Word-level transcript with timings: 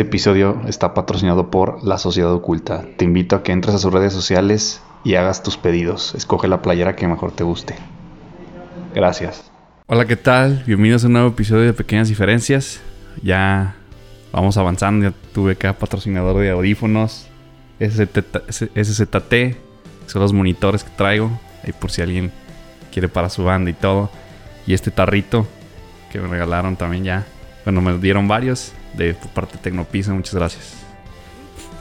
Este 0.00 0.08
episodio 0.08 0.62
está 0.66 0.94
patrocinado 0.94 1.50
por 1.50 1.84
La 1.84 1.98
Sociedad 1.98 2.32
Oculta. 2.32 2.86
Te 2.96 3.04
invito 3.04 3.36
a 3.36 3.42
que 3.42 3.52
entres 3.52 3.74
a 3.74 3.78
sus 3.78 3.92
redes 3.92 4.14
sociales 4.14 4.80
y 5.04 5.16
hagas 5.16 5.42
tus 5.42 5.58
pedidos. 5.58 6.14
Escoge 6.14 6.48
la 6.48 6.62
playera 6.62 6.96
que 6.96 7.06
mejor 7.06 7.32
te 7.32 7.44
guste. 7.44 7.74
Gracias. 8.94 9.52
Hola, 9.88 10.06
¿qué 10.06 10.16
tal? 10.16 10.64
Bienvenidos 10.66 11.04
a 11.04 11.08
un 11.08 11.12
nuevo 11.12 11.28
episodio 11.28 11.64
de 11.64 11.74
Pequeñas 11.74 12.08
Diferencias. 12.08 12.80
Ya 13.22 13.76
vamos 14.32 14.56
avanzando. 14.56 15.10
Ya 15.10 15.14
tuve 15.34 15.52
acá 15.52 15.74
patrocinador 15.74 16.40
de 16.40 16.48
audífonos. 16.48 17.26
SZT. 17.78 19.34
Son 20.06 20.22
los 20.22 20.32
monitores 20.32 20.82
que 20.82 20.90
traigo. 20.96 21.30
Ahí 21.62 21.74
por 21.78 21.90
si 21.90 22.00
alguien 22.00 22.32
quiere 22.90 23.08
para 23.08 23.28
su 23.28 23.44
banda 23.44 23.68
y 23.68 23.74
todo. 23.74 24.08
Y 24.66 24.72
este 24.72 24.90
tarrito 24.90 25.46
que 26.10 26.20
me 26.20 26.28
regalaron 26.28 26.76
también 26.76 27.04
ya. 27.04 27.26
Bueno, 27.66 27.82
me 27.82 27.98
dieron 27.98 28.28
varios 28.28 28.72
de 28.94 29.14
por 29.14 29.30
parte 29.30 29.56
de 29.56 29.62
Tecnopisa. 29.62 30.12
Muchas 30.12 30.34
gracias. 30.34 30.74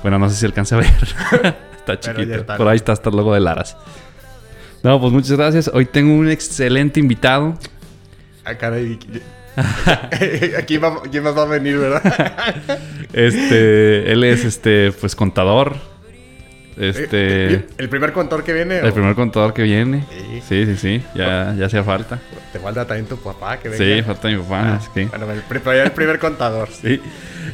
Bueno, 0.02 0.20
no 0.20 0.30
sé 0.30 0.36
si 0.36 0.46
alcance 0.46 0.76
a 0.76 0.80
ver. 0.80 0.88
está 1.78 2.00
chiquito. 2.00 2.36
está. 2.36 2.58
Por 2.58 2.68
ahí 2.68 2.78
está 2.78 2.94
hasta 2.94 3.10
el 3.10 3.16
logo 3.16 3.34
de 3.34 3.40
Laras. 3.40 3.78
No, 4.84 5.00
pues 5.00 5.12
muchas 5.12 5.32
gracias. 5.38 5.70
Hoy 5.74 5.86
tengo 5.86 6.14
un 6.14 6.30
excelente 6.30 7.00
invitado. 7.00 7.58
Ah, 8.46 8.56
caray. 8.56 8.98
Aquí 10.58 10.78
va, 10.78 11.02
¿quién 11.04 11.24
más 11.24 11.38
va 11.38 11.44
a 11.44 11.46
venir, 11.46 11.78
verdad? 11.78 12.80
Este, 13.12 14.12
él 14.12 14.24
es 14.24 14.46
este, 14.46 14.92
pues 14.92 15.16
contador. 15.16 15.76
Este, 16.80 17.66
¿El 17.78 17.90
primer 17.90 18.14
contador 18.14 18.44
que 18.46 18.54
viene? 18.54 18.80
el 18.80 18.88
o- 18.88 18.94
primer 18.94 19.14
contador 19.14 19.54
que 19.54 19.64
viene. 19.64 20.06
Sí. 20.10 20.42
Sí, 20.48 20.66
sí, 20.66 20.76
sí. 20.78 21.04
Ya, 21.14 21.54
ya 21.58 21.66
hacía 21.66 21.84
falta. 21.84 22.20
Te 22.54 22.60
falta 22.60 22.86
también 22.88 23.06
tu 23.06 23.18
papá 23.18 23.58
que 23.60 23.68
venga. 23.70 23.84
Sí, 23.84 24.02
falta 24.02 24.28
mi 24.30 24.38
papá. 24.38 24.80
sí. 24.96 25.04
Bueno, 25.06 25.26
el, 25.32 25.92
primer 25.92 26.20
contador. 26.20 26.70
Sí. 26.70 27.02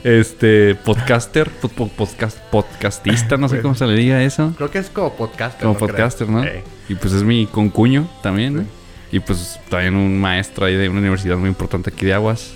Este, 0.04 0.76
podcaster, 0.76 1.50
pod- 1.62 1.72
pod- 1.72 1.90
podcast, 1.90 2.38
podcastista, 2.52 3.38
no 3.38 3.50
sé 3.50 3.62
cómo 3.62 3.74
se 3.74 3.88
le 3.88 3.96
diga 3.96 4.22
eso. 4.24 4.54
Creo 4.58 4.70
que 4.70 4.78
es 4.78 4.90
como 4.92 5.14
podcaster. 5.16 5.62
Como 5.64 5.78
podcaster, 5.78 6.30
¿no? 6.30 6.44
Sí. 6.44 6.50
Y 6.90 6.96
pues 6.96 7.14
es 7.14 7.24
mi 7.24 7.48
concuño 7.48 8.08
también. 8.22 8.68
Y 9.12 9.20
pues 9.22 9.60
también 9.70 9.96
un 9.96 10.20
maestro 10.20 10.66
ahí 10.68 10.76
de 10.76 10.88
una 10.90 11.00
universidad 11.00 11.38
muy 11.38 11.50
importante 11.50 11.90
aquí 11.92 12.06
de 12.06 12.14
Aguas. 12.14 12.54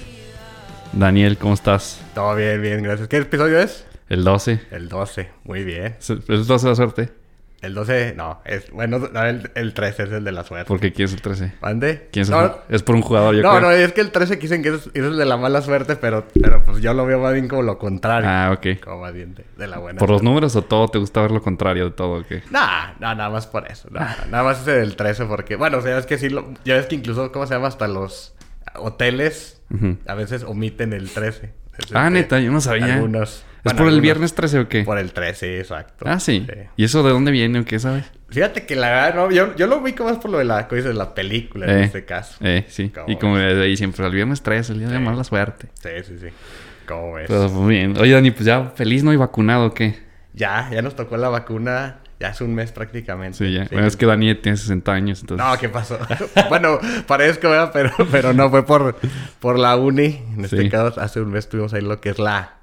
Daniel, 0.93 1.37
¿cómo 1.37 1.53
estás? 1.55 1.99
Todo 2.13 2.35
bien, 2.35 2.61
bien, 2.61 2.83
gracias. 2.83 3.07
¿Qué 3.07 3.17
episodio 3.17 3.59
es? 3.59 3.85
El 4.09 4.23
12. 4.23 4.59
El 4.71 4.89
12. 4.89 5.29
Muy 5.43 5.63
bien. 5.63 5.95
¿Es 5.99 6.09
el 6.09 6.21
12 6.25 6.65
de 6.65 6.69
la 6.69 6.75
suerte? 6.75 7.09
El 7.61 7.73
12, 7.73 8.13
no. 8.15 8.41
Es, 8.45 8.71
bueno, 8.71 8.99
no, 8.99 9.21
el, 9.25 9.51
el 9.53 9.73
13 9.73 10.03
es 10.03 10.11
el 10.13 10.23
de 10.23 10.31
la 10.31 10.45
suerte. 10.45 10.65
¿Por 10.65 10.79
qué 10.79 10.93
quieres 10.93 11.13
el 11.13 11.21
13? 11.21 11.55
¿Mande? 11.61 12.07
¿Quién 12.09 12.23
es, 12.23 12.29
el 12.29 12.35
no, 12.35 12.41
ju- 12.43 12.57
es 12.69 12.83
por 12.83 12.95
un 12.95 13.01
jugador, 13.01 13.35
yo 13.35 13.41
no, 13.43 13.49
creo. 13.49 13.61
no, 13.61 13.71
es 13.71 13.91
que 13.91 13.99
el 13.99 14.11
13 14.11 14.37
dicen 14.37 14.63
que 14.63 14.69
es, 14.69 14.87
es 14.87 15.03
el 15.03 15.17
de 15.17 15.25
la 15.25 15.35
mala 15.35 15.61
suerte, 15.61 15.97
pero, 15.97 16.25
pero 16.41 16.63
pues 16.63 16.81
yo 16.81 16.93
lo 16.93 17.05
veo 17.05 17.19
más 17.19 17.33
bien 17.33 17.49
como 17.49 17.61
lo 17.61 17.77
contrario. 17.77 18.29
Ah, 18.29 18.51
ok. 18.57 18.79
Como 18.81 19.01
más 19.01 19.13
bien 19.13 19.35
de, 19.35 19.43
de 19.57 19.67
la 19.67 19.77
buena 19.77 19.99
¿Por 19.99 20.07
los 20.09 20.19
suerte. 20.19 20.29
números 20.29 20.55
o 20.55 20.61
todo 20.61 20.87
te 20.87 20.99
gusta 20.99 21.21
ver 21.21 21.31
lo 21.31 21.41
contrario 21.41 21.83
de 21.85 21.91
todo? 21.91 22.21
o 22.21 22.23
qué? 22.25 22.43
Nah, 22.49 22.93
no, 22.93 23.13
nada 23.13 23.29
más 23.29 23.45
por 23.45 23.69
eso. 23.69 23.89
no, 23.91 23.99
no, 23.99 24.05
nada 24.31 24.43
más 24.45 24.61
ese 24.61 24.71
del 24.71 24.95
13 24.95 25.25
porque... 25.25 25.57
Bueno, 25.57 25.79
o 25.79 25.81
sea, 25.81 25.97
es 25.97 26.05
que 26.05 26.17
sí, 26.17 26.29
lo, 26.29 26.53
ya 26.63 26.75
ves 26.75 26.85
que 26.85 26.95
incluso, 26.95 27.29
¿cómo 27.33 27.45
se 27.45 27.55
llama? 27.55 27.67
Hasta 27.67 27.89
los 27.89 28.33
hoteles 28.75 29.61
Ujú. 29.69 29.97
a 30.07 30.13
veces 30.15 30.43
omiten 30.43 30.93
el 30.93 31.09
13. 31.09 31.53
Es 31.77 31.93
Ah, 31.93 32.09
neta, 32.09 32.39
yo 32.39 32.51
no 32.51 32.61
sabía. 32.61 32.95
Algunos... 32.95 33.43
¿Es 33.63 33.73
por 33.73 33.87
el 33.87 34.01
viernes 34.01 34.33
13 34.33 34.59
o 34.59 34.69
qué? 34.69 34.83
Por 34.83 34.97
el 34.97 35.11
13, 35.11 35.59
exacto. 35.59 36.05
Ah, 36.07 36.19
sí. 36.19 36.45
¿Y 36.77 36.83
eso 36.83 37.03
de 37.03 37.11
dónde 37.11 37.31
viene 37.31 37.59
o 37.59 37.65
qué 37.65 37.79
sabes? 37.79 38.05
Fíjate 38.29 38.65
que 38.65 38.75
la 38.75 38.89
verdad, 38.89 39.15
no, 39.15 39.31
yo, 39.31 39.55
yo 39.55 39.67
lo 39.67 39.77
ubico 39.79 40.03
más 40.05 40.17
por 40.17 40.31
lo 40.31 40.37
de 40.37 40.45
la, 40.45 40.63
dices, 40.71 40.95
la 40.95 41.13
película 41.13 41.65
en 41.65 41.79
Eh, 41.79 41.83
este 41.85 42.05
caso. 42.05 42.37
Eh, 42.41 42.65
sí. 42.69 42.89
¿Cómo 42.89 43.09
Y 43.11 43.15
como 43.17 43.37
desde 43.37 43.63
ahí 43.63 43.75
siempre, 43.75 44.05
el 44.05 44.11
viernes 44.13 44.41
13, 44.43 44.73
el 44.73 44.79
día 44.79 44.87
de 44.89 44.97
Sí. 44.97 45.03
mala 45.03 45.23
suerte. 45.23 45.67
Sí, 45.81 45.89
sí, 46.05 46.17
sí. 46.19 46.27
¿Cómo 46.87 47.13
ves? 47.13 47.25
Pero 47.27 47.49
muy 47.49 47.75
bien. 47.75 47.97
Oye, 47.97 48.13
Dani, 48.13 48.31
pues 48.31 48.45
ya 48.45 48.71
feliz, 48.75 49.03
¿no? 49.03 49.11
¿Y 49.13 49.17
vacunado 49.17 49.65
o 49.67 49.73
qué? 49.73 49.99
Ya, 50.33 50.69
ya 50.71 50.81
nos 50.81 50.95
tocó 50.95 51.17
la 51.17 51.29
vacuna 51.29 51.97
ya 52.19 52.29
hace 52.29 52.43
un 52.43 52.53
mes 52.53 52.71
prácticamente. 52.71 53.37
Sí, 53.37 53.53
ya. 53.53 53.67
Bueno, 53.71 53.87
es 53.87 53.95
que 53.95 54.05
Dani 54.05 54.35
tiene 54.35 54.57
60 54.57 54.91
años, 54.91 55.21
entonces... 55.21 55.45
No, 55.47 55.57
¿qué 55.57 55.69
pasó? 55.69 55.97
bueno, 56.49 56.77
parezco, 57.07 57.49
¿verdad? 57.49 57.71
Pero, 57.71 57.91
pero 58.11 58.33
no, 58.33 58.49
fue 58.49 58.65
por, 58.65 58.97
por 59.39 59.57
la 59.57 59.75
uni. 59.77 60.21
En 60.35 60.43
este 60.43 60.63
Sí. 60.63 60.69
caso, 60.69 60.99
hace 60.99 61.21
un 61.21 61.31
mes 61.31 61.47
tuvimos 61.47 61.73
ahí 61.73 61.81
lo 61.81 62.01
que 62.01 62.09
es 62.09 62.19
la, 62.19 62.55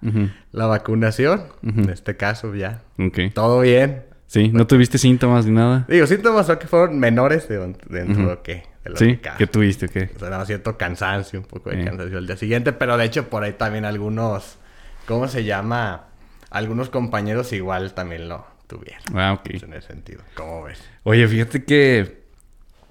la 0.53 0.67
vacunación. 0.67 1.45
En 1.63 1.89
este 1.91 2.17
caso, 2.17 2.55
ya. 2.55 2.83
Ok. 2.99 3.33
Todo 3.35 3.61
bien. 3.61 4.05
Sí, 4.27 4.49
¿no 4.49 4.67
tuviste 4.67 4.99
síntomas 4.99 5.47
ni 5.47 5.53
nada? 5.53 5.85
Digo, 5.89 6.07
síntomas 6.07 6.47
son 6.47 6.59
que 6.59 6.67
fueron 6.67 6.99
menores 6.99 7.49
de, 7.49 7.59
dentro 7.89 8.13
Ujú. 8.15 8.23
de 8.23 8.23
lo 8.35 8.43
que, 8.43 8.65
de 8.85 8.91
lo 8.91 8.97
Sí, 8.97 9.17
que. 9.19 9.31
¿qué 9.39 9.47
tuviste 9.47 9.89
qué? 9.89 10.11
O 10.17 10.19
sea, 10.19 10.45
cierto 10.45 10.77
cansancio, 10.77 11.39
un 11.39 11.47
poco 11.47 11.71
de 11.71 11.81
Eh. 11.81 11.85
cansancio 11.85 12.19
al 12.19 12.27
día 12.27 12.37
siguiente. 12.37 12.73
Pero 12.73 12.97
de 12.97 13.05
hecho, 13.05 13.29
por 13.31 13.45
ahí 13.45 13.53
también 13.53 13.85
algunos, 13.85 14.59
¿cómo 15.07 15.29
se 15.29 15.45
llama? 15.45 16.07
Algunos 16.51 16.91
compañeros 16.91 17.53
igual 17.53 17.95
también 17.95 18.29
lo 18.29 18.45
tuvieron. 18.67 19.01
Ah, 19.15 19.33
ok. 19.35 19.63
En 19.63 19.73
ese 19.75 19.89
sentido. 19.89 20.23
¿Cómo 20.35 20.65
ves? 20.65 20.83
Oye, 21.05 21.27
fíjate 21.29 21.65
que... 21.65 22.25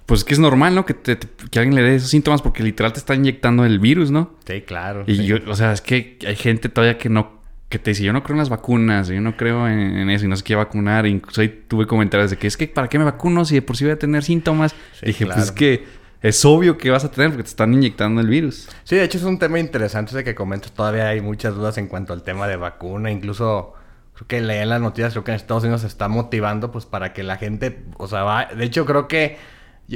Pues 0.06 0.22
que 0.22 0.34
es 0.34 0.38
normal, 0.38 0.72
¿no? 0.76 0.86
Que, 0.86 0.94
te- 0.94 1.16
te- 1.16 1.48
que 1.50 1.58
alguien 1.58 1.74
le 1.74 1.82
dé 1.82 1.96
esos 1.96 2.10
síntomas 2.10 2.40
porque 2.40 2.62
literal 2.62 2.92
te 2.92 3.00
está 3.00 3.16
inyectando 3.16 3.64
el 3.64 3.80
virus, 3.80 4.12
¿no? 4.12 4.34
Sí, 4.46 4.60
claro. 4.62 5.02
Y 5.08 5.16
sí. 5.16 5.26
yo, 5.26 5.38
o 5.48 5.56
sea, 5.56 5.72
es 5.72 5.80
que 5.80 6.16
hay 6.24 6.36
gente 6.36 6.68
todavía 6.68 6.96
que 6.96 7.08
no, 7.08 7.40
que 7.68 7.80
te 7.80 7.90
dice, 7.90 8.04
yo 8.04 8.12
no 8.12 8.22
creo 8.22 8.34
en 8.34 8.38
las 8.38 8.48
vacunas, 8.48 9.08
yo 9.08 9.20
no 9.20 9.36
creo 9.36 9.66
en, 9.66 9.80
en 9.80 10.08
eso 10.10 10.24
y 10.24 10.28
no 10.28 10.36
se 10.36 10.44
quiere 10.44 10.58
vacunar. 10.62 11.06
Incluso 11.06 11.40
ahí 11.40 11.64
tuve 11.66 11.88
comentarios 11.88 12.30
de 12.30 12.36
que 12.36 12.46
es 12.46 12.56
que, 12.56 12.68
¿para 12.68 12.86
qué 12.88 13.00
me 13.00 13.04
vacuno 13.04 13.44
si 13.44 13.56
de 13.56 13.62
por 13.62 13.76
sí 13.76 13.82
voy 13.84 13.94
a 13.94 13.98
tener 13.98 14.22
síntomas? 14.22 14.76
Sí, 15.00 15.06
Dije, 15.06 15.24
claro. 15.24 15.40
pues 15.40 15.46
es 15.50 15.52
que 15.52 15.84
es 16.22 16.44
obvio 16.44 16.78
que 16.78 16.88
vas 16.90 17.04
a 17.04 17.10
tener 17.10 17.30
porque 17.30 17.42
te 17.42 17.48
están 17.50 17.74
inyectando 17.74 18.20
el 18.20 18.28
virus. 18.28 18.68
Sí, 18.84 18.94
de 18.94 19.02
hecho 19.02 19.18
es 19.18 19.24
un 19.24 19.40
tema 19.40 19.58
interesante 19.58 20.12
ese 20.12 20.22
que 20.22 20.36
comentas. 20.36 20.70
Todavía 20.70 21.08
hay 21.08 21.20
muchas 21.20 21.56
dudas 21.56 21.78
en 21.78 21.88
cuanto 21.88 22.12
al 22.12 22.22
tema 22.22 22.46
de 22.46 22.54
vacuna. 22.54 23.10
Incluso 23.10 23.74
creo 24.16 24.26
que 24.26 24.40
leí 24.40 24.58
en 24.58 24.70
las 24.70 24.80
noticias, 24.80 25.12
creo 25.12 25.24
que 25.24 25.32
en 25.32 25.36
Estados 25.36 25.62
Unidos 25.64 25.82
se 25.82 25.86
está 25.86 26.08
motivando 26.08 26.72
pues 26.72 26.86
para 26.86 27.12
que 27.12 27.22
la 27.22 27.36
gente, 27.36 27.84
o 27.98 28.08
sea, 28.08 28.22
va... 28.22 28.46
De 28.46 28.64
hecho 28.64 28.86
creo 28.86 29.08
que, 29.08 29.36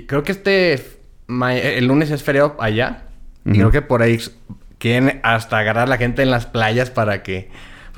creo 0.06 0.22
que 0.22 0.32
este, 0.32 0.74
el 1.28 1.86
lunes 1.86 2.10
es 2.10 2.22
feriado 2.22 2.56
allá. 2.60 3.04
Y 3.46 3.52
creo 3.52 3.70
que 3.70 3.80
por 3.80 4.02
ahí 4.02 4.18
quieren 4.76 5.20
hasta 5.22 5.58
agarrar 5.58 5.84
a 5.84 5.86
la 5.86 5.96
gente 5.96 6.22
en 6.22 6.30
las 6.30 6.44
playas 6.44 6.90
para 6.90 7.22
que, 7.22 7.50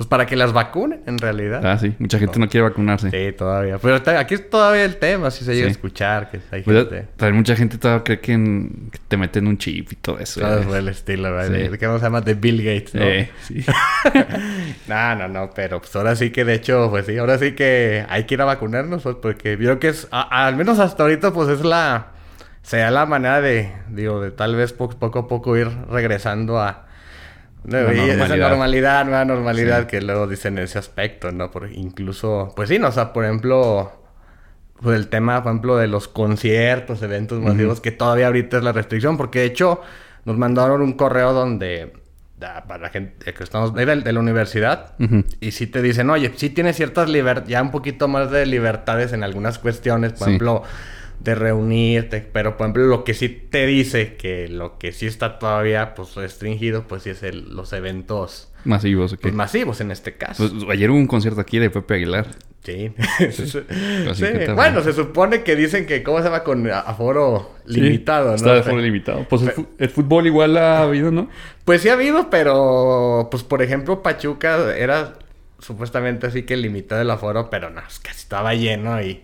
pues 0.03 0.09
para 0.09 0.25
que 0.25 0.35
las 0.35 0.51
vacunen 0.53 1.01
en 1.05 1.17
realidad. 1.17 1.65
Ah, 1.65 1.77
sí, 1.77 1.95
mucha 1.99 2.19
gente 2.19 2.37
no 2.39 2.49
quiere 2.49 2.67
vacunarse. 2.67 3.09
Sí, 3.09 3.35
todavía. 3.37 3.77
Pero 3.77 3.95
está- 3.95 4.19
aquí 4.19 4.33
es 4.35 4.49
todavía 4.49 4.83
el 4.85 4.97
tema, 4.97 5.31
si 5.31 5.45
se 5.45 5.55
llega 5.55 5.67
a 5.67 5.71
escuchar, 5.71 6.29
que 6.29 6.39
hay 6.51 6.61
Pues, 6.63 6.77
gente... 6.89 7.07
también 7.15 7.37
mucha 7.37 7.55
gente 7.55 7.77
todavía 7.77 8.03
cree 8.03 8.19
que, 8.19 8.33
en- 8.33 8.89
que 8.91 8.99
te 9.07 9.17
meten 9.17 9.47
un 9.47 9.57
chip 9.57 9.91
y 9.93 9.95
todo 9.95 10.19
eso. 10.19 10.41
Todo 10.41 10.75
el 10.75 10.87
estilo, 10.89 11.31
¿verdad? 11.33 11.55
Sí. 11.71 11.77
¿Qué 11.77 11.85
se 11.85 11.99
llama? 11.99 12.21
De 12.21 12.33
Bill 12.33 12.57
Gates, 12.63 12.95
¿no? 12.95 13.01
Eh, 13.03 13.29
sí. 13.41 13.63
no, 14.87 15.15
no, 15.15 15.27
no, 15.27 15.49
pero 15.55 15.79
pues 15.79 15.95
ahora 15.95 16.15
sí 16.15 16.31
que 16.31 16.43
de 16.45 16.55
hecho, 16.55 16.87
pues 16.89 17.05
sí, 17.05 17.17
ahora 17.17 17.37
sí 17.37 17.53
que 17.53 18.05
hay 18.09 18.25
que 18.25 18.33
ir 18.35 18.41
a 18.41 18.45
vacunarnos, 18.45 19.03
pues 19.03 19.15
porque 19.21 19.57
creo 19.57 19.79
que 19.79 19.89
es, 19.89 20.07
a- 20.11 20.45
al 20.47 20.55
menos 20.55 20.79
hasta 20.79 21.03
ahorita, 21.03 21.31
pues 21.31 21.49
es 21.49 21.63
la, 21.63 22.07
sea 22.61 22.91
la 22.91 23.05
manera 23.05 23.41
de, 23.41 23.71
digo, 23.89 24.21
de 24.21 24.31
tal 24.31 24.55
vez 24.55 24.73
po- 24.73 24.89
poco 24.89 25.19
a 25.19 25.27
poco 25.27 25.57
ir 25.57 25.69
regresando 25.89 26.59
a 26.59 26.87
no, 27.65 27.93
y 27.93 27.99
esa 28.09 28.35
normalidad. 28.35 29.05
nueva 29.05 29.25
normalidad 29.25 29.81
Sí. 29.81 29.87
que 29.87 30.01
luego 30.01 30.27
dicen 30.27 30.57
en 30.57 30.65
ese 30.65 30.79
aspecto, 30.79 31.31
¿no? 31.31 31.49
Por 31.51 31.71
incluso, 31.71 32.51
pues 32.55 32.69
sí, 32.69 32.79
no, 32.79 32.87
o 32.89 32.91
sea, 32.91 33.13
por 33.13 33.25
ejemplo, 33.25 33.91
pues 34.81 34.97
el 34.97 35.07
tema, 35.07 35.41
por 35.43 35.51
ejemplo, 35.51 35.77
de 35.77 35.87
los 35.87 36.07
conciertos, 36.07 37.01
eventos 37.01 37.39
masivos, 37.41 37.79
que 37.81 37.91
todavía 37.91 38.27
ahorita 38.27 38.57
es 38.57 38.63
la 38.63 38.71
restricción, 38.73 39.17
porque 39.17 39.39
de 39.39 39.45
hecho 39.45 39.81
nos 40.25 40.37
mandaron 40.37 40.81
un 40.81 40.93
correo 40.93 41.31
donde, 41.33 41.93
para 42.39 42.77
la 42.79 42.89
gente 42.89 43.33
que 43.33 43.43
estamos 43.43 43.73
de, 43.73 43.85
de 43.85 44.11
la 44.13 44.19
universidad, 44.19 44.93
y 45.39 45.51
sí 45.51 45.67
te 45.67 45.81
dicen, 45.81 46.09
oye, 46.09 46.33
sí 46.35 46.49
tienes 46.49 46.75
ciertas 46.75 47.07
libertades, 47.09 47.49
ya 47.49 47.61
un 47.61 47.71
poquito 47.71 48.07
más 48.09 48.29
de 48.31 48.45
libertades 48.45 49.13
en 49.13 49.23
algunas 49.23 49.57
cuestiones, 49.59 50.11
por 50.11 50.19
Sí. 50.19 50.23
ejemplo, 50.31 50.63
de 51.23 51.35
reunirte, 51.35 52.21
pero 52.21 52.57
por 52.57 52.65
ejemplo, 52.65 52.85
lo 52.85 53.03
que 53.03 53.13
sí 53.13 53.29
te 53.29 53.65
dice 53.65 54.15
que 54.15 54.47
lo 54.47 54.77
que 54.77 54.91
sí 54.91 55.05
está 55.05 55.39
todavía 55.39 55.93
pues 55.95 56.15
restringido, 56.15 56.85
pues 56.87 57.03
sí 57.03 57.11
es 57.11 57.23
el- 57.23 57.55
los 57.55 57.71
eventos 57.73 58.51
Masivos, 58.65 59.13
ok. 59.13 59.19
pues, 59.21 59.33
masivos 59.33 59.81
en 59.81 59.91
este 59.91 60.15
caso. 60.15 60.49
Pues, 60.49 60.63
ayer 60.69 60.89
hubo 60.89 60.97
un 60.97 61.07
concierto 61.07 61.41
aquí 61.41 61.59
de 61.59 61.69
Pepe 61.69 61.95
Aguilar. 61.95 62.27
Sí. 62.63 62.93
Sí. 63.31 63.59
Bueno, 64.55 64.81
se 64.81 64.93
supone 64.93 65.43
que 65.43 65.55
dicen 65.55 65.85
que, 65.85 66.01
¿cómo 66.01 66.19
se 66.19 66.25
llama? 66.25 66.43
Con 66.43 66.69
aforo 66.69 67.51
limitado, 67.65 68.29
¿no? 68.29 68.35
Está 68.35 68.53
de 68.53 68.63
forma 68.63 68.81
limitado. 68.81 69.25
Pues 69.29 69.43
el, 69.77 69.89
fútbol 69.89 70.27
igual 70.27 70.55
ha 70.57 70.83
habido, 70.83 71.11
¿no? 71.11 71.29
Pues 71.65 71.81
sí 71.81 71.89
ha 71.89 71.93
habido, 71.93 72.29
pero, 72.29 73.27
pues 73.29 73.43
por 73.43 73.61
ejemplo, 73.61 74.01
Pachuca 74.01 74.75
era 74.77 75.15
supuestamente 75.59 76.27
así 76.27 76.43
que 76.43 76.55
limitado 76.55 77.01
el 77.01 77.09
aforo, 77.09 77.49
pero 77.49 77.69
no, 77.69 77.81
es 77.85 77.99
que 77.99 78.11
estaba 78.11 78.53
lleno 78.53 79.01
y 79.01 79.21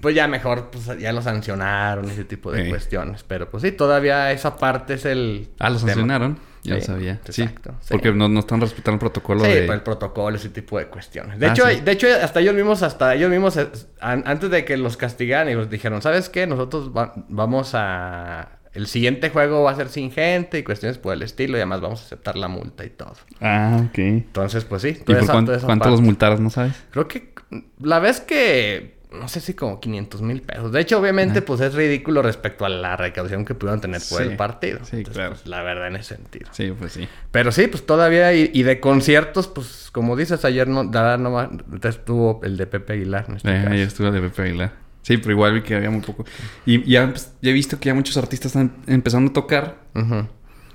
pues 0.00 0.14
ya 0.14 0.26
mejor, 0.28 0.70
pues 0.70 0.86
ya 0.98 1.12
lo 1.12 1.22
sancionaron, 1.22 2.10
ese 2.10 2.24
tipo 2.24 2.50
de 2.52 2.64
Sí. 2.64 2.70
cuestiones. 2.70 3.22
Pero 3.22 3.50
pues 3.50 3.62
sí, 3.62 3.72
todavía 3.72 4.32
esa 4.32 4.56
parte 4.56 4.94
es 4.94 5.04
el... 5.04 5.48
Ah, 5.58 5.70
lo 5.70 5.78
sancionaron. 5.78 6.38
Ya 6.62 6.74
lo 6.74 6.80
sabía. 6.80 7.12
Exacto, 7.24 7.74
sí. 7.80 7.88
Porque 7.92 8.12
no, 8.12 8.28
no 8.28 8.40
están 8.40 8.60
respetando 8.60 8.94
el 8.94 8.98
protocolo 8.98 9.44
Sí, 9.44 9.52
de... 9.52 9.62
por 9.66 9.74
el 9.76 9.82
protocolo, 9.82 10.36
ese 10.36 10.48
tipo 10.48 10.78
de 10.78 10.86
cuestiones. 10.86 11.38
De 11.38 11.46
Ah, 11.46 11.50
hecho, 11.52 11.64
de 11.66 11.92
hecho, 11.92 12.08
hasta 12.20 12.40
ellos 12.40 12.54
mismos, 12.56 12.82
hasta 12.82 13.14
ellos 13.14 13.30
mismos, 13.30 13.56
eh, 13.56 13.68
an- 14.00 14.24
antes 14.26 14.50
de 14.50 14.64
que 14.64 14.76
los 14.76 14.96
castigaran, 14.96 15.48
ellos 15.48 15.70
dijeron, 15.70 16.02
¿sabes 16.02 16.28
qué? 16.28 16.46
Nosotros 16.48 16.90
va- 16.96 17.12
vamos 17.28 17.70
a 17.74 18.48
el 18.74 18.88
siguiente 18.88 19.30
juego 19.30 19.62
va 19.62 19.70
a 19.70 19.74
ser 19.76 19.88
sin 19.88 20.10
gente 20.10 20.58
y 20.58 20.62
cuestiones 20.64 20.98
por 20.98 21.14
el 21.14 21.22
estilo 21.22 21.52
y 21.56 21.60
además 21.60 21.80
vamos 21.80 22.02
a 22.02 22.04
aceptar 22.04 22.36
la 22.36 22.48
multa 22.48 22.84
y 22.84 22.90
todo. 22.90 23.14
Ah, 23.40 23.78
ok. 23.88 23.98
Entonces, 23.98 24.64
pues 24.66 24.82
sí. 24.82 24.88
¿Y 25.00 25.14
por 25.14 25.24
cuánto, 25.24 25.58
cuánto 25.60 25.88
los 25.88 26.02
multaron, 26.02 26.42
no 26.42 26.50
sabes? 26.50 26.74
Creo 26.90 27.06
que 27.08 27.32
la 27.80 28.00
vez 28.00 28.20
que 28.20 28.95
no 29.16 29.28
sé 29.28 29.40
si 29.40 29.54
como 29.54 29.80
500 29.80 30.22
mil 30.22 30.42
pesos. 30.42 30.72
De 30.72 30.80
hecho, 30.80 30.98
obviamente, 30.98 31.42
pues 31.42 31.60
es 31.60 31.74
ridículo 31.74 32.22
respecto 32.22 32.64
a 32.64 32.68
la 32.68 32.96
recaudación 32.96 33.44
que 33.44 33.54
pudieron 33.54 33.80
tener 33.80 34.00
por 34.08 34.22
el 34.22 34.36
partido. 34.36 34.80
Sí, 34.84 35.02
claro. 35.04 35.32
Pues, 35.32 35.46
la 35.46 35.62
verdad, 35.62 35.88
en 35.88 35.96
ese 35.96 36.16
sentido. 36.16 36.48
Sí, 36.52 36.72
pues 36.78 36.92
sí. 36.92 37.08
Pero 37.30 37.52
sí, 37.52 37.66
pues 37.66 37.84
todavía, 37.84 38.32
y, 38.32 38.62
de 38.62 38.80
conciertos, 38.80 39.48
pues 39.48 39.88
como 39.92 40.16
dices, 40.16 40.44
ayer 40.44 40.68
no, 40.68 40.84
nada, 40.84 41.16
no, 41.16 41.50
estuvo 41.82 42.40
el 42.44 42.56
de 42.56 42.66
Pepe 42.66 42.94
Aguilar. 42.94 43.26
En 43.28 43.36
este 43.36 43.50
eh, 43.50 43.66
ayer 43.66 43.86
estuvo 43.86 44.08
el 44.08 44.14
de 44.14 44.20
Pepe 44.20 44.42
Aguilar. 44.42 44.72
Sí, 45.02 45.16
pero 45.18 45.32
igual 45.32 45.54
vi 45.54 45.62
que 45.62 45.76
había 45.76 45.90
muy 45.90 46.00
poco. 46.00 46.24
Y 46.64 46.82
ya, 46.90 47.08
pues, 47.08 47.32
he 47.42 47.52
visto 47.52 47.78
que 47.78 47.86
ya 47.86 47.94
muchos 47.94 48.16
artistas 48.16 48.46
están 48.46 48.72
empezando 48.86 49.30
a 49.30 49.32
tocar. 49.32 49.76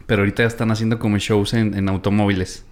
Pero 0.07 0.21
ahorita 0.21 0.43
ya 0.43 0.47
están 0.47 0.71
haciendo 0.71 0.99
como 0.99 1.17
shows 1.17 1.53
en, 1.53 1.73
en 1.73 1.89
automóviles. 1.89 2.65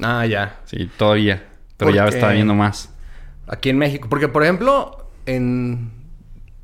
Ah, 0.00 0.26
ya. 0.26 0.60
Sí, 0.64 0.90
todavía. 0.96 1.44
Pero 1.76 1.90
ya 1.90 2.06
está 2.06 2.30
viendo 2.30 2.54
más. 2.54 2.92
Aquí 3.46 3.70
en 3.70 3.78
México. 3.78 4.08
Porque, 4.08 4.28
por 4.28 4.42
ejemplo, 4.42 5.03
en... 5.26 5.90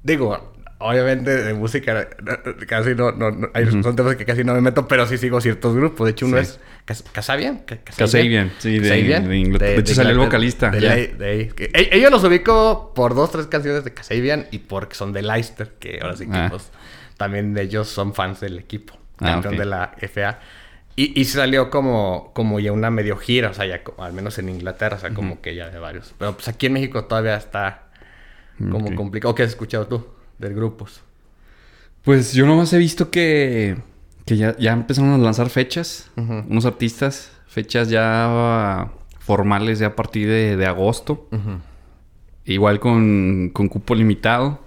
Digo, 0.03 0.55
obviamente 0.79 1.45
de 1.45 1.55
música 1.55 2.09
casi 2.67 2.95
no... 2.95 3.13
no, 3.13 3.51
hay, 3.55 3.67
Son 3.83 3.95
temas 3.95 4.17
que 4.17 4.25
casi 4.25 4.45
no 4.45 4.55
me 4.55 4.61
meto, 4.61 4.89
pero 4.89 5.07
sí 5.07 5.19
sigo 5.19 5.41
ciertos 5.41 5.75
grupos. 5.75 6.07
De 6.07 6.13
hecho, 6.13 6.27
uno 6.27 6.39
es... 6.39 6.59
¿Casabian? 7.13 7.63
Casabian, 7.85 8.51
sí, 8.59 8.79
de, 8.79 9.21
de, 9.21 9.37
Inglaterra. 9.37 9.73
De, 9.73 9.81
hecho, 9.81 9.95
salió 9.95 10.13
el 10.13 10.19
vocalista. 10.19 10.73
ellos 10.75 12.11
los 12.11 12.25
ubico 12.25 12.93
por 12.95 13.15
dos, 13.15 13.31
tres 13.31 13.47
canciones 13.47 13.85
de 13.85 13.95
Casabian 13.95 14.47
y 14.51 14.59
porque 14.59 14.97
son 14.97 15.13
de 15.13 15.23
Leicester, 15.23 15.75
que 15.79 16.01
ahora 16.03 16.17
sí 16.17 16.27
que 16.27 16.37
ah. 16.37 16.49
pues, 16.51 16.71
también 17.17 17.57
ellos 17.57 17.89
son 17.89 18.15
fans 18.15 18.41
del 18.41 18.59
equipo, 18.59 18.95
ah, 19.19 19.25
campeón 19.25 19.57
de 19.57 19.67
la 19.67 19.93
FA. 20.01 20.41
Y, 20.97 21.21
y 21.21 21.27
salió 21.27 21.71
como, 21.71 22.33
como 22.35 22.59
ya 22.59 22.73
una 22.73 22.91
medio 22.91 23.17
gira, 23.17 23.51
o 23.51 23.55
sea, 23.55 23.67
ya 23.67 23.83
al 23.99 24.13
menos 24.13 24.39
en 24.39 24.49
Inglaterra, 24.49 24.97
o 24.97 25.01
sea, 25.01 25.11
como 25.11 25.41
que 25.41 25.55
ya 25.55 25.71
de 25.71 25.79
varios. 25.79 26.15
Pero 26.19 26.35
pues 26.35 26.49
aquí 26.49 26.67
en 26.67 26.73
México 26.73 27.05
todavía 27.05 27.37
está 27.37 27.90
como 28.71 28.95
complicado. 28.95 29.35
¿Qué 29.35 29.43
has 29.43 29.51
escuchado 29.51 29.87
tú 29.87 30.05
de 30.39 30.53
grupos? 30.53 31.03
Pues 32.05 32.33
yo 32.33 32.47
nomás 32.47 32.73
he 32.73 32.79
visto 32.79 33.11
que, 33.11 33.77
que 34.25 34.37
ya, 34.37 34.57
ya 34.57 34.73
empezaron 34.73 35.13
a 35.13 35.19
lanzar 35.19 35.51
fechas, 35.51 36.11
unos 36.17 36.65
artistas, 36.65 37.31
fechas 37.47 37.91
ya 37.91 38.91
formales 39.19 39.79
ya 39.79 39.89
a 39.89 39.97
partir 39.97 40.29
de, 40.29 40.67
agosto. 40.67 41.29
Igual 42.45 42.81
con, 42.81 43.51
con, 43.53 43.69
cupo 43.69 43.95
limitado. 43.95 44.61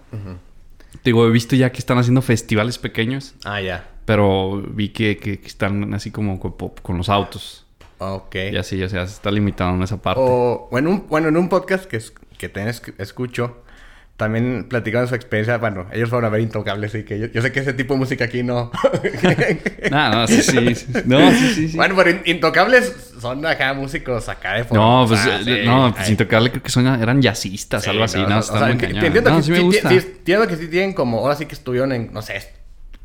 Digo, 1.03 1.27
he 1.27 1.31
visto 1.31 1.55
ya 1.55 1.71
que 1.71 1.79
están 1.79 1.97
haciendo 1.97 2.21
festivales 2.21 2.77
pequeños. 2.77 3.33
Ah, 3.43 3.59
ya. 3.59 3.89
Pero 4.05 4.61
vi 4.61 4.89
que, 4.89 5.17
que, 5.17 5.39
están 5.45 5.93
así 5.93 6.11
como 6.11 6.39
con, 6.39 6.97
los 6.97 7.09
autos. 7.09 7.65
Ok. 7.97 8.35
Y 8.51 8.57
así, 8.57 8.81
o 8.83 8.89
sea, 8.89 9.07
se 9.07 9.13
está 9.13 9.31
limitado 9.31 9.73
en 9.73 9.81
esa 9.83 10.01
parte. 10.01 10.21
O, 10.23 10.67
bueno, 10.71 10.91
un, 10.91 11.07
bueno, 11.07 11.29
en 11.29 11.37
un 11.37 11.49
podcast 11.49 11.85
que, 11.85 12.01
que 12.37 12.47
tenés, 12.47 12.81
escucho, 12.99 13.62
también 14.23 14.67
platicaban 14.69 15.07
su 15.09 15.15
experiencia. 15.15 15.57
Bueno, 15.57 15.85
ellos 15.91 16.09
fueron 16.09 16.25
a 16.25 16.29
ver 16.29 16.39
Intocables, 16.39 16.95
y 16.95 17.03
que 17.03 17.29
yo, 17.33 17.41
sé 17.41 17.51
que 17.51 17.59
ese 17.59 17.73
tipo 17.73 17.93
de 17.93 17.99
música 17.99 18.23
aquí 18.23 18.41
no. 18.41 18.71
no, 19.91 20.09
no, 20.11 20.27
sí, 20.27 20.41
sí. 20.41 20.87
No, 21.05 21.29
sí, 21.31 21.67
sí, 21.67 21.75
Bueno, 21.75 21.93
pero 21.97 22.21
Intocables 22.23 23.13
son 23.19 23.45
acá 23.45 23.73
músicos 23.73 24.29
acá 24.29 24.53
de 24.53 24.63
forma. 24.63 24.83
No, 24.83 25.05
pues, 25.07 25.19
eh, 25.45 25.63
no, 25.65 25.93
pues 25.93 26.09
Intocables 26.09 26.51
creo 26.51 26.63
que 26.63 26.69
son, 26.69 26.87
eran 26.87 27.21
jazzistas, 27.21 27.85
algo 27.87 28.05
así, 28.05 28.19
¿no? 28.19 28.39
o 28.39 28.65
entiendo 28.67 29.29
no, 29.29 29.37
que 29.37 29.43
sí, 29.43 29.51
me 29.51 29.59
gusta. 29.59 29.91
entiendo 29.91 30.47
que 30.47 30.55
sí 30.55 30.67
tienen 30.67 30.93
como, 30.93 31.19
ahora 31.19 31.35
sí 31.35 31.45
que 31.45 31.55
estuvieron 31.55 31.91
en, 31.91 32.13
no 32.13 32.21
sé, 32.21 32.49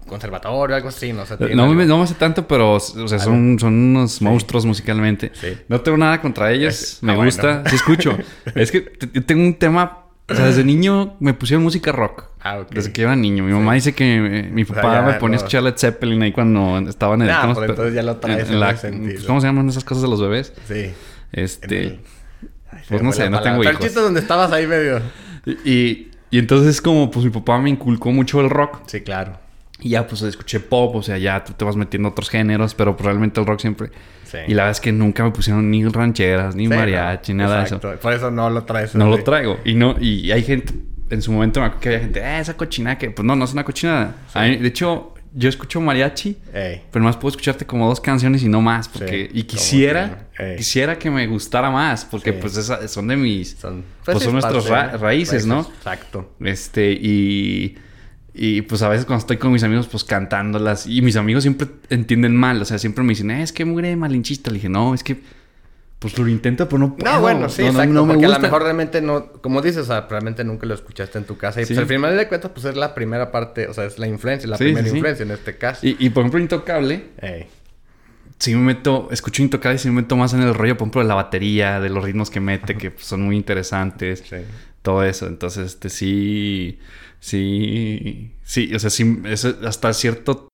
conservatorio, 0.07 0.77
algo 0.77 0.89
así, 0.89 1.13
no 1.13 1.27
sé. 1.27 1.37
No, 1.55 1.67
me, 1.67 1.85
no 1.85 1.99
me 1.99 2.07
sé 2.07 2.15
tanto, 2.15 2.47
pero 2.47 2.75
o 2.75 2.81
sea, 2.81 3.19
son, 3.19 3.59
son 3.59 3.75
unos 3.75 4.23
monstruos 4.23 4.65
musicalmente. 4.65 5.33
No 5.67 5.81
tengo 5.81 5.99
nada 5.99 6.21
contra 6.21 6.53
ellos, 6.53 6.99
me 7.01 7.13
ah, 7.13 7.17
gusta, 7.17 7.65
sí 7.67 7.75
escucho. 7.75 8.17
es 8.55 8.71
que 8.71 8.81
tengo 8.81 9.43
un 9.43 9.55
tema 9.55 10.08
o 10.31 10.35
sea, 10.35 10.47
desde 10.47 10.63
niño 10.63 11.17
me 11.21 11.33
pusieron 11.33 11.63
música 11.63 11.91
rock. 11.91 12.25
Ah, 12.41 12.61
ok. 12.61 12.71
Desde 12.71 12.93
que 12.93 13.03
era 13.03 13.17
niño. 13.17 13.45
Mi 13.45 13.53
mamá 13.53 13.75
dice 13.75 13.95
que 13.95 14.49
mi 14.53 14.65
papá 14.65 15.03
me 15.03 15.15
ponía 15.15 15.37
a 15.37 15.39
escuchar 15.39 15.63
Led 15.63 15.77
Zeppelin 15.77 16.21
ahí 16.23 16.33
cuando 16.33 16.79
estaba 16.89 17.15
en 17.15 17.23
el... 17.23 17.31
Ah, 17.31 17.51
pues 17.55 17.71
entonces 17.71 17.95
ya 17.95 18.03
lo 18.03 18.17
traes 18.17 18.51
en, 18.51 18.61
la, 18.61 18.77
sentido. 18.77 19.27
¿Cómo 19.27 19.41
se 19.41 19.47
llaman 19.47 19.69
esas 19.69 19.85
cosas 19.85 20.03
de 20.03 20.09
los 20.09 20.21
bebés? 20.21 20.53
Sí. 20.67 20.93
Este... 21.33 22.01
pues 22.89 23.03
no 23.03 23.13
sé, 23.13 23.31
no 23.31 23.41
tengo 23.41 23.63
hijos. 23.65 23.85
El 23.85 23.95
donde 23.95 24.21
estabas 24.21 24.53
ahí 24.53 24.67
medio... 24.67 25.01
Y, 25.65 26.09
y 26.31 26.39
entonces 26.39 26.83
como 26.83 27.11
pues 27.11 27.25
mi 27.25 27.31
papá 27.31 27.59
me 27.59 27.71
inculcó 27.71 28.13
mucho 28.13 28.41
el 28.43 28.51
rock. 28.51 28.81
Sí, 28.87 29.01
claro. 29.01 29.39
Y 29.81 29.91
ya 29.91 30.07
pues 30.07 30.21
escuché 30.23 30.61
pop, 30.61 30.95
o 30.95 31.03
sea, 31.03 31.17
ya 31.17 31.43
tú 31.43 31.55
te 31.55 31.65
vas 31.65 31.77
metiendo 31.77 32.11
otros 32.11 32.29
géneros, 32.29 32.75
pero 32.75 32.97
pues, 32.97 33.07
realmente 33.07 33.41
el 33.41 33.47
rock 33.47 33.61
siempre 33.61 33.91
y 34.47 34.55
la 34.55 34.65
verdad 34.65 34.71
es 34.71 34.81
que 34.81 34.93
nunca 34.93 35.25
me 35.25 35.31
pusieron 35.31 35.71
ni 35.71 35.87
rancheras, 35.87 36.55
ni 36.55 36.69
mariachi, 36.69 37.35
nada 37.35 37.61
de 37.61 37.65
eso. 37.65 37.81
Por 37.81 38.13
eso 38.13 38.31
no 38.31 38.51
lo 38.51 38.65
traes. 38.65 38.95
No 38.95 39.09
lo 39.09 39.23
traigo. 39.23 39.59
Y 39.65 39.75
no, 39.75 39.97
y 40.01 40.31
hay 40.31 40.43
gente, 40.43 40.75
en 41.11 41.23
su 41.23 41.33
momento 41.33 41.61
me 41.61 41.67
acuerdo 41.67 41.81
que 41.83 41.89
había 41.89 42.01
gente, 42.01 42.21
eh, 42.21 42.41
esa 42.41 42.57
cochinada 42.57 42.99
que, 42.99 43.11
pues 43.11 43.25
no, 43.25 43.37
no 43.37 43.45
es 43.45 43.53
una 43.53 43.65
cochinada. 43.65 44.15
de 44.35 44.67
hecho, 44.67 45.15
yo 45.35 45.49
escucho 45.49 45.81
mariachi, 45.81 46.37
pero 46.91 47.05
más 47.05 47.17
puedo 47.17 47.31
escucharte 47.31 47.67
como 47.67 47.89
dos 47.89 48.01
canciones 48.01 48.43
y 48.43 48.49
no 48.49 48.61
más, 48.61 48.89
porque, 48.89 49.31
y 49.33 49.43
quisiera, 49.45 50.27
quisiera 50.57 50.99
que 50.99 51.11
me 51.11 51.27
gustara 51.27 51.71
más, 51.71 52.05
porque 52.05 52.33
pues 52.33 52.71
son 52.87 53.09
de 53.09 53.17
mis, 53.17 53.53
son, 53.53 53.85
pues, 54.05 54.17
pues 54.17 54.25
son 54.25 54.33
nuestras 54.35 55.01
raíces, 55.01 55.47
¿no? 55.47 55.61
Exacto. 55.61 56.35
Este, 56.41 56.93
y 56.93 57.77
y 58.41 58.63
pues 58.63 58.83
a 58.83 58.89
veces 58.89 59.05
cuando 59.05 59.21
estoy 59.21 59.37
con 59.37 59.51
mis 59.51 59.65
amigos, 59.65 59.89
pues 59.89 60.05
cantándolas. 60.05 60.87
Y 60.87 61.03
mis 61.03 61.17
amigos 61.17 61.43
siempre 61.43 61.67
entienden 61.91 62.37
mal. 62.37 62.63
O 62.63 62.65
sea, 62.65 62.79
siempre 62.79 63.03
me 63.03 63.11
dicen, 63.11 63.33
eh, 63.33 63.43
es 63.43 63.53
que 63.53 63.65
mugre 63.65 63.97
malinchista. 63.97 64.51
Le 64.51 64.55
dije, 64.55 64.69
no, 64.69 64.95
es 64.95 65.03
que 65.03 65.21
pues 65.99 66.17
lo 66.17 66.29
intento, 66.29 66.69
pero 66.69 66.79
no 66.79 66.95
puedo. 66.95 67.13
No, 67.13 67.21
bueno, 67.21 67.49
sí, 67.49 67.63
exacto. 67.63 67.93
No, 67.93 68.07
porque 68.07 68.27
a 68.27 68.29
lo 68.29 68.39
mejor 68.39 68.63
realmente 68.63 69.01
no, 69.01 69.33
como 69.33 69.61
dices, 69.61 69.83
o 69.83 69.85
sea, 69.87 70.07
realmente 70.09 70.45
nunca 70.45 70.67
lo 70.67 70.75
escuchaste 70.75 71.19
en 71.19 71.25
tu 71.25 71.37
casa. 71.37 71.61
Y 71.61 71.67
pues 71.67 71.77
al 71.81 71.87
final 71.87 72.17
de 72.17 72.29
cuentas, 72.29 72.53
pues 72.55 72.67
es 72.67 72.77
la 72.77 72.95
primera 72.95 73.33
parte, 73.33 73.67
o 73.67 73.75
sea, 73.75 73.85
es 73.85 73.99
la 73.99 74.07
influencia, 74.07 74.49
la 74.49 74.57
primera 74.57 74.89
influencia 74.89 75.25
en 75.25 75.33
este 75.33 75.59
caso. 75.59 75.85
Y, 75.85 75.97
y 75.99 76.11
por 76.11 76.21
ejemplo, 76.21 76.39
Intocable. 76.39 77.07
Sí 78.39 78.55
me 78.55 78.61
meto, 78.61 79.09
escucho 79.11 79.43
Intocable 79.43 79.75
y 79.75 79.79
sí 79.81 79.89
me 79.89 80.03
meto 80.03 80.17
más 80.17 80.33
en 80.33 80.43
el 80.43 80.55
rollo, 80.55 80.77
por 80.77 80.85
ejemplo, 80.85 81.03
de 81.03 81.09
la 81.09 81.15
batería, 81.15 81.81
de 81.81 81.89
los 81.89 82.05
ritmos 82.05 82.31
que 82.31 82.39
mete, 82.39 82.75
que 82.79 82.93
son 82.99 83.23
muy 83.23 83.35
interesantes. 83.35 84.23
Sí. 84.29 84.37
Todo 84.83 85.03
eso. 85.03 85.27
Entonces, 85.27 85.67
este 85.67 85.91
sí 85.91 86.79
sí, 87.21 88.37
sí, 88.43 88.75
o 88.75 88.79
sea, 88.79 88.91
sí, 88.91 89.23
hasta 89.65 89.93
cierto 89.93 90.49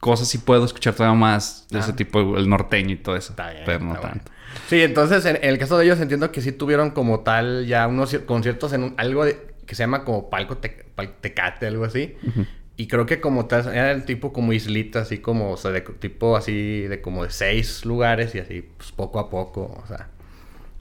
cosas 0.00 0.28
sí 0.28 0.38
puedo 0.38 0.64
escuchar 0.64 0.94
todavía 0.94 1.18
más 1.18 1.66
de 1.70 1.80
ese 1.80 1.92
ah. 1.92 1.96
tipo, 1.96 2.36
el 2.36 2.48
norteño 2.48 2.94
y 2.94 2.96
todo 2.96 3.16
eso, 3.16 3.34
pero 3.64 3.80
no 3.80 3.98
tanto. 3.98 4.30
Sí, 4.68 4.82
entonces 4.82 5.24
en, 5.26 5.38
el 5.42 5.58
caso 5.58 5.76
de 5.78 5.84
ellos 5.84 6.00
entiendo 6.00 6.32
que 6.32 6.40
sí 6.40 6.52
tuvieron 6.52 6.90
como 6.90 7.20
tal 7.20 7.66
ya 7.66 7.86
unos 7.86 8.14
conciertos 8.26 8.72
en 8.72 8.94
algo 8.96 9.24
que 9.24 9.74
se 9.74 9.82
llama 9.82 10.04
como 10.04 10.30
palco 10.30 10.58
tecate, 10.58 11.66
algo 11.66 11.84
así. 11.84 12.16
Y 12.76 12.88
creo 12.88 13.06
que 13.06 13.20
como 13.20 13.46
tal, 13.46 13.74
era 13.74 13.90
el 13.90 14.04
tipo 14.04 14.32
como 14.32 14.52
islita, 14.52 15.00
así 15.00 15.18
como, 15.18 15.52
o 15.52 15.56
sea, 15.56 15.70
de 15.70 15.80
tipo 15.80 16.36
así 16.36 16.82
de 16.82 17.00
como 17.00 17.24
de 17.24 17.30
seis 17.30 17.84
lugares 17.84 18.34
y 18.34 18.38
así, 18.38 18.62
pues 18.76 18.92
poco 18.92 19.18
a 19.18 19.30
poco, 19.30 19.80
o 19.82 19.86
sea. 19.86 20.10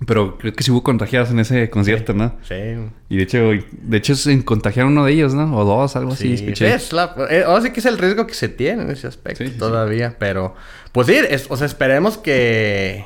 Pero 0.06 0.38
creo 0.38 0.54
que 0.54 0.62
sí 0.62 0.72
hubo 0.72 0.84
contagiados 0.84 1.32
en 1.32 1.40
ese 1.40 1.70
concierto, 1.70 2.14
¿no? 2.14 2.36
Sí. 2.44 2.56
Y 3.08 3.18
de 3.18 3.24
hecho, 3.24 3.52
de 3.72 3.98
hecho 3.98 4.16
se 4.16 4.44
contagiaron 4.44 4.92
uno 4.92 5.06
de 5.06 5.14
ellos, 5.14 5.34
¿no? 5.34 5.56
O 5.56 5.64
dos, 5.64 5.96
algo 5.96 6.12
así, 6.12 6.34
escuché. 6.34 6.74
Es 6.74 6.92
la, 6.92 7.16
eh, 7.30 7.44
ahora 7.46 7.62
sí 7.62 7.72
que 7.72 7.80
es 7.80 7.86
el 7.86 7.98
riesgo 7.98 8.28
que 8.28 8.34
se 8.34 8.50
tiene 8.50 8.84
en 8.84 8.92
ese 8.92 9.08
aspecto 9.08 9.46
todavía. 9.58 10.18
Pero, 10.20 10.54
pues 10.92 11.08
sí, 11.08 11.18
o 11.48 11.58
sea, 11.58 11.66
esperemos 11.66 12.18
que... 12.18 13.06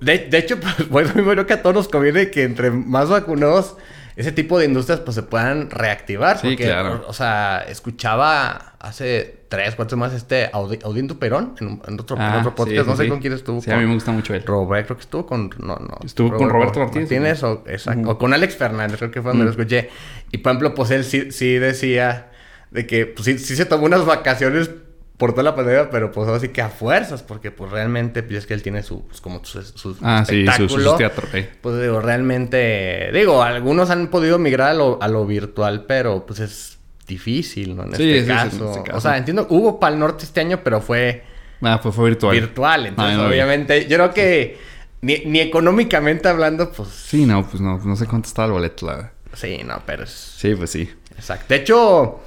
De, 0.00 0.18
de 0.18 0.38
hecho, 0.38 0.60
pues, 0.60 0.88
bueno, 0.88 1.12
bueno 1.24 1.44
que 1.44 1.54
a 1.54 1.62
todos 1.62 1.74
nos 1.74 1.88
conviene 1.88 2.30
que 2.30 2.44
entre 2.44 2.70
más 2.70 3.08
vacunados 3.08 3.76
ese 4.16 4.32
tipo 4.32 4.58
de 4.58 4.64
industrias 4.64 5.00
pues 5.00 5.14
se 5.14 5.22
puedan 5.22 5.70
reactivar. 5.70 6.38
Sí, 6.38 6.56
claro. 6.56 7.04
O, 7.06 7.12
sea, 7.12 7.64
escuchaba 7.68 8.74
hace 8.80 9.40
tres, 9.48 9.74
cuatro 9.74 9.98
más 9.98 10.14
este 10.14 10.48
Audiento 10.54 11.18
Perón 11.18 11.54
en, 11.60 12.00
otro, 12.00 12.16
ah, 12.18 12.42
podcast. 12.56 12.88
no 12.88 12.96
sé 12.96 13.08
con 13.08 13.20
quién 13.20 13.34
estuvo. 13.34 13.60
Sí, 13.60 13.70
a 13.70 13.76
mí 13.76 13.84
me 13.84 13.92
gusta 13.92 14.12
mucho 14.12 14.34
él. 14.34 14.42
Robert, 14.44 14.86
creo 14.86 14.96
que 14.96 15.02
estuvo 15.02 15.26
con... 15.26 15.50
No, 15.58 15.76
no. 15.76 15.98
Estuvo 16.02 16.34
con 16.34 16.48
Roberto 16.48 16.80
Martínez. 16.80 17.10
Martínez 17.10 17.42
o, 17.42 17.62
exacto, 17.66 18.10
o 18.10 18.18
con 18.18 18.32
Alex 18.32 18.56
Fernández, 18.56 18.98
creo 18.98 19.10
que 19.10 19.20
fue 19.20 19.32
donde 19.32 19.44
lo 19.44 19.50
escuché. 19.50 19.90
Y 20.32 20.38
por 20.38 20.52
ejemplo, 20.52 20.74
pues 20.74 20.90
él 20.92 21.04
sí, 21.04 21.30
sí 21.30 21.58
decía 21.58 22.30
de 22.70 22.86
que 22.86 23.04
pues, 23.04 23.26
sí, 23.26 23.38
sí 23.38 23.54
se 23.54 23.66
tomó 23.66 23.84
unas 23.84 24.06
vacaciones 24.06 24.70
por 25.16 25.32
toda 25.32 25.44
la 25.44 25.54
pandemia, 25.54 25.90
pero 25.90 26.12
pues 26.12 26.28
así 26.28 26.48
que 26.48 26.60
a 26.60 26.68
fuerzas, 26.68 27.22
porque 27.22 27.50
pues 27.50 27.70
realmente, 27.70 28.22
pues 28.22 28.38
es 28.38 28.46
que 28.46 28.54
él 28.54 28.62
tiene 28.62 28.82
su, 28.82 29.06
pues, 29.06 29.20
como 29.20 29.42
su, 29.44 29.62
su 29.62 29.96
ah, 30.02 30.20
espectáculo. 30.22 30.68
Sí, 30.68 30.74
su, 30.74 30.96
teatro, 30.96 31.28
Pues 31.60 31.80
digo, 31.80 32.00
realmente, 32.00 33.10
digo, 33.12 33.42
algunos 33.42 33.90
han 33.90 34.08
podido 34.08 34.38
migrar 34.38 34.70
a 34.70 34.74
lo, 34.74 35.02
a 35.02 35.08
lo 35.08 35.24
virtual, 35.26 35.84
pero 35.86 36.26
pues 36.26 36.40
es 36.40 36.78
difícil, 37.06 37.76
¿no? 37.76 37.84
En, 37.84 37.92
este, 37.92 38.22
sí, 38.22 38.26
caso. 38.26 38.64
en 38.64 38.70
este 38.70 38.82
caso. 38.82 38.98
O 38.98 39.00
sea, 39.00 39.16
entiendo, 39.16 39.46
hubo 39.48 39.80
para 39.80 39.94
el 39.94 40.00
norte 40.00 40.24
este 40.24 40.40
año, 40.40 40.60
pero 40.62 40.80
fue... 40.82 41.24
Ah, 41.62 41.80
pues 41.82 41.94
fue 41.94 42.10
virtual. 42.10 42.34
Virtual, 42.34 42.86
entonces 42.86 43.18
ah, 43.18 43.26
obviamente, 43.26 43.86
yo 43.88 43.96
creo 43.96 44.12
que 44.12 44.58
ni, 45.00 45.20
ni, 45.24 45.40
económicamente 45.40 46.28
hablando, 46.28 46.70
pues... 46.72 46.88
Sí, 46.88 47.24
no, 47.24 47.46
pues 47.48 47.62
no, 47.62 47.78
no 47.78 47.96
sé 47.96 48.06
cuánto 48.06 48.28
estaba 48.28 48.46
el 48.46 48.52
boleto, 48.52 48.86
la 48.86 49.12
Sí, 49.32 49.60
no, 49.64 49.82
pero 49.86 50.04
es... 50.04 50.10
Sí, 50.10 50.54
pues 50.54 50.70
sí. 50.70 50.90
Exacto. 51.16 51.46
De 51.48 51.56
hecho 51.56 52.20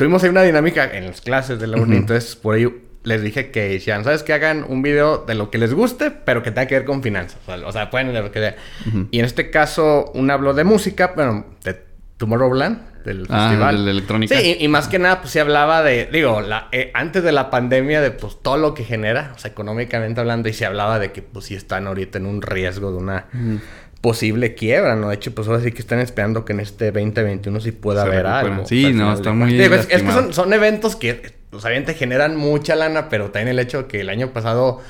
tuvimos 0.00 0.22
ahí 0.24 0.30
una 0.30 0.42
dinámica 0.42 0.90
en 0.96 1.06
las 1.08 1.20
clases 1.20 1.60
de 1.60 1.66
la 1.66 1.76
uni, 1.76 1.96
entonces 1.98 2.34
por 2.34 2.54
ahí 2.54 2.66
les 3.02 3.20
dije 3.22 3.50
que 3.50 3.74
hicieran, 3.74 4.02
¿sabes? 4.02 4.22
Que 4.22 4.32
hagan 4.32 4.64
un 4.66 4.80
video 4.80 5.18
de 5.26 5.34
lo 5.34 5.50
que 5.50 5.58
les 5.58 5.74
guste, 5.74 6.10
pero 6.10 6.42
que 6.42 6.50
tenga 6.52 6.66
que 6.66 6.76
ver 6.76 6.86
con 6.86 7.02
finanzas. 7.02 7.38
O 7.46 7.52
sea, 7.54 7.66
o 7.68 7.72
sea 7.72 7.90
pueden 7.90 8.14
lo 8.14 8.32
que 8.32 8.54
Y 9.10 9.18
en 9.18 9.26
este 9.26 9.50
caso, 9.50 10.10
una 10.14 10.32
habló 10.34 10.54
de 10.54 10.64
música, 10.64 11.12
bueno, 11.14 11.44
de 11.64 11.82
Tomorrowland, 12.16 13.04
del 13.04 13.26
Ah, 13.28 13.48
festival. 13.50 13.84
de 13.84 13.90
electrónica. 13.90 14.38
Sí, 14.38 14.56
y, 14.58 14.64
y 14.64 14.68
más 14.68 14.88
que 14.88 14.98
nada, 14.98 15.20
pues 15.20 15.32
sí 15.32 15.38
hablaba 15.38 15.82
de, 15.82 16.08
digo, 16.10 16.40
la, 16.40 16.68
eh, 16.72 16.90
antes 16.94 17.22
de 17.22 17.32
la 17.32 17.50
pandemia, 17.50 18.00
de 18.00 18.10
pues 18.10 18.38
todo 18.40 18.56
lo 18.56 18.72
que 18.72 18.84
genera, 18.84 19.32
o 19.36 19.38
sea, 19.38 19.50
económicamente 19.50 20.18
hablando, 20.20 20.48
y 20.48 20.54
se 20.54 20.64
hablaba 20.64 20.98
de 20.98 21.12
que 21.12 21.20
pues 21.20 21.44
sí 21.44 21.54
están 21.54 21.86
ahorita 21.86 22.16
en 22.16 22.24
un 22.24 22.40
riesgo 22.40 22.90
de 22.90 22.96
una 22.96 23.26
posible 24.00 24.54
quiebra, 24.54 24.96
¿no? 24.96 25.08
De 25.10 25.14
hecho, 25.16 25.34
pues 25.34 25.46
ahora 25.48 25.60
sí 25.60 25.72
que 25.72 25.80
están 25.80 25.98
esperando 26.00 26.44
que 26.44 26.52
en 26.52 26.60
este 26.60 26.86
2021 26.92 27.60
sí 27.60 27.72
pueda 27.72 28.02
Se 28.02 28.08
haber 28.08 28.26
algo. 28.26 28.64
Sí, 28.66 28.86
al 28.86 28.96
no, 28.96 29.12
está 29.12 29.32
muy. 29.32 29.52
Digo, 29.52 29.74
es, 29.74 29.88
es 29.90 30.02
que 30.02 30.10
son, 30.12 30.32
son 30.32 30.52
eventos 30.52 30.96
que, 30.96 31.34
pues 31.50 31.64
obviamente 31.64 31.94
generan 31.94 32.36
mucha 32.36 32.74
lana, 32.76 33.08
pero 33.08 33.30
también 33.30 33.48
el 33.48 33.58
hecho 33.58 33.82
de 33.82 33.88
que 33.88 34.00
el 34.00 34.08
año 34.08 34.30
pasado, 34.32 34.80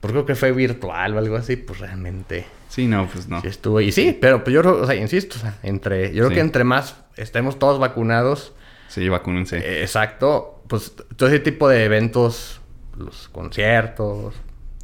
pues 0.00 0.12
creo 0.12 0.24
que 0.26 0.34
fue 0.36 0.52
virtual 0.52 1.14
o 1.14 1.18
algo 1.18 1.36
así, 1.36 1.56
pues 1.56 1.80
realmente... 1.80 2.44
Sí, 2.68 2.86
no, 2.86 3.08
pues 3.12 3.26
no. 3.28 3.40
Sí 3.40 3.48
estuvo. 3.48 3.80
Y 3.80 3.90
sí, 3.90 4.16
pero 4.20 4.44
pues 4.44 4.54
yo 4.54 4.60
o 4.60 4.86
sea, 4.86 4.94
insisto, 4.94 5.36
o 5.38 5.40
sea, 5.40 5.58
entre, 5.64 6.08
yo 6.14 6.18
creo 6.20 6.28
Sí. 6.28 6.34
que 6.36 6.40
entre 6.40 6.62
más 6.62 6.94
estemos 7.16 7.58
todos 7.58 7.80
vacunados, 7.80 8.52
Sí, 8.86 9.08
vacúnense. 9.08 9.58
eh, 9.58 9.82
exacto, 9.82 10.62
pues 10.68 10.92
todo 11.16 11.28
ese 11.28 11.40
tipo 11.40 11.68
de 11.68 11.84
eventos, 11.84 12.60
los 12.96 13.28
conciertos, 13.30 14.34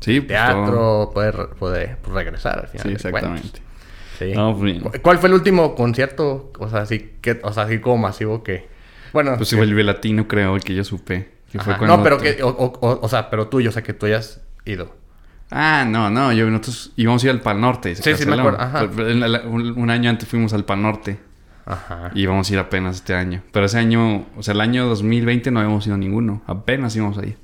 sí, 0.00 0.20
pues, 0.20 0.28
teatro, 0.28 0.72
todo. 0.72 1.10
puede, 1.12 1.30
re- 1.30 1.46
puede 1.56 1.96
pues, 2.02 2.12
regresar 2.14 2.58
al 2.58 2.66
final. 2.68 2.86
Sí, 2.88 2.92
exactamente. 2.94 3.60
Sí. 4.18 4.32
No, 4.34 4.52
pues 4.52 4.62
bien. 4.64 4.80
¿Cu- 4.80 4.92
¿Cuál 5.02 5.18
fue 5.18 5.28
el 5.28 5.34
último 5.34 5.74
concierto? 5.74 6.52
O 6.58 6.68
sea, 6.68 6.80
así 6.82 7.12
que, 7.20 7.40
o 7.42 7.52
sea, 7.52 7.64
así 7.64 7.78
como 7.80 7.98
masivo 7.98 8.42
que. 8.42 8.66
Bueno, 9.12 9.34
Pues 9.36 9.50
que- 9.50 9.56
fue 9.56 9.64
el 9.66 9.86
latino, 9.86 10.26
creo, 10.28 10.56
el 10.56 10.62
que 10.62 10.74
yo 10.74 10.84
supe. 10.84 11.30
Que 11.50 11.58
fue 11.60 11.76
no, 11.86 12.02
pero 12.02 12.18
que, 12.18 12.42
o, 12.42 12.48
o- 12.48 12.78
o- 12.80 13.00
o 13.02 13.08
sea, 13.08 13.30
pero 13.30 13.48
tuyo, 13.48 13.70
o 13.70 13.72
sea, 13.72 13.82
que 13.82 13.92
tú 13.92 14.06
hayas 14.06 14.42
ido. 14.64 14.94
Ah, 15.50 15.84
no, 15.88 16.10
no, 16.10 16.32
yo 16.32 16.50
nosotros 16.50 16.92
íbamos 16.96 17.22
a 17.22 17.26
ir 17.26 17.30
al 17.30 17.40
Pal 17.40 17.60
Norte. 17.60 17.94
Sí, 17.94 18.14
sí, 18.16 18.26
me 18.26 18.34
acuerdo, 18.34 18.60
ajá. 18.60 18.84
Un, 19.46 19.78
un 19.78 19.90
año 19.90 20.10
antes 20.10 20.28
fuimos 20.28 20.52
al 20.52 20.64
Pal 20.64 20.82
Norte 20.82 21.18
Ajá. 21.64 22.10
y 22.14 22.22
íbamos 22.22 22.50
a 22.50 22.52
ir 22.52 22.58
apenas 22.58 22.96
este 22.96 23.14
año. 23.14 23.42
Pero 23.52 23.66
ese 23.66 23.78
año, 23.78 24.26
o 24.36 24.42
sea, 24.42 24.54
el 24.54 24.60
año 24.60 24.86
2020 24.86 25.52
no 25.52 25.60
habíamos 25.60 25.86
ido 25.86 25.94
a 25.94 25.98
ninguno. 25.98 26.42
Apenas 26.46 26.96
íbamos 26.96 27.16
ahí. 27.18 27.36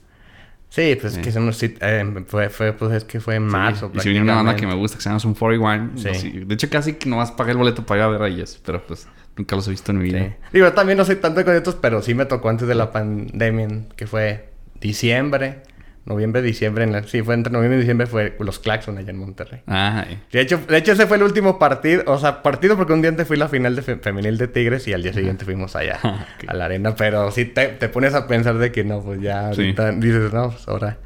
Sí, 0.74 0.96
pues 0.98 1.12
Sí. 1.12 1.20
es 1.20 1.34
que 1.34 1.38
no 1.38 1.52
sí, 1.52 1.74
eh, 1.80 2.24
fue, 2.26 2.48
fue, 2.48 2.72
pues 2.72 2.92
es 2.92 3.04
que 3.04 3.20
fue 3.20 3.34
en 3.34 3.42
marzo. 3.42 3.90
y 3.94 4.00
si 4.00 4.08
viene 4.08 4.24
una 4.24 4.36
banda 4.36 4.56
que 4.56 4.66
me 4.66 4.74
gusta 4.74 4.96
que 4.96 5.02
se 5.02 5.10
llama 5.10 5.20
Sun 5.20 5.34
41. 5.34 5.90
Sí. 5.98 6.02
pues 6.08 6.18
sí. 6.20 6.30
De 6.46 6.54
hecho, 6.54 6.70
casi 6.70 6.94
que 6.94 7.10
nomás 7.10 7.30
pagué 7.30 7.50
el 7.50 7.58
boleto 7.58 7.84
para 7.84 8.00
ir 8.00 8.04
a 8.04 8.08
ver 8.08 8.22
a 8.22 8.28
ellos. 8.28 8.58
Pero 8.64 8.82
pues 8.86 9.06
nunca 9.36 9.54
los 9.54 9.68
he 9.68 9.70
visto 9.70 9.92
en 9.92 9.98
mi 9.98 10.04
vida. 10.04 10.20
Sí. 10.20 10.32
Digo, 10.54 10.72
también 10.72 10.96
no 10.96 11.04
soy 11.04 11.16
tanto 11.16 11.40
de 11.40 11.44
conciertos, 11.44 11.74
pero 11.74 12.00
sí 12.00 12.14
me 12.14 12.24
tocó 12.24 12.48
antes 12.48 12.66
de 12.66 12.74
la 12.74 12.90
pandemia, 12.90 13.68
que 13.96 14.06
fue 14.06 14.48
diciembre, 14.80 15.62
noviembre, 16.04 16.42
diciembre. 16.42 16.84
En 16.84 16.92
la- 16.92 17.02
sí, 17.04 17.22
fue 17.22 17.34
entre 17.34 17.52
noviembre 17.52 17.76
y 17.78 17.80
diciembre, 17.80 18.06
fue 18.06 18.36
los 18.40 18.58
Claxon 18.58 18.98
allá 18.98 19.10
en 19.10 19.18
Monterrey. 19.18 19.60
Ah, 19.66 20.04
eh. 20.08 20.18
De 20.32 20.40
hecho, 20.40 20.58
de 20.68 20.76
hecho, 20.76 20.92
ese 20.92 21.06
fue 21.06 21.16
el 21.16 21.22
último 21.22 21.58
partido. 21.58 22.02
O 22.06 22.18
sea, 22.18 22.42
partido 22.42 22.76
porque 22.76 22.92
un 22.92 23.02
día 23.02 23.10
antes 23.10 23.26
fui 23.26 23.36
a 23.36 23.40
la 23.40 23.48
final 23.48 23.76
de 23.76 23.82
fe- 23.82 23.96
femenil 23.96 24.38
de 24.38 24.48
Tigres 24.48 24.86
y 24.88 24.92
al 24.92 25.02
día 25.02 25.12
siguiente 25.12 25.44
fuimos 25.44 25.76
allá 25.76 25.98
Ok. 26.04 26.48
a 26.48 26.54
la 26.54 26.64
arena. 26.66 26.94
Pero 26.96 27.30
sí 27.30 27.44
te, 27.44 27.66
te 27.68 27.88
pones 27.88 28.14
a 28.14 28.26
pensar 28.26 28.58
de 28.58 28.72
que 28.72 28.84
no, 28.84 29.00
pues 29.02 29.20
ya 29.20 29.52
Sí. 29.54 29.60
ahorita 29.62 29.92
dices, 29.92 30.32
no, 30.32 30.50
pues 30.50 30.66
ahora. 30.68 30.98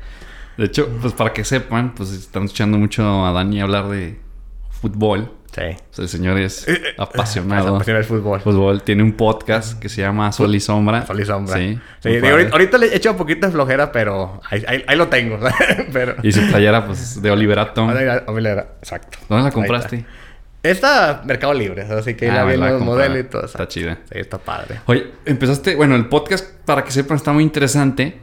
De 0.57 0.65
hecho, 0.65 0.89
pues 1.03 1.13
para 1.13 1.33
que 1.35 1.45
sepan, 1.45 1.95
pues 1.95 2.11
están 2.13 2.45
escuchando 2.45 2.79
mucho 2.79 3.27
a 3.27 3.33
Dani 3.33 3.61
hablar 3.61 3.89
de 3.89 4.19
fútbol. 4.71 5.33
Sí. 5.57 5.63
O 5.63 5.95
sea, 5.95 6.03
el 6.03 6.09
señor 6.11 6.39
es 6.39 6.69
Eh, 6.69 6.73
eh, 6.75 6.95
apasionado. 6.99 7.77
Apasiona 7.77 8.01
el 8.01 8.05
fútbol. 8.05 8.41
Fútbol. 8.43 8.83
Tiene 8.83 9.03
un 9.03 9.13
podcast 9.13 9.81
que 9.81 9.89
se 9.89 10.03
llama 10.03 10.31
Sol 10.31 10.55
y 10.55 10.61
Sombra. 10.61 11.07
Sol 11.07 11.19
y 11.19 11.25
sombra. 11.25 11.57
Sí. 11.57 11.79
Digo, 12.05 12.27
ahorita, 12.53 12.77
le 12.77 12.89
he 12.89 12.97
hecho 12.97 13.13
un 13.13 13.17
poquito 13.17 13.47
de 13.47 13.53
flojera, 13.53 13.91
pero 13.91 14.43
ahí, 14.51 14.63
ahí, 14.69 14.85
ahí 14.87 14.97
lo 14.99 15.09
tengo. 15.09 15.39
pero... 15.95 16.17
Y 16.23 16.31
su 16.31 16.47
playera, 16.47 16.85
pues, 16.85 17.23
de 17.23 17.31
Oliver 17.31 17.59
Atom. 17.59 17.89
Ahora, 17.89 18.25
ahora, 18.27 18.51
ahora, 18.51 18.69
Exacto. 18.81 19.17
¿Dónde 19.31 19.45
la 19.45 19.51
compraste? 19.51 19.97
está. 19.97 20.09
Esta 20.63 21.23
Mercado 21.25 21.55
Libre, 21.55 21.83
así 21.83 22.15
que 22.15 22.27
ahí 22.27 22.33
Ah, 22.33 22.45
la 22.45 22.45
vi 22.45 22.57
los 22.59 22.83
modelos 22.83 23.19
y 23.19 23.25
todo. 23.25 23.47
Está 23.47 23.63
exacto. 23.63 23.73
chida. 23.73 23.99
Sí, 24.13 24.19
está 24.19 24.37
padre. 24.37 24.81
Oye, 24.87 25.07
empezaste... 25.25 25.75
Bueno, 25.75 25.95
el 25.97 26.07
podcast, 26.07 26.45
para 26.67 26.85
que 26.85 26.91
sepan, 26.91 27.17
está 27.17 27.33
muy 27.33 27.45
interesante. 27.45 28.19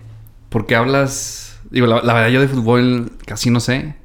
Porque 0.49 0.75
hablas... 0.75 1.59
Digo, 1.71 1.87
la, 1.87 2.01
la 2.03 2.13
verdad, 2.13 2.29
yo 2.29 2.41
de 2.41 2.47
fútbol 2.47 3.11
casi 3.25 3.49
no 3.49 3.59
sé. 3.59 3.95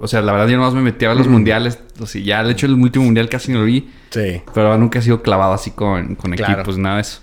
O 0.00 0.06
sea, 0.08 0.20
la 0.22 0.32
verdad, 0.32 0.48
yo 0.48 0.56
nomás 0.56 0.74
me 0.74 0.82
metí 0.82 1.04
a 1.04 1.14
los 1.14 1.26
mundiales. 1.28 1.78
O 2.00 2.06
sea, 2.06 2.20
ya, 2.22 2.42
de 2.44 2.52
hecho, 2.52 2.66
el 2.66 2.74
último 2.74 3.04
mundial 3.04 3.28
casi 3.28 3.52
no 3.52 3.60
lo 3.60 3.64
vi. 3.64 3.90
Sí. 4.10 4.42
Pero 4.54 4.76
nunca 4.78 4.98
he 4.98 5.02
sido 5.02 5.22
clavado 5.22 5.52
así 5.54 5.70
con, 5.70 6.14
con 6.14 6.32
Claro. 6.32 6.54
equipos, 6.54 6.78
nada 6.78 6.96
de 6.96 7.02
eso. 7.02 7.20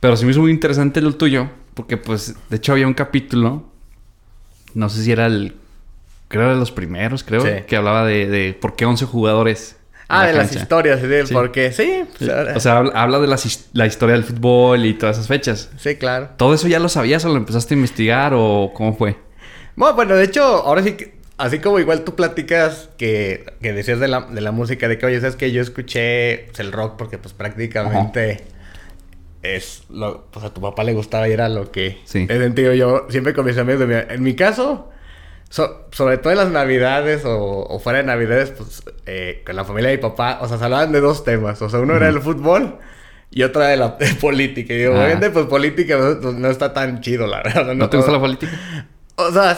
Pero 0.00 0.16
sí 0.16 0.24
me 0.24 0.30
hizo 0.32 0.40
muy 0.40 0.50
interesante 0.50 1.00
lo 1.00 1.14
tuyo, 1.14 1.48
porque 1.74 1.96
pues, 1.96 2.34
de 2.48 2.56
hecho 2.56 2.72
había 2.72 2.86
un 2.86 2.94
capítulo, 2.94 3.64
no 4.74 4.88
sé 4.88 5.02
si 5.02 5.12
era 5.12 5.26
el, 5.26 5.56
creo 6.28 6.48
de 6.50 6.56
los 6.56 6.70
primeros, 6.72 7.22
creo, 7.24 7.42
Sí. 7.42 7.64
que 7.66 7.76
hablaba 7.76 8.04
de, 8.06 8.26
de 8.26 8.54
por 8.54 8.76
qué 8.76 8.86
11 8.86 9.04
jugadores. 9.04 9.76
Ah, 10.08 10.22
la 10.22 10.28
de 10.28 10.34
las 10.38 10.56
historias, 10.56 11.00
sí, 11.00 11.06
Sí. 11.26 11.34
porque 11.34 11.70
sí. 11.72 12.02
pues, 12.18 12.30
ahora- 12.30 12.56
O 12.56 12.60
sea, 12.60 12.78
habla, 12.78 13.18
de 13.20 13.28
his- 13.28 13.68
la 13.74 13.86
historia 13.86 14.14
del 14.16 14.24
fútbol 14.24 14.84
y 14.86 14.94
todas 14.94 15.16
esas 15.16 15.28
fechas. 15.28 15.70
sí, 15.76 15.94
claro. 15.96 16.30
¿Todo 16.36 16.54
eso 16.54 16.66
ya 16.66 16.78
lo 16.80 16.88
sabías 16.88 17.24
o 17.24 17.28
lo 17.28 17.36
empezaste 17.36 17.74
a 17.74 17.76
investigar 17.76 18.32
o 18.34 18.72
cómo 18.74 18.96
fue? 18.96 19.16
Bueno, 19.76 19.94
bueno, 19.94 20.14
de 20.16 20.24
hecho, 20.24 20.42
ahora 20.42 20.82
sí 20.82 20.92
que, 20.92 21.19
así 21.40 21.58
como 21.58 21.78
igual 21.78 22.02
tú 22.04 22.14
platicas 22.14 22.88
que, 22.98 23.44
que 23.62 23.72
decías 23.72 23.98
de 24.00 24.08
la, 24.08 24.20
de 24.22 24.40
la 24.40 24.52
música, 24.52 24.88
de 24.88 24.98
que, 24.98 25.06
oye, 25.06 25.20
sabes 25.20 25.36
que 25.36 25.50
yo 25.52 25.60
escuché 25.62 26.44
pues, 26.48 26.60
el 26.60 26.72
rock 26.72 26.96
porque 26.96 27.18
pues 27.18 27.34
prácticamente 27.34 28.44
es 29.42 29.84
lo, 29.88 30.26
pues 30.30 30.44
a 30.44 30.52
tu 30.52 30.60
papá 30.60 30.84
le 30.84 30.92
gustaba 30.92 31.28
y 31.28 31.32
era 31.32 31.48
lo 31.48 31.70
que 31.72 31.98
Sí. 32.04 32.26
he 32.28 32.38
sentido 32.38 32.74
yo 32.74 33.06
siempre 33.08 33.32
con 33.32 33.46
mis 33.46 33.56
amigos. 33.58 33.80
de 33.80 33.86
mi- 33.86 34.14
en 34.14 34.22
mi 34.22 34.34
caso, 34.36 34.90
so- 35.48 35.86
sobre 35.92 36.18
todo 36.18 36.32
en 36.32 36.38
las 36.38 36.50
navidades 36.50 37.24
o, 37.24 37.38
o 37.66 37.78
fuera 37.78 37.98
de 38.00 38.04
navidades, 38.04 38.50
pues 38.50 38.82
eh, 39.06 39.42
con 39.46 39.56
la 39.56 39.64
familia 39.64 39.90
de 39.90 39.96
mi 39.96 40.02
papá, 40.02 40.38
o 40.42 40.48
sea, 40.48 40.58
se 40.58 40.64
hablaban 40.64 40.92
de 40.92 41.00
dos 41.00 41.24
temas. 41.24 41.60
O 41.62 41.68
sea, 41.70 41.80
uno 41.80 41.96
era 41.96 42.08
el 42.08 42.20
fútbol. 42.20 42.78
Y 43.32 43.44
otra 43.44 43.68
de 43.68 43.76
la 43.76 43.90
de 43.90 44.12
política. 44.14 44.74
Y 44.74 44.78
digo, 44.78 44.92
Ah. 44.94 44.98
obviamente, 45.04 45.30
pues 45.30 45.46
política 45.46 45.96
no, 45.96 46.32
no 46.32 46.50
está 46.50 46.72
tan 46.72 47.00
chido, 47.00 47.26
la 47.28 47.42
verdad. 47.42 47.74
¿No 47.74 47.88
te 47.88 47.96
gusta 47.96 48.12
la 48.12 48.18
política? 48.20 48.50
O 49.16 49.30
sea, 49.30 49.56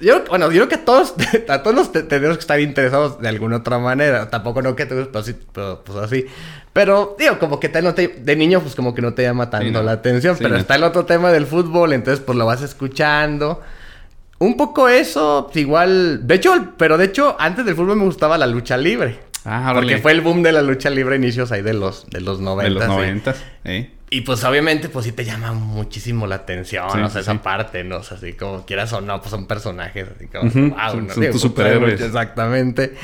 yo, 0.00 0.24
bueno, 0.28 0.46
yo 0.50 0.66
creo 0.66 0.68
que 0.68 0.74
a 0.76 0.84
todos, 0.84 1.14
a 1.48 1.62
todos 1.62 1.76
nos 1.76 1.92
te- 1.92 2.02
tenemos 2.02 2.36
que 2.36 2.40
estar 2.42 2.60
interesados 2.60 3.20
de 3.20 3.28
alguna 3.28 3.56
otra 3.58 3.78
manera. 3.78 4.30
Tampoco 4.30 4.62
no 4.62 4.74
que 4.76 4.86
te 4.86 4.94
guste, 4.94 5.10
pero 5.12 5.24
sí, 5.24 5.36
pero, 5.52 5.82
pues 5.84 5.98
así. 5.98 6.26
Pero, 6.72 7.16
digo, 7.18 7.38
como 7.38 7.58
que 7.60 7.68
te, 7.68 7.82
no 7.82 7.94
te- 7.94 8.08
de 8.08 8.36
niño, 8.36 8.60
pues 8.60 8.74
como 8.74 8.94
que 8.94 9.02
no 9.02 9.14
te 9.14 9.22
llama 9.22 9.50
tanto 9.50 9.70
no. 9.70 9.82
la 9.82 9.92
atención. 9.92 10.36
Sí, 10.36 10.42
pero 10.42 10.54
no. 10.54 10.60
está 10.60 10.76
el 10.76 10.84
otro 10.84 11.04
tema 11.04 11.30
del 11.32 11.46
fútbol, 11.46 11.92
entonces 11.92 12.24
pues 12.24 12.36
lo 12.38 12.46
vas 12.46 12.62
escuchando. 12.62 13.60
Un 14.38 14.56
poco 14.56 14.88
eso, 14.88 15.48
pues, 15.52 15.56
igual. 15.58 16.26
De 16.26 16.36
hecho, 16.36 16.52
pero 16.78 16.96
de 16.96 17.04
hecho, 17.06 17.36
antes 17.38 17.64
del 17.66 17.74
fútbol 17.74 17.96
me 17.96 18.04
gustaba 18.04 18.38
la 18.38 18.46
lucha 18.46 18.76
libre. 18.76 19.18
Ah, 19.44 19.72
Porque 19.74 19.98
fue 19.98 20.12
el 20.12 20.20
boom 20.20 20.42
de 20.42 20.52
la 20.52 20.60
lucha 20.62 20.90
libre 20.90 21.16
inicios 21.16 21.50
ahí 21.50 21.62
de 21.62 21.72
los, 21.72 22.08
de 22.10 22.20
los 22.20 22.40
90. 22.40 22.62
De 22.62 22.70
los 22.74 22.84
sí. 22.84 22.88
noventas, 22.90 23.42
¿eh? 23.64 23.90
Y 24.12 24.22
pues 24.22 24.42
obviamente 24.42 24.88
pues 24.88 25.04
sí 25.06 25.12
te 25.12 25.24
llama 25.24 25.52
muchísimo 25.52 26.26
la 26.26 26.34
atención, 26.36 26.90
Sí, 26.90 26.98
o 26.98 27.00
sea, 27.02 27.08
sí, 27.10 27.18
esa 27.20 27.32
sí. 27.32 27.38
parte, 27.44 27.84
¿no? 27.84 27.98
O 27.98 28.02
sea, 28.02 28.16
así 28.16 28.32
como 28.32 28.66
quieras 28.66 28.92
o 28.92 29.00
no, 29.00 29.18
pues 29.20 29.30
son 29.30 29.46
personajes, 29.46 30.08
así 30.16 30.26
como, 30.26 30.42
wow, 30.50 30.50
son- 30.90 31.06
¿no? 31.06 31.12
son 31.14 31.20
Digo, 31.20 31.32
tus 31.32 31.42
superhéroes. 31.42 32.00
Exactamente. 32.00 32.94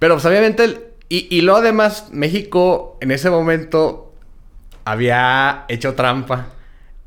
Pero 0.00 0.14
pues 0.16 0.24
obviamente, 0.26 0.64
el- 0.64 0.80
y, 1.08 1.28
y 1.34 1.42
luego 1.42 1.60
además, 1.60 2.08
México 2.12 2.98
en 3.00 3.12
ese 3.12 3.30
momento 3.30 4.12
había 4.84 5.64
hecho 5.68 5.94
trampa 5.94 6.48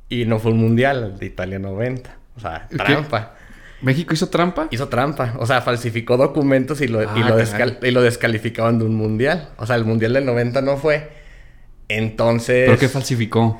y 0.10 0.26
no 0.26 0.40
fue 0.40 0.52
un 0.52 0.58
mundial, 0.60 1.04
el 1.14 1.20
de 1.20 1.26
Italia 1.26 1.60
90. 1.60 2.16
O 2.38 2.40
sea, 2.40 2.68
¿Qué? 2.70 2.78
trampa. 2.78 3.34
¿México 3.82 4.14
hizo 4.14 4.30
trampa? 4.30 4.68
Hizo 4.72 4.88
trampa. 4.90 5.34
O 5.40 5.46
sea, 5.46 5.62
falsificó 5.62 6.16
documentos 6.16 6.82
y 6.82 6.88
lo, 6.88 7.02
y 7.02 7.06
Ah, 7.08 7.14
lo, 7.30 7.88
y 7.88 7.92
lo 7.92 8.02
descalificaban 8.02 8.78
de 8.80 8.86
un 8.86 8.96
mundial. 8.96 9.50
O 9.58 9.66
sea, 9.66 9.76
el 9.76 9.86
mundial 9.86 10.14
del 10.14 10.26
90 10.26 10.62
no 10.62 10.78
fue. 10.78 11.21
Entonces... 11.98 12.66
¿Pero 12.68 12.78
qué 12.78 12.90
falsificó? 12.90 13.60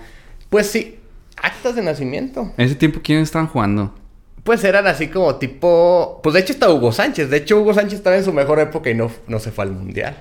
Pues 0.50 0.68
sí, 0.68 0.98
actas 1.42 1.76
de 1.76 1.82
nacimiento. 1.82 2.52
En 2.58 2.66
ese 2.66 2.76
tiempo, 2.76 3.00
¿quiénes 3.04 3.24
estaban 3.24 3.48
jugando? 3.48 3.96
Pues 4.44 4.64
eran 4.64 4.88
así 4.88 5.08
como 5.08 5.36
tipo... 5.36 6.20
Pues 6.24 6.34
de 6.34 6.40
hecho 6.42 6.54
está 6.54 6.72
Hugo 6.72 6.92
Sánchez. 6.92 7.30
De 7.30 7.38
hecho 7.38 7.60
Hugo 7.60 7.74
Sánchez 7.74 7.94
estaba 8.00 8.16
en 8.18 8.24
su 8.24 8.34
mejor 8.34 8.60
época 8.60 8.90
y 8.90 8.96
no, 8.96 9.12
no 9.28 9.40
se 9.40 9.52
fue 9.52 9.66
al 9.66 9.72
Mundial. 9.72 10.16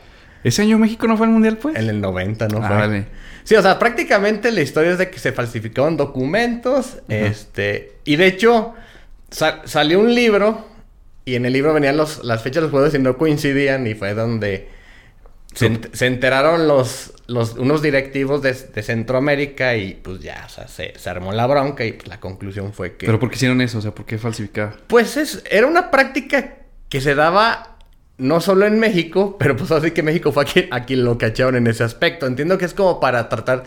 ¿Ese 0.45 0.63
año 0.63 0.79
México 0.79 1.07
no 1.07 1.17
fue 1.19 1.27
al 1.27 1.33
mundial, 1.33 1.59
pues? 1.59 1.77
En 1.77 1.89
el 1.91 2.01
90 2.01 2.49
no 2.49 2.59
Ah, 2.63 2.67
fue. 2.69 2.77
vale. 2.77 3.07
Sí, 3.45 3.55
o 3.57 3.63
sea, 3.63 3.79
prácticamente 3.79 4.51
la 4.53 4.63
historia 4.63 4.93
es 4.93 4.99
de 4.99 5.11
que 5.11 5.19
se 5.19 5.33
falsificaban 5.33 5.97
documentos. 5.99 6.97
Este... 7.09 7.93
Y 8.05 8.17
de 8.17 8.27
hecho 8.27 8.73
sa- 9.31 9.61
salió 9.67 10.01
un 10.01 10.15
libro 10.15 10.67
y 11.27 11.35
en 11.35 11.45
el 11.45 11.53
libro 11.53 11.75
venían 11.75 11.97
los, 11.99 12.25
las 12.25 12.43
fechas 12.43 12.57
de 12.57 12.63
los 12.63 12.71
juegos 12.71 12.95
y 12.95 12.99
no 12.99 13.17
coincidían 13.19 13.87
y 13.87 13.95
fue 13.95 14.15
donde... 14.15 14.69
Se, 15.55 15.69
ent- 15.69 15.93
se 15.93 16.07
enteraron 16.07 16.69
los, 16.69 17.13
los, 17.27 17.55
unos 17.55 17.83
directivos 17.83 18.41
de, 18.41 18.53
de 18.53 18.83
Centroamérica 18.83 19.77
y 19.77 19.95
pues 19.95 20.21
ya, 20.21 20.45
o 20.47 20.49
sea, 20.49 20.69
se, 20.69 20.95
se 20.97 21.11
armó 21.11 21.33
la 21.33 21.47
bronca 21.47 21.85
y 21.85 21.93
pues, 21.93 22.09
la 22.09 22.21
conclusión 22.21 22.73
fue 22.73 22.97
que... 22.97 23.07
¿Pero 23.07 23.19
por 23.19 23.31
qué 23.31 23.37
hicieron 23.37 23.61
eso? 23.61 23.79
O 23.79 23.81
sea, 23.81 23.93
¿por 23.93 24.07
qué 24.07 24.17
falsificar? 24.17 24.77
Pues 24.87 25.17
es, 25.17 25.43
era 25.51 25.67
una 25.67 25.91
práctica 25.91 26.55
que 26.89 27.01
se 27.01 27.15
daba 27.17 27.79
no 28.19 28.41
solo 28.41 28.67
en 28.67 28.79
México, 28.79 29.37
pero 29.39 29.57
pues 29.57 29.71
así 29.73 29.91
que 29.91 30.03
México 30.03 30.31
fue 30.31 30.45
a 30.45 30.47
quien, 30.47 30.69
a 30.73 30.85
quien 30.85 31.05
lo 31.05 31.19
cacharon 31.19 31.57
en 31.57 31.67
ese 31.67 31.83
aspecto. 31.83 32.27
Entiendo 32.27 32.57
que 32.57 32.67
es 32.67 32.75
como 32.75 33.01
para 33.01 33.29
tratar... 33.29 33.65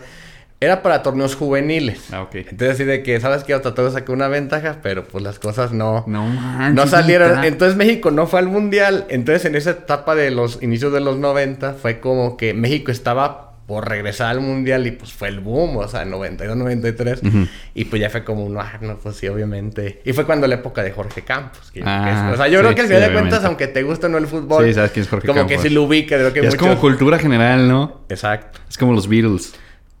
Era 0.64 0.82
para 0.82 1.02
torneos 1.02 1.36
juveniles. 1.36 2.00
Ah, 2.12 2.22
ok. 2.22 2.34
Entonces, 2.36 2.70
así 2.70 2.84
de 2.84 3.02
que, 3.02 3.20
¿sabes 3.20 3.44
qué? 3.44 3.58
Trató 3.58 3.84
de 3.84 3.90
sacar 3.92 4.14
una 4.14 4.28
ventaja, 4.28 4.78
pero 4.82 5.04
pues 5.04 5.22
las 5.22 5.38
cosas 5.38 5.72
no... 5.72 6.04
No 6.06 6.86
salieron. 6.86 7.44
Entonces 7.44 7.76
México 7.76 8.10
no 8.10 8.26
fue 8.26 8.40
al 8.40 8.48
mundial. 8.48 9.06
Entonces 9.08 9.44
en 9.44 9.54
esa 9.56 9.70
etapa 9.70 10.14
de 10.14 10.30
los 10.30 10.62
inicios 10.62 10.92
de 10.92 11.00
los 11.00 11.18
90 11.18 11.74
fue 11.74 12.00
como 12.00 12.36
que 12.36 12.54
México 12.54 12.90
estaba 12.90 13.52
por 13.66 13.88
regresar 13.88 14.28
al 14.28 14.40
mundial 14.42 14.86
y 14.86 14.90
pues 14.90 15.14
fue 15.14 15.28
el 15.28 15.40
boom, 15.40 15.78
o 15.78 15.88
sea, 15.88 16.04
92, 16.04 16.54
93. 16.54 17.22
Ujú. 17.22 17.46
Y 17.74 17.86
pues 17.86 18.00
ya 18.02 18.10
fue 18.10 18.22
como 18.22 18.44
un, 18.44 18.58
ah, 18.58 18.74
no, 18.82 18.98
pues 18.98 19.16
sí, 19.16 19.26
obviamente. 19.26 20.02
Y 20.04 20.12
fue 20.12 20.26
cuando 20.26 20.46
la 20.46 20.56
época 20.56 20.82
de 20.82 20.90
Jorge 20.90 21.22
Campos. 21.22 21.70
que- 21.70 21.80
que 21.80 21.86
Ah, 21.88 22.26
es- 22.28 22.34
o 22.34 22.36
sea, 22.36 22.48
yo 22.48 22.58
sí, 22.58 22.62
creo 22.64 22.74
que 22.74 22.80
al 22.82 22.86
sí, 22.88 22.92
final 22.92 23.00
de 23.00 23.06
obviamente. 23.08 23.30
cuentas, 23.30 23.44
aunque 23.48 23.66
te 23.68 23.82
guste 23.82 24.04
o 24.04 24.08
no 24.10 24.18
el 24.18 24.26
fútbol, 24.26 24.66
Sí, 24.66 24.74
sabes 24.74 24.90
quién 24.90 25.04
es 25.04 25.08
Jorge 25.08 25.26
como 25.26 25.40
Campos. 25.40 25.56
que 25.56 25.62
sí 25.68 25.74
lo 25.74 25.82
ubica, 25.84 26.16
creo 26.16 26.32
que 26.34 26.42
Ya 26.42 26.48
Es 26.48 26.54
muchos- 26.56 26.68
como 26.68 26.78
cultura 26.80 27.18
general, 27.18 27.66
¿no? 27.66 28.02
Exacto. 28.10 28.58
Es 28.68 28.76
como 28.76 28.92
los 28.92 29.08
Beatles. 29.08 29.54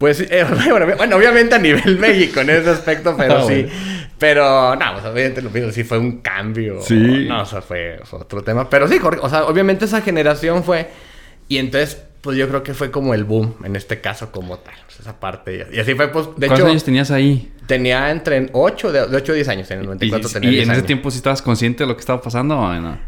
Pues, 0.04 0.20
eh, 0.20 0.44
bueno, 0.70 0.86
bueno, 0.98 1.16
obviamente 1.16 1.54
a 1.54 1.58
nivel 1.58 1.98
México 2.00 2.40
en 2.40 2.50
ese 2.50 2.68
aspecto, 2.70 3.14
pero 3.16 3.38
Ah, 3.38 3.44
sí. 3.46 3.62
bueno. 3.62 3.68
Pero, 4.18 4.76
no, 4.76 4.92
pues, 4.92 5.04
obviamente 5.06 5.40
lo 5.42 5.48
Beatles 5.50 5.74
sí 5.74 5.82
fue 5.84 5.98
un 5.98 6.18
cambio. 6.18 6.80
Sí. 6.82 7.26
No, 7.28 7.40
o 7.42 7.46
sea, 7.46 7.62
fue, 7.62 8.00
fue 8.04 8.18
otro 8.20 8.42
tema. 8.44 8.68
Pero 8.68 8.86
sí, 8.86 8.98
Jorge, 8.98 9.20
o 9.22 9.28
sea, 9.30 9.44
obviamente 9.46 9.86
esa 9.86 10.02
generación 10.02 10.62
fue... 10.62 10.88
Y 11.48 11.56
entonces, 11.58 12.02
pues 12.20 12.36
yo 12.36 12.48
creo 12.48 12.62
que 12.62 12.74
fue 12.74 12.90
como 12.90 13.12
el 13.14 13.24
boom, 13.24 13.54
en 13.64 13.76
este 13.76 14.00
caso, 14.00 14.30
como 14.30 14.58
tal. 14.58 14.74
Sea, 14.88 15.00
esa 15.00 15.20
parte. 15.20 15.66
Y 15.72 15.78
así 15.80 15.94
fue, 15.94 16.08
pues, 16.08 16.26
de 16.36 16.46
¿Cuántos 16.46 16.58
hecho, 16.60 16.66
años 16.68 16.84
tenías 16.84 17.10
ahí? 17.10 17.50
tenía 17.66 18.10
entre 18.10 18.48
8, 18.52 18.92
de, 18.92 19.06
de 19.08 19.16
8 19.16 19.32
a 19.32 19.34
10 19.34 19.48
años. 19.48 19.70
En 19.70 19.78
el 19.78 19.84
Y, 19.84 19.86
94 19.88 20.28
y 20.28 20.32
tenía 20.32 20.48
en 20.48 20.54
10 20.54 20.62
ese 20.64 20.72
años. 20.72 20.86
tiempo 20.86 21.10
sí 21.10 21.16
estabas 21.18 21.40
consciente 21.42 21.84
de 21.84 21.88
lo 21.88 21.96
que 21.96 22.00
estaba 22.00 22.20
pasando 22.22 22.56
o 22.58 22.72
no? 22.74 22.98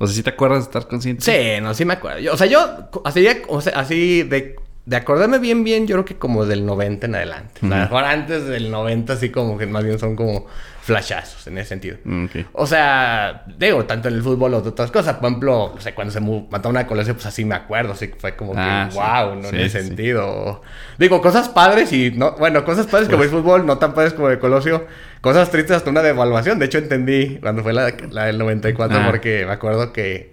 O 0.00 0.06
sea, 0.06 0.14
¿sí 0.16 0.22
te 0.22 0.30
acuerdas 0.30 0.60
de 0.60 0.64
estar 0.64 0.86
consciente? 0.88 1.24
Sí, 1.24 1.60
no, 1.60 1.74
sí 1.74 1.84
me 1.84 1.94
acuerdo. 1.94 2.20
Yo- 2.20 2.32
o 2.32 2.36
sea, 2.36 2.46
yo, 2.46 2.88
así, 3.04 3.26
o 3.48 3.60
sea, 3.60 3.72
así 3.78 4.22
de, 4.22 4.56
de 4.88 4.96
acordarme 4.96 5.38
bien, 5.38 5.64
bien, 5.64 5.86
yo 5.86 5.96
creo 5.96 6.04
que 6.06 6.16
como 6.16 6.46
del 6.46 6.64
90 6.64 7.06
en 7.06 7.14
adelante. 7.14 7.60
O 7.62 7.68
sea, 7.68 7.76
a 7.76 7.78
lo 7.80 7.84
Ujú. 7.84 7.94
mejor 7.94 8.04
antes 8.10 8.46
del 8.46 8.70
90, 8.70 9.12
así 9.12 9.28
como 9.28 9.58
que 9.58 9.66
más 9.66 9.84
bien 9.84 9.98
son 9.98 10.16
como 10.16 10.46
flashazos 10.80 11.46
en 11.46 11.58
ese 11.58 11.68
sentido. 11.68 11.98
Mm. 12.04 12.24
O 12.54 12.66
sea, 12.66 13.44
digo, 13.58 13.84
tanto 13.84 14.08
en 14.08 14.14
el 14.14 14.22
fútbol 14.22 14.54
o 14.54 14.62
de 14.62 14.70
otras 14.70 14.90
cosas. 14.90 15.16
Por 15.16 15.28
ejemplo, 15.28 15.72
no 15.74 15.80
sé, 15.82 15.92
cuando 15.92 16.10
se 16.10 16.20
mató 16.22 16.70
una 16.70 16.86
colegio, 16.86 17.12
pues 17.12 17.26
así 17.26 17.44
me 17.44 17.54
acuerdo. 17.54 17.92
Así 17.92 18.08
que 18.08 18.14
fue 18.14 18.34
como 18.34 18.54
Ah, 18.56 18.86
que, 18.88 18.92
sí. 18.94 18.98
wow, 18.98 19.34
¿no? 19.34 19.50
Sí, 19.50 19.56
en 19.56 19.60
ese 19.60 19.82
sí. 19.82 19.88
sentido. 19.88 20.62
Digo, 20.96 21.20
cosas 21.20 21.50
padres 21.50 21.92
y 21.92 22.12
no... 22.12 22.32
Bueno, 22.38 22.64
cosas 22.64 22.86
padres 22.86 23.10
como 23.10 23.22
el 23.24 23.28
fútbol, 23.28 23.66
no 23.66 23.76
tan 23.76 23.92
padres 23.92 24.14
como 24.14 24.30
el 24.30 24.38
Colosio. 24.38 24.86
Cosas 25.20 25.50
tristes 25.50 25.76
hasta 25.76 25.90
una 25.90 26.00
devaluación. 26.00 26.58
De 26.58 26.64
hecho, 26.64 26.78
entendí 26.78 27.36
cuando 27.42 27.62
fue 27.62 27.74
la, 27.74 27.92
la 28.10 28.24
del 28.24 28.38
94 28.38 28.96
Ah. 28.98 29.06
porque 29.10 29.44
me 29.44 29.52
acuerdo 29.52 29.92
que 29.92 30.32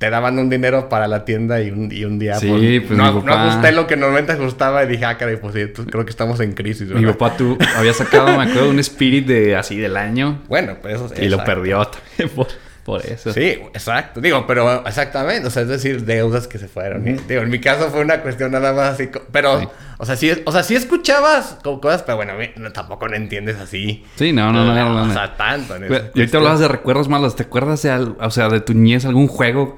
te 0.00 0.08
daban 0.08 0.38
un 0.38 0.48
dinero 0.48 0.88
para 0.88 1.06
la 1.06 1.26
tienda 1.26 1.60
y 1.60 1.70
un, 1.70 1.92
y 1.92 2.04
un 2.06 2.18
día 2.18 2.36
Sí, 2.36 2.80
pues, 2.80 2.96
no, 2.98 3.04
mi 3.12 3.18
no 3.20 3.24
papá- 3.26 3.48
ajusté 3.50 3.70
lo 3.72 3.86
que 3.86 3.96
normalmente 3.98 4.32
ajustaba 4.32 4.82
y 4.82 4.88
dije, 4.88 5.04
ah, 5.04 5.18
caray, 5.18 5.36
pues 5.36 5.52
sí, 5.54 5.66
pues 5.66 5.86
creo 5.90 6.04
que 6.06 6.10
estamos 6.10 6.40
en 6.40 6.52
crisis, 6.54 6.88
Mi 6.88 7.04
papá 7.04 7.36
tú 7.36 7.58
había 7.76 7.92
sacado, 7.92 8.26
me 8.36 8.44
acuerdo, 8.44 8.70
un 8.70 8.78
Spirit 8.78 9.26
de 9.26 9.56
así 9.56 9.76
del 9.76 9.98
año 9.98 10.40
Bueno, 10.48 10.76
pues 10.80 10.94
eso 10.94 11.10
y 11.20 11.28
lo 11.28 11.44
perdió 11.44 11.84
también 11.84 12.30
por, 12.34 12.46
por 12.82 13.04
eso. 13.04 13.30
Sí, 13.34 13.58
exacto. 13.74 14.22
Digo, 14.22 14.46
pero 14.46 14.84
exactamente. 14.86 15.46
O 15.46 15.50
sea, 15.50 15.62
es 15.62 15.68
decir, 15.68 16.02
deudas 16.06 16.48
que 16.48 16.56
se 16.58 16.66
fueron. 16.66 17.06
¿eh? 17.06 17.20
Digo, 17.28 17.42
en 17.42 17.50
mi 17.50 17.60
caso 17.60 17.90
fue 17.90 18.00
una 18.00 18.22
cuestión 18.22 18.52
nada 18.52 18.72
más 18.72 18.94
así. 18.94 19.10
Pero, 19.30 19.60
Sí. 19.60 19.68
o 19.98 20.06
sea, 20.06 20.16
sí, 20.16 20.32
o 20.46 20.50
sea, 20.50 20.62
sí 20.62 20.74
escuchabas 20.76 21.58
como 21.62 21.78
cosas, 21.78 22.02
pero 22.04 22.16
bueno, 22.16 22.32
no, 22.56 22.72
tampoco 22.72 23.06
no 23.06 23.16
entiendes 23.16 23.58
así. 23.58 24.02
Sí, 24.16 24.32
no, 24.32 24.50
no, 24.50 24.64
no. 24.64 24.74
no, 24.74 24.94
no, 24.94 25.02
O 25.02 25.06
no. 25.06 25.12
sea, 25.12 25.36
tanto. 25.36 25.76
En 25.76 25.82
Y 25.82 25.86
esa 25.94 26.04
ahorita 26.16 26.38
hablabas 26.38 26.60
de 26.60 26.68
recuerdos 26.68 27.08
malos. 27.10 27.36
¿Te 27.36 27.42
acuerdas 27.42 27.82
de, 27.82 27.90
o 27.92 28.30
sea, 28.30 28.48
de 28.48 28.60
tu 28.60 28.72
niñez, 28.72 29.04
algún 29.04 29.28
juego, 29.28 29.76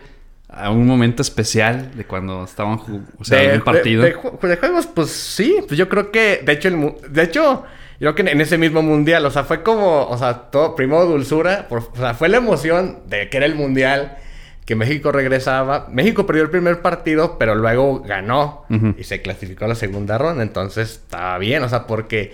algún 0.55 0.87
momento 0.87 1.23
especial 1.23 1.91
de 1.97 2.05
cuando 2.05 2.45
estaban, 2.45 2.81
o 3.19 3.25
sea, 3.25 3.39
de, 3.41 3.47
algún 3.51 3.65
partido? 3.65 4.03
de- 4.03 4.15
de 4.43 4.49
de 4.49 4.57
juegos, 4.57 4.87
pues 4.87 5.11
sí. 5.11 5.57
Pues 5.67 5.79
yo 5.79 5.89
creo 5.89 6.11
que, 6.11 6.43
de 6.45 6.53
hecho, 6.53 6.69
el, 6.69 6.77
mu- 6.77 6.95
de 7.09 7.23
hecho, 7.23 7.65
yo 8.01 8.15
creo 8.15 8.27
que 8.27 8.33
en 8.33 8.41
ese 8.41 8.59
mismo 8.59 8.83
mundial, 8.83 9.25
o 9.27 9.31
sea, 9.31 9.45
fue 9.45 9.63
como, 9.63 10.07
o 10.09 10.19
sea, 10.19 10.51
todo, 10.51 10.75
primero 10.77 11.05
dulzura, 11.07 11.69
por- 11.69 11.79
o 11.93 11.97
sea, 11.97 12.15
fue 12.15 12.29
la 12.29 12.39
emoción 12.39 12.99
de 13.09 13.29
que 13.29 13.37
era 13.39 13.47
el 13.47 13.55
mundial, 13.55 14.19
que 14.65 14.77
México 14.77 15.11
regresaba. 15.11 15.89
México 15.91 16.25
perdió 16.25 16.45
el 16.45 16.51
primer 16.51 16.83
partido, 16.83 17.37
pero 17.39 17.55
luego 17.57 18.01
ganó 18.01 18.65
y 18.99 19.03
se 19.05 19.21
clasificó 19.21 19.65
a 19.65 19.69
la 19.69 19.75
segunda 19.75 20.19
ronda. 20.19 20.43
Entonces, 20.45 20.91
estaba 21.03 21.37
bien, 21.39 21.63
o 21.65 21.69
sea, 21.69 21.87
porque 21.87 22.33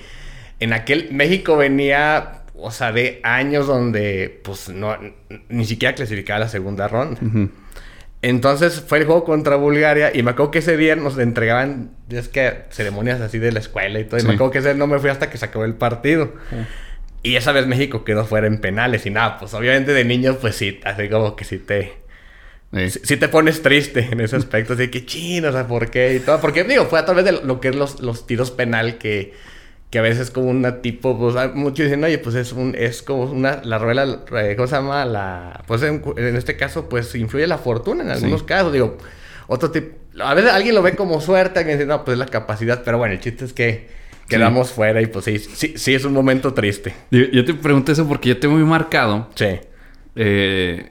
en 0.61 0.73
aquel 0.75 1.09
México 1.13 1.57
venía, 1.57 2.43
o 2.55 2.71
sea, 2.71 2.93
de 2.93 3.21
años 3.23 3.67
donde, 3.67 4.41
pues, 4.45 4.69
no, 4.69 4.95
ni 5.49 5.65
siquiera 5.65 5.95
clasificaba 5.95 6.37
a 6.37 6.41
la 6.41 6.49
segunda 6.49 6.87
ronda. 6.89 7.19
Ujú. 7.25 7.49
Entonces 8.21 8.83
fue 8.87 8.99
el 8.99 9.05
juego 9.05 9.25
contra 9.25 9.57
Bulgaria 9.57 10.11
y 10.13 10.23
me 10.25 10.33
acuerdo 10.33 10.51
que 10.51 10.59
ese 10.59 10.77
día 10.77 10.97
nos 10.97 11.19
entregaban, 11.19 11.93
es 12.11 12.29
que 12.29 12.63
ceremonias 12.71 13.21
así 13.21 13.39
de 13.39 13.53
la 13.53 13.61
escuela 13.61 14.01
y 14.01 14.05
todo. 14.05 14.19
Y 14.19 14.23
me 14.25 14.31
Sí. 14.31 14.35
acuerdo 14.35 14.51
que 14.53 14.59
ese 14.59 14.75
no 14.75 14.87
me 14.89 14.99
fui 14.99 15.11
hasta 15.11 15.31
que 15.31 15.39
se 15.39 15.45
acabó 15.45 15.65
el 15.65 15.75
partido. 15.75 16.33
Y 17.23 17.37
esa 17.37 17.53
vez 17.53 17.67
México 17.67 18.05
quedó 18.05 18.25
fuera 18.25 18.47
en 18.49 18.61
penales 18.61 19.07
y 19.07 19.11
nada, 19.11 19.39
pues 19.39 19.55
obviamente 19.55 19.93
de 19.93 20.05
niños 20.05 20.37
pues 20.41 20.57
sí, 20.57 20.81
así 20.85 21.09
como 21.09 21.37
que 21.37 21.45
sí 21.45 21.59
te, 21.59 21.99
Sí. 22.73 22.91
sí, 22.91 23.01
sí 23.03 23.17
te 23.17 23.29
pones 23.29 23.63
triste 23.63 24.09
en 24.13 24.21
ese 24.21 24.37
aspecto, 24.37 24.75
así 24.75 24.89
que 24.89 25.07
chino, 25.07 25.49
o 25.49 25.53
sea, 25.53 25.67
¿por 25.67 25.91
qué? 25.91 26.15
Y 26.15 26.21
todo, 26.21 26.39
porque 26.41 26.65
digo, 26.65 26.85
fue 26.87 26.99
a 26.99 27.05
través 27.07 27.25
de 27.25 27.33
lo 27.33 27.61
que 27.61 27.69
es 27.69 27.75
los, 27.77 28.01
los 28.01 28.27
tiros 28.27 28.51
penal 28.51 28.99
que, 28.99 29.33
que 29.91 29.99
a 29.99 30.03
veces 30.03 30.31
como 30.31 30.51
una 30.51 30.83
tipo, 30.83 31.19
pues 31.19 31.35
hay 31.37 31.49
muchos 31.55 31.85
dicen, 31.87 32.05
oye, 32.05 32.19
pues 32.19 32.35
es 32.37 32.53
un, 32.53 32.75
es 32.77 33.03
como 33.03 33.23
una, 33.25 33.63
la 33.65 33.79
rueda, 33.79 34.05
eh, 34.43 34.55
¿cómo 34.57 34.67
se 34.69 34.75
llama? 34.77 35.05
La, 35.07 35.63
pues 35.67 35.83
en, 35.83 36.03
en 36.17 36.37
este 36.37 36.57
caso, 36.57 36.89
pues 36.89 37.15
influye 37.15 37.47
la 37.47 37.59
fortuna 37.59 38.03
en 38.05 38.11
algunos 38.11 38.41
Sí. 38.41 38.47
casos, 38.47 38.73
digo, 38.73 38.99
otro 39.47 39.71
tipo, 39.71 39.97
a 40.23 40.35
veces 40.35 40.51
alguien 40.53 40.75
lo 40.75 40.83
ve 40.83 40.95
como 40.95 41.21
suerte, 41.23 41.61
alguien 41.61 41.79
dice, 41.79 41.87
no, 41.89 42.05
pues 42.05 42.15
es 42.15 42.19
la 42.19 42.27
capacidad, 42.27 42.83
pero 42.85 42.99
bueno, 42.99 43.15
el 43.15 43.21
chiste 43.21 43.45
es 43.47 43.53
que 43.55 43.87
quedamos 44.29 44.73
fuera 44.73 45.01
y 45.01 45.07
pues 45.07 45.25
sí, 45.25 45.39
sí, 45.39 45.73
sí 45.79 45.95
es 45.95 46.05
un 46.05 46.13
momento 46.13 46.53
triste. 46.53 46.93
Yo, 47.11 47.21
yo 47.33 47.45
te 47.47 47.55
pregunto 47.55 47.93
eso 47.93 48.07
porque 48.07 48.29
yo 48.29 48.39
tengo 48.39 48.57
muy 48.57 48.65
marcado. 48.69 49.29
Sí. 49.37 49.59
eh, 50.17 50.91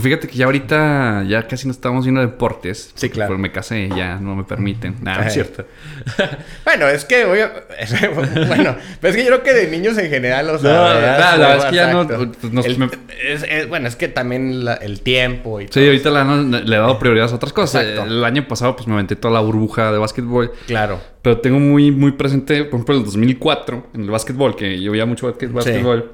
fíjate 0.00 0.28
que 0.28 0.36
ya 0.36 0.44
ahorita 0.44 1.24
ya 1.26 1.46
casi 1.48 1.66
no 1.66 1.72
estamos 1.72 2.04
viendo 2.04 2.20
deportes. 2.20 2.92
Sí, 2.94 3.10
claro. 3.10 3.30
Porque 3.30 3.42
me 3.42 3.50
casé, 3.52 3.88
ya 3.96 4.16
no 4.20 4.36
me 4.36 4.44
permiten. 4.44 4.96
Nada, 5.02 5.22
no 5.22 5.26
es 5.26 5.32
cierto. 5.34 5.64
Bueno, 6.64 6.88
es 6.88 7.04
que 7.04 7.24
voy 7.24 7.40
a... 7.40 7.52
bueno, 8.48 8.76
pero 9.00 9.10
es 9.10 9.16
que 9.16 9.22
yo 9.24 9.28
creo 9.28 9.42
que 9.42 9.54
de 9.54 9.68
niños 9.70 9.96
en 9.98 10.10
general, 10.10 10.50
o 10.50 10.58
sea... 10.58 10.70
No, 10.72 10.84
la- 10.88 10.94
verdad 11.36 11.56
es 11.58 11.64
que 11.66 11.76
ya 11.76 11.92
no- 11.92 12.06
pues, 12.06 12.52
nos- 12.52 12.66
El- 12.66 12.78
me- 12.78 12.88
es- 13.24 13.44
es- 13.48 13.68
bueno, 13.68 13.88
es 13.88 13.96
que 13.96 14.08
también 14.08 14.64
la- 14.64 14.74
el 14.74 15.00
tiempo 15.00 15.60
y 15.60 15.64
Sí, 15.64 15.70
todo. 15.70 15.84
ahorita 15.86 16.10
la- 16.10 16.34
le 16.60 16.76
he 16.76 16.78
dado 16.78 16.98
prioridad 16.98 17.30
a 17.30 17.34
otras 17.34 17.52
cosas. 17.52 17.84
Exacto. 17.84 18.10
El 18.10 18.24
año 18.24 18.46
pasado 18.48 18.74
pues 18.76 18.86
me 18.88 18.94
aventé 18.94 19.16
toda 19.16 19.34
la 19.34 19.40
burbuja 19.40 19.90
de 19.92 19.98
básquetbol. 19.98 20.52
Claro. 20.66 21.00
Pero 21.22 21.38
tengo 21.40 21.58
muy, 21.58 21.90
muy 21.90 22.12
presente, 22.12 22.64
por 22.64 22.74
ejemplo, 22.74 22.96
el 22.96 23.04
2004, 23.04 23.86
en 23.94 24.02
el 24.02 24.10
básquetbol, 24.10 24.54
que 24.56 24.80
yo 24.80 24.92
veía 24.92 25.06
mucho 25.06 25.26
básquet- 25.32 25.50
básquetbol. 25.52 26.12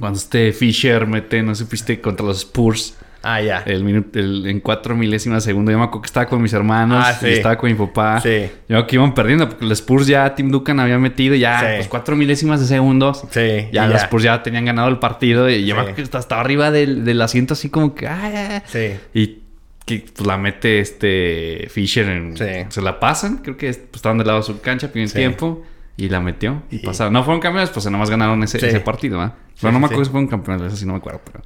Cuando 0.00 0.18
este 0.18 0.52
Fisher 0.52 1.06
mete, 1.06 1.42
no 1.42 1.54
sé, 1.54 1.66
fuiste 1.66 2.00
contra 2.00 2.26
los 2.26 2.38
Spurs. 2.38 2.96
Ah, 3.22 3.42
ya. 3.42 3.58
El 3.66 3.84
minuto, 3.84 4.18
el- 4.18 4.46
en 4.46 4.60
cuatro 4.60 4.96
milésimas 4.96 5.44
de 5.44 5.50
segundo. 5.50 5.70
Yo 5.70 5.76
me 5.76 5.84
acuerdo 5.84 6.00
que 6.00 6.06
estaba 6.06 6.24
con 6.26 6.40
mis 6.40 6.54
hermanos. 6.54 7.04
Ah, 7.06 7.12
sí. 7.12 7.26
y 7.26 7.32
estaba 7.32 7.58
con 7.58 7.68
mi 7.70 7.76
papá. 7.76 8.18
Sí. 8.22 8.28
Yo 8.30 8.48
me 8.68 8.74
acuerdo 8.76 8.86
que 8.86 8.96
iban 8.96 9.12
perdiendo 9.14 9.46
porque 9.46 9.66
los 9.66 9.78
Spurs 9.78 10.06
ya, 10.06 10.34
Tim 10.34 10.50
Duncan 10.50 10.80
había 10.80 10.98
metido 10.98 11.34
ya 11.34 11.60
Sí. 11.60 11.66
pues, 11.76 11.88
cuatro 11.88 12.16
milésimas 12.16 12.60
de 12.60 12.66
segundos. 12.66 13.24
Sí, 13.30 13.68
Ya 13.72 13.86
los 13.86 13.96
ya. 14.00 14.04
Spurs 14.06 14.22
ya 14.24 14.42
tenían 14.42 14.64
ganado 14.64 14.88
el 14.88 14.98
partido. 14.98 15.50
Y 15.50 15.66
yo 15.66 15.74
me 15.74 15.82
acuerdo 15.82 15.96
que 15.96 16.02
estaba, 16.02 16.20
estaba 16.22 16.40
arriba 16.40 16.70
del, 16.70 17.04
del 17.04 17.20
asiento 17.20 17.52
así 17.52 17.68
como 17.68 17.94
que... 17.94 18.06
"Ah". 18.08 18.62
Sí. 18.66 18.92
Y 19.12 19.40
que 19.84 20.06
pues, 20.16 20.26
la 20.26 20.38
mete 20.38 20.80
este 20.80 21.68
Fisher 21.70 22.08
en... 22.08 22.38
Sí. 22.38 22.44
Se 22.70 22.80
la 22.80 22.98
pasan. 23.00 23.38
Creo 23.38 23.58
que 23.58 23.66
pues, 23.66 23.96
estaban 23.96 24.16
del 24.16 24.28
lado 24.28 24.38
de 24.40 24.46
su 24.46 24.60
cancha, 24.62 24.90
primer 24.90 25.10
Sí. 25.10 25.16
tiempo. 25.18 25.62
Y 26.02 26.08
la 26.08 26.20
metió. 26.20 26.62
Y, 26.70 26.78
pasaron. 26.78 27.12
No 27.12 27.22
fueron 27.24 27.40
campeones, 27.40 27.70
pues 27.70 27.84
nada 27.86 27.98
más 27.98 28.08
ganaron 28.10 28.42
ese, 28.42 28.58
Sí. 28.58 28.66
ese 28.66 28.80
partido, 28.80 29.18
¿verdad? 29.18 29.34
Sí, 29.54 29.58
Pero 29.60 29.72
no 29.72 29.80
me 29.80 29.86
acuerdo 29.86 30.04
si 30.06 30.10
fueron 30.10 30.28
campeones. 30.28 30.62
Eso 30.68 30.76
sí 30.76 30.86
no 30.86 30.92
me 30.92 30.98
acuerdo. 30.98 31.20
Pero 31.24 31.44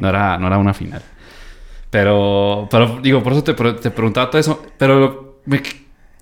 no, 0.00 0.08
era, 0.08 0.38
no 0.38 0.46
era 0.48 0.58
una 0.58 0.74
final. 0.74 1.02
Pero, 1.90 2.68
pero 2.70 2.98
digo, 3.02 3.22
por 3.22 3.32
eso 3.32 3.44
te, 3.44 3.54
te 3.54 3.90
preguntaba 3.90 4.30
todo 4.30 4.40
eso. 4.40 4.62
Pero 4.78 5.40
me, 5.44 5.62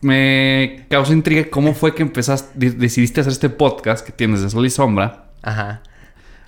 me 0.02 0.86
causó 0.90 1.12
intriga 1.12 1.44
cómo 1.50 1.74
fue 1.74 1.94
que 1.94 2.02
empezaste, 2.02 2.50
de- 2.58 2.72
decidiste 2.72 3.20
hacer 3.20 3.32
este 3.32 3.48
podcast 3.50 4.04
que 4.04 4.12
tienes 4.12 4.42
de 4.42 4.50
Sol 4.50 4.66
y 4.66 4.70
Sombra. 4.70 5.30
Ajá. 5.42 5.82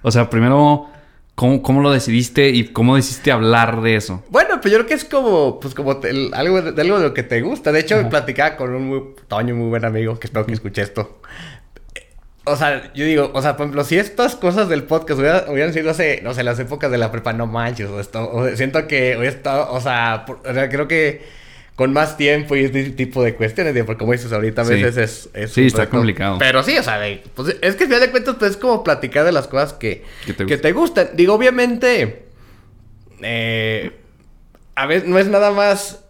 O 0.03 0.11
sea, 0.11 0.29
primero, 0.29 0.89
¿cómo, 1.43 1.61
cómo 1.61 1.81
lo 1.81 1.91
decidiste 1.91 2.51
y 2.51 2.69
cómo 2.69 2.95
decidiste 2.95 3.33
hablar 3.33 3.81
de 3.83 3.97
eso? 3.97 4.23
Bueno, 4.31 4.61
pues 4.61 4.71
yo 4.71 4.79
creo 4.79 4.87
que 4.87 4.95
es 4.95 5.05
como, 5.05 5.59
pues 5.59 5.75
como 5.75 5.97
te- 5.97 6.11
el- 6.11 6.31
algo, 6.35 6.63
de, 6.63 6.81
algo 6.81 6.99
de 7.01 7.09
lo 7.09 7.15
que 7.15 7.25
te 7.25 7.41
gusta. 7.43 7.73
De 7.73 7.81
hecho, 7.81 8.09
platicaba 8.09 8.57
con 8.57 8.73
un 8.73 8.87
muy, 8.87 9.03
Toño, 9.27 9.57
muy 9.57 9.69
buen 9.69 9.85
amigo, 9.85 10.21
que 10.21 10.29
espero 10.29 10.47
que 10.47 10.53
escuche 10.53 10.83
esto. 10.83 11.19
O 12.45 12.55
sea, 12.57 12.93
yo 12.95 13.05
digo, 13.05 13.31
o 13.35 13.43
sea, 13.43 13.57
por 13.57 13.65
ejemplo, 13.67 13.83
si 13.85 13.99
estas 13.99 14.37
cosas 14.37 14.69
del 14.69 14.85
podcast 14.85 15.19
hubiera- 15.19 15.45
hubieran 15.49 15.73
sido 15.73 15.91
hace, 15.91 16.21
no 16.23 16.33
sé, 16.33 16.45
las 16.45 16.59
épocas 16.61 16.91
de 16.93 16.99
la 16.99 17.11
prepa, 17.11 17.33
no 17.33 17.47
manches, 17.49 17.89
o 17.89 17.99
esto, 18.01 18.31
o 18.33 18.49
siento 18.57 18.87
que 18.87 19.17
hoy 19.17 19.27
está, 19.27 19.71
o 19.71 19.81
sea, 19.81 20.25
por- 20.27 20.41
o 20.49 20.55
sea, 20.55 20.69
creo 20.69 20.87
que 20.87 21.23
con 21.77 21.93
más 21.93 22.17
tiempo 22.17 22.55
y 22.55 22.65
este 22.65 22.91
tipo 22.91 23.23
de 23.23 23.35
cuestiones, 23.35 23.73
porque 23.85 23.99
como 24.01 24.13
dices 24.13 24.33
ahorita, 24.33 24.63
a 24.63 24.65
Sí. 24.67 24.75
veces 24.75 24.97
es, 24.97 25.31
es 25.35 25.53
Sí, 25.53 25.67
está 25.67 25.89
complicado. 25.89 26.37
Pero 26.39 26.63
sí, 26.63 26.77
o 26.77 26.83
sea, 26.83 27.01
pues, 27.35 27.57
es 27.61 27.77
que 27.77 27.85
al 27.85 27.89
final 27.89 28.01
de 28.01 28.11
cuentas, 28.11 28.37
pues 28.39 28.53
es 28.53 28.57
como 28.59 28.85
platicar 28.85 29.25
de 29.25 29.33
las 29.33 29.49
cosas 29.49 29.73
que, 29.73 30.05
Que 30.27 30.35
te 30.35 30.47
que 30.47 30.57
te 30.59 30.73
gustan. 30.73 31.11
Digo, 31.15 31.35
obviamente, 31.35 32.27
eh, 33.23 33.91
a 34.75 34.87
veces 34.87 35.09
no 35.09 35.19
es 35.19 35.27
nada 35.29 35.51
más 35.51 36.02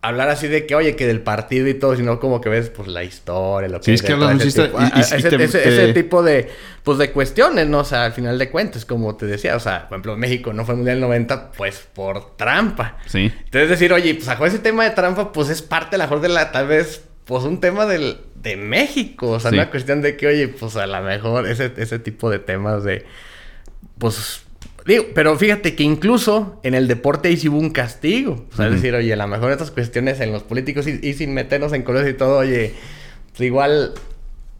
hablar 0.00 0.28
así 0.28 0.46
de 0.46 0.64
que, 0.64 0.74
oye, 0.76 0.94
que 0.94 1.06
del 1.08 1.20
partido 1.22 1.66
y 1.66 1.74
todo, 1.74 1.96
sino 1.96 2.20
como 2.20 2.40
que 2.40 2.48
ves, 2.48 2.70
pues, 2.70 2.86
la 2.88 3.02
historia, 3.02 3.68
lo 3.68 3.78
que 3.80 3.84
Sí, 3.86 3.92
es 3.94 4.02
que 4.02 4.12
hablas 4.12 4.40
ese 4.44 4.70
ah, 4.76 4.92
ese, 4.96 5.28
te- 5.28 5.42
ese- 5.42 5.58
te- 5.58 5.68
ese 5.68 5.92
tipo 5.92 6.22
de, 6.22 6.48
pues, 6.84 6.98
de 6.98 7.10
cuestiones, 7.10 7.66
¿no? 7.68 7.80
O 7.80 7.84
sea, 7.84 8.04
al 8.04 8.12
final 8.12 8.38
de 8.38 8.48
cuentas, 8.48 8.84
como 8.84 9.16
te 9.16 9.26
decía, 9.26 9.56
o 9.56 9.60
sea, 9.60 9.88
por 9.88 9.96
ejemplo, 9.96 10.16
México 10.16 10.52
no 10.52 10.64
fue 10.64 10.76
Mundial 10.76 11.00
90, 11.00 11.50
pues, 11.50 11.88
por 11.94 12.36
trampa. 12.36 12.98
Sí. 13.06 13.32
Entonces 13.44 13.70
decir, 13.70 13.92
oye, 13.92 14.14
pues, 14.14 14.28
a 14.28 14.46
ese 14.46 14.60
tema 14.60 14.84
de 14.84 14.90
trampa, 14.90 15.32
pues, 15.32 15.48
es 15.48 15.62
parte, 15.62 15.96
a 15.96 15.98
lo 15.98 16.04
mejor, 16.04 16.20
de 16.20 16.28
la, 16.28 16.52
tal 16.52 16.68
vez, 16.68 17.02
pues, 17.24 17.42
un 17.42 17.58
tema 17.60 17.84
del, 17.86 18.18
de 18.36 18.56
México. 18.56 19.30
O 19.30 19.40
sea, 19.40 19.50
Sí. 19.50 19.56
una 19.56 19.68
cuestión 19.68 20.00
de 20.00 20.16
que, 20.16 20.28
oye, 20.28 20.46
pues, 20.46 20.76
a 20.76 20.86
lo 20.86 21.02
mejor 21.02 21.48
ese, 21.48 21.72
ese 21.76 21.98
tipo 21.98 22.30
de 22.30 22.38
temas 22.38 22.84
de, 22.84 23.04
pues... 23.98 24.42
Digo, 24.88 25.04
pero 25.14 25.36
fíjate 25.36 25.74
que 25.74 25.82
incluso 25.82 26.60
en 26.62 26.72
el 26.72 26.88
deporte 26.88 27.28
ahí 27.28 27.36
sí 27.36 27.50
hubo 27.50 27.58
un 27.58 27.68
castigo. 27.68 28.46
O 28.50 28.56
sea, 28.56 28.68
es 28.68 28.72
decir, 28.72 28.94
oye, 28.94 29.12
a 29.12 29.16
lo 29.16 29.26
mejor 29.26 29.52
estas 29.52 29.70
cuestiones 29.70 30.18
en 30.20 30.32
los 30.32 30.42
políticos 30.42 30.86
y, 30.86 30.98
y 31.06 31.12
sin 31.12 31.34
meternos 31.34 31.74
en 31.74 31.82
colores 31.82 32.08
y 32.10 32.16
todo, 32.16 32.38
oye, 32.38 32.72
pues 33.32 33.42
igual 33.42 33.92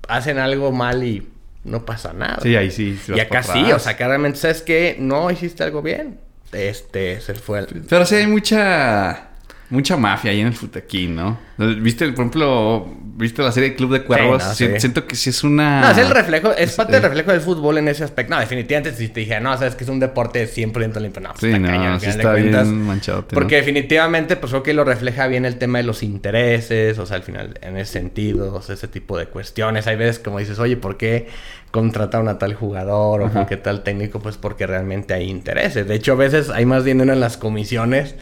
hacen 0.06 0.36
algo 0.36 0.70
mal 0.70 1.02
y 1.02 1.26
no 1.64 1.86
pasa 1.86 2.12
nada. 2.12 2.40
Sí, 2.42 2.54
ahí 2.56 2.70
sí. 2.70 2.98
y 3.08 3.20
acá 3.20 3.42
sí, 3.42 3.72
o 3.72 3.78
sea, 3.78 3.96
que 3.96 4.06
realmente 4.06 4.38
sabes 4.38 4.60
que 4.60 4.96
no 4.98 5.30
hiciste 5.30 5.64
algo 5.64 5.80
bien. 5.80 6.20
Este, 6.52 7.22
se 7.22 7.32
fue 7.34 7.60
el... 7.60 7.66
Pero 7.88 8.04
sí 8.04 8.16
hay 8.16 8.26
mucha... 8.26 9.27
Mucha 9.70 9.98
mafia 9.98 10.30
ahí 10.30 10.40
en 10.40 10.46
el 10.46 10.54
futequín, 10.54 11.14
¿no? 11.14 11.38
¿Viste, 11.58 12.06
por 12.12 12.14
ejemplo, 12.24 12.86
viste 13.16 13.42
la 13.42 13.52
serie 13.52 13.74
Club 13.74 13.92
de 13.92 14.02
Cuervos? 14.02 14.42
no, 14.42 14.54
Si- 14.54 14.66
sí. 14.66 14.72
Siento 14.78 15.06
que 15.06 15.14
sí 15.14 15.28
es 15.28 15.44
una... 15.44 15.82
No, 15.82 15.90
es 15.90 15.98
el 15.98 16.08
reflejo, 16.08 16.52
es 16.52 16.74
parte 16.74 16.92
del 16.94 17.04
eh. 17.04 17.08
reflejo 17.08 17.32
del 17.32 17.40
fútbol 17.42 17.76
en 17.76 17.88
ese 17.88 18.02
aspecto. 18.04 18.32
No, 18.34 18.40
definitivamente 18.40 18.94
si 18.96 19.08
te 19.08 19.20
dije, 19.20 19.38
no, 19.40 19.52
sabes 19.58 19.74
que 19.74 19.84
es 19.84 19.90
un 19.90 20.00
deporte 20.00 20.46
100% 20.48 21.00
limpio. 21.00 21.20
No, 21.20 21.30
pues 21.30 21.40
Sí, 21.40 21.46
está 21.48 21.58
no, 21.58 21.66
cañón, 21.68 22.00
sí 22.00 22.06
está 22.06 22.30
cuentas. 22.32 22.66
bien 22.66 22.82
manchado. 22.86 23.28
Porque 23.28 23.56
definitivamente, 23.56 24.36
pues 24.36 24.52
creo 24.52 24.62
que 24.62 24.72
lo 24.72 24.84
refleja 24.84 25.26
bien 25.26 25.44
el 25.44 25.58
tema 25.58 25.78
de 25.78 25.84
los 25.84 26.02
intereses, 26.02 26.98
o 26.98 27.04
sea, 27.04 27.16
al 27.16 27.22
final, 27.22 27.58
en 27.60 27.76
ese 27.76 27.92
sentido, 27.92 28.54
o 28.54 28.62
sea, 28.62 28.74
ese 28.74 28.88
tipo 28.88 29.18
de 29.18 29.26
cuestiones. 29.26 29.86
Hay 29.86 29.96
veces 29.96 30.18
como 30.18 30.38
dices, 30.38 30.58
oye, 30.60 30.76
¿por 30.78 30.96
qué 30.96 31.28
contrataron 31.72 32.28
a 32.28 32.38
tal 32.38 32.54
jugador 32.54 33.20
o 33.20 33.30
por 33.30 33.46
qué 33.46 33.56
tal 33.58 33.82
técnico? 33.82 34.20
Pues 34.20 34.38
porque 34.38 34.66
realmente 34.66 35.12
hay 35.12 35.28
intereses. 35.28 35.86
De 35.86 35.94
hecho, 35.94 36.12
a 36.12 36.16
veces 36.16 36.48
hay 36.48 36.64
más 36.64 36.84
dinero 36.84 37.12
en 37.12 37.20
las 37.20 37.36
comisiones 37.36 38.14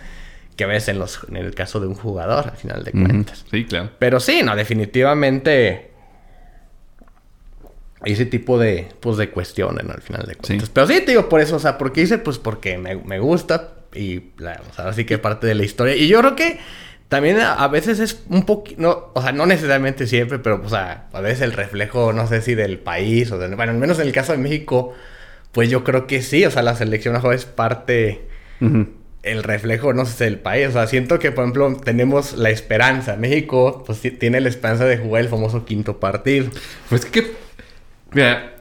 que 0.56 0.64
a 0.64 0.66
veces 0.66 0.88
en, 0.88 0.98
los, 0.98 1.20
en 1.28 1.36
el 1.36 1.54
caso 1.54 1.80
de 1.80 1.86
un 1.86 1.94
jugador, 1.94 2.48
al 2.48 2.56
final 2.56 2.82
de 2.82 2.92
cuentas. 2.92 3.44
Sí, 3.50 3.64
claro. 3.66 3.90
Pero 3.98 4.20
sí, 4.20 4.40
no, 4.42 4.56
definitivamente 4.56 5.90
ese 8.04 8.26
tipo 8.26 8.58
de, 8.58 8.88
pues, 9.00 9.16
de 9.16 9.30
cuestiones, 9.30 9.84
¿no? 9.84 9.92
Al 9.92 10.02
final 10.02 10.24
de 10.26 10.34
cuentas. 10.36 10.68
Sí. 10.68 10.72
Pero 10.72 10.86
sí, 10.86 11.00
te 11.00 11.12
digo, 11.12 11.28
por 11.28 11.40
eso, 11.40 11.56
o 11.56 11.58
sea, 11.58 11.76
¿por 11.76 11.92
qué 11.92 12.02
hice? 12.02 12.18
Pues 12.18 12.38
porque 12.38 12.78
me, 12.78 12.96
me 12.96 13.18
gusta 13.18 13.74
y, 13.94 14.30
la, 14.38 14.60
o 14.70 14.74
sea, 14.74 14.88
así 14.88 15.04
que 15.04 15.18
parte 15.18 15.46
de 15.46 15.54
la 15.54 15.64
historia. 15.64 15.94
Y 15.94 16.08
yo 16.08 16.20
creo 16.20 16.36
que 16.36 16.58
también 17.08 17.38
a, 17.40 17.54
a 17.54 17.68
veces 17.68 17.98
es 17.98 18.22
un 18.28 18.44
poquito, 18.46 18.80
no, 18.80 19.10
o 19.14 19.22
sea, 19.22 19.32
no 19.32 19.46
necesariamente 19.46 20.06
siempre, 20.06 20.38
pero, 20.38 20.60
pues, 20.60 20.72
a, 20.72 21.08
a 21.12 21.20
veces 21.20 21.42
el 21.42 21.52
reflejo, 21.52 22.12
no 22.12 22.26
sé 22.26 22.40
si 22.42 22.54
del 22.54 22.78
país 22.78 23.30
o 23.30 23.38
de, 23.38 23.54
bueno, 23.54 23.72
al 23.72 23.78
menos 23.78 23.98
en 23.98 24.06
el 24.06 24.12
caso 24.12 24.32
de 24.32 24.38
México, 24.38 24.94
pues 25.52 25.68
yo 25.68 25.84
creo 25.84 26.06
que 26.06 26.22
sí, 26.22 26.44
o 26.44 26.50
sea, 26.50 26.62
la 26.62 26.76
selección 26.76 27.14
mejor 27.14 27.34
es 27.34 27.44
parte. 27.44 28.28
El 29.26 29.42
reflejo, 29.42 29.92
no 29.92 30.06
sé, 30.06 30.24
del 30.24 30.38
país. 30.38 30.68
O 30.68 30.72
sea, 30.72 30.86
siento 30.86 31.18
que, 31.18 31.32
por 31.32 31.44
ejemplo, 31.44 31.76
tenemos 31.76 32.34
la 32.34 32.50
esperanza. 32.50 33.16
México, 33.16 33.84
pues, 33.86 34.00
tiene 34.18 34.40
la 34.40 34.48
esperanza 34.48 34.84
de 34.84 34.98
jugar 34.98 35.22
el 35.22 35.28
famoso 35.28 35.64
quinto 35.64 36.00
partido. 36.00 36.48
Pues 36.88 37.04
que... 37.04 37.32
Mira... 38.12 38.55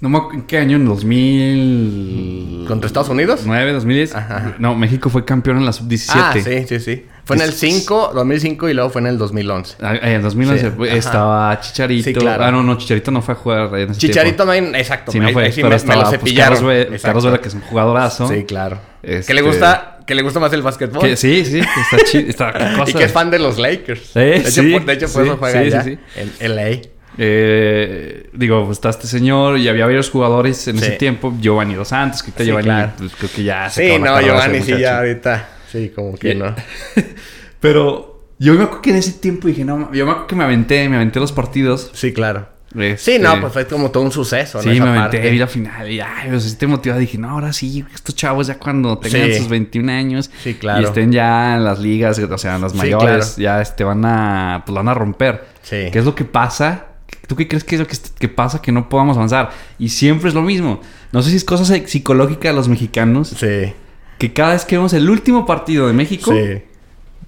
No 0.00 0.08
me 0.08 0.18
¿En 0.34 0.42
qué 0.42 0.58
año? 0.58 0.76
¿En 0.76 0.86
2000...? 0.86 2.64
¿Contra 2.68 2.86
Estados 2.86 3.08
Unidos? 3.08 3.40
9, 3.44 3.72
2010. 3.72 4.14
Ajá. 4.14 4.54
No, 4.58 4.74
México 4.76 5.10
fue 5.10 5.24
campeón 5.24 5.56
en 5.58 5.66
la 5.66 5.72
sub-17. 5.72 6.10
Ah, 6.14 6.34
sí, 6.34 6.64
sí, 6.68 6.78
sí. 6.80 7.06
Fue 7.24 7.36
en 7.36 7.42
el 7.42 7.52
5, 7.52 8.12
2005 8.14 8.68
y 8.68 8.74
luego 8.74 8.90
fue 8.90 9.00
en 9.00 9.08
el 9.08 9.18
2011. 9.18 9.76
Ah, 9.82 9.96
En 10.00 10.22
2011 10.22 10.64
Sí, 10.64 10.70
fue- 10.76 10.88
ajá. 10.88 10.98
estaba 10.98 11.60
Chicharito. 11.60 12.04
Sí, 12.04 12.14
claro. 12.14 12.44
Ah, 12.44 12.50
no, 12.52 12.62
no, 12.62 12.78
Chicharito 12.78 13.10
no 13.10 13.22
fue 13.22 13.34
a 13.34 13.36
jugar 13.36 13.74
en 13.78 13.90
ese 13.90 14.00
Chicharito 14.00 14.44
no. 14.44 14.52
Exacto. 14.54 15.10
Sí, 15.12 15.18
no 15.20 15.30
fue. 15.30 15.44
ahí 15.46 15.52
pero 15.54 15.64
me, 15.64 15.70
me 15.70 15.76
estaba 15.76 16.10
lo 16.10 16.18
pues. 16.20 16.32
Carlos, 16.32 16.62
Ve- 16.62 16.82
Exacto. 16.82 17.02
Carlos 17.06 17.24
Vela, 17.24 17.38
que 17.38 17.48
es 17.48 17.54
un 17.54 17.60
jugadorazo. 17.62 18.28
Sí, 18.28 18.44
claro. 18.44 18.78
Este- 19.02 19.26
Que 19.26 19.34
le 19.34 19.42
gusta... 19.42 19.98
Que 20.06 20.14
le 20.14 20.22
gusta 20.22 20.40
más 20.40 20.50
el 20.54 20.62
básquetbol. 20.62 21.02
Que, 21.02 21.16
sí, 21.16 21.44
sí, 21.44 21.58
está 21.60 22.04
chido. 22.06 22.84
Y 22.86 22.92
que 22.94 23.04
es 23.04 23.12
fan 23.12 23.30
de 23.30 23.38
los 23.38 23.58
Lakers. 23.58 24.00
Sí, 24.06 24.20
de 24.20 24.36
hecho, 24.36 24.50
sí, 24.50 24.72
por, 24.72 24.84
de 24.86 24.92
hecho, 24.94 25.08
por 25.12 25.22
sí, 25.22 25.28
eso 25.28 25.36
juega 25.36 25.60
sí, 25.60 25.76
allá. 25.76 25.98
En 26.40 26.56
LA. 26.56 26.80
Eh, 27.20 28.30
digo, 28.32 28.64
pues, 28.64 28.78
está 28.78 28.90
este 28.90 29.06
señor 29.08 29.58
y 29.58 29.68
había 29.68 29.84
varios 29.86 30.08
jugadores 30.10 30.66
en 30.68 30.78
Sí. 30.78 30.84
ese 30.84 30.96
tiempo. 30.96 31.34
Giovanni 31.40 31.74
Dos 31.74 31.88
Santos, 31.88 32.22
que 32.22 32.30
ahorita 32.30 32.42
Sí, 32.44 32.46
Giovanni, 32.48 32.64
claro. 32.66 32.92
pues, 32.98 33.12
creo 33.16 33.30
que 33.34 33.44
ya 33.44 33.68
se 33.70 33.88
Sí, 33.94 33.98
no, 33.98 34.20
Giovanni 34.20 34.60
sí 34.62 34.78
ya 34.78 34.98
ahorita... 34.98 35.48
Sí, 35.70 35.92
como 35.94 36.14
que 36.16 36.32
Sí. 36.32 36.38
no. 36.38 36.54
Pero 37.60 38.22
yo 38.38 38.54
me 38.54 38.62
acuerdo 38.62 38.82
que 38.82 38.90
en 38.90 38.96
ese 38.96 39.12
tiempo 39.12 39.48
dije, 39.48 39.64
no, 39.64 39.92
yo 39.92 40.04
me 40.06 40.12
acuerdo 40.12 40.26
que 40.28 40.36
me 40.36 40.44
aventé, 40.44 40.88
me 40.88 40.96
aventé 40.96 41.20
los 41.20 41.32
partidos. 41.32 41.90
Sí, 41.92 42.12
claro. 42.12 42.48
Este, 42.78 43.14
Sí, 43.16 43.18
no, 43.18 43.40
pues 43.40 43.52
fue 43.54 43.66
como 43.66 43.90
todo 43.90 44.02
un 44.02 44.12
suceso, 44.12 44.58
¿no? 44.58 44.64
Sí, 44.64 44.70
Esa 44.76 44.84
me 44.84 44.90
aventé, 44.90 45.16
parte. 45.18 45.30
vi 45.30 45.38
la 45.38 45.46
final 45.46 45.90
y 45.90 46.00
ay, 46.00 46.28
pues 46.28 46.44
estoy 46.44 46.68
motivado. 46.68 47.00
Dije, 47.00 47.16
no, 47.16 47.30
ahora 47.30 47.52
sí, 47.52 47.82
estos 47.94 48.14
chavos 48.14 48.46
ya 48.46 48.58
cuando 48.58 48.98
tengan 48.98 49.32
Sí. 49.32 49.38
sus 49.38 49.48
21 49.48 49.88
años 49.90 50.30
Sí, 50.42 50.54
claro. 50.54 50.82
y 50.82 50.84
estén 50.84 51.10
ya 51.10 51.56
en 51.56 51.64
las 51.64 51.78
ligas, 51.80 52.18
o 52.18 52.38
sea, 52.38 52.56
en 52.56 52.62
las 52.62 52.72
Sí, 52.72 52.78
mayores, 52.78 53.34
claro. 53.36 53.56
ya 53.56 53.62
este, 53.62 53.84
van 53.84 54.04
a, 54.04 54.62
pues, 54.66 54.74
van 54.74 54.86
a 54.88 54.94
romper. 54.94 55.44
Sí. 55.62 55.88
¿Qué 55.90 55.98
es 55.98 56.04
lo 56.04 56.14
que 56.14 56.24
pasa? 56.24 56.87
¿Tú 57.28 57.36
qué 57.36 57.46
crees 57.46 57.62
que 57.62 57.76
es 57.76 57.80
lo 57.80 57.86
que, 57.86 57.96
que 58.18 58.28
pasa 58.28 58.60
que 58.60 58.72
no 58.72 58.88
podamos 58.88 59.16
avanzar? 59.16 59.50
Y 59.78 59.90
siempre 59.90 60.28
es 60.30 60.34
lo 60.34 60.42
mismo. 60.42 60.80
No 61.12 61.22
sé 61.22 61.30
si 61.30 61.36
es 61.36 61.44
cosa 61.44 61.62
psi- 61.62 61.86
psicológica 61.86 62.48
de 62.48 62.54
los 62.54 62.68
mexicanos, 62.68 63.28
Sí. 63.28 63.72
que 64.18 64.32
cada 64.32 64.54
vez 64.54 64.64
que 64.64 64.76
vemos 64.76 64.92
el 64.94 65.08
último 65.08 65.46
partido 65.46 65.86
de 65.86 65.92
México, 65.92 66.32
Sí. 66.32 66.62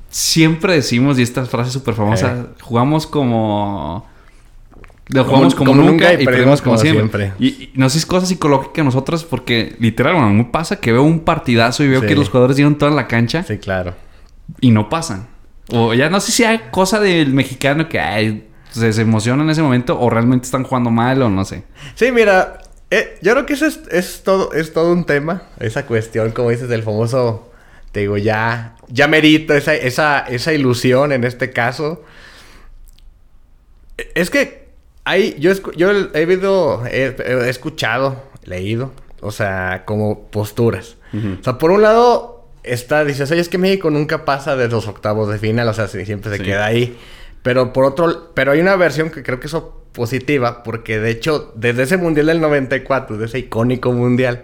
siempre 0.09 0.75
decimos, 0.75 1.19
y 1.19 1.23
esta 1.23 1.45
frase 1.45 1.71
súper 1.71 1.95
famosa, 1.95 2.33
Eh. 2.37 2.45
jugamos 2.63 3.07
como... 3.07 4.09
Lo 5.09 5.25
jugamos 5.25 5.57
como, 5.57 5.73
como 5.73 5.83
nunca, 5.83 6.11
nunca 6.13 6.23
y 6.23 6.25
perdemos 6.25 6.63
como, 6.63 6.79
siempre. 6.79 7.01
siempre. 7.27 7.33
Y, 7.41 7.47
y 7.49 7.71
no 7.75 7.89
sé 7.89 7.95
si 7.95 7.99
es 7.99 8.07
cosa 8.07 8.27
psicológica 8.27 8.85
nosotros, 8.85 9.25
porque 9.25 9.75
literal, 9.81 10.15
bueno, 10.15 10.31
me 10.31 10.45
pasa 10.45 10.77
que 10.77 10.93
veo 10.93 11.03
un 11.03 11.21
partidazo 11.21 11.83
y 11.83 11.89
veo 11.89 12.01
Sí. 12.03 12.07
que 12.07 12.15
los 12.15 12.29
jugadores 12.29 12.55
dieron 12.57 12.79
toda 12.79 12.93
la 12.93 13.09
cancha 13.09 13.43
Sí, 13.43 13.59
claro. 13.59 13.95
y 14.61 14.71
no 14.71 14.89
pasan. 14.89 15.27
O 15.73 15.95
ya 15.95 16.11
no 16.11 16.21
sé 16.21 16.27
si 16.31 16.43
sea 16.45 16.71
cosa 16.71 17.01
del 17.01 17.33
mexicano 17.35 17.89
que 17.89 17.99
ay, 17.99 18.45
se, 18.73 18.93
se 18.93 19.03
emociona 19.03 19.43
en 19.43 19.51
ese 19.51 19.63
momento 19.63 19.99
o 20.01 20.11
realmente 20.11 20.45
están 20.45 20.65
jugando 20.65 20.91
mal 20.91 21.21
o 21.23 21.29
no 21.29 21.45
sé. 21.45 21.65
Sí, 21.95 22.13
mira, 22.13 22.59
eh, 22.91 23.19
yo 23.23 23.33
creo 23.33 23.47
que 23.47 23.53
eso 23.55 23.67
es, 23.67 23.81
es 23.91 24.23
todo, 24.23 24.53
es 24.53 24.73
todo 24.73 24.93
un 24.93 25.05
tema. 25.05 25.43
Esa 25.61 25.87
cuestión, 25.87 26.33
como 26.33 26.51
dices, 26.51 26.69
del 26.69 26.83
famoso, 26.83 27.51
te 27.93 28.01
digo, 28.01 28.17
ya, 28.17 28.77
ya 28.89 29.07
merito 29.09 29.55
esa, 29.55 29.75
esa, 29.75 30.21
esa 30.21 30.53
ilusión 30.53 31.13
en 31.13 31.25
este 31.25 31.51
caso. 31.51 32.03
Eh, 33.99 34.11
Es 34.15 34.31
que 34.31 34.69
hay, 35.05 35.37
yo, 35.39 35.53
yo 35.77 35.91
he, 36.15 36.27
visto, 36.27 36.85
he, 36.87 37.15
he 37.19 37.49
escuchado, 37.49 38.23
leído, 38.45 38.93
o 39.21 39.31
sea, 39.33 39.83
como 39.87 40.29
posturas. 40.29 40.97
O 41.41 41.43
sea, 41.43 41.59
por 41.59 41.73
un 41.73 41.83
lado 41.83 42.47
está, 42.63 43.05
dices, 43.05 43.29
oye, 43.33 43.41
es 43.41 43.49
que 43.49 43.59
México 43.59 43.91
nunca 43.91 44.25
pasa 44.25 44.55
de 44.55 44.69
los 44.69 44.87
octavos 44.87 45.29
de 45.29 45.39
final, 45.39 45.67
o 45.69 45.75
sea, 45.75 45.89
si- 45.89 46.05
siempre 46.07 46.31
se 46.31 46.37
Sí. 46.39 46.43
queda 46.45 46.67
ahí. 46.67 46.97
Pero 47.43 47.73
por 47.73 47.85
otro, 47.85 48.33
pero 48.35 48.53
hay 48.53 48.61
una 48.61 48.77
versión 48.77 49.11
que 49.11 49.23
creo 49.23 49.41
que 49.41 49.47
es 49.47 49.57
positiva, 49.93 50.63
porque 50.63 50.99
de 50.99 51.11
hecho, 51.11 51.53
desde 51.57 51.83
ese 51.85 51.97
mundial 51.97 52.27
del 52.27 52.41
94, 52.41 53.17
de 53.19 53.27
ese 53.27 53.39
icónico 53.39 53.93
mundial, 53.93 54.43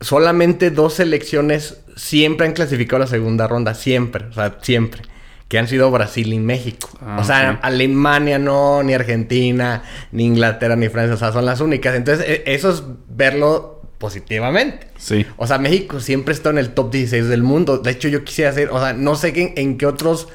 solamente 0.00 0.70
dos 0.70 0.94
selecciones 0.94 1.80
siempre 1.96 2.46
han 2.46 2.52
clasificado 2.52 2.96
a 2.96 3.00
la 3.00 3.06
segunda 3.06 3.48
ronda, 3.48 3.74
siempre, 3.74 4.26
o 4.26 4.32
sea, 4.32 4.58
siempre, 4.62 5.02
que 5.48 5.58
han 5.58 5.66
sido 5.66 5.90
Brasil 5.90 6.32
y 6.32 6.38
México. 6.38 6.88
Ah, 7.00 7.18
o 7.20 7.24
sea, 7.24 7.52
sí. 7.52 7.58
Alemania 7.62 8.38
no, 8.38 8.82
ni 8.82 8.94
Argentina, 8.94 9.82
ni 10.12 10.26
Inglaterra, 10.26 10.76
ni 10.76 10.88
Francia, 10.88 11.14
o 11.14 11.18
sea, 11.18 11.32
son 11.32 11.46
las 11.46 11.60
únicas. 11.60 11.96
Entonces, 11.96 12.24
e- 12.28 12.42
eso 12.46 12.70
es 12.70 12.82
verlo 13.08 13.80
positivamente. 13.98 14.88
Sí. 14.98 15.26
O 15.38 15.46
sea, 15.46 15.58
México 15.58 15.98
siempre 16.00 16.34
está 16.34 16.50
en 16.50 16.58
el 16.58 16.70
top 16.70 16.92
16 16.92 17.28
del 17.28 17.42
mundo. 17.42 17.78
De 17.78 17.90
hecho, 17.90 18.08
yo 18.08 18.22
quisiera 18.24 18.50
hacer, 18.50 18.68
o 18.70 18.78
sea, 18.78 18.92
no 18.92 19.16
sé 19.16 19.32
qué- 19.32 19.54
en, 19.56 19.78
qué 19.78 19.86
otros, 19.86 20.28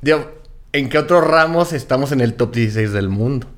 digo, 0.00 0.32
en 0.78 0.88
qué 0.88 0.98
otros 0.98 1.24
ramos 1.26 1.72
estamos 1.72 2.12
en 2.12 2.20
el 2.20 2.34
top 2.34 2.54
16 2.54 2.92
del 2.92 3.08
mundo. 3.08 3.48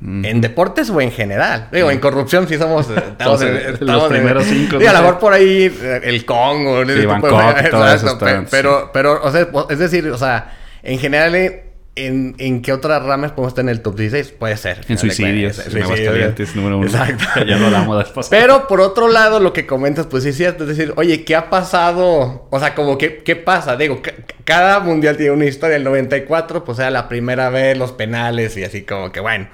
Mm. 0.00 0.24
En 0.24 0.40
deportes 0.40 0.90
o 0.90 1.00
en 1.00 1.12
general. 1.12 1.68
Digo, 1.70 1.90
en 1.90 2.00
corrupción 2.00 2.48
sí 2.48 2.58
somos... 2.58 2.88
Estamos 2.90 3.40
Los- 3.40 3.42
en, 3.42 3.86
los 3.86 4.02
en- 4.04 4.08
primeros 4.08 4.44
cinco, 4.44 4.78
Digo, 4.78 4.90
a 4.90 4.94
lo 4.94 4.98
mejor 5.00 5.18
por 5.20 5.32
ahí 5.32 5.72
eh, 5.80 6.00
el 6.04 6.24
Congo... 6.24 6.84
de- 6.84 7.06
todo 7.70 7.88
eso 7.94 8.18
Pero, 8.50 8.90
pero, 8.92 9.22
o 9.22 9.30
sea, 9.30 9.48
es 9.70 9.78
decir, 9.78 10.08
o 10.08 10.18
sea, 10.18 10.52
en 10.82 10.98
general... 10.98 11.34
eh, 11.36 11.64
¿En, 11.94 12.34
en 12.38 12.62
qué 12.62 12.72
otras 12.72 13.02
ramas 13.02 13.32
podemos 13.32 13.50
estar 13.50 13.62
en 13.64 13.68
el 13.68 13.82
top 13.82 13.96
16? 13.98 14.32
Puede 14.38 14.56
ser. 14.56 14.80
En 14.88 14.96
suicidios, 14.96 15.58
en 15.66 15.82
Aguascalientes, 15.82 16.56
número 16.56 16.78
uno. 16.78 16.86
Exacto. 16.86 17.24
ya 17.46 17.58
lo 17.58 17.66
hablamos 17.66 18.08
pasada. 18.10 18.30
Pero 18.40 18.66
por 18.66 18.80
otro 18.80 19.08
lado, 19.08 19.40
lo 19.40 19.52
que 19.52 19.66
comentas, 19.66 20.06
pues 20.06 20.22
sí 20.22 20.30
es 20.30 20.36
cierto. 20.38 20.64
Es 20.64 20.74
decir, 20.74 20.94
oye, 20.96 21.24
¿qué 21.24 21.36
ha 21.36 21.50
pasado? 21.50 22.46
O 22.50 22.58
sea, 22.58 22.74
como 22.74 22.96
que, 22.96 23.18
¿qué 23.18 23.36
pasa? 23.36 23.76
Digo, 23.76 24.00
ca- 24.00 24.14
cada 24.44 24.80
mundial 24.80 25.18
tiene 25.18 25.32
una 25.32 25.44
historia. 25.44 25.76
El 25.76 25.84
94, 25.84 26.64
pues 26.64 26.78
era 26.78 26.90
la 26.90 27.08
primera 27.10 27.50
vez, 27.50 27.76
los 27.76 27.92
penales 27.92 28.56
y 28.56 28.64
así 28.64 28.82
como 28.84 29.12
que 29.12 29.20
bueno. 29.20 29.48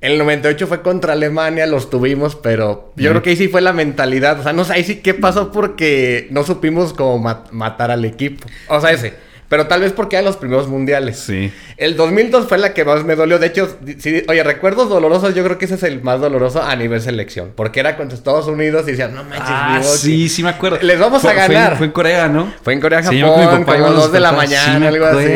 El 0.00 0.18
98 0.18 0.66
fue 0.66 0.82
contra 0.82 1.12
Alemania, 1.12 1.64
los 1.66 1.90
tuvimos, 1.90 2.34
pero 2.34 2.92
yo 2.96 3.10
creo 3.10 3.22
que 3.22 3.30
ahí 3.30 3.36
sí 3.36 3.46
fue 3.46 3.60
la 3.60 3.72
mentalidad. 3.72 4.40
O 4.40 4.42
sea, 4.42 4.52
no 4.52 4.64
sé, 4.64 4.72
ahí 4.72 4.82
sí 4.82 4.96
qué 4.96 5.14
pasó 5.14 5.52
porque 5.52 6.26
no 6.32 6.42
supimos 6.42 6.92
como 6.92 7.20
ma- 7.20 7.44
matar 7.52 7.92
al 7.92 8.04
equipo. 8.04 8.48
O 8.66 8.80
sea, 8.80 8.90
ese. 8.90 9.27
Pero 9.48 9.66
tal 9.66 9.80
vez 9.80 9.92
porque 9.92 10.16
eran 10.16 10.26
los 10.26 10.36
primeros 10.36 10.68
mundiales. 10.68 11.18
Sí. 11.20 11.50
El 11.78 11.96
2002 11.96 12.46
fue 12.48 12.58
la 12.58 12.74
que 12.74 12.84
más 12.84 13.04
me 13.04 13.16
dolió. 13.16 13.38
De 13.38 13.46
hecho, 13.46 13.78
si- 13.98 14.22
oye, 14.28 14.42
recuerdos 14.42 14.90
dolorosos, 14.90 15.34
yo 15.34 15.42
creo 15.42 15.56
que 15.56 15.64
ese 15.64 15.76
es 15.76 15.82
el 15.84 16.02
más 16.02 16.20
doloroso 16.20 16.62
a 16.62 16.76
nivel 16.76 17.00
selección. 17.00 17.52
Porque 17.56 17.80
era 17.80 17.96
contra 17.96 18.16
Estados 18.18 18.46
Unidos 18.46 18.84
y 18.86 18.90
decían, 18.90 19.14
no 19.14 19.24
manches, 19.24 19.46
Ah, 19.48 19.80
sí, 19.82 20.28
sí 20.28 20.42
me 20.42 20.50
acuerdo. 20.50 20.78
Les 20.82 20.98
vamos 20.98 21.22
Fue- 21.22 21.30
a 21.32 21.34
ganar. 21.34 21.76
Fue 21.78 21.86
en 21.86 21.92
Corea, 21.92 22.28
¿no? 22.28 22.52
Fue 22.62 22.74
en 22.74 22.80
Corea, 22.80 23.02
Sí, 23.02 23.18
Japón, 23.20 23.40
a 23.62 23.64
como 23.64 23.76
los 23.78 23.94
2 23.96 24.12
de 24.12 24.20
la. 24.20 24.30
Sí, 24.30 24.36
mañana, 24.36 24.78
me 24.80 24.88
algo 24.88 25.06
así. 25.06 25.28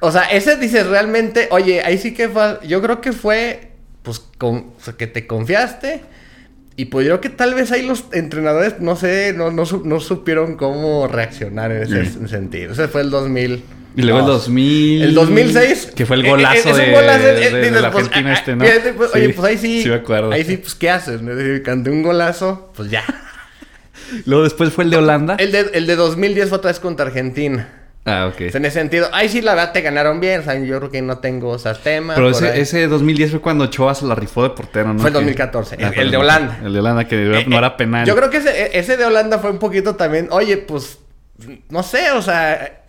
O 0.00 0.10
sea, 0.12 0.22
ese 0.24 0.56
dices 0.56 0.86
realmente, 0.86 1.48
oye, 1.50 1.82
ahí 1.84 1.98
sí 1.98 2.14
que 2.14 2.28
fue, 2.30 2.58
yo 2.66 2.80
creo 2.80 3.00
que 3.00 3.12
fue, 3.12 3.72
pues, 4.02 4.20
con, 4.38 4.56
o 4.78 4.80
sea, 4.80 4.94
que 4.94 5.06
te 5.06 5.26
confiaste. 5.26 6.00
Y 6.76 6.86
pues 6.86 7.06
yo 7.06 7.12
creo 7.18 7.20
que 7.22 7.30
tal 7.36 7.54
vez 7.54 7.72
ahí 7.72 7.86
los 7.86 8.04
entrenadores, 8.12 8.80
no 8.80 8.96
sé, 8.96 9.32
no, 9.34 9.50
no, 9.50 9.64
no 9.84 10.00
supieron 10.00 10.56
cómo 10.56 11.08
reaccionar 11.08 11.72
en 11.72 11.82
ese 11.82 12.04
Sí. 12.04 12.28
sentido. 12.28 12.72
Ese 12.74 12.86
fue 12.88 13.00
el 13.00 13.10
2000. 13.10 13.62
Y 13.96 14.02
luego 14.02 14.18
el 14.18 14.26
No. 14.26 14.32
2000. 14.32 15.02
El 15.02 15.14
2006. 15.14 15.92
Que 15.96 16.04
fue 16.04 16.16
el 16.16 16.26
eh, 16.26 16.28
golazo 16.28 16.56
eh, 16.56 16.60
es 16.60 16.66
un 16.66 16.76
de, 16.84 16.92
golazo, 16.92 17.26
eh, 17.28 17.32
de- 17.32 17.50
de 17.50 17.58
dices, 17.62 17.80
la 17.80 17.90
pues, 17.90 18.04
Argentina 18.06 18.30
ah, 18.30 18.38
este, 18.38 18.56
¿no? 18.56 18.64
fíjate, 18.66 18.92
pues, 18.92 19.10
Oye, 19.14 19.26
Sí, 19.28 19.32
pues 19.32 19.48
ahí 19.48 19.56
sí. 19.58 19.82
Sí, 19.84 19.88
me 19.88 19.94
acuerdo. 19.94 20.32
Ahí 20.32 20.44
sí, 20.44 20.56
pues, 20.58 20.74
¿qué 20.74 20.90
haces? 20.90 21.20
Es 21.22 21.26
decir, 21.26 21.62
Canté 21.62 21.88
un 21.90 22.02
golazo, 22.02 22.70
pues 22.76 22.90
ya. 22.90 23.02
Luego 24.26 24.44
después 24.44 24.70
fue 24.70 24.84
el 24.84 24.90
de 24.90 24.98
Holanda. 24.98 25.36
El 25.38 25.52
de, 25.52 25.70
el 25.72 25.86
de 25.86 25.96
2010 25.96 26.50
fue 26.50 26.58
otra 26.58 26.70
vez 26.70 26.78
contra 26.80 27.06
Argentina. 27.06 27.70
Ah, 28.06 28.26
ok. 28.32 28.40
O 28.48 28.50
sea, 28.50 28.58
en 28.58 28.64
ese 28.64 28.78
sentido, 28.78 29.08
ahí 29.12 29.28
sí 29.28 29.42
la 29.42 29.54
verdad 29.54 29.72
te 29.72 29.80
ganaron 29.82 30.20
bien. 30.20 30.40
O 30.40 30.42
sea, 30.44 30.54
yo 30.58 30.78
creo 30.78 30.90
que 30.90 31.02
no 31.02 31.18
tengo 31.18 31.50
o 31.50 31.58
sea, 31.58 31.74
tema. 31.74 32.14
Pero 32.14 32.30
ese, 32.30 32.48
ahí. 32.50 32.60
ese 32.60 32.86
2010 32.86 33.32
fue 33.32 33.40
cuando 33.40 33.64
Ochoa 33.64 33.94
se 33.96 34.06
la 34.06 34.14
rifó 34.14 34.44
de 34.44 34.50
portero, 34.50 34.92
¿no? 34.94 35.00
Fue 35.00 35.08
el 35.10 35.14
Que- 35.14 35.18
2014, 35.20 35.74
el- 35.78 35.92
fue 35.92 36.02
el 36.04 36.10
de 36.12 36.16
Holanda. 36.16 36.60
El 36.64 36.72
de 36.72 36.78
Holanda, 36.78 37.04
que 37.08 37.16
Eh, 37.40 37.44
no 37.48 37.56
eh, 37.56 37.58
era 37.58 37.76
penal. 37.76 38.06
Yo 38.06 38.14
creo 38.16 38.30
que 38.30 38.36
ese, 38.38 38.78
ese 38.78 38.96
de 38.96 39.04
Holanda 39.04 39.38
fue 39.40 39.50
un 39.50 39.58
poquito 39.58 39.96
también. 39.96 40.28
Oye, 40.30 40.56
pues. 40.56 40.98
No 41.68 41.82
sé, 41.82 42.12
o 42.12 42.22
sea. 42.22 42.82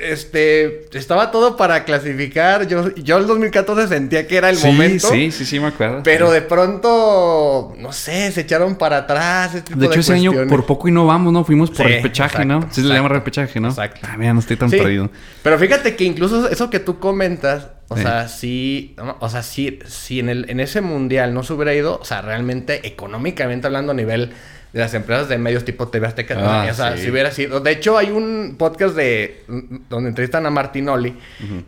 Este. 0.00 0.86
Estaba 0.92 1.30
todo 1.30 1.56
para 1.56 1.84
clasificar. 1.84 2.66
Yo, 2.66 2.94
yo 2.94 3.18
el 3.18 3.26
2014 3.26 3.88
sentía 3.88 4.26
que 4.26 4.36
era 4.36 4.50
el 4.50 4.56
sí, 4.56 4.66
momento. 4.66 5.08
Sí, 5.10 5.30
sí, 5.30 5.44
sí, 5.44 5.60
me 5.60 5.68
acuerdo. 5.68 6.02
Pero 6.04 6.28
Sí. 6.28 6.34
de 6.34 6.42
pronto. 6.42 7.74
No 7.78 7.92
sé, 7.92 8.30
se 8.32 8.42
echaron 8.42 8.76
para 8.76 8.98
atrás. 8.98 9.64
tipo 9.64 9.78
De 9.78 9.86
hecho, 9.86 10.00
ese 10.00 10.14
año 10.14 10.32
por 10.48 10.66
poco 10.66 10.88
y 10.88 10.92
no 10.92 11.06
vamos, 11.06 11.32
¿no? 11.32 11.44
Fuimos 11.44 11.70
por 11.70 11.86
Sí, 11.86 11.92
repechaje, 11.94 12.42
exacto, 12.42 12.44
¿no? 12.44 12.62
Sí, 12.70 12.82
se 12.82 12.88
le 12.88 12.94
llama 12.94 13.08
repechaje, 13.08 13.60
¿no? 13.60 13.68
exacto. 13.68 14.00
Ah, 14.02 14.16
mira, 14.16 14.32
no 14.34 14.40
estoy 14.40 14.56
tan 14.56 14.70
perdido. 14.70 15.10
Pero 15.42 15.58
fíjate 15.58 15.96
que 15.96 16.04
incluso 16.04 16.48
eso 16.48 16.70
que 16.70 16.78
tú 16.80 16.98
comentas, 16.98 17.68
o 17.88 17.96
sea, 17.96 18.28
sí, 18.28 18.94
o 19.20 19.28
sea, 19.28 19.42
sí, 19.42 19.78
si 19.86 20.20
en, 20.20 20.28
el, 20.28 20.50
en 20.50 20.60
ese 20.60 20.80
mundial 20.80 21.32
no 21.34 21.42
se 21.42 21.54
hubiera 21.54 21.74
ido, 21.74 21.98
o 22.00 22.04
sea, 22.04 22.20
realmente 22.22 22.86
económicamente 22.86 23.66
hablando 23.66 23.92
a 23.92 23.94
nivel 23.94 24.32
de 24.72 24.80
las 24.80 24.92
empresas 24.94 25.28
de 25.28 25.38
medios 25.38 25.64
tipo 25.64 25.88
TV 25.88 26.06
Azteca, 26.06 26.34
Ah, 26.38 26.68
o 26.70 26.74
sea, 26.74 26.96
sí. 26.96 27.04
si 27.04 27.10
hubiera 27.10 27.30
sido, 27.30 27.60
de 27.60 27.70
hecho 27.72 27.96
hay 27.96 28.10
un 28.10 28.56
podcast 28.58 28.94
de 28.94 29.42
donde 29.88 30.10
entrevistan 30.10 30.44
a 30.46 30.50
Martinoli 30.50 31.14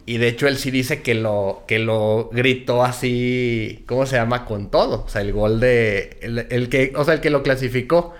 y 0.07 0.19
de 0.19 0.29
hecho 0.29 0.47
él 0.47 0.57
sí 0.59 0.71
dice 0.71 1.01
que 1.03 1.15
lo 1.15 1.65
que 1.67 1.79
lo 1.79 2.29
gritó 2.33 2.85
así, 2.85 3.85
¿cómo 3.87 4.05
se 4.07 4.17
llama? 4.17 4.45
Con 4.45 4.71
todo, 4.71 5.05
o 5.05 5.09
sea, 5.09 5.23
el 5.23 5.33
gol 5.33 5.61
de 5.61 6.19
el, 6.21 6.47
el 6.51 6.69
que, 6.69 6.93
o 6.95 7.05
sea, 7.05 7.15
el 7.15 7.21
que 7.21 7.31
lo 7.31 7.43
clasificó, 7.43 8.15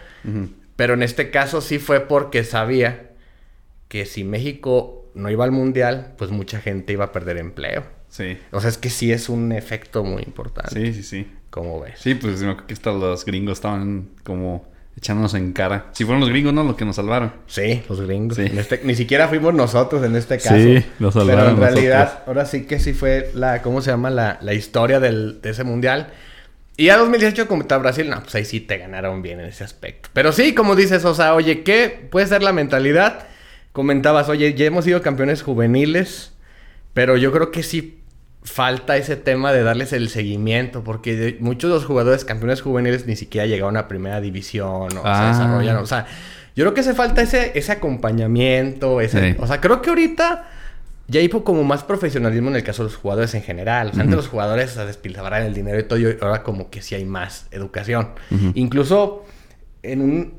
pero 0.77 0.95
en 0.95 1.03
este 1.03 1.31
caso 1.31 1.61
sí 1.61 1.79
fue 1.79 2.01
porque 2.01 2.43
sabía 2.45 3.11
que 3.89 4.07
si 4.07 4.25
México 4.25 5.11
no 5.15 5.29
iba 5.31 5.45
al 5.45 5.51
mundial, 5.53 6.15
pues 6.17 6.31
mucha 6.31 6.61
gente 6.61 6.93
iba 6.93 7.07
a 7.07 7.13
perder 7.13 7.37
empleo. 7.37 7.83
Sí. 8.09 8.39
O 8.53 8.61
sea, 8.61 8.71
es 8.71 8.79
que 8.79 8.89
sí 8.91 9.13
es 9.13 9.29
un 9.29 9.53
efecto 9.53 10.05
muy 10.05 10.23
importante. 10.23 10.75
Sí, 10.75 10.95
sí, 10.95 11.03
sí. 11.03 11.27
Como 11.51 11.81
ves? 11.81 11.95
Sí, 11.99 12.15
pues 12.15 12.41
que 12.67 12.73
hasta 12.73 12.93
los 12.93 13.25
gringos 13.25 13.59
estaban 13.59 14.09
como 14.23 14.70
echándonos 15.01 15.35
en 15.35 15.53
cara. 15.53 15.87
Si 15.93 16.05
fueron 16.05 16.21
los 16.21 16.29
gringos, 16.29 16.53
¿no? 16.53 16.63
Los 16.63 16.77
que 16.77 16.85
nos 16.85 16.97
salvaron. 16.97 17.33
Sí, 17.47 17.83
los 17.89 18.01
gringos. 18.03 18.37
Sí. 18.37 18.47
En 18.47 18.59
este- 18.59 18.81
ni 18.85 18.95
siquiera 18.95 19.29
fuimos 19.29 19.55
nosotros 19.55 20.05
en 20.05 20.15
este 20.15 20.37
caso. 20.39 20.55
Sí, 20.57 20.85
nos 20.99 21.15
Pero 21.15 21.27
salvaron 21.27 21.55
en 21.55 21.61
realidad, 21.61 22.01
nosotros. 22.05 22.29
ahora 22.29 22.45
sí 22.47 22.67
que 22.67 22.79
sí 22.79 22.93
fue 22.93 23.31
la, 23.35 23.63
¿cómo 23.63 23.81
se 23.83 23.91
llama? 23.91 24.11
La, 24.11 24.39
la 24.43 24.53
historia 24.55 25.01
del, 25.01 25.41
de 25.41 25.51
ese 25.51 25.65
mundial. 25.65 26.09
Y 26.77 26.87
ya 26.87 26.97
2018 26.99 27.47
contra 27.49 27.77
Brasil, 27.79 28.09
no, 28.09 28.23
pues 28.23 28.35
ahí 28.35 28.45
sí 28.45 28.61
te 28.61 28.79
ganaron 28.79 29.21
bien 29.23 29.41
en 29.41 29.47
ese 29.47 29.65
aspecto. 29.65 30.09
Pero 30.13 30.33
sí, 30.33 30.55
como 30.55 30.77
dices, 30.77 31.05
o 31.05 31.15
sea, 31.15 31.35
oye, 31.35 31.63
¿qué 31.63 32.09
puede 32.11 32.27
ser 32.27 32.43
la 32.43 32.53
mentalidad? 32.53 33.27
Comentabas, 33.73 34.29
oye, 34.29 34.55
ya 34.55 34.65
hemos 34.67 34.85
sido 34.85 35.01
campeones 35.03 35.43
juveniles, 35.43 36.33
pero 36.95 37.17
yo 37.17 37.33
creo 37.33 37.51
que 37.51 37.63
sí 37.63 38.00
falta 38.43 38.97
ese 38.97 39.17
tema 39.17 39.53
de 39.53 39.63
darles 39.63 39.93
el 39.93 40.09
seguimiento, 40.09 40.83
porque 40.83 41.37
muchos 41.41 41.71
de 41.71 41.75
los 41.75 41.85
jugadores 41.85 42.25
campeones 42.25 42.63
juveniles 42.63 43.07
ni 43.07 43.17
siquiera 43.17 43.47
llegaron 43.47 43.77
a 43.77 43.87
primera 43.89 44.21
división 44.21 44.97
o 44.97 45.03
Ah. 45.05 45.33
se 45.33 45.39
desarrollaron. 45.39 45.83
O 45.83 45.87
sea, 45.87 46.07
yo 46.57 46.65
creo 46.65 46.75
que 46.75 46.81
hace 46.81 46.95
falta 46.95 47.23
ese, 47.23 47.53
ese 47.55 47.73
acompañamiento, 47.73 49.01
ese, 49.01 49.33
Sí. 49.33 49.37
o 49.41 49.47
sea, 49.47 49.61
creo 49.61 49.83
que 49.83 49.91
ahorita 49.91 50.49
ya 51.09 51.21
hay 51.21 51.29
como 51.29 51.65
más 51.65 51.83
profesionalismo 51.85 52.51
en 52.51 52.57
el 52.57 52.63
caso 52.63 52.83
de 52.85 52.89
los 52.91 52.97
jugadores 52.97 53.35
en 53.35 53.43
general. 53.43 53.89
O 53.89 53.93
sea, 53.93 54.03
antes 54.03 54.15
Ujú. 54.15 54.23
los 54.23 54.29
jugadores 54.29 54.71
se 54.71 54.87
despilfarraban 54.87 55.43
el 55.47 55.55
dinero 55.55 55.79
y 55.79 55.83
todo, 55.83 55.99
y 55.99 56.17
ahora 56.21 56.43
como 56.43 56.71
que 56.71 56.83
sí 56.83 56.95
hay 56.95 57.05
más 57.05 57.47
educación. 57.51 58.11
Incluso 58.55 59.25
en 59.83 60.01
un, 60.03 60.35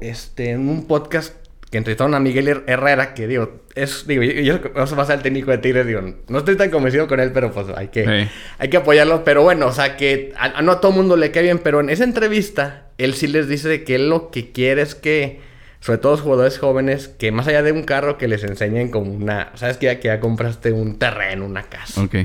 este, 0.00 0.50
en 0.50 0.68
un 0.68 0.86
podcast 0.86 1.34
que 1.72 1.78
entrevistaron 1.78 2.14
a 2.14 2.20
Miguel 2.20 2.46
Her- 2.48 2.64
Herrera, 2.66 3.14
que 3.14 3.26
digo, 3.26 3.62
es, 3.74 4.06
digo, 4.06 4.22
yo, 4.22 4.32
yo 4.42 4.82
eso 4.84 4.94
va 4.94 5.02
a 5.04 5.06
ser 5.06 5.16
el 5.16 5.22
técnico 5.22 5.50
de 5.50 5.58
Tigres, 5.58 5.86
digo, 5.86 6.02
no 6.28 6.38
estoy 6.38 6.54
tan 6.56 6.68
convencido 6.70 7.08
con 7.08 7.18
él, 7.18 7.32
pero 7.32 7.50
pues 7.50 7.66
hay 7.74 7.88
que, 7.88 8.04
Sí. 8.04 8.30
hay 8.58 8.68
que 8.68 8.76
apoyarlo. 8.76 9.24
Pero 9.24 9.42
bueno, 9.42 9.66
o 9.66 9.72
sea, 9.72 9.96
que 9.96 10.34
a, 10.36 10.58
a 10.58 10.62
no 10.62 10.72
a 10.72 10.80
todo 10.80 10.92
mundo 10.92 11.16
le 11.16 11.30
cae 11.30 11.42
bien, 11.42 11.58
pero 11.58 11.80
en 11.80 11.88
esa 11.88 12.04
entrevista, 12.04 12.88
él 12.98 13.14
sí 13.14 13.26
les 13.26 13.48
dice 13.48 13.82
que 13.84 13.94
él 13.94 14.10
lo 14.10 14.30
que 14.30 14.52
quiere 14.52 14.82
es 14.82 14.94
que, 14.94 15.40
sobre 15.80 15.98
todo 15.98 16.12
los 16.12 16.20
jugadores 16.20 16.58
jóvenes, 16.58 17.08
que 17.08 17.32
más 17.32 17.48
allá 17.48 17.62
de 17.62 17.72
un 17.72 17.84
carro, 17.84 18.18
que 18.18 18.28
les 18.28 18.44
enseñen 18.44 18.90
como 18.90 19.10
una, 19.10 19.50
sabes 19.54 19.78
que 19.78 19.86
ya, 19.86 19.98
que 19.98 20.08
ya 20.08 20.20
compraste 20.20 20.72
un 20.72 20.98
terreno, 20.98 21.46
una 21.46 21.62
casa. 21.64 22.02
Ok. 22.02 22.16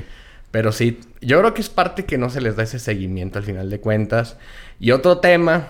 Pero 0.51 0.73
sí, 0.73 0.99
yo 1.21 1.39
creo 1.39 1.53
que 1.53 1.61
es 1.61 1.69
parte 1.69 2.03
que 2.03 2.17
no 2.17 2.29
se 2.29 2.41
les 2.41 2.57
da 2.57 2.63
ese 2.63 2.79
seguimiento 2.79 3.39
al 3.39 3.45
final 3.45 3.69
de 3.69 3.79
cuentas. 3.79 4.37
Y 4.79 4.91
otro 4.91 5.19
tema, 5.19 5.69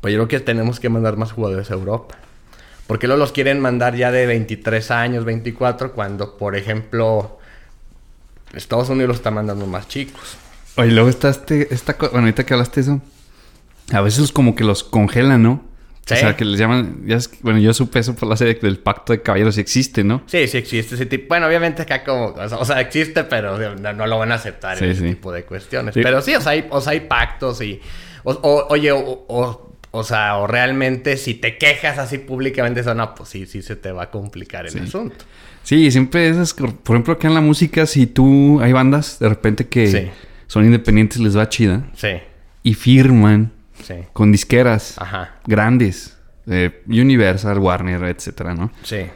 pues 0.00 0.14
yo 0.14 0.18
creo 0.20 0.28
que 0.28 0.40
tenemos 0.44 0.78
que 0.78 0.88
mandar 0.88 1.16
más 1.16 1.32
jugadores 1.32 1.70
a 1.72 1.74
Europa. 1.74 2.18
Porque 2.86 3.06
luego 3.06 3.18
los 3.20 3.32
quieren 3.32 3.60
mandar 3.60 3.96
ya 3.96 4.10
de 4.12 4.26
23 4.26 4.90
años, 4.90 5.24
24, 5.24 5.92
cuando, 5.92 6.36
por 6.36 6.54
ejemplo, 6.56 7.38
Estados 8.54 8.88
Unidos 8.90 9.08
los 9.08 9.16
está 9.18 9.30
mandando 9.30 9.66
más 9.66 9.88
chicos. 9.88 10.36
Oye, 10.76 10.90
luego 10.92 11.08
está 11.08 11.28
este, 11.30 11.72
esta 11.72 11.96
bueno, 11.98 12.18
ahorita 12.20 12.44
que 12.44 12.52
hablaste 12.54 12.80
de 12.82 12.86
eso, 12.92 13.00
a 13.92 14.00
veces 14.00 14.30
como 14.32 14.54
que 14.54 14.64
los 14.64 14.84
congelan, 14.84 15.42
¿no? 15.42 15.62
Sí. 16.06 16.12
O 16.14 16.16
sea, 16.18 16.36
que 16.36 16.44
les 16.44 16.58
llaman, 16.60 17.04
ya 17.06 17.16
es- 17.16 17.30
bueno, 17.40 17.58
yo 17.58 17.72
supe 17.72 17.98
eso 18.00 18.14
por 18.14 18.28
la 18.28 18.36
serie 18.36 18.54
del 18.60 18.78
pacto 18.78 19.14
de 19.14 19.22
caballeros, 19.22 19.54
si 19.54 19.62
existe, 19.62 20.04
¿no? 20.04 20.22
Sí, 20.26 20.46
sí 20.48 20.58
existe 20.58 20.96
ese 20.96 21.06
tipo. 21.06 21.28
Bueno, 21.28 21.46
obviamente 21.46 21.80
acá 21.80 22.04
como... 22.04 22.34
O 22.58 22.64
sea, 22.66 22.80
existe, 22.82 23.24
pero 23.24 23.56
no, 23.76 23.92
no 23.94 24.06
lo 24.06 24.18
van 24.18 24.30
a 24.32 24.34
aceptar 24.34 24.76
Sí, 24.76 24.84
en 24.84 24.90
ese 24.90 25.00
sí. 25.00 25.08
tipo 25.14 25.32
de 25.32 25.44
cuestiones. 25.44 25.94
Sí. 25.94 26.02
Pero 26.02 26.20
sí, 26.20 26.34
o 26.34 26.42
sea, 26.42 26.52
hay, 26.52 26.66
o 26.68 26.80
sea, 26.82 26.92
hay 26.92 27.00
pactos 27.00 27.62
y... 27.62 27.80
O, 28.24 28.32
o- 28.32 28.66
oye, 28.68 28.92
o, 28.92 28.98
o- 29.28 29.63
o 29.96 30.02
sea, 30.02 30.38
o 30.38 30.46
realmente 30.48 31.16
si 31.16 31.34
te 31.34 31.56
quejas 31.56 31.98
así 31.98 32.18
públicamente, 32.18 32.80
eso 32.80 32.94
no, 32.94 33.14
pues 33.14 33.28
sí, 33.28 33.46
sí 33.46 33.62
se 33.62 33.76
te 33.76 33.92
va 33.92 34.04
a 34.04 34.10
complicar 34.10 34.66
el 34.66 34.72
Sí. 34.72 34.78
asunto. 34.80 35.24
Sí, 35.62 35.88
siempre 35.92 36.28
esas, 36.28 36.52
por 36.52 36.96
ejemplo, 36.96 37.14
acá 37.14 37.28
en 37.28 37.34
la 37.34 37.40
música, 37.40 37.86
si 37.86 38.06
tú, 38.08 38.60
hay 38.60 38.72
bandas 38.72 39.20
de 39.20 39.28
repente 39.28 39.68
que 39.68 39.86
Sí. 39.86 40.10
son 40.48 40.64
independientes, 40.64 41.20
les 41.20 41.36
va 41.38 41.48
chida, 41.48 41.84
Sí, 41.94 42.08
y 42.64 42.74
firman 42.74 43.52
sí. 43.82 43.94
con 44.12 44.32
disqueras 44.32 44.98
Ajá, 44.98 45.36
grandes, 45.46 46.18
eh, 46.48 46.82
Universal, 46.88 47.58
Warner, 47.60 48.02
etcétera, 48.02 48.52
¿no? 48.54 48.72
sí. 48.82 49.06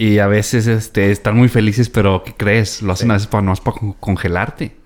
Y 0.00 0.20
a 0.20 0.26
veces 0.28 0.68
este, 0.68 1.10
están 1.10 1.36
muy 1.36 1.48
felices, 1.48 1.90
pero 1.90 2.22
¿qué 2.24 2.32
crees? 2.32 2.82
Lo 2.82 2.92
hacen 2.92 3.10
a 3.10 3.14
veces 3.14 3.26
para, 3.26 3.42
no 3.42 3.52
para 3.56 3.76
con- 3.76 3.92
congelarte. 3.94 4.76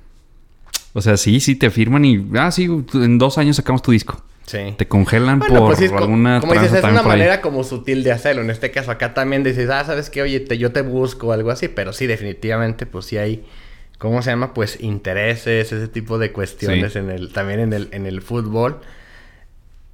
O 0.94 1.02
sea, 1.02 1.16
sí, 1.18 1.38
sí, 1.38 1.54
te 1.54 1.70
firman 1.70 2.04
y, 2.06 2.26
ah, 2.38 2.50
sí, 2.50 2.66
en 2.94 3.18
dos 3.18 3.37
años 3.38 3.56
sacamos 3.56 3.82
tu 3.82 3.92
disco. 3.92 4.24
Sí. 4.46 4.74
Te 4.76 4.88
congelan 4.88 5.38
Bueno, 5.38 5.59
por 5.61 5.66
pues 5.68 5.78
sí, 5.78 5.88
co- 5.88 5.98
alguna 5.98 6.40
como 6.40 6.52
dices, 6.55 6.72
es 6.72 6.85
una 6.85 7.02
por 7.02 7.12
ahí. 7.12 7.18
manera 7.18 7.40
como 7.40 7.62
sutil 7.64 8.02
de 8.02 8.12
hacerlo. 8.12 8.42
En 8.42 8.50
este 8.50 8.70
caso, 8.70 8.90
acá 8.90 9.14
también 9.14 9.42
dices, 9.44 9.70
ah, 9.70 9.85
sabes 9.85 10.11
que, 10.11 10.20
oye, 10.22 10.40
te- 10.40 10.59
yo 10.59 10.72
te 10.72 10.83
busco 10.83 11.28
o 11.28 11.33
algo 11.33 11.50
así, 11.50 11.68
pero 11.68 11.92
sí, 11.92 12.07
definitivamente, 12.07 12.85
pues 12.85 13.07
sí 13.07 13.16
hay, 13.18 13.44
¿cómo 13.98 14.20
se 14.20 14.31
llama? 14.31 14.52
Pues 14.52 14.78
intereses, 14.81 15.72
ese 15.72 15.88
tipo 15.88 16.18
de 16.18 16.33
cuestiones 16.33 16.92
Sí. 16.94 16.98
en 16.98 17.11
el, 17.11 17.33
también 17.33 17.61
en 17.61 17.72
el, 17.72 17.88
en 17.92 18.05
el 18.07 18.20
fútbol. 18.20 18.81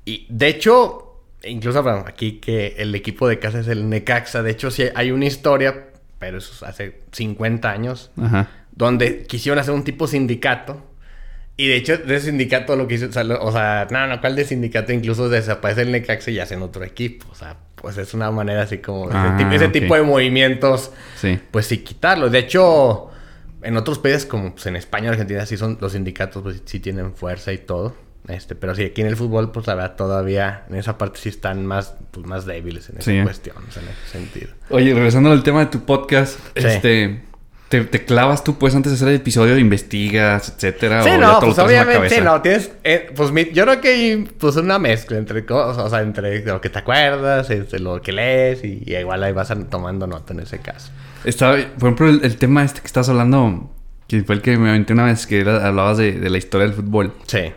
Y 0.04 0.26
de 0.30 0.48
hecho, 0.48 1.20
incluso 1.44 1.82
bueno, 1.82 2.04
aquí 2.06 2.38
que 2.40 2.74
el 2.78 2.94
equipo 2.94 3.28
de 3.28 3.38
casa 3.38 3.60
es 3.60 3.68
el 3.68 3.88
Necaxa, 3.90 4.42
de 4.42 4.50
hecho, 4.50 4.70
sí 4.70 4.84
hay 4.94 5.10
una 5.10 5.26
historia, 5.26 5.88
pero 6.18 6.38
eso 6.38 6.52
es 6.54 6.62
hace 6.62 7.00
50 7.12 7.70
años, 7.70 8.10
Ajá. 8.20 8.48
donde 8.72 9.24
quisieron 9.24 9.58
hacer 9.58 9.74
un 9.74 9.84
tipo 9.84 10.06
sindicato. 10.06 10.82
Y 11.58 11.66
de 11.68 11.76
hecho, 11.76 11.98
de 11.98 12.20
sindicato 12.20 12.74
lo 12.76 12.86
que 12.88 12.94
hizo, 12.94 13.06
o 13.08 13.12
sea, 13.12 13.24
lo- 13.24 13.42
o 13.42 13.52
sea, 13.52 13.86
no, 13.90 14.06
no, 14.06 14.20
¿cuál 14.20 14.36
de 14.36 14.44
sindicato? 14.44 14.92
Incluso 14.92 15.28
desaparece 15.28 15.82
el 15.82 15.92
Necaxa 15.92 16.30
y 16.30 16.38
hacen 16.38 16.62
otro 16.62 16.84
equipo. 16.84 17.26
O 17.30 17.34
sea, 17.34 17.56
pues 17.74 17.98
es 17.98 18.14
una 18.14 18.30
manera 18.30 18.62
así 18.62 18.78
como 18.78 19.08
Ah, 19.12 19.34
ese, 19.34 19.38
tipo, 19.44 19.50
ese 19.56 19.64
ok. 19.66 19.72
tipo 19.72 19.94
de 19.96 20.02
movimientos, 20.02 20.92
Sí. 21.16 21.38
pues 21.50 21.66
sí 21.66 21.78
quitarlo. 21.78 22.30
De 22.30 22.38
hecho, 22.38 23.10
en 23.62 23.76
otros 23.76 23.98
países 23.98 24.24
como 24.24 24.52
pues, 24.54 24.66
en 24.66 24.76
España 24.76 25.08
o 25.08 25.12
Argentina 25.12 25.44
sí 25.46 25.56
son 25.56 25.76
los 25.80 25.92
sindicatos, 25.92 26.42
pues 26.44 26.62
sí 26.64 26.78
tienen 26.80 27.12
fuerza 27.14 27.52
y 27.52 27.58
todo. 27.58 27.94
Este, 28.28 28.54
pero 28.54 28.74
sí, 28.74 28.84
aquí 28.84 29.00
en 29.00 29.06
el 29.08 29.16
fútbol, 29.16 29.50
pues 29.52 29.66
la 29.66 29.74
verdad, 29.74 29.96
todavía 29.96 30.64
en 30.68 30.76
esa 30.76 30.96
parte 30.98 31.18
sí 31.18 31.28
están 31.30 31.64
más, 31.66 31.94
pues, 32.10 32.26
más 32.26 32.44
débiles 32.46 32.88
en 32.90 32.98
esa 32.98 33.10
Sí, 33.10 33.16
¿eh? 33.18 33.22
cuestión, 33.24 33.56
o 33.68 33.72
sea, 33.72 33.82
en 33.82 33.88
ese 33.88 34.18
sentido. 34.18 34.52
Oye, 34.70 34.92
regresando 34.94 35.32
al 35.32 35.42
tema 35.42 35.60
de 35.60 35.66
tu 35.66 35.80
podcast, 35.84 36.38
Sí. 36.56 36.66
este... 36.66 37.22
Te, 37.68 37.82
te 37.84 38.04
clavas 38.06 38.42
tú, 38.44 38.56
pues, 38.56 38.74
antes 38.74 38.92
de 38.92 38.96
hacer 38.96 39.08
el 39.08 39.16
episodio, 39.16 39.58
investigas, 39.58 40.54
etcétera. 40.56 41.02
Sí, 41.02 41.10
o 41.10 41.12
ya 41.12 41.18
no, 41.18 41.32
lo 41.34 41.40
pues 41.40 41.58
obviamente, 41.58 42.20
no, 42.22 42.40
tienes, 42.40 42.72
eh, 42.82 43.10
pues 43.14 43.30
mi- 43.30 43.50
yo 43.52 43.64
creo 43.64 43.80
que 43.82 43.88
hay 43.88 44.16
pues 44.38 44.56
una 44.56 44.78
mezcla 44.78 45.18
entre 45.18 45.44
cosas, 45.44 45.84
o 45.84 45.90
sea, 45.90 46.00
entre 46.00 46.42
lo 46.46 46.60
que 46.62 46.70
te 46.70 46.78
acuerdas, 46.78 47.50
este, 47.50 47.78
lo 47.78 48.00
que 48.00 48.12
lees 48.12 48.64
y, 48.64 48.82
y 48.86 48.96
igual 48.96 49.22
ahí 49.22 49.32
vas 49.32 49.50
an- 49.50 49.68
tomando 49.68 50.06
nota 50.06 50.32
en 50.32 50.40
ese 50.40 50.60
caso. 50.60 50.90
Estaba, 51.24 51.56
por 51.78 51.88
ejemplo, 51.88 52.08
el, 52.08 52.24
el 52.24 52.36
tema 52.38 52.64
este 52.64 52.80
que 52.80 52.86
estás 52.86 53.08
hablando, 53.10 53.70
que 54.06 54.22
fue 54.22 54.36
el 54.36 54.40
que 54.40 54.56
me 54.56 54.70
aventé 54.70 54.94
una 54.94 55.04
vez, 55.04 55.26
que 55.26 55.40
era- 55.40 55.66
hablabas 55.66 55.98
de, 55.98 56.12
de 56.12 56.30
la 56.30 56.38
historia 56.38 56.66
del 56.66 56.74
fútbol. 56.76 57.12
Sí. 57.26 57.52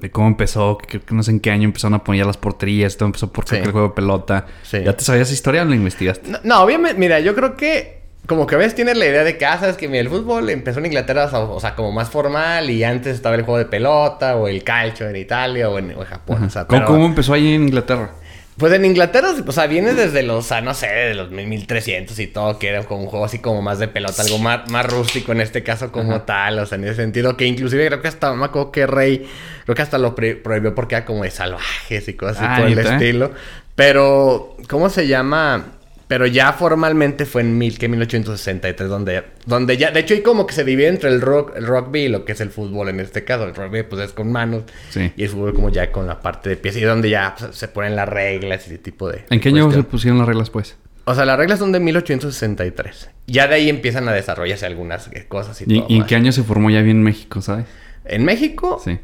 De 0.00 0.10
cómo 0.10 0.26
empezó, 0.26 0.78
que 0.78 0.86
creo 0.86 1.04
que 1.04 1.14
no 1.14 1.22
sé 1.22 1.30
en 1.32 1.40
qué 1.40 1.50
año 1.50 1.64
empezaron 1.64 1.94
a 1.94 2.02
poner 2.02 2.20
ya 2.22 2.26
las 2.26 2.36
porterías, 2.38 2.96
todo 2.96 3.06
empezó 3.06 3.30
por 3.32 3.46
Sí. 3.46 3.56
el 3.56 3.70
juego 3.72 3.88
de 3.88 3.94
pelota. 3.94 4.46
Sí. 4.62 4.78
¿Ya 4.84 4.94
te 4.96 5.04
sabías 5.04 5.28
esa 5.28 5.34
historia 5.34 5.62
o 5.62 5.64
la 5.66 5.76
investigaste? 5.76 6.30
No, 6.30 6.38
no, 6.44 6.62
obviamente, 6.62 6.98
mira, 6.98 7.20
yo 7.20 7.34
creo 7.34 7.56
que 7.56 7.93
como 8.26 8.46
que 8.46 8.54
a 8.54 8.58
veces 8.58 8.74
tienes 8.74 8.96
la 8.96 9.06
idea 9.06 9.24
de 9.24 9.36
que, 9.36 9.44
ah, 9.46 9.58
sabes 9.58 9.76
que 9.76 9.86
mira, 9.88 10.00
el 10.00 10.08
fútbol 10.08 10.48
empezó 10.50 10.78
en 10.80 10.86
Inglaterra, 10.86 11.26
o 11.32 11.60
sea, 11.60 11.74
como 11.74 11.92
más 11.92 12.08
formal 12.10 12.70
y 12.70 12.82
antes 12.84 13.14
estaba 13.16 13.34
el 13.36 13.42
juego 13.42 13.58
de 13.58 13.66
pelota 13.66 14.36
o 14.36 14.48
el 14.48 14.62
calcio 14.64 15.08
en 15.08 15.16
Italia 15.16 15.68
o 15.68 15.78
en, 15.78 15.90
o 15.96 16.00
en 16.02 16.06
Japón. 16.08 16.44
O 16.44 16.50
sea, 16.50 16.64
¿Cómo, 16.66 16.80
pero- 16.80 16.92
cómo 16.92 17.06
empezó 17.06 17.34
ahí 17.34 17.54
en 17.54 17.64
Inglaterra? 17.64 18.10
Pues 18.56 18.72
en 18.72 18.84
Inglaterra, 18.84 19.30
o 19.44 19.50
sea, 19.50 19.66
viene 19.66 19.94
desde 19.94 20.22
los, 20.22 20.44
o 20.44 20.48
sea, 20.48 20.60
no 20.60 20.74
sé, 20.74 20.86
de 20.86 21.14
los 21.14 21.28
1300 21.32 22.16
y 22.20 22.28
todo, 22.28 22.56
que 22.60 22.68
era 22.68 22.84
como 22.84 23.02
un 23.02 23.08
juego 23.08 23.24
así 23.24 23.40
como 23.40 23.60
más 23.62 23.80
de 23.80 23.88
pelota, 23.88 24.22
algo 24.22 24.38
más, 24.38 24.70
más 24.70 24.86
rústico 24.86 25.32
en 25.32 25.40
este 25.40 25.64
caso 25.64 25.90
como 25.90 26.22
tal, 26.22 26.60
o 26.60 26.64
sea, 26.66 26.78
en 26.78 26.84
ese 26.84 26.94
sentido, 26.94 27.36
que 27.36 27.46
inclusive 27.46 27.84
creo 27.88 28.00
que 28.00 28.06
hasta, 28.06 28.28
no 28.28 28.36
me 28.36 28.44
acuerdo 28.44 28.70
que 28.70 28.86
Rey, 28.86 29.26
creo 29.64 29.74
que 29.74 29.82
hasta 29.82 29.98
lo 29.98 30.14
prohibió 30.14 30.72
porque 30.72 30.94
era 30.94 31.04
como 31.04 31.24
de 31.24 31.32
salvajes 31.32 32.06
y 32.06 32.14
cosas 32.14 32.36
así 32.36 32.46
Ah, 32.48 32.56
por 32.60 32.66
el 32.70 32.78
estilo. 32.78 33.32
Pero, 33.74 34.56
¿cómo 34.68 34.88
se 34.88 35.08
llama? 35.08 35.64
Pero 36.06 36.26
ya 36.26 36.52
formalmente 36.52 37.24
fue 37.24 37.40
en 37.40 37.56
mil, 37.56 37.78
que 37.78 37.88
1863, 37.88 38.88
donde, 38.90 39.24
donde 39.46 39.76
ya, 39.78 39.90
de 39.90 40.00
hecho, 40.00 40.12
hay 40.14 40.20
como 40.20 40.46
que 40.46 40.52
se 40.52 40.62
divide 40.62 40.88
entre 40.88 41.08
el, 41.08 41.22
rock, 41.22 41.52
el 41.56 41.66
rugby 41.66 42.00
y 42.02 42.08
lo 42.08 42.26
que 42.26 42.32
es 42.32 42.40
el 42.42 42.50
fútbol 42.50 42.90
en 42.90 43.00
este 43.00 43.24
caso. 43.24 43.44
El 43.44 43.54
rugby, 43.54 43.84
pues 43.84 44.02
es 44.02 44.12
con 44.12 44.30
manos, 44.30 44.64
Sí. 44.90 45.12
y 45.16 45.22
el 45.22 45.28
fútbol, 45.30 45.54
como 45.54 45.70
ya 45.70 45.90
con 45.90 46.06
la 46.06 46.20
parte 46.20 46.50
de 46.50 46.56
pies, 46.58 46.76
y 46.76 46.82
donde 46.82 47.08
ya 47.08 47.34
pues, 47.38 47.56
se 47.56 47.68
ponen 47.68 47.96
las 47.96 48.08
reglas 48.08 48.64
y 48.66 48.70
ese 48.74 48.78
tipo 48.78 49.08
de. 49.10 49.24
¿En 49.30 49.40
qué 49.40 49.48
año 49.48 49.70
se 49.72 49.82
pusieron 49.82 50.18
las 50.18 50.28
reglas, 50.28 50.50
pues? 50.50 50.76
O 51.06 51.14
sea, 51.14 51.24
las 51.24 51.38
reglas 51.38 51.58
son 51.58 51.72
de 51.72 51.80
1863. 51.80 53.10
Ya 53.26 53.46
de 53.46 53.54
ahí 53.54 53.68
empiezan 53.70 54.08
a 54.08 54.12
desarrollarse 54.12 54.66
algunas 54.66 55.08
eh, 55.12 55.26
cosas 55.28 55.60
y, 55.60 55.64
¿Y, 55.64 55.78
todo. 55.78 55.86
y 55.88 55.94
en 55.94 55.98
más. 56.00 56.08
qué 56.08 56.16
año 56.16 56.32
se 56.32 56.42
formó 56.42 56.70
ya 56.70 56.82
bien 56.82 57.02
México, 57.02 57.40
sabes? 57.40 57.64
En 58.04 58.24
México, 58.24 58.80
Sí. 58.84 58.98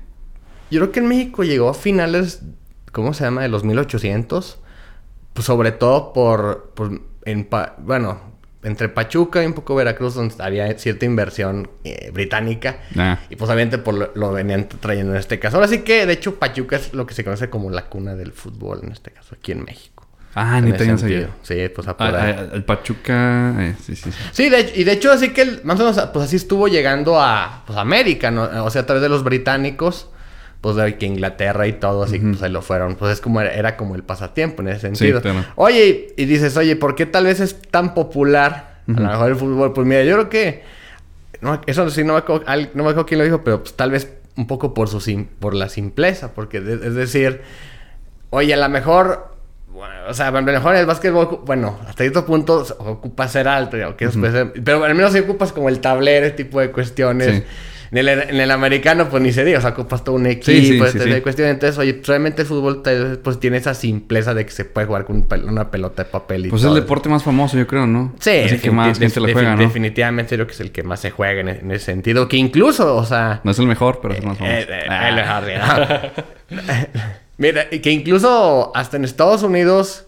yo 0.70 0.80
creo 0.80 0.92
que 0.92 1.00
en 1.00 1.08
México 1.08 1.44
llegó 1.44 1.68
a 1.70 1.74
finales, 1.74 2.42
¿cómo 2.92 3.14
se 3.14 3.24
llama? 3.24 3.42
De 3.42 3.48
los 3.48 3.64
1800. 3.64 4.58
Pues 5.32 5.46
sobre 5.46 5.72
todo 5.72 6.12
por, 6.12 6.70
por 6.74 7.00
en 7.24 7.44
Pa- 7.44 7.74
bueno, 7.78 8.20
entre 8.62 8.88
Pachuca 8.88 9.42
y 9.42 9.46
un 9.46 9.54
poco 9.54 9.74
Veracruz, 9.74 10.14
donde 10.14 10.34
había 10.40 10.76
cierta 10.78 11.06
inversión 11.06 11.70
eh, 11.84 12.10
británica. 12.12 12.80
Ah. 12.96 13.18
Y 13.30 13.36
pues 13.36 13.50
obviamente 13.50 13.78
por 13.78 13.94
lo, 13.94 14.10
lo 14.14 14.32
venían 14.32 14.68
trayendo 14.68 15.12
en 15.12 15.18
este 15.18 15.38
caso. 15.38 15.56
Ahora 15.56 15.68
sí 15.68 15.78
que, 15.78 16.04
de 16.06 16.12
hecho, 16.12 16.34
Pachuca 16.38 16.76
es 16.76 16.92
lo 16.92 17.06
que 17.06 17.14
se 17.14 17.24
conoce 17.24 17.48
como 17.48 17.70
la 17.70 17.86
cuna 17.86 18.14
del 18.16 18.32
fútbol, 18.32 18.80
en 18.82 18.92
este 18.92 19.12
caso, 19.12 19.34
aquí 19.38 19.52
en 19.52 19.64
México. 19.64 20.06
Ah, 20.34 20.60
ni 20.60 20.72
te. 20.72 20.84
Sí, 21.42 21.68
pues 21.74 21.88
a 21.88 21.96
por 21.96 22.06
Ah, 22.06 22.22
ah, 22.22 22.46
el 22.52 22.62
Pachuca... 22.64 23.54
eh, 23.58 23.74
sí, 23.82 23.96
sí, 23.96 24.12
sí. 24.12 24.18
Sí, 24.32 24.48
de 24.48 24.60
hecho, 24.60 24.72
y 24.80 24.84
de 24.84 24.92
hecho 24.92 25.10
así 25.10 25.30
que 25.30 25.42
el- 25.42 25.60
más 25.64 25.80
o 25.80 25.84
menos 25.90 26.00
pues 26.12 26.24
así 26.26 26.36
estuvo 26.36 26.68
llegando 26.68 27.20
a 27.20 27.64
pues, 27.66 27.76
América, 27.78 28.30
¿no? 28.30 28.42
O 28.64 28.70
sea, 28.70 28.82
a 28.82 28.86
través 28.86 29.02
de 29.02 29.08
los 29.08 29.24
británicos, 29.24 30.08
pues 30.60 30.76
de 30.76 30.98
que 30.98 31.06
Inglaterra 31.06 31.66
y 31.66 31.72
todo, 31.74 32.02
así 32.02 32.18
que 32.20 32.26
pues 32.32 32.42
ahí 32.42 32.50
lo 32.52 32.60
fueron. 32.62 32.96
Pues 32.96 33.12
es 33.14 33.20
como 33.20 33.40
era, 33.40 33.52
era 33.54 33.76
como 33.76 33.94
el 33.94 34.02
pasatiempo 34.02 34.62
en 34.62 34.68
ese 34.68 34.80
sentido. 34.80 35.20
Oye, 35.56 36.12
y 36.16 36.24
dices, 36.26 36.56
oye, 36.56 36.76
¿por 36.76 36.94
qué 36.94 37.06
tal 37.06 37.24
vez 37.24 37.40
es 37.40 37.60
tan 37.70 37.94
popular 37.94 38.80
a 38.88 38.92
lo 38.92 39.08
mejor 39.08 39.28
el 39.30 39.36
fútbol? 39.36 39.72
Pues 39.72 39.86
mira, 39.86 40.02
yo 40.04 40.14
creo 40.16 40.28
que 40.28 40.62
no, 41.40 41.60
eso 41.66 41.88
sí 41.90 42.04
no 42.04 42.12
me 42.14 42.18
acuerdo, 42.18 42.44
no 42.74 42.84
me 42.84 42.90
acuerdo 42.90 43.06
quién 43.06 43.18
lo 43.18 43.24
dijo, 43.24 43.42
pero 43.42 43.60
pues 43.62 43.74
tal 43.74 43.90
vez 43.90 44.12
un 44.36 44.46
poco 44.46 44.74
por 44.74 44.88
su 44.88 45.00
sim- 45.00 45.26
por 45.38 45.54
la 45.54 45.68
simpleza, 45.68 46.32
porque 46.34 46.60
de- 46.60 46.86
es 46.88 46.94
decir, 46.94 47.40
oye, 48.30 48.52
a 48.52 48.56
lo 48.56 48.68
mejor 48.68 49.30
bueno, 49.72 49.94
o 50.08 50.14
sea, 50.14 50.28
a 50.28 50.30
lo 50.30 50.42
mejor 50.42 50.74
el 50.74 50.84
básquetbol, 50.84 51.40
bueno, 51.46 51.78
hasta 51.86 52.02
cierto 52.02 52.26
punto 52.26 52.64
se 52.64 52.74
ocupa 52.76 53.28
ser 53.28 53.48
alto, 53.48 53.76
ya, 53.78 53.96
pero 54.64 54.84
al 54.84 54.94
menos 54.94 55.12
si 55.12 55.20
ocupas 55.20 55.52
como 55.52 55.68
el 55.68 55.80
tablero, 55.80 56.26
ese 56.26 56.34
tipo 56.36 56.60
de 56.60 56.70
cuestiones. 56.70 57.28
Sí. 57.36 57.44
En, 57.92 57.98
el, 57.98 58.08
en 58.08 58.40
el 58.40 58.50
americano, 58.52 59.08
pues 59.08 59.20
ni 59.20 59.32
se 59.32 59.44
diga, 59.44 59.58
o 59.58 59.60
sea, 59.60 59.70
ocupas 59.70 60.04
todo 60.04 60.14
un 60.14 60.26
equipo, 60.26 60.46
Sí, 60.52 60.64
sí, 60.64 60.80
este 60.80 61.02
sí, 61.02 61.10
de 61.10 61.22
cuestiones. 61.22 61.54
Entonces, 61.54 61.76
oye, 61.76 62.00
realmente 62.06 62.42
el 62.42 62.48
fútbol 62.48 62.82
te- 62.84 63.16
pues 63.16 63.40
tiene 63.40 63.56
esa 63.56 63.74
simpleza 63.74 64.32
de 64.32 64.44
que 64.46 64.52
se 64.52 64.64
puede 64.64 64.86
jugar 64.86 65.04
con 65.06 65.26
una 65.48 65.70
pelota 65.72 66.04
de 66.04 66.08
papel 66.10 66.46
y 66.46 66.50
Pues 66.50 66.62
es 66.62 66.68
el 66.68 66.74
deporte 66.74 67.08
más 67.08 67.24
famoso, 67.24 67.58
yo 67.58 67.66
creo, 67.66 67.86
¿no? 67.88 68.14
Sí, 68.20 68.30
Así 68.30 68.58
que 68.58 68.70
definiti- 68.70 68.72
más 68.72 68.98
gente 68.98 69.20
le 69.20 69.28
defi- 69.28 69.32
juega, 69.32 69.56
¿no? 69.56 69.62
definitivamente 69.62 70.36
creo 70.36 70.46
que 70.46 70.52
es 70.52 70.60
el 70.60 70.70
que 70.70 70.82
más 70.84 71.00
se 71.00 71.10
juega 71.10 71.40
en, 71.40 71.48
en 71.48 71.70
ese 71.72 71.86
sentido. 71.86 72.28
Que 72.28 72.36
incluso, 72.36 72.94
o 72.96 73.04
sea... 73.04 73.40
No 73.42 73.50
es 73.50 73.58
el 73.58 73.66
mejor, 73.66 73.98
pero 74.00 74.14
es 74.14 74.20
el 74.20 74.26
más 74.26 74.38
famoso. 74.38 74.56
Eh, 74.56 74.66
eh, 74.68 74.86
Ah. 74.88 76.12
el. 76.48 76.56
Mira, 77.38 77.68
que 77.70 77.90
incluso 77.90 78.70
hasta 78.74 78.96
en 78.98 79.04
Estados 79.04 79.42
Unidos, 79.42 80.06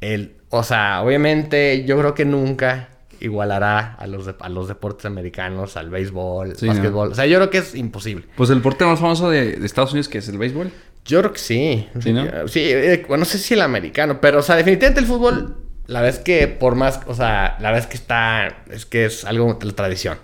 el, 0.00 0.36
o 0.50 0.62
sea, 0.62 1.02
obviamente 1.02 1.84
yo 1.86 1.98
creo 1.98 2.14
que 2.14 2.24
nunca 2.24 2.88
igualará 3.24 3.94
a 3.98 4.06
los, 4.06 4.26
de- 4.26 4.34
a 4.40 4.48
los 4.48 4.68
deportes 4.68 5.06
americanos, 5.06 5.76
al 5.76 5.90
béisbol, 5.90 6.56
Sí, 6.56 6.66
básquetbol. 6.66 7.12
O 7.12 7.14
sea, 7.14 7.26
yo 7.26 7.38
creo 7.38 7.50
que 7.50 7.58
es 7.58 7.74
imposible. 7.74 8.26
Pues 8.36 8.50
el 8.50 8.56
deporte 8.58 8.84
más 8.84 9.00
famoso 9.00 9.30
de, 9.30 9.56
de 9.56 9.66
Estados 9.66 9.92
Unidos, 9.92 10.08
que 10.08 10.18
es 10.18 10.28
el 10.28 10.38
béisbol. 10.38 10.70
Yo 11.04 11.20
creo 11.20 11.32
que 11.32 11.38
sí. 11.38 11.88
¿Sí, 12.00 12.12
no? 12.12 12.24
Sí, 12.48 12.60
eh, 12.62 13.04
bueno, 13.08 13.22
no 13.22 13.24
sé 13.24 13.38
si 13.38 13.54
el 13.54 13.62
americano, 13.62 14.20
pero, 14.20 14.38
o 14.38 14.42
sea, 14.42 14.56
definitivamente 14.56 15.00
el 15.00 15.06
fútbol, 15.06 15.56
la 15.86 16.00
vez 16.00 16.18
que 16.20 16.46
por 16.46 16.74
más, 16.76 17.00
o 17.06 17.14
sea, 17.14 17.56
la 17.60 17.72
vez 17.72 17.86
que 17.86 17.96
está, 17.96 18.62
es 18.70 18.86
que 18.86 19.06
es 19.06 19.24
algo 19.24 19.54
de 19.54 19.66
la 19.66 19.72
tradición. 19.72 20.18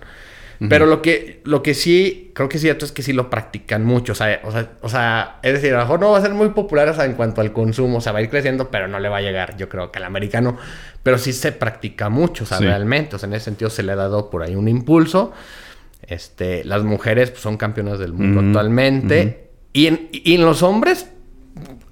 Pero 0.67 0.85
lo 0.85 1.01
que, 1.01 1.39
lo 1.45 1.63
que 1.63 1.73
sí, 1.73 2.31
creo 2.35 2.49
que 2.49 2.57
es 2.57 2.61
cierto 2.61 2.83
es 2.83 2.91
que 2.91 3.01
sí 3.01 3.13
lo 3.13 3.29
practican 3.29 3.85
mucho. 3.85 4.11
O 4.11 4.15
sea, 4.15 4.41
o 4.43 4.51
sea, 4.51 4.71
o 4.81 4.89
sea, 4.89 5.39
es 5.41 5.53
decir, 5.53 5.73
a 5.73 5.77
lo 5.77 5.83
mejor 5.83 6.01
no 6.01 6.11
va 6.11 6.17
a 6.17 6.21
ser 6.21 6.33
muy 6.33 6.49
popular 6.49 6.89
o 6.89 6.93
sea, 6.93 7.05
en 7.05 7.13
cuanto 7.13 7.39
al 7.39 7.53
consumo. 7.53 7.99
O 7.99 8.01
sea, 8.01 8.11
va 8.11 8.19
a 8.19 8.21
ir 8.21 8.29
creciendo, 8.29 8.69
pero 8.69 8.89
no 8.89 8.99
le 8.99 9.07
va 9.07 9.17
a 9.17 9.21
llegar, 9.21 9.55
yo 9.55 9.69
creo, 9.69 9.89
que 9.89 9.99
al 9.99 10.03
americano. 10.05 10.57
Pero 11.01 11.17
sí 11.17 11.31
se 11.31 11.53
practica 11.53 12.09
mucho, 12.09 12.43
o 12.43 12.47
sea, 12.47 12.57
Sí. 12.57 12.65
realmente. 12.65 13.15
O 13.15 13.19
sea, 13.19 13.27
en 13.27 13.35
ese 13.35 13.45
sentido 13.45 13.69
se 13.69 13.83
le 13.83 13.93
ha 13.93 13.95
dado 13.95 14.29
por 14.29 14.43
ahí 14.43 14.55
un 14.55 14.67
impulso. 14.67 15.31
Este, 16.01 16.63
las 16.65 16.83
mujeres 16.83 17.29
pues, 17.31 17.41
son 17.41 17.55
campeonas 17.55 17.97
del 17.99 18.11
mundo 18.13 18.41
actualmente. 18.41 19.49
y, 19.71 19.87
en, 19.87 20.09
y 20.11 20.35
en 20.35 20.41
los 20.45 20.61
hombres, 20.63 21.07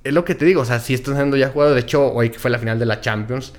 es 0.04 0.14
lo 0.14 0.26
que 0.26 0.36
te 0.36 0.44
digo, 0.46 0.62
o 0.62 0.66
sea, 0.66 0.80
sí 0.80 0.94
están 0.94 1.16
siendo 1.16 1.38
ya 1.38 1.50
jugados. 1.50 1.74
De 1.76 1.82
hecho, 1.82 2.12
hoy 2.12 2.32
que 2.32 2.40
fue 2.40 2.50
la 2.52 2.60
final 2.60 2.80
de 2.80 2.86
la 2.86 3.00
Champions, 3.02 3.54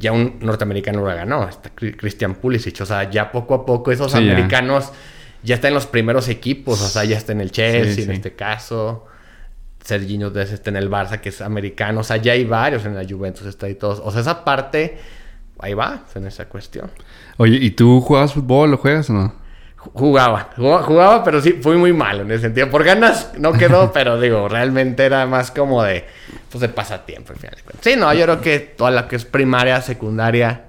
ya 0.00 0.10
un 0.12 0.38
norteamericano 0.40 1.06
la 1.06 1.14
ganó, 1.14 1.48
está 1.48 1.70
Christian 1.74 2.34
Pulisic. 2.34 2.80
O 2.80 2.86
sea, 2.86 3.08
ya 3.10 3.30
poco 3.30 3.54
a 3.54 3.64
poco 3.66 3.92
esos 3.92 4.10
Sí, 4.10 4.24
ya. 4.24 4.32
americanos 4.32 4.92
ya. 5.42 5.54
están 5.54 5.68
en 5.68 5.74
los 5.74 5.86
primeros 5.86 6.28
equipos. 6.28 6.80
O 6.82 6.88
sea, 6.88 7.04
ya 7.04 7.16
está 7.16 7.32
en 7.32 7.40
el 7.42 7.52
Chelsea 7.52 7.94
Sí, 7.94 8.00
en 8.02 8.06
sí. 8.08 8.12
este 8.14 8.32
caso. 8.34 9.06
Serginho 9.84 10.30
Dest 10.30 10.52
está 10.52 10.70
en 10.70 10.76
el 10.76 10.90
Barça, 10.90 11.20
que 11.20 11.28
es 11.28 11.40
americano. 11.40 12.00
O 12.00 12.02
sea, 12.04 12.16
ya 12.16 12.32
hay 12.32 12.44
varios 12.44 12.84
en 12.84 12.94
la 12.94 13.04
Juventus, 13.08 13.46
está 13.46 13.66
ahí 13.66 13.74
todos. 13.74 14.00
O 14.04 14.10
sea, 14.10 14.20
esa 14.22 14.44
parte, 14.44 14.98
ahí 15.58 15.74
va, 15.74 16.04
en 16.14 16.26
esa 16.26 16.46
cuestión. 16.48 16.90
Oye, 17.36 17.56
¿y 17.60 17.70
tú 17.70 18.00
jugabas 18.00 18.34
fútbol 18.34 18.74
o 18.74 18.76
juegas 18.78 19.08
o 19.10 19.12
no? 19.14 19.34
Jugaba, 19.76 20.50
jugaba, 20.56 20.82
jugaba, 20.82 21.24
pero 21.24 21.40
sí, 21.40 21.58
fui 21.62 21.76
muy 21.78 21.94
malo 21.94 22.22
en 22.22 22.30
ese 22.30 22.42
sentido. 22.42 22.68
Por 22.68 22.84
ganas 22.84 23.32
no 23.38 23.52
quedó, 23.54 23.90
pero 23.94 24.20
digo, 24.20 24.46
realmente 24.48 25.04
era 25.06 25.26
más 25.26 25.50
como 25.50 25.82
de, 25.82 26.04
pues 26.50 26.60
de 26.62 26.68
pasatiempo, 26.68 27.32
al 27.32 27.38
final 27.38 27.54
de 27.56 27.62
cuentas. 27.62 27.80
Sí, 27.84 27.94
no, 27.98 28.12
yo 28.12 28.24
creo 28.24 28.40
que 28.40 28.58
toda 28.58 28.90
la 28.90 29.06
que 29.08 29.16
es 29.16 29.24
primaria, 29.24 29.80
secundaria, 29.82 30.64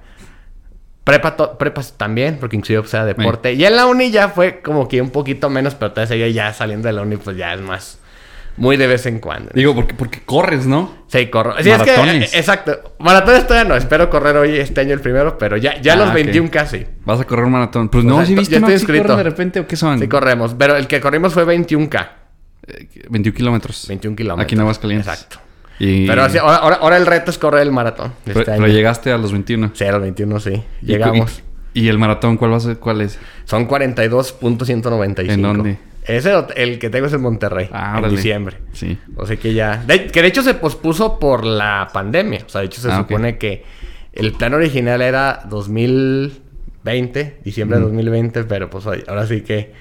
prepa, 1.04 1.36
to- 1.36 1.58
prepas 1.58 1.94
también, 1.98 2.38
porque 2.39 2.56
inclusive 2.56 2.82
pues, 2.82 2.94
era 2.94 3.06
deporte. 3.06 3.54
Y 3.54 3.65
en 3.65 3.76
la 3.76 3.86
uni 3.88 4.12
ya 4.12 4.30
fue 4.30 4.62
como 4.62 4.88
que 4.88 5.02
un 5.02 5.10
poquito 5.10 5.50
menos, 5.50 5.76
pero 5.76 5.91
todavía 5.91 6.08
seguía 6.08 6.30
ya 6.30 6.54
saliendo 6.54 6.88
de 6.88 6.94
la 6.94 7.02
uni, 7.02 7.17
pues 7.17 7.36
ya 7.38 7.54
es 7.54 7.62
más, 7.62 7.98
muy 8.58 8.78
de 8.78 8.86
vez 8.86 9.06
en 9.08 9.20
cuando. 9.20 9.50
Digo, 9.54 9.74
porque, 9.74 9.94
porque 9.96 10.22
corres, 10.24 10.67
¿no? 10.67 11.06
Sí, 11.08 11.28
corro. 11.28 11.56
Sí, 11.62 11.70
es 11.72 11.82
que, 11.82 11.91
Maratones. 11.98 12.34
eh, 12.34 12.38
exacto. 12.38 12.94
Maratones 13.00 13.48
todavía 13.48 13.67
no, 13.67 13.76
espero 13.76 14.10
correr 14.10 14.36
hoy 14.38 14.58
este 14.58 14.82
año 14.82 14.94
el 14.94 15.02
primero, 15.02 15.38
pero 15.38 15.58
ya, 15.58 15.82
ya 15.82 15.94
Ah, 15.94 15.96
los 15.96 16.10
ok. 16.10 16.13
21 16.15 16.52
casi. 16.52 16.86
Vas 17.06 17.20
a 17.20 17.24
correr 17.26 17.46
un 17.46 17.52
maratón. 17.54 17.89
Pues 17.89 18.06
O 18.06 18.08
no, 18.08 18.17
sea, 18.17 18.26
si 18.28 18.36
viste, 18.36 18.56
estoy 18.56 18.62
¿no? 18.62 18.67
¿Sí 18.67 18.74
inscrito. 18.74 19.15
de 19.17 19.24
repente 19.24 19.60
o 19.62 19.67
qué 19.67 19.76
son? 19.76 19.98
Sí, 20.00 20.08
corremos, 20.08 20.54
pero 20.54 20.75
el 20.75 20.86
que 20.88 21.02
corrimos 21.02 21.34
fue 21.34 21.46
21K. 21.46 22.10
Eh, 22.67 22.88
21 23.10 23.36
kilómetros. 23.36 23.88
21 23.88 24.15
kilómetros. 24.15 24.44
Aquí 24.46 24.54
en 24.56 24.62
Aguascalientes. 24.62 25.08
Exacto. 25.08 25.40
Y... 25.84 26.06
Pero 26.06 26.21
así, 26.23 26.38
ahora, 26.38 26.58
ahora, 26.58 26.75
ahora 26.77 26.98
el 26.98 27.06
reto 27.08 27.32
es 27.32 27.38
correr 27.40 27.63
el 27.63 27.71
maratón. 27.71 28.10
de 28.10 28.15
pero, 28.25 28.40
este 28.42 28.52
pero 28.52 28.65
año. 28.65 28.73
llegaste 28.73 29.12
a 29.12 29.17
los 29.17 29.32
21. 29.32 29.71
Sí, 29.73 29.84
a 29.86 29.92
los 29.94 30.02
21 30.02 30.40
sí. 30.40 30.62
¿Y- 30.82 30.86
Llegamos. 30.86 31.42
¿Y, 31.73 31.82
y 31.86 31.90
el 31.90 31.98
maratón 31.98 32.38
cuál 32.38 32.52
va 32.52 32.58
a 32.58 32.60
ser? 32.60 32.77
¿Cuál 32.77 33.02
es? 33.02 33.17
Son 33.46 33.67
42.195. 33.67 35.29
¿En 35.32 35.42
dónde? 35.42 35.77
Ese, 36.04 36.34
el 36.56 36.77
que 36.79 36.90
tengo 36.90 37.08
es 37.08 37.13
en 37.13 37.21
Monterrey. 37.21 37.69
Ah, 37.71 38.00
en 38.04 38.10
diciembre. 38.10 38.58
Sí. 38.73 38.98
O 39.15 39.25
sea 39.25 39.38
que 39.38 39.54
ya... 39.54 39.77
de- 39.88 40.08
que 40.08 40.21
de 40.21 40.27
hecho 40.27 40.44
se 40.44 40.54
pospuso 40.56 41.17
por 41.19 41.46
la 41.46 41.88
pandemia. 41.94 42.44
O 42.46 42.50
sea, 42.50 42.62
de 42.62 42.67
hecho 42.67 42.82
se 42.82 42.92
Ah, 42.92 42.98
supone 42.98 43.38
que 43.38 43.63
el 44.13 44.34
plan 44.34 44.54
original 44.54 45.02
era 45.02 45.42
2020, 45.50 47.40
diciembre 47.44 47.77
de 47.77 47.84
Ujú. 47.86 47.90
2020, 47.94 48.44
pero 48.44 48.69
pues 48.69 48.86
ahora 49.08 49.25
sí 49.27 49.42
que 49.42 49.73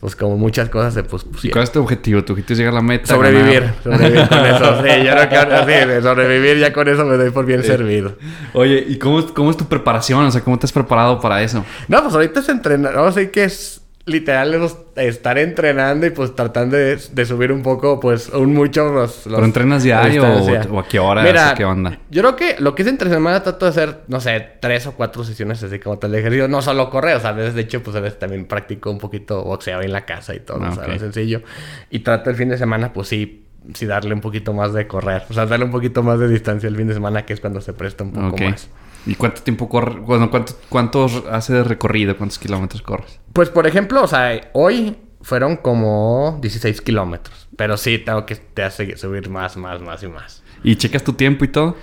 pues 0.00 0.14
como 0.14 0.36
muchas 0.36 0.68
cosas 0.68 0.92
se 0.92 1.02
pues, 1.02 1.24
¿Y 1.42 1.50
cuál 1.50 1.64
es 1.64 1.72
tu 1.72 1.80
objetivo? 1.80 2.22
¿Tu 2.22 2.34
objetivo 2.34 2.52
es 2.52 2.58
llegar 2.58 2.74
a 2.74 2.76
la 2.76 2.82
meta? 2.82 3.06
Sobrevivir. 3.06 3.60
ganar? 3.60 3.74
Sobrevivir 3.82 4.28
con 4.28 4.46
eso. 4.46 4.82
Sí, 4.82 5.04
yo 5.04 5.14
no 5.14 5.28
quiero 5.28 5.66
sí, 5.66 6.02
sobrevivir 6.02 6.58
ya 6.58 6.72
con 6.72 6.88
eso 6.88 7.04
me 7.04 7.16
doy 7.16 7.30
por 7.30 7.46
bien 7.46 7.62
servido. 7.62 8.16
Oye, 8.52 8.84
¿y 8.86 8.98
cómo, 8.98 9.24
cómo 9.34 9.50
es 9.50 9.56
tu 9.56 9.64
preparación? 9.64 10.24
O 10.26 10.30
sea, 10.30 10.42
¿cómo 10.42 10.58
te 10.58 10.66
has 10.66 10.72
preparado 10.72 11.20
para 11.20 11.42
eso? 11.42 11.64
No, 11.88 12.02
pues 12.02 12.14
ahorita 12.14 12.40
es 12.40 12.48
entrenar. 12.48 12.94
No 12.94 13.10
sé 13.10 13.30
qué 13.30 13.44
es 13.44 13.80
literal 14.06 14.70
estar 14.94 15.36
entrenando 15.36 16.06
y 16.06 16.10
pues 16.10 16.34
tratando 16.36 16.76
de, 16.76 17.26
subir 17.26 17.50
un 17.50 17.62
poco, 17.62 17.98
pues, 17.98 18.28
un 18.28 18.54
mucho 18.54 18.92
los... 18.92 19.22
¿Pero 19.24 19.44
entrenas 19.44 19.82
diario 19.82 20.22
o, 20.22 20.78
a 20.78 20.86
qué 20.86 21.00
hora? 21.00 21.24
Mira, 21.24 21.54
qué 21.56 21.64
onda? 21.64 21.98
Yo 22.08 22.22
creo 22.22 22.36
que 22.36 22.56
lo 22.60 22.76
que 22.76 22.82
es 22.82 22.88
entre 22.88 23.10
semana 23.10 23.42
trato 23.42 23.66
de 23.66 23.70
hacer, 23.70 24.02
no 24.06 24.20
sé, 24.20 24.52
tres 24.60 24.86
o 24.86 24.92
cuatro 24.92 25.24
sesiones 25.24 25.60
así 25.60 25.80
como 25.80 25.98
tal 25.98 26.12
de 26.12 26.20
ejercicio. 26.20 26.46
No 26.46 26.62
solo 26.62 26.88
correr, 26.88 27.16
o 27.16 27.20
sea, 27.20 27.30
a 27.30 27.32
veces, 27.32 27.54
de 27.54 27.62
hecho, 27.62 27.82
pues 27.82 27.96
a 27.96 28.00
veces 28.00 28.20
también 28.20 28.46
practico 28.46 28.92
un 28.92 28.98
poquito 28.98 29.42
boxeo 29.42 29.82
en 29.82 29.90
la 29.90 30.06
casa 30.06 30.36
y 30.36 30.38
todo, 30.38 30.60
ah, 30.62 30.70
o 30.70 30.74
sea, 30.74 30.98
sencillo. 31.00 31.42
Y 31.90 31.98
trato 31.98 32.30
el 32.30 32.36
fin 32.36 32.48
de 32.48 32.58
semana, 32.58 32.92
pues 32.92 33.08
sí, 33.08 33.44
sí 33.74 33.86
darle 33.86 34.14
un 34.14 34.20
poquito 34.20 34.52
más 34.52 34.72
de 34.72 34.86
correr. 34.86 35.24
O 35.28 35.34
sea, 35.34 35.46
darle 35.46 35.64
un 35.64 35.72
poquito 35.72 36.04
más 36.04 36.20
de 36.20 36.28
distancia 36.28 36.68
el 36.68 36.76
fin 36.76 36.86
de 36.86 36.94
semana, 36.94 37.26
que 37.26 37.32
es 37.32 37.40
cuando 37.40 37.60
se 37.60 37.72
presta 37.72 38.04
un 38.04 38.12
poco 38.12 38.36
más. 38.38 38.68
¿Y 39.06 39.14
cuánto 39.14 39.42
tiempo 39.42 39.68
corre? 39.68 40.00
Bueno, 40.00 40.30
¿cuánto, 40.30 40.54
¿cuánto 40.68 41.06
hace 41.30 41.54
de 41.54 41.64
recorrido? 41.64 42.16
¿Cuántos 42.16 42.38
kilómetros 42.38 42.82
corres? 42.82 43.20
Pues, 43.32 43.48
por 43.50 43.66
ejemplo, 43.66 44.02
o 44.02 44.08
sea, 44.08 44.50
hoy 44.52 44.96
fueron 45.22 45.56
como 45.56 46.38
16 46.42 46.80
kilómetros. 46.80 47.48
Pero 47.56 47.76
sí, 47.76 47.98
tengo 47.98 48.26
que 48.26 48.36
te 48.36 48.62
hace 48.62 48.96
subir 48.96 49.28
más, 49.28 49.56
más, 49.56 49.80
más 49.80 50.02
y 50.02 50.08
más. 50.08 50.42
¿Y 50.62 50.76
checas 50.76 51.04
tu 51.04 51.12
tiempo 51.12 51.44
y 51.44 51.48
todo? 51.48 51.76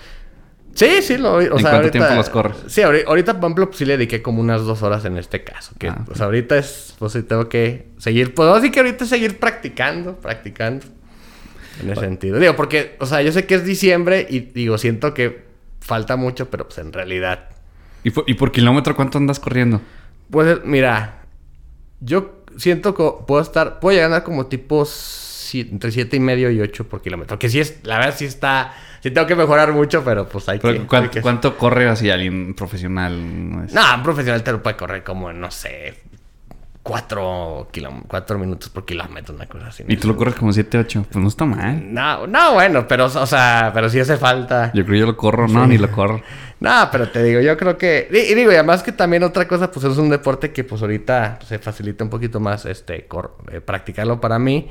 Sí, 0.74 1.02
sí, 1.02 1.18
lo, 1.18 1.36
o 1.36 1.42
¿En 1.42 1.50
cuánto 1.62 1.92
tiempo 1.92 2.14
los 2.16 2.30
corres? 2.30 2.58
Sí, 2.68 2.82
ahorita, 2.82 3.34
por 3.40 3.44
ejemplo, 3.44 3.68
pues, 3.68 3.78
sí 3.78 3.86
le 3.86 3.98
dediqué 3.98 4.22
como 4.22 4.42
unas 4.42 4.64
dos 4.64 4.82
horas 4.82 5.06
en 5.06 5.18
este 5.18 5.44
caso. 5.44 5.74
Que, 5.78 5.90
ah, 5.90 6.04
o 6.10 6.16
sea, 6.16 6.26
ahorita 6.26 6.58
es, 6.58 6.96
pues 6.98 7.14
sí, 7.14 7.24
tengo 7.24 7.48
que 7.48 7.88
seguir, 7.98 8.34
pues 8.34 8.50
así 8.50 8.72
que 8.72 8.80
ahorita 8.80 9.06
seguir 9.06 9.40
practicando, 9.40 10.18
practicando. 10.18 10.86
En 11.82 11.90
ese 11.90 12.02
sentido. 12.02 12.40
Digo, 12.40 12.56
porque, 12.56 12.96
o 13.00 13.06
sea, 13.06 13.22
yo 13.24 13.32
sé 13.32 13.46
que 13.46 13.56
es 13.56 13.66
diciembre 13.66 14.28
y 14.30 14.40
digo, 14.40 14.78
siento 14.78 15.14
que 15.14 15.53
falta 15.84 16.16
mucho, 16.16 16.50
pero 16.50 16.66
pues 16.66 16.78
en 16.80 16.94
realidad. 16.94 17.50
¿Y 18.04 18.12
por, 18.12 18.52
kilómetro 18.52 18.96
cuánto 18.96 19.18
andas 19.18 19.40
corriendo? 19.40 19.82
Pues 20.30 20.64
mira, 20.66 21.22
yo 22.00 22.44
siento 22.58 22.94
que 22.96 23.26
puedo 23.26 23.42
estar, 23.42 23.80
puedo 23.80 23.96
llegar 23.96 24.14
a 24.14 24.24
como 24.24 24.48
tipo 24.48 24.86
entre 25.54 25.92
siete 25.92 26.18
y 26.18 26.20
medio 26.20 26.50
y 26.50 26.60
8 26.60 26.88
por 26.90 27.02
kilómetro. 27.02 27.38
Que 27.38 27.50
sí 27.50 27.60
es, 27.60 27.80
la 27.84 28.00
verdad 28.00 28.16
sí 28.18 28.26
está, 28.26 28.74
sí 29.02 29.12
tengo 29.12 29.28
que 29.28 29.36
mejorar 29.36 29.72
mucho, 29.72 30.04
pero 30.04 30.28
pues 30.28 30.50
hay, 30.50 30.60
que, 30.60 30.82
¿Cuánto, 31.22 31.58
corre 31.58 31.88
así 31.88 32.10
alguien 32.10 32.56
profesional? 32.56 33.68
No, 33.72 33.96
un 33.96 34.04
profesional 34.04 34.44
te 34.44 34.52
lo 34.52 34.64
puede 34.64 34.76
correr 34.76 35.04
como, 35.04 35.32
no 35.32 35.52
sé, 35.52 35.94
cuatro, 36.84 37.70
cuatro 38.08 38.38
minutos 38.38 38.70
por 38.70 38.86
kilómetro, 38.86 39.34
una 39.34 39.48
cosa 39.48 39.68
así. 39.68 39.84
¿Y 39.88 39.98
tú 39.98 40.10
lo 40.10 40.18
corres 40.18 40.36
como 40.36 40.52
7, 40.52 40.78
8? 40.78 41.06
Pues 41.10 41.24
no 41.24 41.30
está 41.30 41.46
mal. 41.46 41.94
No, 41.94 42.28
no, 42.28 42.54
bueno, 42.54 42.86
pero, 42.88 43.06
o 43.06 43.26
sea, 43.26 43.72
pero 43.74 43.90
sí 43.90 44.00
hace 44.00 44.18
falta. 44.18 44.68
Yo 44.74 44.84
creo 44.84 44.94
que 44.94 45.00
yo 45.00 45.06
lo 45.06 45.18
corro, 45.18 45.48
no, 45.48 45.66
ni 45.66 45.78
lo 45.78 45.90
corro. 45.90 46.22
No, 46.60 46.88
pero 46.94 47.10
te 47.10 47.22
digo, 47.22 47.42
yo 47.42 47.58
creo 47.58 47.78
que... 47.78 48.08
Y, 48.10 48.36
digo, 48.36 48.50
y 48.50 48.54
además 48.54 48.84
que 48.84 48.94
también 48.94 49.24
otra 49.24 49.50
cosa, 49.50 49.70
pues 49.70 49.84
es 49.84 49.98
un 49.98 50.10
deporte 50.10 50.54
que 50.54 50.64
pues 50.64 50.82
ahorita 50.82 51.40
se 51.46 51.60
facilita 51.60 52.06
un 52.06 52.10
poquito 52.10 52.40
más, 52.40 52.66
este, 52.66 53.06
eh, 53.52 53.60
practicarlo 53.60 54.22
para 54.22 54.40
mí. 54.40 54.70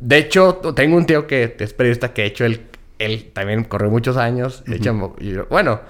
De 0.00 0.18
hecho, 0.18 0.56
tengo 0.74 0.96
un 0.96 1.06
tío 1.06 1.28
que 1.28 1.54
es 1.56 1.72
periodista 1.74 2.12
que, 2.12 2.22
de 2.22 2.28
hecho, 2.28 2.44
él, 2.44 2.66
él 2.98 3.30
también 3.32 3.62
corrió 3.62 3.88
muchos 3.88 4.16
años. 4.16 4.64
De 4.66 4.76
hecho, 4.76 5.14
bueno... 5.48 5.80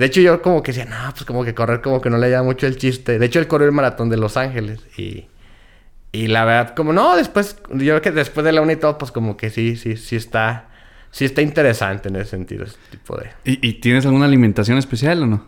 De 0.00 0.06
hecho, 0.06 0.22
yo 0.22 0.40
como 0.40 0.62
que 0.62 0.72
decía, 0.72 0.86
no, 0.86 1.12
pues 1.12 1.26
como 1.26 1.44
que 1.44 1.54
correr 1.54 1.82
como 1.82 2.00
que 2.00 2.08
no 2.08 2.16
le 2.16 2.30
da 2.30 2.42
mucho 2.42 2.66
el 2.66 2.78
chiste. 2.78 3.18
De 3.18 3.26
hecho, 3.26 3.38
él 3.38 3.46
corrió 3.46 3.66
el 3.66 3.74
maratón 3.74 4.08
de 4.08 4.16
Los 4.16 4.38
Ángeles 4.38 4.80
y... 4.96 5.26
Y 6.10 6.28
la 6.28 6.46
verdad, 6.46 6.74
como 6.74 6.94
no, 6.94 7.16
después, 7.16 7.58
yo 7.68 7.76
creo 7.76 8.00
que 8.00 8.10
después 8.10 8.46
de 8.46 8.52
la 8.52 8.62
uni 8.62 8.72
y 8.72 8.76
todo, 8.76 8.96
pues 8.96 9.12
como 9.12 9.36
que 9.36 9.50
sí, 9.50 9.76
sí, 9.76 9.98
sí 9.98 10.16
está, 10.16 10.70
sí 11.10 11.26
está 11.26 11.42
interesante 11.42 12.08
en 12.08 12.16
ese 12.16 12.30
sentido, 12.30 12.64
ese 12.64 12.78
tipo 12.90 13.18
de... 13.18 13.28
¿Y, 13.44 13.74
tienes 13.74 14.06
alguna 14.06 14.24
alimentación 14.24 14.78
especial 14.78 15.22
o 15.22 15.26
no? 15.26 15.46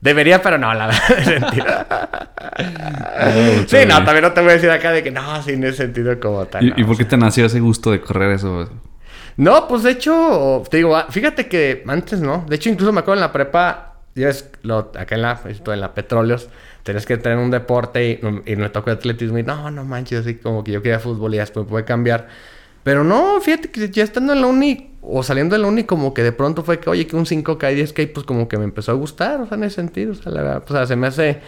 Debería, 0.00 0.40
pero 0.40 0.56
no, 0.56 0.72
la 0.72 0.86
verdad, 0.86 1.02
en 1.18 1.24
sentido. 1.24 1.66
sí, 3.66 3.78
no, 3.88 4.04
también 4.04 4.22
no 4.22 4.32
te 4.32 4.40
voy 4.40 4.50
a 4.50 4.54
decir 4.54 4.70
acá 4.70 4.92
de 4.92 5.02
que 5.02 5.10
no, 5.10 5.42
sí, 5.42 5.54
en 5.54 5.64
ese 5.64 5.78
sentido 5.78 6.20
como 6.20 6.46
tal. 6.46 6.64
¿Y, 6.64 6.80
¿y 6.80 6.84
por 6.84 6.96
qué 6.96 7.04
te 7.04 7.16
nació 7.16 7.46
ese 7.46 7.58
gusto 7.58 7.90
de 7.90 8.00
correr 8.00 8.30
eso? 8.30 8.70
No, 9.36 9.68
pues 9.68 9.82
de 9.82 9.92
hecho, 9.92 10.62
te 10.70 10.78
digo, 10.78 10.96
ah, 10.96 11.06
fíjate 11.10 11.48
que 11.48 11.82
antes 11.86 12.20
no. 12.20 12.44
De 12.48 12.56
hecho, 12.56 12.68
incluso 12.68 12.92
me 12.92 13.00
acuerdo 13.00 13.18
en 13.18 13.26
la 13.26 13.32
prepa, 13.32 13.94
ya 14.14 14.26
ves, 14.26 14.50
lo, 14.62 14.78
acá 14.78 15.14
en 15.14 15.22
la, 15.22 15.40
en 15.44 15.80
la 15.80 15.94
Petróleos, 15.94 16.48
tenés 16.82 17.06
que 17.06 17.16
tener 17.16 17.38
un 17.38 17.50
deporte 17.50 18.20
y, 18.46 18.56
me 18.56 18.68
tocó 18.70 18.90
atletismo 18.90 19.38
y 19.38 19.42
no, 19.42 19.70
no 19.70 19.84
manches, 19.84 20.20
así 20.20 20.36
como 20.36 20.64
que 20.64 20.72
yo 20.72 20.82
quería 20.82 20.98
fútbol 20.98 21.34
y 21.34 21.38
después 21.38 21.66
puede 21.66 21.84
cambiar. 21.84 22.28
Pero 22.82 23.04
no, 23.04 23.40
fíjate 23.40 23.70
que 23.70 23.90
ya 23.90 24.02
estando 24.02 24.32
en 24.32 24.40
la 24.40 24.46
uni 24.46 24.90
o 25.02 25.22
saliendo 25.22 25.54
de 25.54 25.62
la 25.62 25.68
uni, 25.68 25.84
como 25.84 26.14
que 26.14 26.22
de 26.22 26.32
pronto 26.32 26.62
fue 26.62 26.80
que, 26.80 26.88
oye, 26.90 27.06
que 27.06 27.16
un 27.16 27.26
5K 27.26 27.72
y 27.72 27.82
10K, 27.82 28.12
pues 28.12 28.26
como 28.26 28.48
que 28.48 28.58
me 28.58 28.64
empezó 28.64 28.92
a 28.92 28.94
gustar, 28.94 29.40
o 29.40 29.46
sea, 29.46 29.56
en 29.56 29.64
ese 29.64 29.76
sentido, 29.76 30.12
o 30.12 30.14
sea, 30.14 30.32
la 30.32 30.42
verdad, 30.42 30.62
o 30.66 30.72
sea, 30.72 30.86
se 30.86 30.96
me 30.96 31.06
hace. 31.06 31.40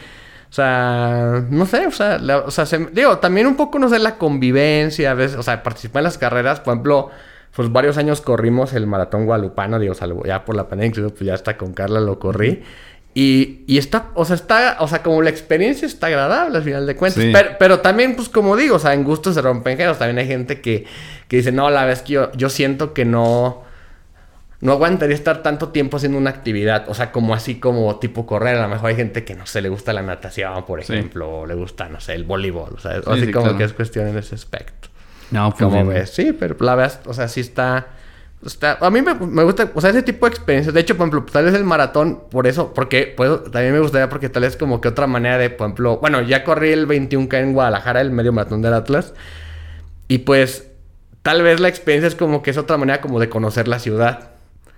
O 0.50 0.54
sea, 0.54 1.46
no 1.48 1.64
sé, 1.64 1.86
o 1.86 1.90
sea, 1.90 2.20
o 2.44 2.50
sea 2.50 2.66
se, 2.66 2.78
digo, 2.92 3.16
también 3.18 3.46
un 3.46 3.56
poco, 3.56 3.78
no 3.78 3.88
sé, 3.88 3.98
la 3.98 4.18
convivencia, 4.18 5.10
a 5.10 5.14
veces, 5.14 5.38
o 5.38 5.42
sea, 5.42 5.62
participar 5.62 6.00
en 6.00 6.04
las 6.04 6.18
carreras, 6.18 6.60
por 6.60 6.74
ejemplo, 6.74 7.10
pues 7.54 7.70
varios 7.70 7.98
años 7.98 8.20
corrimos 8.20 8.72
el 8.72 8.86
maratón 8.86 9.26
guadalupano, 9.26 9.78
digo, 9.78 9.94
salvo 9.94 10.24
ya 10.24 10.44
por 10.44 10.56
la 10.56 10.68
pandemia, 10.68 11.08
pues 11.08 11.20
ya 11.20 11.34
hasta 11.34 11.56
con 11.56 11.74
Carla 11.74 12.00
lo 12.00 12.18
corrí. 12.18 12.62
Y, 13.14 13.60
y 13.66 13.76
está, 13.76 14.08
o 14.14 14.24
sea, 14.24 14.36
está, 14.36 14.78
o 14.80 14.88
sea, 14.88 15.02
como 15.02 15.20
la 15.20 15.28
experiencia 15.28 15.84
está 15.84 16.06
agradable 16.06 16.56
al 16.56 16.64
final 16.64 16.86
de 16.86 16.96
cuentas. 16.96 17.22
Pero, 17.58 17.80
también, 17.80 18.16
pues 18.16 18.30
como 18.30 18.56
digo, 18.56 18.76
o 18.76 18.78
sea, 18.78 18.94
en 18.94 19.04
gustos 19.04 19.34
se 19.34 19.42
rompen 19.42 19.76
géneros. 19.76 19.98
También 19.98 20.18
hay 20.18 20.26
gente 20.26 20.62
que, 20.62 20.86
que 21.28 21.36
dice, 21.36 21.52
no, 21.52 21.68
la 21.68 21.84
vez 21.84 22.00
que 22.00 22.14
yo, 22.14 22.32
yo 22.32 22.48
siento 22.48 22.94
que 22.94 23.04
no, 23.04 23.64
no 24.60 24.72
aguantaría 24.72 25.14
estar 25.14 25.42
tanto 25.42 25.68
tiempo 25.68 25.98
haciendo 25.98 26.16
una 26.16 26.30
actividad. 26.30 26.88
O 26.88 26.94
sea, 26.94 27.12
como 27.12 27.34
así 27.34 27.56
como 27.56 27.98
tipo 27.98 28.24
correr. 28.24 28.56
A 28.56 28.62
lo 28.62 28.68
mejor 28.68 28.88
hay 28.88 28.96
gente 28.96 29.24
que 29.24 29.34
no 29.34 29.44
sé, 29.44 29.60
le 29.60 29.68
gusta 29.68 29.92
la 29.92 30.00
natación, 30.00 30.64
por 30.64 30.80
ejemplo, 30.80 31.40
o 31.40 31.46
le 31.46 31.54
gusta, 31.54 31.90
no 31.90 32.00
sé, 32.00 32.14
el 32.14 32.24
voleibol. 32.24 32.72
O 32.74 32.78
sea, 32.78 33.02
así 33.06 33.30
como 33.30 33.58
que 33.58 33.64
es 33.64 33.74
cuestión 33.74 34.08
en 34.08 34.16
ese 34.16 34.36
aspecto. 34.36 34.88
No, 35.32 35.50
pues 35.50 35.62
Como 35.62 35.86
ves, 35.86 36.10
sí, 36.10 36.32
pero 36.38 36.54
la 36.60 36.74
verdad, 36.74 37.00
o 37.06 37.14
sea, 37.14 37.26
sí 37.26 37.40
está... 37.40 37.88
Está, 38.44 38.76
a 38.80 38.90
mí 38.90 39.00
me, 39.02 39.44
gusta, 39.44 39.70
o 39.72 39.80
sea, 39.80 39.90
ese 39.90 40.02
tipo 40.02 40.26
de 40.26 40.30
experiencias. 40.30 40.74
De 40.74 40.80
hecho, 40.80 40.96
por 40.96 41.06
ejemplo, 41.06 41.32
tal 41.32 41.44
vez 41.44 41.54
el 41.54 41.62
maratón, 41.62 42.24
por 42.28 42.48
eso, 42.48 42.74
porque 42.74 43.14
pues, 43.16 43.44
también 43.52 43.72
me 43.72 43.78
gustaría, 43.78 44.08
porque 44.08 44.28
tal 44.28 44.42
vez 44.42 44.56
como 44.56 44.80
que 44.80 44.88
otra 44.88 45.06
manera 45.06 45.38
de, 45.38 45.48
por 45.48 45.66
ejemplo, 45.68 45.98
bueno, 45.98 46.20
ya 46.22 46.42
corrí 46.42 46.72
el 46.72 46.88
21K 46.88 47.38
en 47.38 47.52
Guadalajara, 47.52 48.00
el 48.00 48.10
medio 48.10 48.32
maratón 48.32 48.60
del 48.60 48.74
Atlas, 48.74 49.14
y 50.08 50.18
pues 50.18 50.66
tal 51.22 51.42
vez 51.42 51.60
la 51.60 51.68
experiencia 51.68 52.08
es 52.08 52.16
como 52.16 52.42
que 52.42 52.50
es 52.50 52.58
otra 52.58 52.76
manera 52.76 53.00
como 53.00 53.20
de 53.20 53.28
conocer 53.28 53.68
la 53.68 53.78
ciudad. 53.78 54.30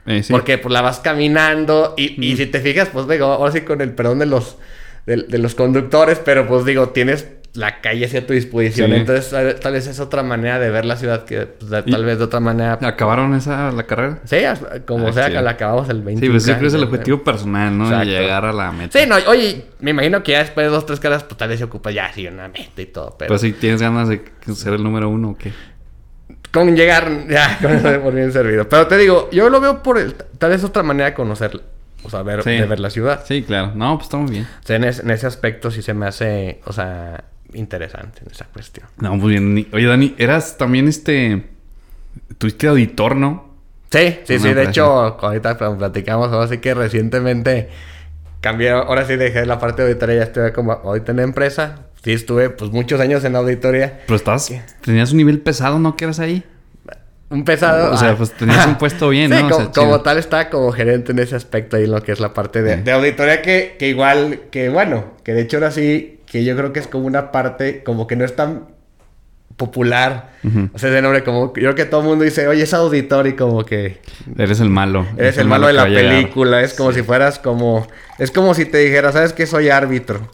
Eh, 0.06 0.22
porque 0.28 0.58
pues 0.58 0.70
la 0.70 0.82
vas 0.82 1.00
caminando 1.00 1.94
y, 1.96 2.22
y 2.22 2.36
si 2.36 2.44
te 2.44 2.60
fijas, 2.60 2.90
pues 2.92 3.08
digo, 3.08 3.24
ahora 3.24 3.50
sí 3.50 3.62
con 3.62 3.80
el 3.80 3.94
perdón 3.94 4.18
de 4.18 4.26
los, 4.26 4.58
de 5.06 5.38
los 5.38 5.54
conductores, 5.54 6.20
pero 6.22 6.46
pues 6.46 6.66
digo, 6.66 6.90
tienes 6.90 7.26
la 7.54 7.80
calle 7.80 8.04
hacia 8.04 8.26
tu 8.26 8.32
disposición. 8.32 8.92
Entonces, 8.92 9.30
tal 9.60 9.72
vez 9.72 9.86
es 9.86 10.00
otra 10.00 10.24
manera 10.24 10.58
de 10.58 10.70
ver 10.70 10.84
la 10.84 10.96
ciudad 10.96 11.24
que 11.24 11.46
pues, 11.46 11.84
tal 11.84 12.04
vez 12.04 12.18
de 12.18 12.24
otra 12.24 12.40
manera. 12.40 12.78
¿Acabaron 12.82 13.32
esa 13.34 13.70
la 13.70 13.84
carrera? 13.84 14.18
Sí, 14.24 14.38
como 14.86 15.08
ah, 15.08 15.12
sea, 15.12 15.30
que 15.30 15.40
la 15.40 15.50
acabamos 15.50 15.88
el 15.88 16.02
20. 16.02 16.20
Sí, 16.20 16.26
pero 16.26 16.40
siempre 16.40 16.66
es 16.66 16.74
el 16.74 16.82
objetivo 16.82 17.22
personal, 17.22 17.76
¿no? 17.78 18.02
Llegar 18.02 18.44
a 18.44 18.52
la 18.52 18.72
meta. 18.72 18.98
Sí, 18.98 19.06
no, 19.08 19.16
oye, 19.28 19.66
me 19.80 19.92
imagino 19.92 20.22
que 20.22 20.32
ya 20.32 20.40
después 20.40 20.66
de 20.66 20.70
dos, 20.70 20.84
tres 20.84 20.98
caras, 20.98 21.22
pues 21.22 21.38
tal 21.38 21.48
vez 21.48 21.58
se 21.58 21.64
ocupa 21.64 21.92
ya 21.92 22.12
sí 22.12 22.26
una 22.26 22.48
meta 22.48 22.82
y 22.82 22.86
todo. 22.86 23.14
Pero 23.18 23.28
pues 23.28 23.40
si 23.40 23.52
tienes 23.52 23.80
ganas 23.80 24.08
de 24.08 24.22
ser 24.54 24.74
el 24.74 24.82
número 24.82 25.08
uno 25.08 25.30
o 25.30 25.38
qué. 25.38 25.52
Con 26.52 26.74
llegar, 26.74 27.26
ya, 27.28 27.58
con 27.62 27.72
eso 27.72 28.00
por 28.00 28.14
bien 28.14 28.32
servido. 28.32 28.68
Pero 28.68 28.88
te 28.88 28.96
digo, 28.96 29.28
yo 29.30 29.48
lo 29.48 29.60
veo 29.60 29.80
por 29.80 29.98
el, 29.98 30.14
tal 30.14 30.50
vez 30.50 30.64
otra 30.64 30.82
manera 30.82 31.10
de 31.10 31.14
conocer 31.14 31.60
o 32.02 32.10
sea, 32.10 32.22
ver, 32.22 32.42
de 32.42 32.66
ver 32.66 32.80
la 32.80 32.90
ciudad. 32.90 33.24
Sí, 33.26 33.42
claro. 33.44 33.72
No, 33.74 33.96
pues 33.96 34.06
estamos 34.06 34.30
bien. 34.30 34.44
O 34.44 34.66
sea, 34.66 34.76
en, 34.76 34.84
en, 34.84 35.10
ese 35.10 35.26
aspecto 35.26 35.70
sí 35.70 35.80
se 35.80 35.94
me 35.94 36.06
hace, 36.06 36.60
o 36.66 36.72
sea, 36.72 37.24
interesante 37.54 38.20
en 38.24 38.30
esa 38.30 38.46
cuestión. 38.46 38.86
No, 38.98 39.16
muy 39.16 39.30
bien. 39.30 39.66
Oye, 39.72 39.86
Dani, 39.86 40.14
eras 40.18 40.56
también 40.56 40.88
este. 40.88 41.44
Tuviste 42.38 42.68
auditor, 42.68 43.16
¿no? 43.16 43.54
Sí, 43.90 44.18
sí, 44.24 44.38
sí. 44.38 44.52
De 44.52 44.64
hecho, 44.64 44.84
ahorita 44.84 45.56
platicamos, 45.78 46.32
así 46.32 46.58
que 46.58 46.74
recientemente 46.74 47.68
cambié. 48.40 48.70
Ahora 48.70 49.06
sí 49.06 49.16
dejé 49.16 49.46
la 49.46 49.58
parte 49.58 49.82
de 49.82 49.88
auditoría, 49.88 50.16
ya 50.16 50.22
estuve 50.24 50.52
como 50.52 50.72
ahorita 50.72 51.12
en 51.12 51.16
la 51.18 51.22
empresa. 51.22 51.86
Sí, 52.02 52.12
estuve 52.12 52.50
pues 52.50 52.70
muchos 52.70 53.00
años 53.00 53.24
en 53.24 53.36
auditoría. 53.36 54.00
Pero 54.06 54.16
estás. 54.16 54.52
Tenías 54.82 55.12
un 55.12 55.18
nivel 55.18 55.40
pesado, 55.40 55.78
¿no? 55.78 55.96
¿Qué 55.96 56.04
eras 56.04 56.20
ahí? 56.20 56.44
Un 57.30 57.44
pesado. 57.44 57.92
O 57.92 57.96
sea, 57.96 58.10
ah. 58.10 58.14
pues 58.16 58.32
tenías 58.32 58.66
un 58.66 58.74
puesto 58.78 59.08
bien, 59.08 59.30
¿no? 59.30 59.48
Como, 59.48 59.72
como 59.72 60.00
tal 60.02 60.18
estaba 60.18 60.50
como 60.50 60.70
gerente 60.72 61.12
en 61.12 61.20
ese 61.20 61.34
aspecto 61.34 61.76
ahí 61.76 61.84
en 61.84 61.92
lo 61.92 62.02
que 62.02 62.12
es 62.12 62.20
la 62.20 62.34
parte 62.34 62.62
de, 62.62 62.76
de 62.76 62.92
auditoría 62.92 63.42
que, 63.42 63.76
que 63.78 63.88
igual, 63.88 64.42
que 64.50 64.68
bueno, 64.68 65.14
que 65.24 65.32
de 65.32 65.42
hecho 65.42 65.56
ahora 65.56 65.70
sí 65.70 66.13
que 66.34 66.44
yo 66.44 66.56
creo 66.56 66.72
que 66.72 66.80
es 66.80 66.88
como 66.88 67.06
una 67.06 67.30
parte, 67.30 67.84
como 67.84 68.08
que 68.08 68.16
no 68.16 68.24
es 68.24 68.34
tan 68.34 68.64
popular. 69.56 70.32
O 70.72 70.78
sea, 70.80 70.90
ese 70.90 71.00
nombre 71.00 71.22
como... 71.22 71.46
Yo 71.46 71.52
creo 71.52 71.74
que 71.76 71.84
todo 71.84 72.00
el 72.00 72.08
mundo 72.08 72.24
dice, 72.24 72.48
oye, 72.48 72.64
es 72.64 72.74
auditor 72.74 73.28
y 73.28 73.34
como 73.34 73.64
que... 73.64 74.00
Eres 74.36 74.58
el 74.58 74.68
malo. 74.68 75.06
Eres 75.16 75.38
el, 75.38 75.46
malo, 75.46 75.68
de 75.68 75.74
la 75.74 75.84
película. 75.84 76.60
Es 76.60 76.74
como 76.74 76.90
si 76.90 77.04
fueras 77.04 77.38
como... 77.38 77.86
Es 78.18 78.32
como 78.32 78.52
si 78.54 78.64
te 78.64 78.78
dijera, 78.78 79.12
¿sabes 79.12 79.32
qué? 79.32 79.46
Soy 79.46 79.68
árbitro. 79.68 80.28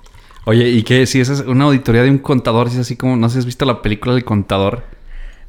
Oye, 0.47 0.71
¿y 0.71 0.85
qué? 0.85 1.05
Si 1.05 1.21
esa 1.21 1.35
es 1.35 1.41
una 1.41 1.67
auditoría 1.67 2.03
de 2.03 2.09
un 2.09 2.17
contador, 2.17 2.71
si 2.71 2.77
es 2.77 2.81
así 2.81 2.97
como, 2.97 3.19
no 3.19 3.29
sé 3.29 3.35
si 3.35 3.39
has 3.41 3.45
visto 3.45 3.67
la 3.67 3.83
película 3.83 4.15
del 4.15 4.25
contador 4.25 4.85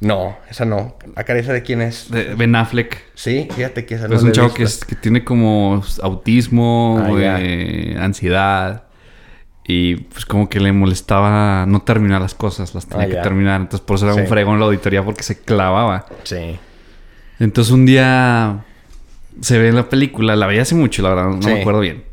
No, 0.00 0.36
esa 0.50 0.66
no. 0.66 0.98
¿La 1.16 1.24
cabeza 1.24 1.54
de 1.54 1.62
quién 1.62 1.80
es? 1.80 2.10
de 2.10 2.34
Ben 2.34 2.54
Affleck. 2.56 3.02
Sí, 3.14 3.48
fíjate 3.56 3.86
que 3.86 3.94
esa 3.94 4.06
no 4.06 4.16
es 4.16 4.22
un 4.22 4.32
chavo 4.32 4.52
que, 4.52 4.64
es- 4.64 4.84
que 4.84 4.96
tiene 4.96 5.24
como 5.24 5.82
autismo, 6.02 7.02
Ah, 7.02 7.38
eh, 7.40 7.96
ansiedad. 7.98 8.82
Y 9.64 9.94
pues 9.96 10.26
como 10.26 10.48
que 10.48 10.58
le 10.60 10.72
molestaba 10.72 11.66
no 11.66 11.82
terminar 11.82 12.20
las 12.20 12.34
cosas, 12.34 12.74
las 12.74 12.86
tenía 12.86 13.04
Ah, 13.04 13.08
que 13.08 13.14
ya. 13.14 13.22
terminar. 13.22 13.60
Entonces 13.60 13.86
por 13.86 13.96
eso 13.96 14.06
era 14.06 14.14
Sí. 14.14 14.20
un 14.22 14.26
fregón 14.26 14.58
la 14.58 14.66
auditoría 14.66 15.04
porque 15.04 15.22
se 15.22 15.38
clavaba. 15.40 16.06
Sí. 16.24 16.58
Entonces 17.38 17.72
un 17.72 17.86
día 17.86 18.64
se 19.40 19.58
ve 19.58 19.72
la 19.72 19.88
película, 19.88 20.34
la 20.36 20.46
veía 20.46 20.62
hace 20.62 20.74
mucho, 20.74 21.02
la 21.02 21.10
verdad, 21.10 21.30
no 21.30 21.42
Sí. 21.42 21.48
me 21.48 21.60
acuerdo 21.60 21.80
bien. 21.80 22.04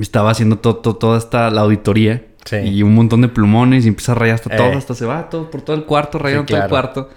Estaba 0.00 0.30
haciendo 0.30 0.58
to- 0.58 0.76
to- 0.76 0.96
toda 0.96 1.18
esta 1.18 1.50
la 1.50 1.62
auditoría 1.62 2.22
Sí. 2.44 2.56
y 2.56 2.82
un 2.82 2.94
montón 2.94 3.20
de 3.22 3.28
plumones 3.28 3.84
y 3.84 3.88
empieza 3.88 4.12
a 4.12 4.14
rayar 4.14 4.34
hasta 4.36 4.54
Eh. 4.54 4.56
todo, 4.58 4.72
hasta 4.76 4.94
se 4.94 5.06
va 5.06 5.28
todo 5.30 5.50
por 5.50 5.62
todo 5.62 5.74
el 5.76 5.84
cuarto, 5.84 6.18
rayando 6.18 6.44
todo 6.46 6.56
el 6.58 6.68
claro. 6.68 6.70
cuarto. 6.92 7.10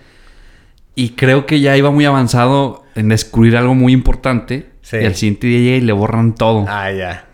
Y 0.96 1.10
creo 1.10 1.46
que 1.46 1.60
ya 1.60 1.76
iba 1.76 1.92
muy 1.92 2.06
avanzado 2.06 2.84
en 2.96 3.10
descubrir 3.10 3.58
algo 3.58 3.76
muy 3.76 3.92
importante. 3.92 4.70
Sí. 4.82 4.98
Y 4.98 5.06
al 5.06 5.16
siguiente 5.16 5.48
día 5.48 5.60
llega 5.60 5.78
y 5.78 5.82
le 5.82 5.94
borran 5.94 6.36
todo. 6.36 6.66
Ah, 6.70 6.92
ya. 6.92 7.25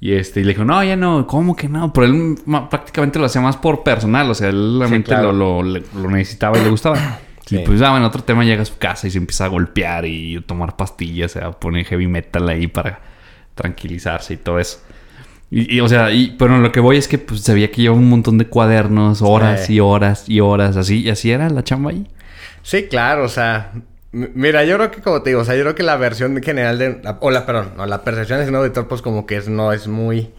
Y 0.00 0.12
este, 0.12 0.40
y 0.40 0.44
le 0.44 0.50
dijo, 0.50 0.64
no, 0.64 0.82
ya 0.84 0.94
no, 0.96 1.26
¿cómo 1.26 1.56
que 1.56 1.68
no? 1.68 1.92
Pero 1.92 2.06
él 2.06 2.36
prácticamente 2.70 3.18
lo 3.18 3.24
hacía 3.24 3.40
más 3.40 3.56
por 3.56 3.82
personal, 3.82 4.30
o 4.30 4.34
sea, 4.34 4.48
él 4.50 4.76
realmente 4.78 5.08
claro. 5.08 5.32
lo, 5.32 5.62
lo- 5.62 5.80
necesitaba 6.10 6.58
y 6.58 6.64
le 6.64 6.70
gustaba. 6.70 6.98
Sí. 7.46 7.58
Y 7.58 7.58
pues 7.60 7.78
ya, 7.78 7.92
bueno, 7.92 8.04
otro 8.08 8.24
tema 8.24 8.42
llega 8.42 8.62
a 8.62 8.64
su 8.64 8.76
casa 8.76 9.06
y 9.06 9.10
se 9.12 9.18
empieza 9.18 9.44
a 9.44 9.46
golpear 9.48 10.04
y 10.04 10.40
tomar 10.40 10.74
pastillas, 10.74 11.36
o 11.36 11.38
sea, 11.38 11.50
pone 11.52 11.84
heavy 11.84 12.08
metal 12.08 12.48
ahí 12.48 12.66
para 12.66 12.98
tranquilizarse 13.54 14.34
y 14.34 14.36
todo 14.36 14.58
eso. 14.58 14.80
Y, 15.48 15.76
y, 15.76 15.80
o 15.80 15.88
sea, 15.88 16.10
y, 16.10 16.34
pero 16.36 16.58
lo 16.58 16.72
que 16.72 16.80
voy 16.80 16.96
es 16.96 17.06
que 17.06 17.18
pues 17.18 17.42
se 17.42 17.54
veía 17.54 17.70
que 17.70 17.82
lleva 17.82 17.94
un 17.94 18.08
montón 18.08 18.36
de 18.38 18.46
cuadernos, 18.48 19.22
horas 19.22 19.66
Sí. 19.66 19.74
y 19.74 19.80
horas 19.80 20.24
y 20.28 20.40
horas, 20.40 20.76
así, 20.76 21.02
y 21.02 21.08
así 21.10 21.30
era 21.30 21.48
la 21.48 21.62
chamba 21.62 21.92
ahí. 21.92 22.08
Sí, 22.62 22.86
claro, 22.90 23.22
o 23.24 23.28
sea, 23.28 23.70
mira, 24.34 24.64
yo 24.64 24.76
creo 24.76 24.90
que 24.90 25.00
como 25.02 25.22
te 25.22 25.30
digo, 25.30 25.42
o 25.42 25.44
sea, 25.44 25.54
yo 25.56 25.62
creo 25.62 25.74
que 25.74 25.82
la 25.82 25.96
versión 25.96 26.40
general 26.42 26.78
de, 26.78 27.02
o 27.20 27.30
la, 27.30 27.44
perdón, 27.46 27.72
no, 27.76 27.86
la 27.86 28.02
percepción 28.02 28.40
de 28.40 28.48
un 28.48 28.54
auditor, 28.56 28.88
pues 28.88 29.02
como 29.02 29.26
que 29.26 29.36
es, 29.36 29.48
no 29.48 29.72
es 29.72 29.86
muy, 29.88 30.30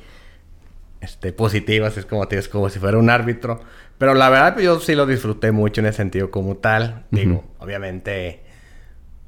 este, 1.01 1.31
positiva, 1.31 1.87
es 1.87 2.05
como 2.05 2.27
te 2.27 2.37
es 2.37 2.49
como 2.49 2.69
si 2.69 2.79
fuera 2.79 2.97
un 2.97 3.09
árbitro, 3.09 3.59
pero 3.97 4.13
la 4.13 4.29
verdad 4.29 4.53
pues, 4.53 4.65
yo 4.65 4.79
sí 4.79 4.95
lo 4.95 5.05
disfruté 5.05 5.51
mucho 5.51 5.81
en 5.81 5.87
ese 5.87 5.97
sentido 5.97 6.31
como 6.31 6.57
tal, 6.57 7.05
digo, 7.11 7.43
obviamente, 7.59 8.41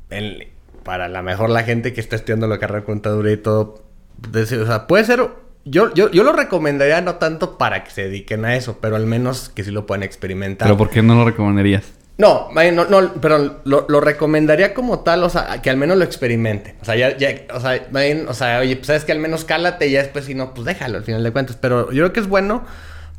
el- 0.09 0.47
para 0.83 1.07
la 1.09 1.21
mejor 1.21 1.49
la 1.49 1.63
gente 1.63 1.93
que 1.93 2.01
está 2.01 2.15
estudiando 2.15 2.47
la 2.47 2.57
carrera 2.57 2.79
de 2.79 2.85
contaduría 2.85 3.33
y 3.33 3.37
todo, 3.37 3.83
o 4.33 4.45
sea, 4.65 4.87
puede 4.87 5.03
ser, 5.03 5.21
yo, 5.65 5.93
yo, 5.93 6.09
yo 6.09 6.23
lo 6.23 6.31
recomendaría 6.33 7.01
no 7.01 7.15
tanto 7.15 7.57
para 7.57 7.83
que 7.83 7.91
se 7.91 8.03
dediquen 8.03 8.45
a 8.45 8.55
eso, 8.55 8.79
pero 8.81 8.95
al 8.95 9.05
menos 9.05 9.49
que 9.49 9.63
sí 9.63 9.71
lo 9.71 9.85
puedan 9.85 10.03
experimentar. 10.03 10.67
Pero 10.67 10.77
¿por 10.77 10.89
qué 10.89 11.03
no 11.03 11.15
lo 11.15 11.25
recomendarías? 11.25 11.93
No, 12.20 12.49
no, 12.53 12.86
no, 12.86 13.13
pero 13.22 13.61
lo, 13.63 13.86
lo 13.89 14.01
recomendaría 14.01 14.74
como 14.74 14.99
tal, 14.99 15.24
o 15.24 15.30
sea, 15.30 15.61
que 15.63 15.70
al 15.70 15.78
menos 15.78 15.97
lo 15.97 16.03
experimenten. 16.03 16.76
O 16.82 16.86
sea, 16.86 16.95
ya, 16.95 17.17
ya, 17.17 17.30
o 17.53 17.59
sea, 17.59 17.88
may- 17.91 18.26
o 18.28 18.34
sea, 18.34 18.59
oye, 18.59 18.76
pues 18.76 18.88
sabes 18.88 19.05
que 19.05 19.13
al 19.13 19.20
menos 19.20 19.45
cálate 19.45 19.88
y 19.88 19.91
ya 19.91 20.03
después 20.03 20.26
si 20.26 20.36
no, 20.36 20.53
pues 20.53 20.65
déjalo 20.65 20.97
al 20.97 21.03
final 21.05 21.24
de 21.24 21.32
cuentas. 21.32 21.55
Pero 21.59 21.91
yo 21.91 22.03
creo 22.03 22.13
que 22.13 22.20
es 22.20 22.28
bueno 22.28 22.63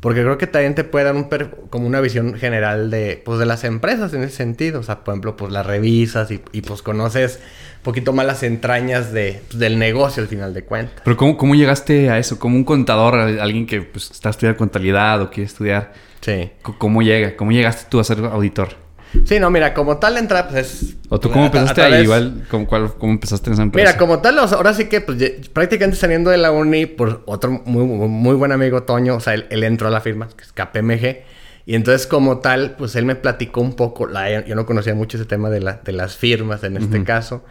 porque 0.01 0.21
creo 0.21 0.37
que 0.37 0.47
también 0.47 0.73
te 0.75 0.83
puede 0.83 1.05
dar 1.05 1.15
un 1.15 1.29
per- 1.29 1.49
como 1.71 1.87
una 1.87 1.99
visión 1.99 2.35
general 2.35 2.89
de, 2.91 3.21
pues, 3.25 3.39
de 3.39 3.45
las 3.47 3.63
empresas 3.63 4.13
en 4.13 4.21
ese 4.23 4.35
sentido. 4.35 4.79
O 4.79 4.83
sea, 4.83 5.03
por 5.03 5.13
ejemplo, 5.13 5.35
pues 5.35 5.51
las 5.51 5.65
revisas 5.65 6.29
y, 6.31 6.41
y 6.51 6.61
pues 6.61 6.81
conoces 6.83 7.39
un 7.77 7.83
poquito 7.83 8.13
más 8.13 8.25
las 8.27 8.43
entrañas 8.43 9.11
de, 9.11 9.41
pues, 9.47 9.57
del 9.59 9.79
negocio 9.79 10.21
al 10.21 10.29
final 10.29 10.53
de 10.53 10.63
cuentas. 10.63 11.01
Pero 11.03 11.17
¿cómo, 11.17 11.37
cómo 11.37 11.55
llegaste 11.55 12.11
a 12.11 12.19
eso? 12.19 12.37
Como 12.37 12.55
un 12.55 12.63
contador, 12.63 13.15
alguien 13.15 13.65
que 13.65 13.81
pues, 13.81 14.11
está 14.11 14.29
estudiando 14.29 14.59
contabilidad 14.59 15.21
o 15.23 15.31
quiere 15.31 15.47
estudiar. 15.47 15.93
Sí. 16.21 16.51
¿Cómo 16.61 17.01
llega? 17.01 17.35
¿Cómo 17.35 17.51
llegaste 17.51 17.85
tú 17.89 17.99
a 17.99 18.03
ser 18.03 18.19
auditor? 18.25 18.79
Sí, 19.25 19.39
no, 19.39 19.49
mira, 19.49 19.73
como 19.73 19.97
tal 19.97 20.17
entra, 20.17 20.47
pues 20.47 20.71
es... 20.73 20.95
¿O 21.09 21.19
tú 21.19 21.29
cómo 21.31 21.45
empezaste 21.47 21.81
ahí? 21.81 22.03
Igual, 22.03 22.45
¿cómo, 22.49 22.65
cuál- 22.67 22.93
cómo 22.97 23.11
empezaste 23.13 23.49
en 23.49 23.53
esa 23.53 23.63
empresa? 23.63 23.89
Mira, 23.89 23.97
como 23.97 24.19
tal, 24.19 24.39
ahora 24.39 24.73
sí 24.73 24.85
que 24.85 25.01
pues, 25.01 25.17
prácticamente 25.49 25.97
saliendo 25.97 26.29
de 26.29 26.37
la 26.37 26.51
uni 26.51 26.85
por 26.85 27.23
otro 27.25 27.51
muy, 27.65 27.83
muy, 27.85 28.35
buen 28.35 28.51
amigo 28.51 28.83
Toño, 28.83 29.15
o 29.15 29.19
sea, 29.19 29.33
él, 29.33 29.47
él 29.49 29.63
entró 29.63 29.87
a 29.87 29.91
la 29.91 30.01
firma, 30.01 30.29
que 30.35 30.43
es 30.43 30.53
KPMG, 30.53 31.23
y 31.65 31.75
entonces 31.75 32.07
como 32.07 32.39
tal, 32.39 32.75
pues 32.77 32.95
él 32.95 33.05
me 33.05 33.15
platicó 33.15 33.61
un 33.61 33.75
poco, 33.75 34.07
la, 34.07 34.45
yo 34.45 34.55
no 34.55 34.65
conocía 34.65 34.95
mucho 34.95 35.17
ese 35.17 35.25
tema 35.25 35.49
de, 35.49 35.59
la, 35.59 35.81
de 35.83 35.91
las 35.91 36.15
firmas 36.15 36.63
en 36.63 36.77
este 36.77 37.03
caso, 37.03 37.43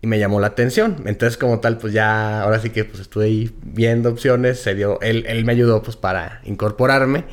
y 0.00 0.06
me 0.06 0.18
llamó 0.18 0.40
la 0.40 0.48
atención. 0.48 0.96
Entonces 1.06 1.38
como 1.38 1.60
tal, 1.60 1.78
pues 1.78 1.92
ya, 1.92 2.42
ahora 2.42 2.58
sí 2.60 2.70
que 2.70 2.84
pues 2.84 3.00
estuve 3.00 3.26
ahí 3.26 3.54
viendo 3.62 4.10
opciones, 4.10 4.58
se 4.60 4.74
dio, 4.74 5.00
él, 5.00 5.24
él 5.28 5.44
me 5.44 5.52
ayudó 5.52 5.82
pues 5.82 5.96
para 5.96 6.40
incorporarme. 6.44 7.24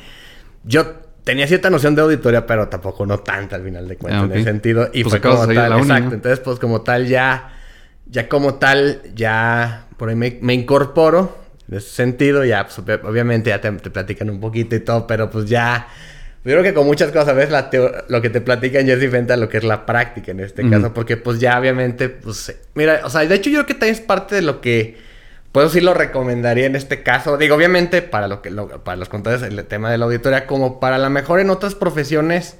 Yo 0.64 1.01
tenía 1.24 1.46
cierta 1.46 1.70
noción 1.70 1.94
de 1.94 2.02
auditoría, 2.02 2.46
pero 2.46 2.68
tampoco 2.68 3.06
no 3.06 3.18
tanta 3.20 3.56
al 3.56 3.62
final 3.64 3.88
de 3.88 3.96
cuentas 3.96 4.22
Ah, 4.22 4.26
en 4.26 4.32
ese 4.32 4.44
sentido. 4.44 4.90
Y 4.92 5.02
Pues 5.04 5.12
fue 5.14 5.20
como 5.20 5.46
tal, 5.46 5.72
uni, 5.72 5.82
exacto. 5.82 6.08
¿no? 6.08 6.14
Entonces, 6.14 6.40
pues 6.40 6.58
como 6.58 6.82
tal, 6.82 7.06
ya, 7.06 7.52
ya 8.06 8.28
como 8.28 8.54
tal, 8.54 9.00
ya 9.14 9.86
por 9.96 10.08
ahí 10.08 10.16
me, 10.16 10.38
me 10.40 10.54
incorporo. 10.54 11.38
En 11.70 11.78
ese 11.78 11.88
sentido, 11.90 12.44
ya, 12.44 12.64
pues, 12.66 12.78
ob- 12.80 13.04
obviamente 13.04 13.50
ya 13.50 13.60
te, 13.60 13.70
te 13.72 13.90
platican 13.90 14.28
un 14.30 14.40
poquito 14.40 14.74
y 14.76 14.80
todo, 14.80 15.06
pero 15.06 15.30
pues 15.30 15.46
ya. 15.46 15.88
Yo 16.44 16.50
creo 16.50 16.62
que 16.64 16.74
con 16.74 16.86
muchas 16.86 17.12
cosas, 17.12 17.36
¿ves? 17.36 17.50
La 17.50 17.70
lo 18.08 18.20
que 18.20 18.28
te 18.28 18.40
platican 18.40 18.84
ya 18.84 18.94
es 18.94 19.00
diferente 19.00 19.32
a 19.32 19.36
lo 19.36 19.48
que 19.48 19.58
es 19.58 19.64
la 19.64 19.86
práctica 19.86 20.32
en 20.32 20.40
este 20.40 20.68
caso, 20.68 20.92
porque 20.92 21.16
pues 21.16 21.38
ya 21.38 21.56
obviamente, 21.58 22.08
pues, 22.08 22.52
mira, 22.74 23.00
o 23.04 23.10
sea, 23.10 23.24
de 23.24 23.32
hecho 23.36 23.48
yo 23.48 23.58
creo 23.58 23.66
que 23.66 23.74
también 23.74 23.94
es 23.94 24.00
parte 24.00 24.34
de 24.34 24.42
lo 24.42 24.60
que, 24.60 24.98
pues 25.52 25.70
sí 25.72 25.80
lo 25.80 25.94
recomendaría 25.94 26.66
en 26.66 26.76
este 26.76 27.02
caso. 27.02 27.36
Digo, 27.38 27.54
obviamente 27.56 28.02
para 28.02 28.26
lo 28.28 28.40
que, 28.42 28.50
lo- 28.50 28.82
para 28.84 28.96
los 28.96 29.08
contadores 29.08 29.42
el 29.42 29.64
tema 29.66 29.90
de 29.90 29.98
la 29.98 30.06
auditoría, 30.06 30.46
como 30.46 30.80
para 30.80 30.98
la 30.98 31.10
mejor 31.10 31.40
en 31.40 31.50
otras 31.50 31.74
profesiones, 31.74 32.56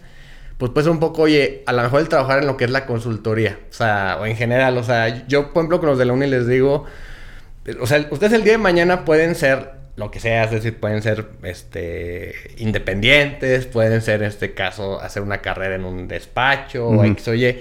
pues 0.59 0.71
pues 0.73 0.87
un 0.87 1.01
poco, 1.01 1.23
oye, 1.23 1.63
a 1.67 1.73
lo 1.73 1.83
mejor 1.83 2.01
el 2.01 2.09
trabajar 2.09 2.41
en 2.41 2.47
lo 2.47 2.57
que 2.57 2.65
es 2.67 2.71
la 2.71 2.87
consultoría, 2.87 3.59
o 3.71 3.73
sea, 3.73 4.19
o 4.21 4.27
en 4.27 4.37
general, 4.37 4.77
o 4.79 4.83
sea, 4.85 5.27
yo 5.27 5.53
por 5.53 5.63
ejemplo 5.63 5.81
con 5.81 5.89
los 5.89 5.99
de 5.99 6.05
la 6.05 6.13
uni 6.13 6.27
les 6.27 6.47
digo, 6.47 6.85
o 7.81 7.87
sea, 7.87 8.07
ustedes 8.11 8.33
el 8.35 8.45
día 8.45 8.53
de 8.53 8.59
mañana 8.59 9.05
pueden 9.05 9.35
ser 9.35 9.71
lo 9.97 10.11
que 10.11 10.21
sea, 10.21 10.45
es 10.45 10.51
decir, 10.51 10.79
pueden 10.79 11.03
ser 11.03 11.27
este 11.43 12.35
independientes, 12.59 13.67
pueden 13.67 14.01
ser 14.03 14.23
en 14.23 14.29
este 14.29 14.55
caso 14.55 15.01
hacer 15.01 15.23
una 15.23 15.39
carrera 15.43 15.75
en 15.75 15.85
un 15.85 16.09
despacho 16.09 16.89
o. 16.89 17.05
X 17.13 17.29
o 17.29 17.35
Y. 17.35 17.61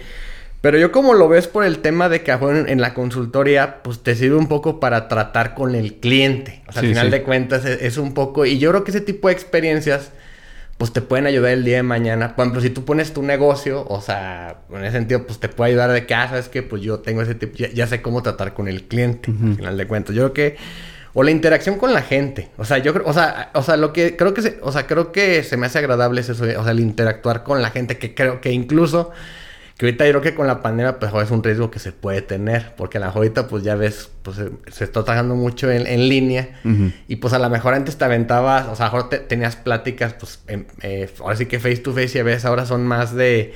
Pero 0.62 0.78
yo 0.78 0.92
como 0.92 1.16
lo 1.16 1.28
ves 1.28 1.48
por 1.48 1.66
el 1.66 1.80
tema 1.80 2.08
de 2.08 2.22
que 2.22 2.32
mejor 2.32 2.70
en, 2.70 2.82
la 2.82 2.94
consultoría, 2.94 3.82
pues 3.82 4.00
te 4.04 4.16
sirve 4.16 4.36
un 4.36 4.48
poco 4.48 4.80
para 4.80 5.08
tratar 5.08 5.56
con 5.56 5.74
el 5.74 5.96
cliente. 5.96 6.62
O 6.68 6.72
sea, 6.72 6.82
Sí, 6.82 6.88
al 6.88 6.94
final 6.94 7.06
sí. 7.08 7.12
de 7.12 7.24
cuentas 7.24 7.66
es, 7.66 7.82
es 7.82 7.98
un 7.98 8.14
poco... 8.14 8.46
Y 8.46 8.60
yo 8.60 8.70
creo 8.70 8.84
que 8.84 8.92
ese 8.92 9.02
tipo 9.02 9.28
de 9.28 9.34
experiencias, 9.34 10.12
pues 10.78 10.94
te 10.94 11.02
pueden 11.02 11.28
ayudar 11.28 11.52
el 11.52 11.64
día 11.64 11.78
de 11.78 11.84
mañana. 11.84 12.36
Por 12.36 12.44
ejemplo, 12.44 12.62
si 12.62 12.70
tú 12.70 12.86
pones 12.86 13.14
tu 13.14 13.22
negocio, 13.22 13.86
o 13.88 14.02
sea, 14.02 14.58
en 14.72 14.84
ese 14.84 14.98
sentido, 14.98 15.26
pues 15.28 15.40
te 15.40 15.48
puede 15.48 15.72
ayudar 15.72 15.92
de 15.92 16.06
que, 16.06 16.14
ah, 16.14 16.28
sabes 16.28 16.50
que 16.50 16.64
pues 16.64 16.82
yo 16.82 17.00
tengo 17.00 17.22
ese 17.22 17.36
tipo, 17.36 17.56
ya, 17.56 17.70
ya 17.70 17.88
sé 17.88 18.02
cómo 18.02 18.24
tratar 18.24 18.54
con 18.54 18.68
el 18.68 18.84
cliente, 18.84 19.32
al 19.32 19.56
final 19.56 19.78
de 19.78 19.88
cuentas. 19.88 20.16
Yo 20.16 20.32
creo 20.32 20.34
que, 20.34 20.58
o 21.14 21.24
la 21.24 21.32
interacción 21.32 21.78
con 21.78 21.94
la 21.94 22.02
gente. 22.02 22.50
O 22.58 22.66
sea, 22.66 22.78
yo 22.78 22.94
creo, 22.94 23.06
o 23.08 23.14
sea, 23.14 23.52
o 23.54 23.64
sea, 23.64 23.78
lo 23.78 23.94
que 23.94 24.16
creo 24.16 24.34
que 24.34 24.42
se, 24.42 24.60
o 24.62 24.72
sea, 24.72 24.88
creo 24.88 25.12
que 25.12 25.44
se 25.44 25.58
me 25.58 25.66
hace 25.66 25.80
agradable 25.80 26.22
es 26.22 26.30
eso, 26.30 26.44
o 26.44 26.64
sea, 26.64 26.72
el 26.72 26.80
interactuar 26.80 27.44
con 27.44 27.62
la 27.62 27.70
gente, 27.70 27.98
que 27.98 28.16
creo 28.16 28.42
que 28.42 28.52
incluso, 28.52 29.12
que 29.82 29.88
ahorita 29.88 30.06
yo 30.06 30.12
creo 30.12 30.22
que 30.22 30.36
con 30.36 30.46
la 30.46 30.62
pandemia, 30.62 31.00
pues 31.00 31.12
es 31.24 31.32
un 31.32 31.42
riesgo 31.44 31.72
que 31.72 31.80
se 31.80 31.92
puede 31.92 32.22
tener, 32.22 32.76
porque 32.78 32.98
a 32.98 33.02
la 33.02 33.08
mejor 33.08 33.22
ahorita, 33.24 33.48
pues 33.48 33.64
ya 33.64 33.74
ves, 33.74 34.12
pues 34.22 34.38
se, 34.38 34.52
se 34.72 34.84
está 34.84 35.04
trabajando 35.04 35.34
mucho 35.34 35.72
en, 35.72 35.88
en 35.88 36.08
línea. 36.08 36.60
Y 37.08 37.16
pues 37.16 37.34
a 37.34 37.40
lo 37.40 37.50
mejor 37.50 37.74
antes 37.74 37.98
te 37.98 38.06
aventabas, 38.06 38.68
o 38.68 38.76
sea, 38.76 38.86
a 38.86 38.90
lo 38.90 38.96
mejor 38.98 39.10
te- 39.10 39.18
tenías 39.18 39.56
pláticas, 39.56 40.14
pues, 40.14 40.40
en- 40.46 40.68
eh, 40.84 41.10
ahora 41.20 41.36
sí 41.36 41.48
que 41.48 41.60
face 41.60 41.78
to 41.78 41.94
face 41.94 42.18
y 42.18 42.22
a 42.22 42.24
veces 42.24 42.46
ahora 42.46 42.68
son 42.68 42.86
más 42.86 43.16
de, 43.16 43.56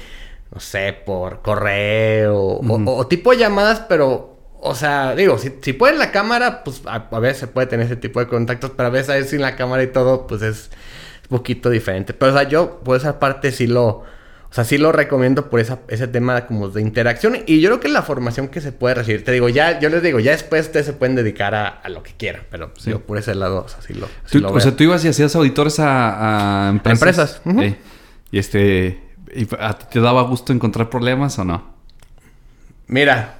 no 0.51 0.59
sé, 0.59 0.97
por 1.05 1.43
correo 1.43 2.59
o, 2.87 3.07
tipo 3.07 3.33
llamadas, 3.33 3.81
pero, 3.87 4.39
o 4.61 4.73
sea, 4.73 5.13
digo, 5.15 5.37
si, 5.37 5.53
si 5.61 5.73
puedes 5.73 5.97
la 5.99 6.11
cámara, 6.11 6.63
pues 6.63 6.81
a, 6.87 7.07
a 7.11 7.19
veces 7.19 7.37
se 7.37 7.47
puede 7.47 7.67
tener 7.67 7.85
ese 7.85 7.97
tipo 7.97 8.19
de 8.19 8.27
contactos, 8.27 8.71
pero 8.75 8.87
a 8.87 8.91
veces 8.91 9.09
ahí 9.09 9.23
sin 9.25 9.41
la 9.41 9.55
cámara 9.55 9.83
y 9.83 9.87
todo, 9.87 10.25
pues 10.25 10.41
es 10.41 10.71
un 11.29 11.37
poquito 11.37 11.69
diferente. 11.69 12.15
Pero, 12.15 12.31
o 12.33 12.35
sea, 12.35 12.47
yo 12.49 12.79
por 12.83 12.97
esa 12.97 13.19
parte 13.19 13.51
sí 13.51 13.67
lo... 13.67 14.14
O 14.55 14.59
sea, 14.59 14.63
sí 14.63 14.77
lo 14.77 14.93
recomiendo 14.93 15.49
por 15.49 15.59
esa, 15.59 15.79
ese 15.89 16.07
tema 16.07 16.45
como 16.47 16.69
de 16.69 16.81
interacción. 16.81 17.39
Y 17.45 17.59
yo 17.59 17.67
creo 17.71 17.79
que 17.81 17.89
la 17.89 18.03
formación 18.03 18.47
que 18.47 18.61
se 18.61 18.71
puede 18.71 18.95
recibir, 18.95 19.25
te 19.25 19.33
digo, 19.33 19.49
ya, 19.49 19.81
yo 19.81 19.89
les 19.89 20.01
digo, 20.01 20.21
ya 20.21 20.31
después 20.31 20.67
ustedes 20.67 20.85
se 20.85 20.93
pueden 20.93 21.13
dedicar 21.17 21.53
a, 21.53 21.67
a 21.67 21.89
lo 21.89 22.03
que 22.03 22.13
quieran. 22.13 22.43
Pero 22.49 22.71
Sí. 22.77 22.91
yo 22.91 23.01
por 23.01 23.17
ese 23.17 23.35
lado, 23.35 23.65
o 23.65 23.67
sea, 23.67 23.81
sí 23.81 23.93
lo, 23.93 24.07
sí 24.25 24.39
lo 24.39 24.53
o 24.53 24.59
sea, 24.61 24.73
tú 24.73 24.83
ibas 24.85 25.03
y 25.03 25.09
hacías 25.09 25.35
auditores 25.35 25.77
a, 25.81 26.67
a 26.67 26.69
empresas. 26.69 27.01
empresas, 27.01 27.41
ujú. 27.43 27.61
Eh, 27.63 27.75
y 28.31 28.39
este... 28.39 29.01
¿y 29.35 29.45
¿A 29.59 29.77
te 29.77 29.99
daba 29.99 30.21
gusto 30.21 30.53
encontrar 30.53 30.89
problemas 30.89 31.37
o 31.37 31.43
no? 31.43 31.75
Mira, 32.87 33.35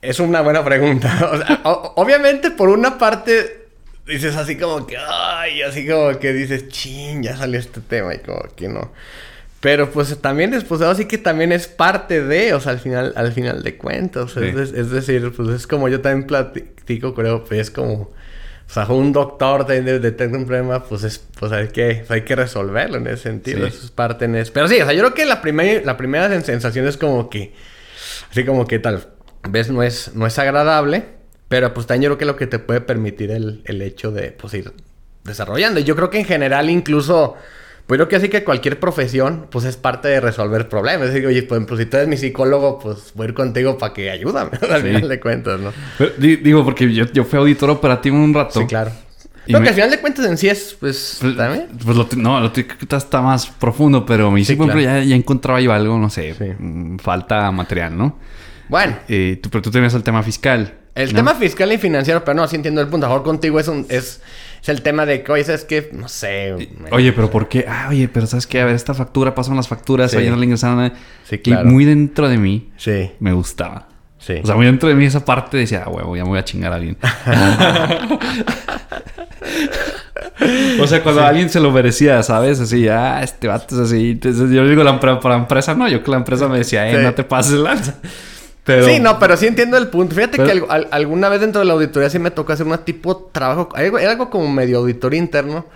es 0.00 0.20
una 0.20 0.42
buena 0.42 0.64
pregunta. 0.64 1.28
O 1.32 1.36
sea, 1.38 1.60
o- 1.64 1.92
obviamente, 1.96 2.50
por 2.52 2.68
una 2.68 2.98
parte, 2.98 3.66
dices 4.06 4.36
así 4.36 4.56
como 4.56 4.86
que, 4.86 4.96
ay, 4.96 5.62
así 5.62 5.86
como 5.88 6.16
que 6.18 6.32
dices, 6.32 6.68
chin, 6.68 7.22
ya 7.22 7.36
salió 7.36 7.58
este 7.58 7.80
tema 7.80 8.14
y 8.14 8.18
como 8.18 8.42
que 8.54 8.68
no. 8.68 8.92
Pero 9.64 9.90
pues 9.90 10.14
también 10.20 10.52
es, 10.52 10.62
pues 10.62 10.82
así 10.82 11.06
que 11.06 11.16
también 11.16 11.50
es 11.50 11.68
parte 11.68 12.22
de, 12.22 12.52
o 12.52 12.60
sea, 12.60 12.72
al 12.72 12.80
final, 12.80 13.14
al 13.16 13.32
final 13.32 13.62
de 13.62 13.78
cuentas. 13.78 14.32
Sí. 14.32 14.40
es, 14.44 14.72
de- 14.72 14.80
es 14.82 14.90
decir, 14.90 15.32
pues 15.34 15.48
es 15.48 15.66
como 15.66 15.88
yo 15.88 16.02
también 16.02 16.26
platico, 16.26 17.14
creo, 17.14 17.44
pues 17.44 17.60
es 17.60 17.70
como, 17.70 17.94
O 18.68 18.72
sea, 18.72 18.84
un 18.88 19.14
doctor 19.14 19.64
de, 19.66 19.80
de, 20.00 20.12
tener 20.12 20.36
un 20.36 20.44
problema, 20.44 20.84
pues, 20.84 21.02
es, 21.04 21.18
pues 21.40 21.50
hay, 21.52 21.68
que, 21.68 22.04
hay 22.10 22.22
que 22.24 22.36
resolverlo 22.36 22.98
en 22.98 23.06
ese 23.06 23.22
sentido. 23.22 23.66
Eso 23.66 23.86
es 23.86 23.90
parte 23.90 24.26
en 24.26 24.36
eso. 24.36 24.52
Pero 24.52 24.68
sí, 24.68 24.78
o 24.82 24.84
sea, 24.84 24.92
yo 24.92 25.00
creo 25.00 25.14
que 25.14 25.24
la, 25.24 25.40
primer, 25.40 25.86
la 25.86 25.96
primera 25.96 26.28
sensación 26.42 26.86
es 26.86 26.98
como 26.98 27.30
que... 27.30 27.54
Así 28.30 28.44
como 28.44 28.66
que 28.66 28.78
tal 28.78 29.06
vez 29.48 29.70
no 29.70 29.82
es, 29.82 30.14
no 30.14 30.26
es 30.26 30.38
agradable, 30.38 31.04
pero 31.48 31.72
pues 31.72 31.86
también 31.86 32.10
yo 32.10 32.16
creo 32.16 32.18
que 32.18 32.24
lo 32.26 32.36
que 32.36 32.46
te 32.46 32.58
puede 32.58 32.82
permitir 32.82 33.30
el, 33.30 33.62
el 33.64 33.80
hecho 33.80 34.10
de 34.10 34.30
pues, 34.32 34.52
ir 34.52 34.72
desarrollando. 35.24 35.80
Y 35.80 35.84
yo 35.84 35.96
creo 35.96 36.10
que 36.10 36.18
en 36.18 36.26
general 36.26 36.68
incluso... 36.68 37.36
Pues 37.86 37.98
creo 37.98 38.08
que 38.08 38.16
así 38.16 38.28
que 38.30 38.44
cualquier 38.44 38.80
profesión, 38.80 39.46
pues 39.50 39.66
es 39.66 39.76
parte 39.76 40.08
de 40.08 40.20
resolver 40.20 40.68
problemas. 40.68 41.08
Es 41.08 41.14
decir, 41.14 41.26
oye, 41.26 41.42
pues, 41.42 41.62
pues 41.66 41.80
si 41.80 41.86
tú 41.86 41.98
eres 41.98 42.08
mi 42.08 42.16
psicólogo, 42.16 42.78
pues 42.78 43.12
voy 43.14 43.26
a 43.26 43.28
ir 43.28 43.34
contigo 43.34 43.76
para 43.76 43.92
que 43.92 44.10
ayúdame, 44.10 44.52
al 44.70 44.82
final 44.82 45.08
de 45.08 45.20
cuentas, 45.20 45.60
¿no? 45.60 45.72
digo, 46.18 46.64
porque 46.64 46.92
yo, 46.92 47.04
yo 47.12 47.24
fui 47.24 47.38
auditor 47.38 47.70
operativo 47.70 48.16
un 48.16 48.32
rato. 48.32 48.60
Sí, 48.60 48.66
claro. 48.66 48.90
Pero 49.46 49.60
que 49.60 49.68
al 49.68 49.74
final 49.74 49.90
de 49.90 50.00
cuentas 50.00 50.24
en 50.24 50.38
sí 50.38 50.48
es, 50.48 50.74
pues, 50.80 51.18
pues 51.20 51.36
también. 51.36 51.68
Pues 51.84 51.96
lo, 51.96 52.08
no, 52.16 52.40
lo 52.40 52.52
que 52.52 52.66
está 52.90 53.20
más 53.20 53.46
profundo, 53.46 54.06
pero 54.06 54.30
me 54.30 54.42
sí, 54.42 54.56
ya, 54.56 55.02
ya, 55.02 55.14
encontraba 55.14 55.60
yo 55.60 55.70
algo, 55.70 55.98
no 55.98 56.08
sé, 56.08 56.34
mm, 56.58 56.96
falta 56.96 57.50
material, 57.50 57.96
¿no? 57.96 58.18
Bueno. 58.68 58.96
Eh, 59.08 59.38
tú, 59.42 59.50
pero 59.50 59.60
tú 59.60 59.70
tenías 59.70 59.92
el 59.92 60.02
tema 60.02 60.22
fiscal. 60.22 60.72
El 60.94 61.12
tema 61.12 61.34
fiscal 61.34 61.72
y 61.72 61.78
financiero, 61.78 62.24
pero 62.24 62.36
no, 62.36 62.44
así 62.44 62.56
entiendo 62.56 62.80
el 62.80 62.86
punto. 62.86 63.06
A 63.06 63.08
favor 63.10 63.24
contigo 63.24 63.58
es 63.58 63.66
un, 63.66 63.84
es 63.88 64.22
es 64.64 64.68
el 64.70 64.80
tema 64.80 65.04
de 65.04 65.22
que, 65.22 65.30
oye, 65.30 65.44
¿sabes 65.44 65.64
qué? 65.64 65.90
No 65.92 66.08
sé. 66.08 66.54
Oye, 66.90 67.12
pero 67.12 67.30
¿por 67.30 67.48
qué? 67.48 67.66
Ah, 67.68 67.88
oye, 67.90 68.08
pero 68.08 68.26
¿sabes 68.26 68.46
qué? 68.46 68.62
A 68.62 68.64
ver, 68.64 68.74
esta 68.74 68.94
factura, 68.94 69.34
pasan 69.34 69.56
las 69.56 69.68
facturas, 69.68 70.10
sí. 70.10 70.16
oye, 70.16 70.30
no 70.30 70.36
le 70.36 70.46
ingresaron. 70.46 70.90
Sí, 71.24 71.36
claro. 71.36 71.68
Y 71.68 71.70
muy 71.70 71.84
dentro 71.84 72.30
de 72.30 72.38
mí, 72.38 72.70
sí. 72.78 73.10
me 73.20 73.34
gustaba. 73.34 73.88
Sí. 74.16 74.36
O 74.42 74.46
sea, 74.46 74.56
muy 74.56 74.64
dentro 74.64 74.88
de 74.88 74.94
mí 74.94 75.04
esa 75.04 75.22
parte 75.22 75.58
decía, 75.58 75.82
ah, 75.84 75.90
huevo, 75.90 76.16
ya 76.16 76.22
me 76.22 76.30
voy 76.30 76.38
a 76.38 76.44
chingar 76.44 76.72
a 76.72 76.76
alguien. 76.76 76.96
o 80.80 80.86
sea, 80.86 81.02
cuando 81.02 81.22
alguien 81.22 81.50
se 81.50 81.60
lo 81.60 81.70
merecía, 81.70 82.22
¿sabes? 82.22 82.58
Así, 82.58 82.88
ah, 82.88 83.22
este 83.22 83.48
vato 83.48 83.74
es 83.74 83.82
así. 83.82 84.12
Entonces, 84.12 84.50
yo 84.50 84.66
digo, 84.66 84.82
la, 84.82 84.98
para 84.98 85.20
la 85.22 85.36
empresa 85.36 85.74
no, 85.74 85.86
yo 85.88 86.02
que 86.02 86.10
la 86.10 86.16
empresa 86.16 86.48
me 86.48 86.56
decía, 86.56 86.90
eh, 86.90 87.02
no 87.02 87.12
te 87.12 87.24
pases 87.24 87.58
lanza. 87.58 87.96
Sí, 88.66 88.98
no, 88.98 89.18
pero 89.18 89.36
sí 89.36 89.46
entiendo 89.46 89.76
el 89.76 89.88
punto. 89.88 90.14
Fíjate 90.14 90.42
que 90.42 90.64
alguna 90.90 91.28
vez 91.28 91.40
dentro 91.40 91.60
de 91.60 91.66
la 91.66 91.74
auditoría 91.74 92.08
sí 92.08 92.18
me 92.18 92.30
tocó 92.30 92.52
hacer 92.52 92.66
un 92.66 92.76
tipo 92.78 93.14
de 93.14 93.20
trabajo. 93.32 93.68
Era 93.76 94.10
algo 94.10 94.30
como 94.30 94.48
medio 94.48 94.78
auditoría 94.78 95.18
interno. 95.18 95.66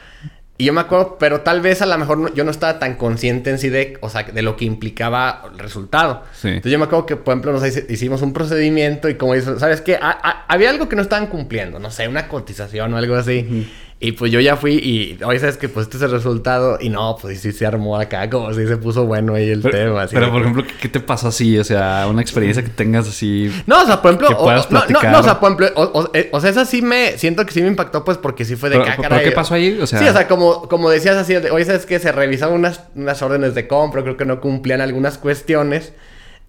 Y 0.61 0.65
yo 0.65 0.73
me 0.73 0.81
acuerdo, 0.81 1.19
pero 1.21 1.43
tal 1.43 1.61
vez 1.61 1.83
a 1.83 1.87
lo 1.87 1.97
mejor 1.97 2.35
yo 2.35 2.43
no 2.43 2.51
estaba 2.51 2.81
tan 2.81 2.97
consciente 2.97 3.49
en 3.51 3.61
sí 3.61 3.69
de, 3.69 3.97
o 4.01 4.09
sea, 4.09 4.25
de 4.25 4.43
lo 4.43 4.57
que 4.57 4.65
implicaba 4.65 5.45
el 5.53 5.57
resultado. 5.57 6.25
Entonces 6.43 6.73
yo 6.73 6.81
me 6.81 6.87
acuerdo 6.87 7.07
que, 7.07 7.15
por 7.15 7.33
ejemplo, 7.33 7.53
nos 7.53 7.65
hicimos 7.65 8.23
un 8.23 8.33
procedimiento 8.33 9.09
y 9.09 9.15
como 9.15 9.35
dices, 9.35 9.61
¿sabes 9.61 9.81
qué? 9.83 9.97
había 10.01 10.71
algo 10.71 10.89
que 10.89 10.97
no 10.97 11.03
estaban 11.03 11.29
cumpliendo, 11.29 11.79
no 11.79 11.93
sé, 11.93 12.09
una 12.09 12.27
cotización 12.27 12.93
o 12.93 12.97
algo 12.97 13.15
así. 13.15 13.71
Y 14.01 14.13
pues 14.13 14.31
yo 14.31 14.39
ya 14.39 14.57
fui 14.57 14.75
y 14.75 15.19
hoy 15.25 15.41
sabes 15.41 15.57
que 15.57 15.69
pues 15.69 15.87
este 15.87 15.97
es 15.97 16.05
el 16.05 16.13
resultado 16.13 16.79
y 16.81 16.89
no, 16.89 17.17
pues 17.21 17.41
sí 17.41 17.51
se 17.51 17.67
armó 17.67 17.97
acá, 17.97 18.31
como 18.31 18.55
si 18.55 18.65
se 18.69 18.77
puso 18.77 19.07
bueno 19.07 19.35
ahí 19.35 19.51
el 19.51 19.61
tema. 19.61 20.07
pero 20.09 20.31
por 20.31 20.43
ejemplo, 20.43 20.65
¿qué, 20.81 20.89
te 20.89 21.01
pasó 21.01 21.29
así? 21.29 21.59
O 21.59 21.65
sea, 21.65 22.07
una 22.09 22.23
experiencia 22.23 22.63
que 22.63 22.69
tengas 22.69 23.09
así. 23.09 23.53
No, 23.67 23.83
o 23.83 23.87
sea, 23.87 24.01
por 24.01 24.13
ejemplo, 24.13 24.39
o, 24.39 24.49
no, 24.53 24.85
no, 24.89 25.19
o 25.19 25.23
sea, 25.25 25.41
por 25.41 25.51
ejemplo, 25.51 26.11
eh, 26.15 26.29
o, 26.31 26.41
sea, 26.41 26.51
esa 26.51 26.65
sí 26.65 26.81
me 26.81 27.19
siento 27.19 27.45
que 27.45 27.53
sí 27.53 27.61
me 27.61 27.67
impactó 27.67 28.05
pues 28.05 28.19
porque 28.19 28.45
sí 28.45 28.55
fue 28.55 28.71
de 28.71 28.81
cácara. 28.81 29.09
¿Pero 29.17 29.31
qué 29.31 29.33
pasó 29.33 29.55
ahí? 29.55 29.77
O 29.81 29.87
sea... 29.89 29.99
Sí, 29.99 30.05
o 30.07 30.13
sea, 30.13 30.29
como, 30.29 30.69
como 30.69 30.91
decías 30.91 31.17
así, 31.17 31.35
hoy 31.35 31.65
sabes 31.65 31.85
que 31.85 31.99
se 31.99 32.13
revisaban 32.13 32.55
unas, 32.55 32.83
unas 32.95 33.21
órdenes 33.21 33.57
de 33.57 33.67
compra, 33.67 34.03
creo 34.03 34.17
que 34.17 34.27
no 34.27 34.41
cumplían 34.41 34.81
algunas 34.81 35.19
cuestiones. 35.19 35.93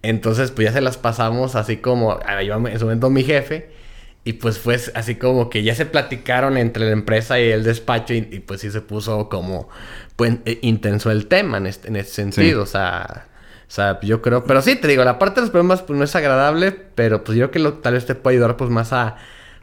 Entonces, 0.02 0.52
pues 0.52 0.68
ya 0.68 0.72
se 0.72 0.80
las 0.80 0.98
pasamos 0.98 1.56
así 1.56 1.78
como, 1.78 2.12
a 2.12 2.42
yo 2.44 2.54
en 2.54 2.78
su 2.78 2.84
momento 2.84 3.10
mi 3.10 3.24
jefe. 3.24 3.79
Y 4.22 4.34
pues 4.34 4.58
fue 4.58 4.78
así 4.94 5.14
como 5.14 5.48
que 5.48 5.62
ya 5.62 5.74
se 5.74 5.86
platicaron 5.86 6.58
entre 6.58 6.84
la 6.84 6.92
empresa 6.92 7.40
y 7.40 7.50
el 7.50 7.64
despacho 7.64 8.12
y, 8.12 8.22
pues 8.40 8.60
sí 8.60 8.70
se 8.70 8.82
puso 8.82 9.28
como 9.30 9.68
pues, 10.16 10.34
eh, 10.44 10.58
intenso 10.62 11.10
el 11.10 11.26
tema 11.26 11.56
en 11.56 11.66
este, 11.66 11.88
en 11.88 11.96
ese 11.96 12.10
sentido. 12.12 12.62
O 12.62 12.66
sea, 12.66 13.28
o 13.66 13.72
sea, 13.72 13.98
yo 14.02 14.20
creo... 14.20 14.44
Pero 14.44 14.60
sí, 14.60 14.76
te 14.76 14.88
digo, 14.88 15.04
la 15.04 15.18
parte 15.18 15.36
de 15.36 15.42
los 15.42 15.50
problemas 15.50 15.82
pues 15.82 15.98
no 15.98 16.04
es 16.04 16.14
agradable, 16.14 16.72
pero 16.72 17.24
pues 17.24 17.38
yo 17.38 17.50
creo 17.50 17.50
que 17.52 17.58
lo, 17.60 17.74
tal 17.78 17.94
vez 17.94 18.04
te 18.04 18.14
puede 18.14 18.36
ayudar 18.36 18.56
pues 18.56 18.68
más 18.68 18.92
a... 18.92 19.16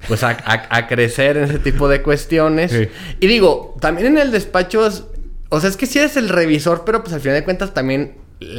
Pues 0.08 0.24
a, 0.24 0.38
a, 0.45 0.88
crecer 0.88 1.38
en 1.38 1.45
ese 1.45 1.58
tipo 1.58 1.89
de 1.89 2.03
cuestiones. 2.03 2.72
Y 3.20 3.26
digo, 3.28 3.76
también 3.82 4.08
en 4.08 4.18
el 4.20 4.32
despacho... 4.32 4.88
o 5.49 5.60
sea, 5.60 5.70
es 5.70 5.76
que 5.76 5.88
sí 5.88 5.97
eres 5.97 6.18
el 6.18 6.30
revisor, 6.30 6.84
pero 6.86 7.01
pues 7.01 7.14
al 7.14 7.20
final 7.20 7.36
de 7.36 7.43
cuentas 7.43 7.74
también 7.74 8.16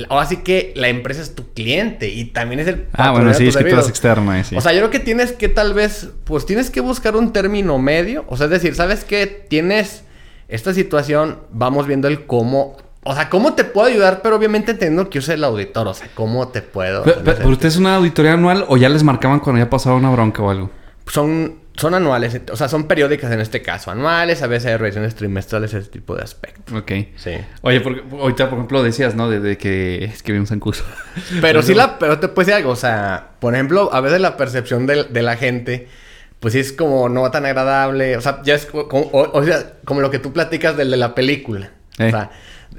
o 0.08 0.18
así 0.18 0.38
que 0.38 0.72
la 0.74 0.88
empresa 0.88 1.22
es 1.22 1.34
tu 1.34 1.52
cliente 1.52 2.08
y 2.08 2.24
también 2.26 2.60
es 2.60 2.66
el 2.66 2.86
Ah, 2.92 3.12
bueno, 3.12 3.32
sí, 3.32 3.46
es 3.46 3.56
que 3.56 3.64
tú 3.64 3.74
eres 3.74 3.88
externo. 3.88 4.32
Sí. 4.42 4.56
O 4.56 4.60
sea, 4.60 4.72
yo 4.72 4.78
creo 4.80 4.90
que 4.90 4.98
tienes 4.98 5.32
que 5.32 5.48
tal 5.48 5.72
vez, 5.74 6.10
pues 6.24 6.46
tienes 6.46 6.70
que 6.70 6.80
buscar 6.80 7.14
un 7.16 7.32
término 7.32 7.78
medio. 7.78 8.24
O 8.28 8.36
sea, 8.36 8.46
es 8.46 8.50
decir, 8.50 8.74
¿sabes 8.74 9.04
qué? 9.04 9.26
Tienes 9.26 10.04
esta 10.48 10.74
situación, 10.74 11.38
vamos 11.52 11.86
viendo 11.86 12.08
el 12.08 12.26
cómo. 12.26 12.76
O 13.04 13.14
sea, 13.14 13.30
¿cómo 13.30 13.54
te 13.54 13.64
puedo 13.64 13.86
ayudar? 13.86 14.20
Pero 14.22 14.36
obviamente 14.36 14.72
entendiendo 14.72 15.08
que 15.08 15.20
yo 15.20 15.22
soy 15.22 15.36
el 15.36 15.44
auditor. 15.44 15.86
O 15.86 15.94
sea, 15.94 16.08
¿cómo 16.14 16.48
te 16.48 16.60
puedo? 16.60 17.04
Pero, 17.04 17.48
¿Usted 17.48 17.68
es 17.68 17.76
una 17.76 17.96
auditoría 17.96 18.32
anual 18.32 18.64
o 18.68 18.76
ya 18.76 18.88
les 18.88 19.04
marcaban 19.04 19.38
cuando 19.40 19.62
ya 19.62 19.70
pasaba 19.70 19.96
una 19.96 20.10
bronca 20.10 20.42
o 20.42 20.50
algo? 20.50 20.70
Son 21.06 21.54
son 21.78 21.94
anuales, 21.94 22.40
o 22.50 22.56
sea, 22.56 22.68
son 22.68 22.88
periódicas 22.88 23.30
en 23.30 23.40
este 23.40 23.62
caso, 23.62 23.90
anuales, 23.90 24.42
a 24.42 24.48
veces 24.48 24.72
hay 24.72 24.76
revisiones 24.76 25.14
trimestrales, 25.14 25.72
ese 25.72 25.88
tipo 25.88 26.16
de 26.16 26.22
aspectos. 26.22 26.74
Ok. 26.76 26.90
Sí. 27.16 27.32
Oye, 27.62 27.80
porque 27.80 28.02
ahorita, 28.10 28.48
por 28.50 28.58
ejemplo, 28.58 28.82
decías, 28.82 29.14
¿no? 29.14 29.30
De, 29.30 29.56
que 29.56 30.04
es 30.04 30.22
que 30.22 30.32
vimos 30.32 30.50
en 30.50 30.58
curso. 30.58 30.84
Pero 31.40 31.62
sí 31.62 31.74
la, 31.74 31.98
pero 31.98 32.18
te 32.18 32.28
puedo 32.28 32.46
decir 32.46 32.54
algo, 32.54 32.72
o 32.72 32.76
sea, 32.76 33.30
por 33.38 33.54
ejemplo, 33.54 33.90
a 33.92 34.00
veces 34.00 34.20
la 34.20 34.36
percepción 34.36 34.86
de, 34.86 35.04
de 35.04 35.22
la 35.22 35.36
gente, 35.36 35.88
pues 36.40 36.54
sí 36.54 36.60
es 36.60 36.72
como 36.72 37.08
no 37.08 37.30
tan 37.30 37.46
agradable, 37.46 38.16
o 38.16 38.20
sea, 38.20 38.42
ya 38.42 38.54
es 38.54 38.66
como, 38.66 38.88
o, 39.12 39.44
sea, 39.44 39.74
como 39.84 40.00
lo 40.00 40.10
que 40.10 40.18
tú 40.18 40.32
platicas 40.32 40.76
del 40.76 40.90
de 40.90 40.96
la 40.96 41.14
película. 41.14 41.70
O 42.00 42.02
eh. 42.02 42.10
sea, 42.10 42.30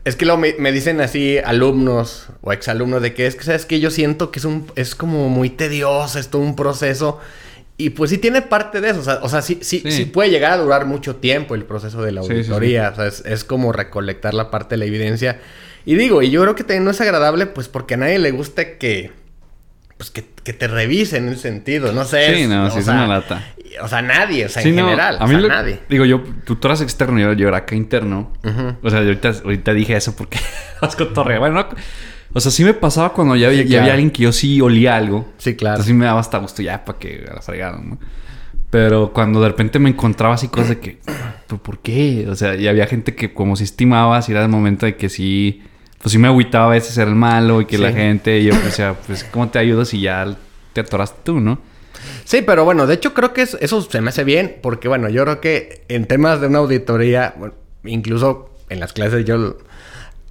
es 0.04 0.18
que 0.18 0.26
luego 0.26 0.42
me, 0.42 0.56
me, 0.60 0.74
dicen 0.74 1.00
así 1.00 1.38
alumnos 1.38 2.28
o 2.42 2.52
exalumnos 2.52 3.02
de 3.02 3.14
que 3.14 3.28
es 3.28 3.36
que, 3.36 3.44
¿sabes 3.44 3.66
que 3.66 3.80
Yo 3.80 3.92
siento 3.92 4.30
que 4.30 4.40
es 4.40 4.46
un, 4.46 4.70
es 4.76 4.94
como 4.94 5.30
muy 5.30 5.50
tedioso, 5.50 6.20
es 6.20 6.28
todo 6.28 6.42
un 6.42 6.58
proceso 6.58 7.20
y 7.80 7.92
pues 7.92 8.10
sí 8.10 8.18
tiene 8.18 8.42
parte 8.42 8.82
de 8.82 8.90
eso. 8.90 9.00
O 9.00 9.04
sea, 9.04 9.20
o 9.22 9.30
sea 9.30 9.42
sí, 9.42 9.60
sí, 9.62 9.82
sí, 9.88 10.04
puede 10.04 10.30
llegar 10.30 10.52
a 10.52 10.58
durar 10.58 10.86
mucho 10.86 11.16
tiempo 11.16 11.56
el 11.56 11.64
proceso 11.64 12.04
de 12.04 12.12
la 12.12 12.20
auditoría. 12.20 12.90
o 12.90 12.96
sea, 12.96 13.08
es, 13.08 13.44
como 13.46 13.72
recolectar 13.72 14.34
la 14.34 14.52
parte 14.52 14.76
de 14.76 14.80
la 14.80 14.86
evidencia. 14.86 15.40
Y 15.86 15.96
digo, 15.96 16.22
y 16.22 16.30
yo 16.30 16.42
creo 16.42 16.56
que 16.56 16.66
también 16.66 16.84
no 16.84 16.92
es 16.92 17.00
agradable, 17.00 17.46
pues 17.46 17.70
porque 17.70 17.94
a 17.94 17.98
nadie 17.98 18.20
le 18.20 18.32
gusta 18.32 18.78
que. 18.78 19.14
Pues 19.96 20.12
que, 20.12 20.26
que 20.44 20.52
te 20.52 20.68
revisen 20.68 21.24
en 21.24 21.30
el 21.30 21.40
sentido. 21.40 21.94
No 21.94 22.04
sé. 22.04 22.36
Sí, 22.36 22.48
no, 22.48 22.70
sí, 22.70 22.80
es 22.80 22.88
una 22.88 23.08
lata. 23.08 23.46
O 23.82 23.88
sea, 23.88 24.02
nadie, 24.02 24.48
o 24.48 24.50
sea, 24.50 24.62
en 24.62 24.76
general. 24.76 25.16
A 25.18 25.26
mí 25.26 25.36
o 25.36 25.40
sea, 25.40 25.48
nadie. 25.48 25.80
Digo, 25.88 26.04
yo, 26.04 26.22
tú, 26.44 26.58
tú 26.58 26.68
eras 26.68 26.82
externo, 26.82 27.18
yo, 27.18 27.32
yo 27.32 27.48
era 27.48 27.60
acá 27.60 27.76
interno. 27.76 28.34
O 28.84 28.90
sea, 28.90 29.00
yo 29.04 29.08
ahorita, 29.08 29.36
ahorita 29.42 29.74
dije 29.74 29.96
eso 29.96 30.18
porque 30.18 30.38
vas 30.82 30.98
con 30.98 31.14
torre. 31.14 31.40
Bueno, 31.40 31.56
no. 31.56 31.70
O 32.34 32.40
sea, 32.40 32.52
sí 32.52 32.64
me 32.64 32.74
pasaba 32.74 33.14
cuando 33.14 33.36
ya, 33.36 33.48
había 33.48 33.92
alguien 33.92 34.12
que 34.12 34.24
yo 34.24 34.32
sí 34.32 34.62
olía 34.62 34.96
algo. 34.96 35.28
Sí, 35.38 35.56
claro. 35.56 35.76
Entonces 35.76 35.88
sí 35.88 35.94
me 35.94 36.06
daba 36.06 36.20
hasta 36.20 36.38
gusto 36.38 36.62
ya 36.62 36.86
para 36.86 37.00
que 37.00 37.26
la 37.34 37.42
fregaran, 37.42 37.90
¿no? 37.90 38.00
Pero 38.70 39.12
cuando 39.14 39.42
de 39.42 39.48
repente 39.48 39.80
me 39.80 39.90
encontraba 39.90 40.36
así 40.36 40.48
cosas 40.48 40.70
de 40.70 40.80
que, 40.80 41.00
¿por 41.48 41.80
qué? 41.80 42.28
O 42.30 42.36
sea, 42.36 42.56
y 42.56 42.68
había 42.68 42.86
gente 42.86 43.16
que 43.16 43.34
como 43.34 43.56
si 43.56 43.64
estimaba, 43.64 44.22
si 44.22 44.32
era 44.32 44.44
el 44.44 44.50
momento 44.50 44.86
de 44.86 44.96
que 44.96 45.10
sí, 45.10 45.64
pues 45.98 46.12
sí 46.12 46.20
me 46.20 46.28
agüitaba 46.28 46.68
a 46.68 46.70
veces 46.70 46.94
ser 46.94 47.08
el 47.08 47.16
malo 47.16 47.62
y 47.62 47.66
que 47.66 47.80
la 47.80 47.92
gente, 47.92 48.40
y 48.40 48.46
yo 48.46 48.54
decía, 48.62 48.96
pues, 49.08 49.24
¿cómo 49.24 49.50
te 49.50 49.58
ayudo 49.58 49.86
si 49.86 50.02
ya 50.02 50.38
te 50.74 50.82
atoraste 50.82 51.20
tú, 51.24 51.40
no? 51.40 51.60
Sí, 52.26 52.44
pero 52.46 52.64
bueno, 52.64 52.86
de 52.86 52.94
hecho 52.94 53.16
creo 53.16 53.34
que 53.34 53.42
eso 53.42 53.82
se 53.82 54.02
me 54.02 54.10
hace 54.10 54.24
bien, 54.24 54.58
porque 54.62 54.88
bueno, 54.88 55.10
yo 55.10 55.24
creo 55.24 55.42
que 55.42 55.84
en 55.88 56.06
temas 56.06 56.40
de 56.40 56.48
una 56.48 56.60
auditoría, 56.60 57.34
incluso 57.84 58.52
en 58.70 58.80
las 58.80 58.94
clases 58.94 59.26
yo 59.26 59.58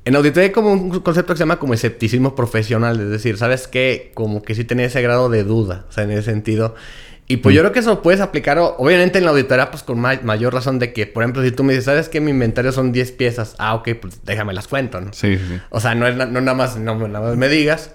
en 0.08 0.16
auditoría 0.16 0.44
hay 0.44 0.52
como 0.52 0.72
un 0.72 1.00
concepto 1.00 1.34
que 1.34 1.36
se 1.36 1.42
llama 1.42 1.58
como 1.58 1.74
escepticismo 1.74 2.34
profesional, 2.34 2.98
es 2.98 3.10
decir, 3.10 3.36
¿sabes 3.36 3.68
qué? 3.68 4.10
Como 4.14 4.40
que 4.40 4.54
sí 4.54 4.64
tenía 4.64 4.86
ese 4.86 5.02
grado 5.02 5.28
de 5.28 5.44
duda, 5.44 5.84
o 5.86 5.92
sea, 5.92 6.04
en 6.04 6.12
ese 6.12 6.22
sentido. 6.22 6.74
Y 7.26 7.36
pues 7.36 7.54
yo 7.54 7.60
mm. 7.60 7.64
creo 7.64 7.72
que 7.72 7.80
eso 7.80 8.00
puedes 8.00 8.22
aplicar, 8.22 8.58
obviamente 8.58 9.18
en 9.18 9.26
la 9.26 9.32
auditoría, 9.32 9.70
pues 9.70 9.82
con 9.82 10.00
mayor 10.00 10.54
razón 10.54 10.78
de 10.78 10.94
que, 10.94 11.06
por 11.06 11.24
ejemplo, 11.24 11.42
si 11.42 11.50
tú 11.50 11.62
me 11.62 11.74
dices, 11.74 11.84
¿sabes 11.84 12.08
qué? 12.08 12.22
Mi 12.22 12.30
inventario 12.30 12.72
son 12.72 12.90
10 12.90 13.12
piezas. 13.12 13.54
Ah, 13.58 13.74
ok, 13.74 13.90
pues 14.00 14.24
déjame 14.24 14.54
las 14.54 14.66
cuento, 14.66 14.98
¿no? 14.98 15.12
Sí, 15.12 15.36
sí. 15.36 15.60
O 15.68 15.78
sea, 15.78 15.94
no, 15.94 16.06
es 16.06 16.16
no 16.16 16.26
nada, 16.26 16.54
más, 16.54 16.78
no, 16.78 16.96
nada 17.06 17.28
más 17.28 17.36
me 17.36 17.50
digas. 17.50 17.90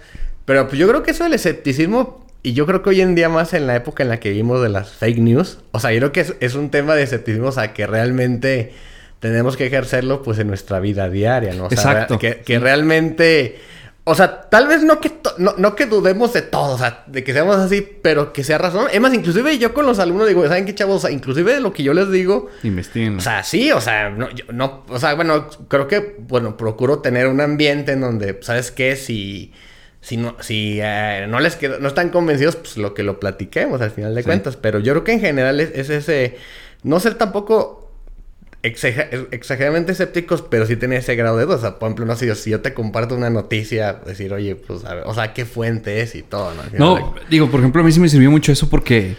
Pero 0.46 0.68
pues 0.68 0.78
yo 0.78 0.88
creo 0.88 1.02
que 1.02 1.10
eso 1.10 1.24
del 1.24 1.34
escepticismo, 1.34 2.28
y 2.44 2.54
yo 2.54 2.68
creo 2.68 2.84
que 2.84 2.92
hoy 2.92 3.02
en 3.02 3.16
día 3.16 3.28
más 3.28 3.56
en 3.56 3.66
la 3.66 3.76
época 3.76 4.04
en 4.04 4.10
la 4.10 4.20
que 4.20 4.30
vivimos 4.30 4.62
de 4.62 4.70
las 4.70 4.92
fake 4.92 5.18
news, 5.18 5.58
o 5.72 5.80
sea, 5.80 5.92
yo 5.92 5.98
creo 5.98 6.12
que 6.12 6.20
es, 6.20 6.36
es 6.42 6.54
un 6.54 6.70
tema 6.70 6.94
de 6.94 7.02
escepticismo, 7.02 7.48
o 7.48 7.52
sea, 7.52 7.74
que 7.74 7.88
realmente 7.88 8.72
tenemos 9.24 9.56
que 9.56 9.68
ejercerlo 9.68 10.22
pues 10.22 10.38
en 10.40 10.48
nuestra 10.48 10.82
vida 10.82 11.10
diaria, 11.10 11.54
¿no? 11.54 11.68
O 11.68 11.70
sea, 11.70 11.78
Exacto. 11.78 12.20
Que, 12.20 12.60
realmente... 12.60 13.58
O 14.04 14.16
sea, 14.16 14.50
tal 14.50 14.68
vez 14.68 14.84
no 14.84 15.00
que, 15.00 15.14
no, 15.38 15.76
que 15.78 15.86
dudemos 15.86 16.34
de 16.34 16.42
todo, 16.42 16.74
o 16.74 16.78
sea, 16.78 17.06
de 17.08 17.24
que 17.24 17.32
seamos 17.32 17.56
así, 17.56 17.88
pero 18.02 18.34
que 18.34 18.44
sea 18.44 18.58
razón. 18.58 18.88
Es 18.92 19.00
más, 19.00 19.14
inclusive 19.14 19.58
yo 19.58 19.74
con 19.74 19.86
los 19.86 20.00
alumnos 20.00 20.28
digo, 20.28 20.46
¿saben 20.46 20.66
qué, 20.66 20.76
chavos? 20.76 20.98
O 20.98 21.00
sea, 21.08 21.12
inclusive 21.12 21.54
de 21.54 21.62
lo 21.62 21.72
que 21.72 21.84
yo 21.84 21.94
les 21.94 22.12
digo... 22.12 22.50
Investiguen. 22.64 23.16
O 23.16 23.22
sea, 23.22 23.44
sí, 23.46 23.72
o 23.72 23.80
sea, 23.80 24.10
no, 24.10 24.28
no... 24.52 24.84
O 24.90 25.00
sea, 25.00 25.14
bueno, 25.14 25.48
creo 25.70 25.88
que, 25.88 26.18
bueno, 26.20 26.58
procuro 26.58 27.00
tener 27.00 27.28
un 27.28 27.40
ambiente 27.40 27.94
en 27.94 28.02
donde, 28.02 28.40
¿sabes 28.42 28.72
qué? 28.72 28.98
Si... 28.98 29.54
Si 30.02 30.18
no, 30.18 30.36
si 30.42 30.80
eh, 30.82 31.28
no 31.30 31.40
les 31.40 31.56
queda, 31.56 31.78
no 31.80 31.88
están 31.88 32.10
convencidos, 32.10 32.58
pues 32.58 32.76
lo 32.76 32.94
que 32.94 33.04
lo 33.04 33.22
platiquemos 33.22 33.80
al 33.80 33.92
final 33.92 34.14
de 34.14 34.26
cuentas. 34.26 34.58
Pero 34.58 34.80
yo 34.80 34.92
creo 34.92 35.06
que 35.06 35.14
en 35.14 35.22
general 35.22 35.62
es 35.62 35.90
ese 35.90 36.36
no 36.84 37.00
ser 37.00 37.14
tampoco 37.16 37.83
exager- 38.64 39.28
exageradamente 39.32 39.92
escépticos, 39.92 40.42
pero 40.42 40.66
sí 40.66 40.76
tener 40.76 41.00
ese 41.00 41.16
grado 41.16 41.38
de 41.38 41.46
duda. 41.46 41.56
O 41.56 41.60
sea, 41.62 41.80
por 41.80 41.88
ejemplo, 41.90 42.06
no 42.06 42.16
sé, 42.16 42.26
yo- 42.28 42.36
si 42.36 42.50
yo 42.50 42.62
te 42.62 42.74
comparto 42.74 43.16
una 43.16 43.30
noticia, 43.30 43.94
decir, 44.06 44.34
oye, 44.34 44.56
pues, 44.56 44.84
a 44.86 44.96
ver, 44.96 45.04
o 45.06 45.14
sea, 45.14 45.34
qué 45.34 45.46
fuente 45.46 46.02
es 46.02 46.16
y 46.16 46.24
todo, 46.24 46.52
¿no? 46.56 46.64
No, 46.78 47.14
digo, 47.30 47.50
por 47.52 47.60
ejemplo, 47.60 47.82
a 47.82 47.86
mí 47.86 47.92
sí 47.92 48.00
me 48.00 48.10
sirvió 48.10 48.32
mucho 48.32 48.52
eso 48.52 48.70
porque. 48.70 49.16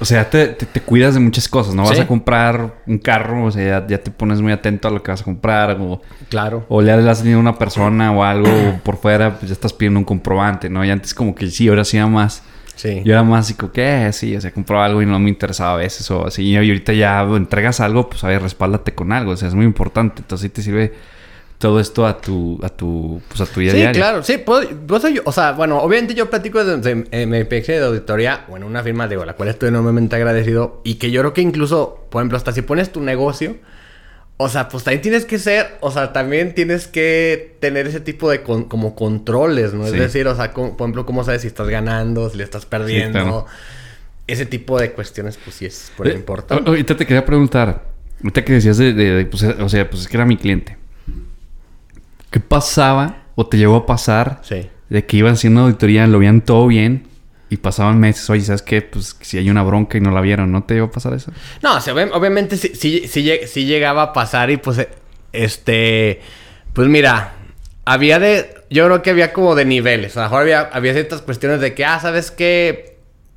O 0.00 0.04
sea, 0.04 0.28
te, 0.28 0.48
te, 0.48 0.66
te 0.66 0.80
cuidas 0.80 1.14
de 1.14 1.20
muchas 1.20 1.48
cosas, 1.48 1.72
¿no? 1.72 1.84
Vas 1.84 1.94
Sí. 1.96 2.00
a 2.02 2.06
comprar 2.08 2.80
un 2.84 2.98
carro, 2.98 3.44
o 3.44 3.50
sea, 3.52 3.80
ya, 3.80 3.86
ya 3.86 3.98
te 3.98 4.10
pones 4.10 4.40
muy 4.40 4.50
atento 4.50 4.88
a 4.88 4.90
lo 4.90 5.00
que 5.04 5.12
vas 5.12 5.20
a 5.20 5.24
comprar, 5.24 5.76
o, 5.80 6.02
Claro. 6.28 6.66
o 6.68 6.82
le 6.82 6.90
has 6.90 7.18
tenido 7.20 7.38
a 7.38 7.40
una 7.40 7.56
persona 7.56 8.10
o 8.10 8.24
algo 8.24 8.48
o 8.50 8.80
por 8.82 8.96
fuera, 8.96 9.38
pues 9.38 9.50
ya 9.50 9.52
estás 9.52 9.72
pidiendo 9.72 10.00
un 10.00 10.04
comprobante, 10.04 10.68
¿no? 10.68 10.84
Y 10.84 10.90
antes 10.90 11.14
como 11.14 11.32
que 11.36 11.46
sí, 11.48 11.68
ahora 11.68 11.84
sí 11.84 11.96
más. 12.00 12.42
Sí. 12.76 13.02
Yo 13.04 13.12
era 13.12 13.22
más 13.22 13.46
así 13.46 13.54
como 13.54 13.72
que, 13.72 14.06
eh, 14.08 14.12
sí, 14.12 14.36
o 14.36 14.40
sea, 14.40 14.50
compraba 14.52 14.84
algo 14.86 15.00
y 15.00 15.06
no 15.06 15.18
me 15.18 15.28
interesaba 15.30 15.74
a 15.74 15.76
veces 15.76 16.10
o 16.10 16.26
así. 16.26 16.42
Y 16.42 16.56
ahorita 16.56 16.92
ya 16.92 17.22
entregas 17.22 17.80
algo, 17.80 18.08
pues 18.08 18.24
a 18.24 18.28
ver, 18.28 18.42
respáldate 18.42 18.94
con 18.94 19.12
algo, 19.12 19.32
o 19.32 19.36
sea, 19.36 19.48
es 19.48 19.54
muy 19.54 19.64
importante. 19.64 20.22
Entonces 20.22 20.42
sí 20.42 20.48
te 20.50 20.60
sirve 20.62 20.92
todo 21.58 21.78
esto 21.80 22.04
a 22.04 22.20
tu, 22.20 22.58
a 22.62 22.68
tu, 22.68 23.22
pues 23.28 23.40
a 23.40 23.46
tu 23.46 23.60
día 23.60 23.70
a 23.70 23.72
Sí, 23.74 23.78
día. 23.80 23.92
claro, 23.92 24.22
sí, 24.22 24.38
puedo, 24.38 24.68
puedo 24.86 25.00
ser 25.00 25.12
yo- 25.14 25.22
o 25.24 25.32
sea, 25.32 25.52
bueno, 25.52 25.78
obviamente 25.78 26.12
yo 26.14 26.28
platico 26.28 26.62
de, 26.64 26.76
de- 26.78 27.06
eh, 27.12 27.26
mi 27.26 27.38
experiencia 27.38 27.78
de 27.80 27.86
auditoría, 27.86 28.44
o 28.48 28.56
en 28.56 28.64
una 28.64 28.82
firma, 28.82 29.06
digo, 29.08 29.24
la 29.24 29.34
cual 29.34 29.48
estoy 29.48 29.68
enormemente 29.68 30.16
agradecido, 30.16 30.80
y 30.84 30.96
que 30.96 31.10
yo 31.10 31.20
creo 31.20 31.32
que 31.32 31.40
incluso, 31.42 32.06
por 32.10 32.20
ejemplo, 32.20 32.36
hasta 32.36 32.52
si 32.52 32.62
pones 32.62 32.90
tu 32.92 33.00
negocio, 33.00 33.56
o 34.36 34.48
sea, 34.48 34.68
pues 34.68 34.82
también 34.84 35.00
tienes 35.02 35.24
que 35.24 35.38
ser, 35.38 35.76
o 35.80 35.90
sea, 35.90 36.12
también 36.12 36.54
tienes 36.54 36.88
que 36.88 37.56
tener 37.60 37.86
ese 37.86 38.00
tipo 38.00 38.28
de 38.30 38.42
con- 38.42 38.64
como 38.64 38.94
controles, 38.96 39.72
¿no? 39.74 39.84
Sí. 39.86 39.92
Es 39.94 40.00
decir, 40.00 40.26
o 40.26 40.34
sea, 40.34 40.52
por 40.52 40.72
ejemplo, 40.76 41.06
cómo 41.06 41.22
sabes 41.24 41.42
si 41.42 41.46
estás 41.48 41.68
ganando, 41.68 42.28
si 42.30 42.38
le 42.38 42.44
estás 42.44 42.66
perdiendo, 42.66 43.20
claro. 43.20 43.46
ese 44.26 44.44
tipo 44.46 44.78
de 44.80 44.90
cuestiones, 44.92 45.38
pues 45.42 45.56
sí 45.56 45.66
es 45.66 45.92
por 45.96 46.08
Eh, 46.08 46.14
importante. 46.14 46.68
Ahorita 46.68 46.96
te 46.96 47.06
quería 47.06 47.24
preguntar, 47.24 47.84
ahorita 48.22 48.44
que 48.44 48.54
decías 48.54 48.76
de, 48.78 48.92
de- 48.92 49.12
de, 49.12 49.26
pues, 49.26 49.42
o 49.44 49.68
sea, 49.68 49.88
pues 49.88 50.02
es 50.02 50.08
que 50.08 50.16
era 50.16 50.24
mi 50.26 50.36
cliente. 50.36 50.76
¿Qué 52.30 52.40
pasaba 52.40 53.22
o 53.36 53.46
te 53.46 53.56
llegó 53.58 53.76
a 53.76 53.86
pasar 53.86 54.40
Sí. 54.42 54.68
de 54.88 55.04
que 55.06 55.16
iban 55.18 55.34
haciendo 55.34 55.60
auditoría, 55.62 56.06
lo 56.06 56.18
veían 56.18 56.40
todo 56.40 56.66
bien 56.66 57.06
y 57.50 57.56
pasaban 57.58 58.00
meses, 58.00 58.28
oye, 58.30 58.42
¿sabes 58.42 58.62
qué? 58.62 58.82
Pues 58.82 59.16
si 59.20 59.38
hay 59.38 59.48
una 59.50 59.62
bronca 59.62 59.98
y 59.98 60.00
no 60.00 60.10
la 60.10 60.20
vieron, 60.20 60.50
¿no 60.50 60.64
te 60.64 60.74
llegó 60.74 60.86
a 60.86 60.90
pasar 60.90 61.14
eso? 61.14 61.30
No, 61.62 61.76
o 61.76 61.80
sea, 61.80 61.94
obvi- 61.94 62.10
obviamente 62.12 62.56
sí, 62.56 62.72
sí, 62.74 63.06
sí 63.06 63.30
sí 63.46 63.64
llegaba 63.66 64.02
a 64.02 64.12
pasar 64.12 64.50
y 64.50 64.56
pues, 64.56 64.86
este, 65.32 66.20
pues 66.72 66.88
mira, 66.88 67.32
había 67.84 68.18
de, 68.18 68.54
yo 68.70 68.86
creo 68.86 69.02
que 69.02 69.10
había 69.10 69.32
como 69.32 69.54
de 69.54 69.64
niveles, 69.64 70.16
a 70.16 70.20
lo 70.20 70.26
mejor 70.26 70.42
había, 70.42 70.60
había 70.72 70.92
ciertas 70.94 71.20
cuestiones 71.22 71.60
de 71.60 71.74
que, 71.74 71.84
ah, 71.84 72.00
¿sabes 72.00 72.30
qué? 72.30 72.96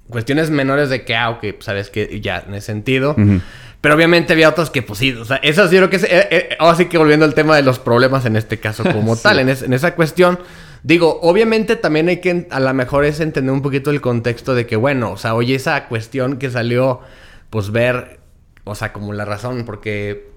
Cuestiones 0.09 0.49
menores 0.49 0.89
de 0.89 1.03
que, 1.03 1.15
ah, 1.15 1.29
ok, 1.31 1.39
pues, 1.41 1.65
sabes 1.65 1.89
que 1.89 2.21
ya, 2.21 2.43
en 2.47 2.53
ese 2.53 2.67
sentido. 2.67 3.11
Ujú. 3.11 3.41
Pero 3.81 3.93
obviamente 3.95 4.33
había 4.33 4.49
otros 4.49 4.69
que, 4.71 4.81
pues 4.81 4.99
sí, 4.99 5.11
o 5.13 5.25
sea, 5.25 5.37
eso 5.37 5.67
sí 5.67 5.75
creo 5.75 5.89
que 5.89 5.97
es, 5.97 6.03
eh, 6.05 6.27
eh, 6.31 6.49
ahora 6.59 6.77
sí 6.77 6.85
que 6.85 6.97
volviendo 6.97 7.25
al 7.25 7.33
tema 7.35 7.55
de 7.55 7.61
los 7.61 7.77
problemas 7.77 8.25
en 8.25 8.35
este 8.35 8.57
caso 8.59 8.83
como 8.83 9.15
Sí. 9.17 9.23
tal, 9.23 9.39
en, 9.39 9.49
es- 9.49 9.61
en 9.61 9.73
esa 9.73 9.93
cuestión, 9.95 10.39
digo, 10.87 11.19
obviamente 11.21 11.75
también 11.75 12.07
hay 12.07 12.17
que, 12.21 12.47
a 12.49 12.59
lo 12.61 12.73
mejor 12.73 13.03
es 13.03 13.19
entender 13.19 13.53
un 13.53 13.61
poquito 13.61 13.91
el 13.91 13.99
contexto 13.99 14.55
de 14.55 14.65
que, 14.65 14.77
bueno, 14.77 15.11
o 15.11 15.17
sea, 15.17 15.35
oye, 15.35 15.53
esa 15.53 15.87
cuestión 15.89 16.37
que 16.37 16.49
salió, 16.49 17.01
pues 17.49 17.71
ver, 17.71 18.21
o 18.63 18.73
sea, 18.73 18.93
como 18.93 19.11
la 19.11 19.25
razón, 19.25 19.65
porque, 19.65 20.29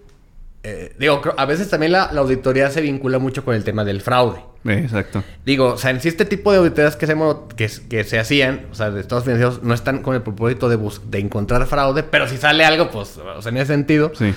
eh, 0.64 0.92
digo, 0.98 1.22
a 1.36 1.44
veces 1.46 1.70
también 1.70 1.92
la, 1.92 2.10
la 2.12 2.20
auditoría 2.20 2.68
se 2.70 2.80
vincula 2.80 3.20
mucho 3.20 3.44
con 3.44 3.54
el 3.54 3.62
tema 3.62 3.84
del 3.84 4.00
fraude. 4.00 4.40
Exacto. 4.64 5.22
Digo, 5.46 5.68
o 5.74 5.78
sea, 5.78 5.90
en 5.90 6.00
sí 6.00 6.08
este 6.08 6.24
tipo 6.24 6.50
de 6.50 6.58
auditorías 6.58 6.96
que, 6.96 7.04
hacemos, 7.06 7.36
que, 7.56 7.70
que 7.88 8.02
se 8.04 8.18
hacían, 8.18 8.66
o 8.72 8.74
sea, 8.74 8.90
de 8.90 9.00
estados 9.00 9.22
financieros, 9.24 9.62
no 9.62 9.72
están 9.72 10.02
con 10.02 10.16
el 10.16 10.22
propósito 10.22 10.68
de, 10.68 10.74
bus- 10.76 11.00
de 11.10 11.20
encontrar 11.20 11.64
fraude, 11.66 12.02
pero 12.02 12.28
si 12.28 12.36
sale 12.36 12.64
algo, 12.64 12.90
pues, 12.90 13.16
o 13.18 13.40
sea, 13.40 13.50
en 13.50 13.56
ese 13.56 13.68
sentido. 13.68 14.10
Sí. 14.14 14.34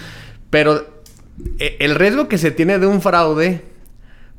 Pero 0.51 0.85
eh, 1.59 1.75
el 1.79 1.95
riesgo 1.95 2.27
que 2.27 2.37
se 2.37 2.51
tiene 2.51 2.77
de 2.77 2.85
un 2.85 3.01
fraude, 3.01 3.61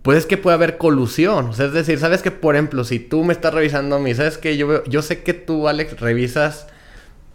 pues 0.04 0.18
es 0.18 0.26
que 0.26 0.36
puede 0.36 0.54
haber 0.54 0.76
colusión. 0.78 1.48
O 1.48 1.52
sea, 1.54 1.66
es 1.66 1.72
decir, 1.72 1.98
sabes 1.98 2.22
que, 2.22 2.30
por 2.30 2.54
ejemplo, 2.54 2.84
si 2.84 3.00
tú 3.00 3.24
me 3.24 3.32
estás 3.32 3.52
revisando 3.52 3.96
a 3.96 3.98
mí, 3.98 4.14
sabes 4.14 4.38
que 4.38 4.56
yo, 4.56 4.68
veo- 4.68 4.84
yo 4.84 5.02
sé 5.02 5.22
que 5.24 5.34
tú, 5.34 5.66
Alex, 5.66 5.98
revisas, 5.98 6.66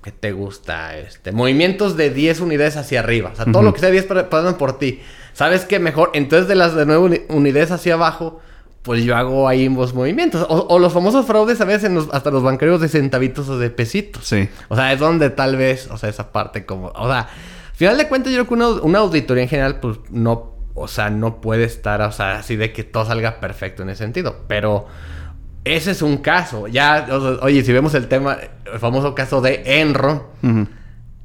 ¿qué 0.04 0.12
te 0.12 0.32
gusta? 0.32 0.96
Este, 0.98 1.32
movimientos 1.34 1.98
de 1.98 2.10
10 2.12 2.40
unidades 2.40 2.78
hacia 2.78 3.00
arriba. 3.00 3.32
O 3.34 3.36
sea, 3.36 3.46
todo 3.52 3.64
lo 3.64 3.74
que 3.74 3.80
sea 3.82 3.90
10 3.90 4.06
pa- 4.06 4.30
pasan 4.30 4.56
por 4.58 4.78
ti. 4.80 5.02
Sabes 5.34 5.66
que 5.66 5.80
mejor, 5.80 6.12
entonces 6.14 6.48
de 6.48 6.56
las 6.56 6.76
de 6.76 6.86
9 6.86 7.26
unidades 7.30 7.72
hacia 7.72 7.96
abajo, 7.96 8.40
pues 8.84 9.04
yo 9.04 9.16
hago 9.18 9.48
ahí 9.50 9.68
los 9.68 9.94
movimientos. 9.94 10.46
O, 10.50 10.68
o 10.70 10.80
los 10.80 10.94
famosos 10.94 11.26
fraudes 11.26 11.60
a 11.62 11.66
veces 11.66 11.86
en 11.86 11.96
los- 11.96 12.08
hasta 12.14 12.30
los 12.32 12.44
banqueros 12.44 12.80
de 12.82 12.88
centavitos 12.88 13.50
o 13.50 13.58
de 13.58 13.72
pesitos. 13.72 14.26
Sí. 14.28 14.48
O 14.70 14.76
sea, 14.76 14.94
es 14.94 15.00
donde 15.00 15.32
tal 15.32 15.56
vez, 15.58 15.90
o 15.92 15.98
sea, 15.98 16.08
esa 16.10 16.32
parte 16.32 16.66
como, 16.66 16.88
o 16.96 17.08
sea, 17.08 17.22
al 17.22 17.76
final 17.76 17.98
de 17.98 18.08
cuentas 18.08 18.32
yo 18.32 18.38
creo 18.46 18.48
que 18.48 18.54
una, 18.54 18.70
una 18.82 19.00
auditoría 19.00 19.44
en 19.44 19.50
general, 19.50 19.80
pues 19.80 19.98
no, 20.12 20.54
o 20.80 20.88
sea, 20.88 21.10
no 21.10 21.42
puede 21.42 21.64
estar, 21.66 22.02
o 22.02 22.12
sea, 22.12 22.38
así 22.40 22.56
de 22.56 22.72
que 22.74 22.84
todo 22.84 23.06
salga 23.06 23.40
perfecto 23.40 23.84
en 23.84 23.90
ese 23.90 24.04
sentido, 24.04 24.46
pero 24.48 24.88
ese 25.66 25.92
es 25.92 26.02
un 26.02 26.18
caso. 26.18 26.68
Ya, 26.68 27.08
o 27.12 27.22
sea, 27.22 27.46
oye, 27.46 27.64
si 27.64 27.72
vemos 27.74 27.94
el 27.94 28.08
tema, 28.08 28.38
el 28.72 28.80
famoso 28.80 29.14
caso 29.16 29.42
de 29.42 29.62
Enron, 29.66 30.24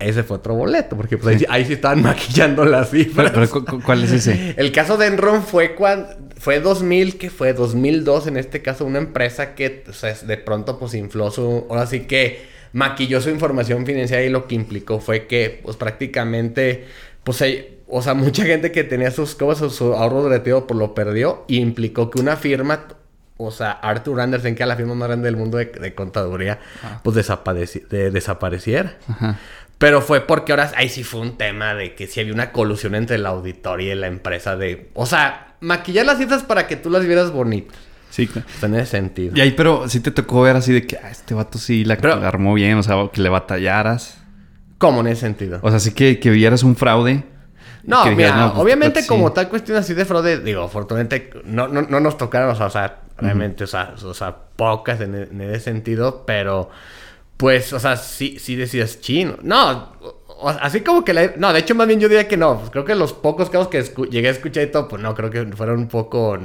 ese 0.01 0.23
fue 0.25 0.37
otro 0.39 0.55
boleto, 0.55 0.97
porque 0.97 1.17
pues, 1.17 1.35
ahí, 1.35 1.39
sí- 1.39 1.47
ahí 1.49 1.65
sí 1.65 1.73
estaban 1.75 2.03
maquillando 2.03 2.65
las 2.65 2.91
cifras. 2.91 3.31
Pero, 3.31 3.49
pero, 3.49 3.65
¿cu- 3.65 3.65
cu- 3.79 3.83
¿cuál 3.83 4.03
es 4.05 4.13
ese? 4.13 4.55
El 4.59 4.73
caso 4.73 4.97
de 4.97 5.07
Enron 5.07 5.43
fue 5.43 5.75
cuando 5.75 6.09
fue 6.37 6.61
2000, 6.61 7.17
que 7.17 7.31
fue 7.31 7.55
2002 7.55 8.27
en 8.27 8.37
este 8.37 8.61
caso, 8.61 8.85
una 8.85 8.99
empresa 8.99 9.55
que 9.55 9.85
o 9.89 9.93
sea, 9.93 10.13
de 10.15 10.37
pronto 10.37 10.79
pues 10.79 10.93
infló 10.95 11.31
su, 11.31 11.67
ahora 11.71 11.87
sí 11.87 12.01
que 12.01 12.53
maquilló 12.73 13.21
su 13.23 13.31
información 13.31 13.87
financiera 13.87 14.23
y 14.25 14.29
lo 14.29 14.47
que 14.47 14.57
implicó 14.57 14.99
fue 15.01 15.27
que 15.27 15.61
pues 15.63 15.77
prácticamente 15.77 16.87
pues 17.23 17.41
o 17.97 18.03
sea, 18.03 18.15
mucha 18.15 18.45
gente 18.45 18.73
que 18.73 18.85
tenía 18.85 19.11
sus 19.11 19.35
cosas, 19.35 19.73
su 19.73 19.95
ahorro 19.95 20.25
de 20.25 20.39
retiro 20.39 20.67
pues 20.67 20.79
lo 20.79 20.95
perdió 20.95 21.45
y 21.49 21.59
implicó 21.59 22.11
que 22.11 22.21
una 22.21 22.37
firma 22.37 22.87
o 23.37 23.51
sea, 23.51 23.73
Arthur 23.73 24.21
Andersen, 24.21 24.55
que 24.55 24.63
es 24.63 24.69
la 24.69 24.77
firma 24.77 24.95
más 24.95 25.09
grande 25.09 25.27
del 25.27 25.37
mundo 25.37 25.59
de, 25.59 25.67
de 25.67 25.93
contaduría, 25.95 26.61
pues 27.03 27.17
desapareci- 27.17 27.87
de- 27.89 28.13
desapareciera. 28.13 28.97
Ajá. 29.09 29.39
Pero 29.77 30.01
fue 30.01 30.21
porque 30.21 30.53
ahora 30.53 30.71
ahí 30.77 30.89
sí 30.89 31.03
fue 31.03 31.21
un 31.21 31.37
tema 31.37 31.75
de 31.75 31.97
que 31.97 32.07
sí 32.07 32.21
había 32.21 32.33
una 32.33 32.53
colusión 32.53 32.95
entre 32.95 33.19
la 33.19 33.31
auditoría 33.31 33.93
y 33.93 33.97
la 33.97 34.07
empresa 34.07 34.57
de... 34.57 34.89
O 34.95 35.05
sea, 35.05 35.57
maquillar 35.61 36.07
las 36.07 36.19
cifras 36.19 36.45
para 36.45 36.69
que 36.69 36.77
tú 36.77 36.91
las 36.91 37.05
vieras 37.05 37.33
bonitas. 37.33 37.77
Sí, 38.09 38.29
claro. 38.29 38.47
En 38.63 38.75
ese 38.77 38.87
sentido. 38.93 39.37
Y 39.37 39.41
ahí, 39.41 39.51
pero 39.51 39.89
sí 39.89 39.99
te 39.99 40.13
tocó 40.13 40.43
ver 40.43 40.55
así 40.55 40.73
de 40.73 40.87
que 40.87 40.97
ah, 40.97 41.11
este 41.11 41.35
vato 41.35 41.59
sí 41.59 41.85
la 41.85 41.97
Pero- 41.97 42.15
armó 42.15 42.55
bien, 42.55 42.79
o 42.79 42.85
sea, 42.85 42.95
que 43.13 43.21
le 43.21 43.29
batallaras. 43.31 44.17
¿Cómo 44.79 45.01
en 45.01 45.09
ese 45.09 45.23
sentido? 45.23 45.59
O 45.61 45.71
sea, 45.71 45.81
sí 45.81 45.91
que, 45.91 46.21
que 46.21 46.31
vieras 46.31 46.63
un 46.63 46.77
fraude. 46.77 47.25
No, 47.87 48.05
mira, 48.17 48.35
no, 48.37 48.53
pues, 48.53 48.63
obviamente 48.65 49.03
sí. 49.03 49.09
como 49.09 49.33
tal 49.33 49.49
cuestión 49.49 49.77
así 49.79 49.95
de 49.95 50.05
fraude, 50.05 50.39
digo, 50.41 50.63
afortunadamente 50.63 51.31
no, 51.45 51.69
no, 51.69 51.83
no 51.83 52.01
nos 52.01 52.17
tocaron, 52.17 52.51
o 52.51 52.55
sea, 52.57 52.67
o 52.67 52.71
sea, 52.71 53.01
realmente, 53.19 53.65
o, 53.65 53.67
sea, 53.67 53.95
o 54.03 54.15
sea, 54.15 54.37
pocas 54.57 55.01
en, 55.03 55.15
en 55.15 55.41
ese 55.43 55.61
sentido, 55.61 56.25
pero 56.27 56.71
pues, 57.37 57.73
o 57.73 57.81
sea, 57.81 57.97
sí, 57.97 58.39
sí 58.39 58.57
decías 58.57 59.01
chino. 59.01 59.37
No, 59.43 59.93
o- 60.29 60.49
así 60.49 60.81
como 60.83 61.05
que 61.05 61.13
la... 61.13 61.33
No, 61.37 61.53
de 61.53 61.61
hecho, 61.61 61.75
más 61.75 61.87
bien 61.87 62.01
yo 62.01 62.09
diría 62.09 62.29
que 62.29 62.37
no. 62.37 62.59
Pues 62.59 62.71
creo 62.71 62.85
que 62.85 62.95
los 62.95 63.13
pocos 63.13 63.51
casos 63.51 63.69
que 63.69 63.83
llegué 64.11 64.29
a 64.29 64.31
escuchar 64.33 64.65
y 64.65 64.71
todo, 64.71 64.89
pues 64.89 65.03
no, 65.03 65.15
creo 65.15 65.31
que 65.31 65.45
fueron 65.57 65.79
un 65.81 65.89
poco... 65.89 66.39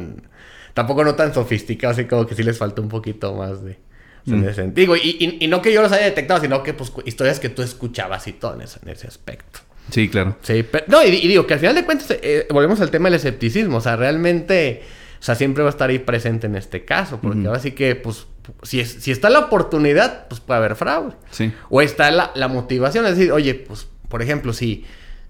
Tampoco 0.74 1.04
no 1.04 1.16
tan 1.16 1.34
sofisticados, 1.34 1.98
así 1.98 2.08
como 2.08 2.26
que 2.26 2.36
sí 2.36 2.44
les 2.44 2.58
faltó 2.58 2.82
un 2.82 2.90
poquito 2.90 3.34
más 3.34 3.64
de... 3.64 3.80
Mm. 4.26 4.74
Digo, 4.74 4.96
y, 4.96 5.18
y- 5.20 5.46
y 5.46 5.48
no 5.48 5.62
que 5.62 5.72
yo 5.74 5.82
los 5.82 5.92
haya 5.92 6.06
detectado, 6.06 6.42
sino 6.42 6.62
que 6.64 6.74
pues 6.74 6.92
historias 7.06 7.40
que 7.40 7.50
tú 7.50 7.62
escuchabas 7.62 8.28
y 8.28 8.34
todo 8.34 8.56
en 8.56 8.62
ese, 8.62 8.80
en 8.84 8.90
ese 8.90 9.08
aspecto. 9.08 9.60
Sí, 9.92 10.10
claro. 10.10 10.36
Sí, 10.42 10.64
pero, 10.64 10.86
no, 10.88 11.04
y, 11.04 11.10
y 11.10 11.28
digo 11.28 11.46
que 11.48 11.54
al 11.56 11.60
final 11.60 11.76
de 11.76 11.86
cuentas, 11.86 12.08
eh, 12.22 12.48
volvemos 12.50 12.80
al 12.82 12.92
tema 12.92 13.10
del 13.10 13.16
escepticismo. 13.16 13.78
O 13.78 13.82
sea, 13.82 13.96
realmente, 13.96 14.84
o 15.20 15.24
sea, 15.24 15.36
siempre 15.36 15.64
va 15.64 15.70
a 15.70 15.72
estar 15.72 15.90
ahí 15.90 16.00
presente 16.00 16.48
en 16.48 16.56
este 16.56 16.86
caso. 16.86 17.20
Porque 17.22 17.40
Ujú. 17.40 17.48
ahora 17.48 17.60
sí 17.60 17.72
que, 17.72 17.96
pues, 17.96 18.28
si, 18.64 18.80
es- 18.80 18.92
si 19.00 19.12
está 19.12 19.30
la 19.30 19.40
oportunidad, 19.40 20.28
pues 20.28 20.42
puede 20.42 20.58
haber 20.60 20.76
fraude. 20.76 21.14
Sí. 21.32 21.52
O 21.70 21.82
está 21.82 22.12
la, 22.12 22.32
la 22.36 22.48
motivación, 22.48 23.06
es 23.06 23.16
decir, 23.18 23.32
oye, 23.32 23.54
pues, 23.56 23.88
por 24.08 24.22
ejemplo, 24.22 24.54
si, 24.54 24.86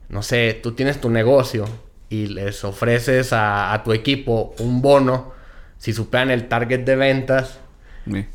no 0.09 0.23
sé, 0.23 0.59
tú 0.61 0.71
tienes 0.73 0.99
tu 1.01 1.09
negocio 1.09 1.65
y 2.09 2.27
les 2.27 2.63
ofreces 2.63 3.33
a, 3.33 3.73
a 3.73 3.83
tu 3.83 3.93
equipo 3.93 4.55
un 4.59 4.81
bono, 4.81 5.33
si 5.77 5.93
superan 5.93 6.31
el 6.31 6.47
target 6.47 6.79
de 6.81 6.95
ventas, 6.95 7.59
Sí. 8.09 8.25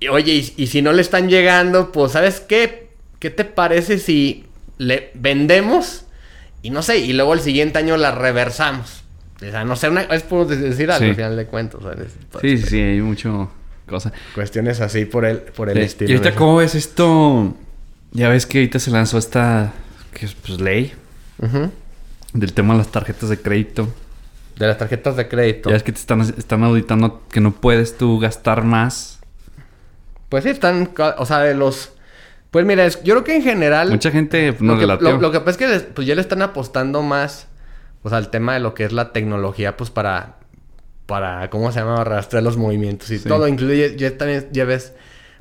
y, 0.00 0.08
oye, 0.08 0.32
y, 0.34 0.52
y 0.56 0.66
si 0.66 0.82
no 0.82 0.92
le 0.92 1.00
están 1.00 1.28
llegando, 1.28 1.90
pues, 1.92 2.12
¿sabes 2.12 2.40
qué? 2.40 2.88
¿Qué 3.18 3.30
te 3.30 3.44
parece 3.44 3.98
si 3.98 4.44
le 4.78 5.10
vendemos 5.14 6.04
y 6.62 6.70
no 6.70 6.82
sé, 6.82 6.98
y 6.98 7.12
luego 7.12 7.34
el 7.34 7.40
siguiente 7.40 7.78
año 7.78 7.96
la 7.96 8.10
reversamos? 8.12 9.02
O 9.36 9.40
sea, 9.40 9.64
no 9.64 9.76
sé, 9.76 9.88
una- 9.88 10.02
es 10.02 10.22
por 10.24 10.46
decir 10.48 10.90
algo 10.90 11.04
Sí. 11.04 11.10
al 11.10 11.14
final 11.16 11.36
de 11.36 11.46
cuentas. 11.46 11.80
es- 12.04 12.40
Sí, 12.40 12.58
sí, 12.58 12.66
sí, 12.66 12.80
hay 12.80 13.00
mucho 13.00 13.50
cosa. 13.88 14.12
Cuestiones 14.34 14.80
así 14.80 15.04
por 15.04 15.24
el, 15.24 15.38
por 15.38 15.70
el 15.70 15.78
estilo. 15.78 16.10
Y 16.10 16.16
ahorita, 16.16 16.34
¿cómo 16.34 16.56
ves 16.56 16.74
esto? 16.74 17.54
Ya 18.12 18.28
ves 18.28 18.46
que 18.46 18.58
ahorita 18.58 18.78
se 18.80 18.90
lanzó 18.90 19.18
esta 19.18 19.72
que 20.12 20.26
es, 20.26 20.34
pues, 20.34 20.60
ley 20.60 20.92
Ujú. 21.40 21.70
del 22.32 22.52
tema 22.52 22.74
de 22.74 22.78
las 22.78 22.88
tarjetas 22.90 23.28
de 23.28 23.38
crédito. 23.40 23.88
De 24.56 24.66
las 24.66 24.76
tarjetas 24.78 25.16
de 25.16 25.28
crédito. 25.28 25.68
Ya 25.70 25.74
ves 25.74 25.84
que 25.84 25.92
te 25.92 26.00
están, 26.00 26.20
están 26.22 26.64
auditando 26.64 27.22
que 27.30 27.40
no 27.40 27.52
puedes 27.52 27.96
tú 27.96 28.18
gastar 28.18 28.64
más. 28.64 29.20
Pues 30.28 30.42
sí, 30.44 30.50
están, 30.50 30.90
o 31.16 31.24
sea, 31.26 31.38
de 31.40 31.54
los... 31.54 31.92
Pues 32.50 32.64
mira, 32.64 32.86
es- 32.86 33.02
yo 33.04 33.14
creo 33.14 33.24
que 33.24 33.36
en 33.36 33.42
general... 33.42 33.90
Mucha 33.90 34.10
gente 34.10 34.54
no 34.60 34.74
lo, 34.74 34.80
que, 34.98 35.04
lo- 35.04 35.18
lo 35.20 35.30
que 35.32 35.40
pasa 35.40 35.50
es 35.50 35.56
que 35.58 35.68
les- 35.68 35.82
pues 35.82 36.06
ya 36.06 36.14
le 36.14 36.20
están 36.20 36.42
apostando 36.42 37.02
más 37.02 37.48
pues 38.02 38.14
al 38.14 38.30
tema 38.30 38.54
de 38.54 38.60
lo 38.60 38.74
que 38.74 38.84
es 38.84 38.92
la 38.92 39.12
tecnología 39.12 39.76
pues 39.76 39.90
para 39.90 40.36
para 41.06 41.48
cómo 41.50 41.72
se 41.72 41.80
llama 41.80 42.04
rastrear 42.04 42.44
los 42.44 42.56
movimientos 42.56 43.10
y 43.10 43.18
Sí. 43.18 43.28
todo 43.28 43.48
incluye 43.48 43.96
ya, 43.96 44.16
también 44.16 44.46
ya 44.52 44.64
ves 44.64 44.92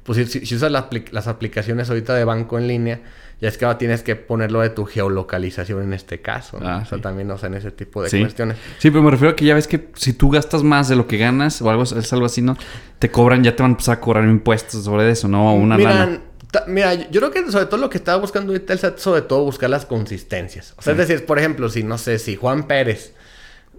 pues 0.04 0.30
si, 0.32 0.46
si 0.46 0.56
usas 0.56 0.72
la 0.72 0.90
las 1.12 1.28
aplicaciones 1.28 1.90
ahorita 1.90 2.16
de 2.16 2.24
banco 2.24 2.58
en 2.58 2.68
línea 2.68 3.02
ya 3.42 3.50
es 3.50 3.58
que 3.58 3.66
ahora 3.66 3.78
tienes 3.78 4.02
que 4.02 4.16
ponerlo 4.16 4.62
de 4.62 4.70
tu 4.72 4.86
geolocalización 4.86 5.84
en 5.84 5.94
este 5.94 6.22
caso 6.22 6.60
¿no? 6.60 6.68
Ah, 6.68 6.80
o 6.84 6.86
sea 6.86 6.98
sí. 6.98 7.02
también 7.04 7.30
o 7.32 7.38
sea 7.38 7.48
en 7.48 7.56
ese 7.56 7.72
tipo 7.72 8.02
de 8.02 8.10
Sí. 8.10 8.22
cuestiones 8.22 8.58
Sí, 8.80 8.90
pero 8.90 9.04
me 9.04 9.12
refiero 9.12 9.32
a 9.34 9.36
que 9.36 9.46
ya 9.46 9.54
ves 9.54 9.68
que 9.68 9.90
si 9.96 10.14
tú 10.14 10.30
gastas 10.32 10.64
más 10.64 10.88
de 10.88 10.96
lo 10.96 11.06
que 11.06 11.18
ganas 11.18 11.62
o 11.62 11.70
algo 11.70 11.84
es 11.84 12.14
algo 12.14 12.26
así, 12.26 12.42
¿no? 12.42 12.58
Te 13.00 13.12
cobran, 13.12 13.44
ya 13.44 13.56
te 13.56 13.62
van 13.62 13.72
a 13.72 13.74
empezar 13.74 13.98
a 13.98 14.00
cobrar 14.02 14.24
impuestos 14.24 14.84
sobre 14.86 15.10
eso, 15.12 15.28
¿no? 15.28 15.52
O 15.52 15.56
una 15.56 15.78
mira, 15.78 15.94
lana. 15.94 16.20
Mira, 16.68 16.94
yo 16.94 17.20
creo 17.22 17.32
que 17.32 17.52
sobre 17.52 17.66
todo 17.66 17.78
lo 17.78 17.90
que 17.90 17.98
estaba 17.98 18.20
buscando 18.20 18.52
ahorita 18.54 18.74
el 18.74 18.80
SAT, 18.80 18.98
sobre 19.00 19.22
todo 19.22 19.44
buscar 19.44 19.70
las 19.70 19.86
consistencias. 19.86 20.74
O 20.78 20.82
sea, 20.82 20.94
es 20.94 21.00
decir, 21.00 21.26
por 21.26 21.40
ejemplo, 21.40 21.70
si 21.70 21.84
no 21.84 21.98
sé, 21.98 22.20
si 22.20 22.36
Juan 22.36 22.68
Pérez 22.68 23.14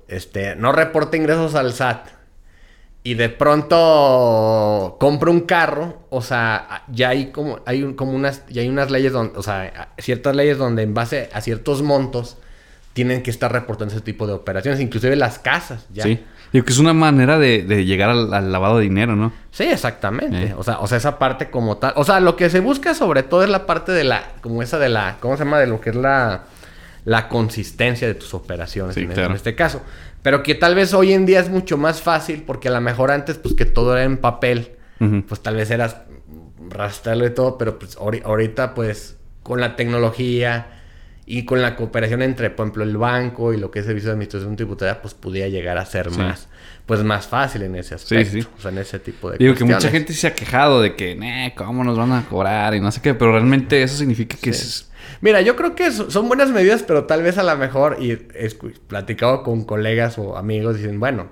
este, 0.08 0.56
no 0.56 0.72
reporta 0.72 1.16
ingresos 1.16 1.54
al 1.54 1.72
SAT 1.72 2.08
y 3.04 3.14
de 3.14 3.28
pronto 3.28 4.96
compra 5.00 5.30
un 5.30 5.40
carro, 5.42 5.98
o 6.10 6.20
sea, 6.22 6.82
ya 6.88 7.10
hay 7.10 7.30
como, 7.30 7.60
hay 7.64 7.82
un- 7.82 7.94
como 7.94 8.12
unas, 8.12 8.42
ya 8.48 8.62
hay 8.62 8.68
unas 8.68 8.90
leyes 8.90 9.12
donde, 9.12 9.38
o 9.38 9.42
sea, 9.42 9.92
ciertas 9.98 10.34
leyes 10.36 10.58
donde 10.58 10.82
en 10.82 10.94
base 10.94 11.30
a 11.32 11.40
ciertos 11.40 11.82
montos 11.82 12.36
tienen 12.92 13.22
que 13.22 13.30
estar 13.30 13.52
reportando 13.52 13.94
ese 13.94 14.02
tipo 14.02 14.26
de 14.26 14.32
operaciones, 14.32 14.80
inclusive 14.80 15.14
las 15.16 15.38
casas, 15.38 15.86
ya. 15.92 16.02
Sí. 16.02 16.24
Digo 16.52 16.64
que 16.64 16.72
es 16.72 16.78
una 16.78 16.94
manera 16.94 17.38
de, 17.38 17.62
de 17.62 17.84
llegar 17.84 18.08
al, 18.10 18.32
al 18.32 18.50
lavado 18.52 18.78
de 18.78 18.84
dinero, 18.84 19.14
¿no? 19.16 19.32
Sí, 19.50 19.64
exactamente. 19.64 20.44
Eh. 20.44 20.54
O 20.56 20.62
sea, 20.64 20.78
o 20.80 20.86
sea, 20.86 20.96
esa 20.98 21.18
parte 21.18 21.50
como 21.50 21.76
tal. 21.76 21.92
O 21.96 22.04
sea, 22.04 22.20
lo 22.20 22.36
que 22.36 22.48
se 22.50 22.60
busca 22.60 22.94
sobre 22.94 23.22
todo 23.22 23.42
es 23.44 23.50
la 23.50 23.66
parte 23.66 23.92
de 23.92 24.04
la, 24.04 24.22
como 24.40 24.62
esa 24.62 24.78
de 24.78 24.88
la, 24.88 25.16
¿cómo 25.20 25.36
se 25.36 25.44
llama? 25.44 25.58
De 25.58 25.66
lo 25.66 25.80
que 25.80 25.90
es 25.90 25.96
la, 25.96 26.44
la 27.04 27.28
consistencia 27.28 28.08
de 28.08 28.14
tus 28.14 28.32
operaciones 28.34 28.94
Sí, 28.94 29.02
en, 29.02 29.08
claro. 29.12 29.30
en 29.30 29.36
este 29.36 29.54
caso. 29.54 29.82
Pero 30.22 30.42
que 30.42 30.54
tal 30.54 30.74
vez 30.74 30.94
hoy 30.94 31.12
en 31.12 31.26
día 31.26 31.40
es 31.40 31.48
mucho 31.50 31.76
más 31.76 32.00
fácil 32.02 32.42
porque 32.46 32.68
a 32.68 32.72
lo 32.72 32.80
mejor 32.80 33.10
antes, 33.10 33.36
pues 33.38 33.54
que 33.54 33.64
todo 33.66 33.94
era 33.94 34.04
en 34.04 34.16
papel, 34.18 34.72
pues 35.28 35.40
tal 35.42 35.54
vez 35.56 35.70
eras 35.70 35.96
rastrarlo 36.70 37.26
y 37.26 37.30
todo, 37.30 37.56
pero 37.56 37.78
pues 37.78 37.96
ahori- 37.98 38.22
ahorita 38.24 38.74
pues 38.74 39.16
con 39.42 39.60
la 39.60 39.76
tecnología 39.76 40.77
y 41.30 41.44
con 41.44 41.60
la 41.60 41.76
cooperación 41.76 42.22
entre, 42.22 42.48
por 42.50 42.64
ejemplo, 42.66 42.84
el 42.84 42.96
banco 42.96 43.52
y 43.52 43.58
lo 43.58 43.70
que 43.70 43.80
es 43.80 43.84
servicio 43.86 44.08
de 44.08 44.12
administración 44.14 44.56
tributaria, 44.56 45.02
pues 45.02 45.12
pudiera 45.14 45.48
llegar 45.48 45.76
a 45.78 45.84
ser 45.84 46.10
Sí. 46.10 46.18
más, 46.18 46.48
pues 46.86 47.04
más 47.04 47.26
fácil 47.26 47.62
en 47.62 47.76
ese 47.76 47.94
aspecto. 47.94 48.32
sí. 48.32 48.46
O 48.56 48.60
sea, 48.60 48.70
en 48.70 48.78
ese 48.78 48.98
tipo 48.98 49.30
de 49.30 49.36
Digo 49.38 49.54
que 49.54 49.64
mucha 49.64 49.90
gente 49.90 50.12
se 50.14 50.26
ha 50.26 50.34
quejado 50.34 50.80
de 50.80 50.96
que, 50.96 51.14
"Nah, 51.14 51.50
¿cómo 51.54 51.84
nos 51.84 51.98
van 51.98 52.12
a 52.12 52.24
cobrar? 52.28 52.74
Y 52.74 52.80
no 52.80 52.90
sé 52.90 53.02
qué, 53.02 53.14
pero 53.14 53.32
realmente 53.32 53.82
eso 53.82 53.96
significa 53.96 54.36
que 54.40 54.50
es... 54.50 54.90
Mira, 55.20 55.40
yo 55.42 55.54
creo 55.56 55.74
que 55.74 55.90
so- 55.90 56.10
son 56.10 56.28
buenas 56.28 56.50
medidas, 56.50 56.82
pero 56.82 57.04
tal 57.04 57.22
vez 57.22 57.36
a 57.38 57.42
lo 57.42 57.56
mejor, 57.56 57.96
y 58.00 58.12
he 58.12 58.50
platicado 58.86 59.42
con 59.42 59.64
colegas 59.64 60.16
o 60.18 60.36
amigos, 60.36 60.76
dicen, 60.78 60.98
bueno, 61.00 61.28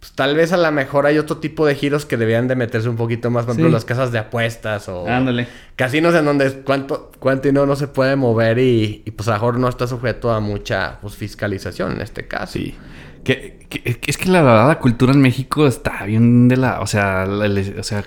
pues 0.00 0.12
tal 0.12 0.36
vez 0.36 0.52
a 0.52 0.56
lo 0.56 0.70
mejor 0.70 1.06
hay 1.06 1.18
otro 1.18 1.38
tipo 1.38 1.66
de 1.66 1.74
giros 1.74 2.06
que 2.06 2.16
deberían 2.16 2.46
de 2.46 2.54
meterse 2.56 2.88
un 2.88 2.96
poquito 2.96 3.30
más, 3.30 3.44
por 3.46 3.52
ejemplo, 3.54 3.70
Sí. 3.70 3.72
las 3.74 3.84
casas 3.84 4.12
de 4.12 4.18
apuestas 4.18 4.88
o 4.88 5.08
Ándale. 5.08 5.48
casinos 5.76 6.14
en 6.14 6.24
donde 6.24 6.52
cuánto, 6.62 7.10
cuánto 7.18 7.48
dinero 7.48 7.66
no 7.66 7.74
se 7.76 7.88
puede 7.88 8.14
mover 8.14 8.58
y, 8.60 9.02
y, 9.04 9.10
pues 9.10 9.26
a 9.28 9.32
lo 9.32 9.36
mejor 9.38 9.58
no 9.58 9.68
está 9.68 9.86
sujeto 9.88 10.30
a 10.32 10.38
mucha 10.40 10.98
pues, 11.00 11.16
fiscalización 11.16 11.92
en 11.92 12.00
este 12.00 12.28
caso. 12.28 12.52
Sí. 12.52 12.74
Que, 13.24 13.66
que- 13.68 13.98
es 14.06 14.16
que 14.16 14.28
la 14.30 14.42
verdad 14.42 14.68
la 14.68 14.78
cultura 14.78 15.12
en 15.12 15.20
México 15.20 15.66
está 15.66 16.04
bien 16.04 16.46
de 16.48 16.56
la... 16.56 16.80
O 16.80 16.86
sea, 16.86 17.26
la, 17.26 17.48
la- 17.48 17.80
o 17.80 17.82
sea, 17.82 18.04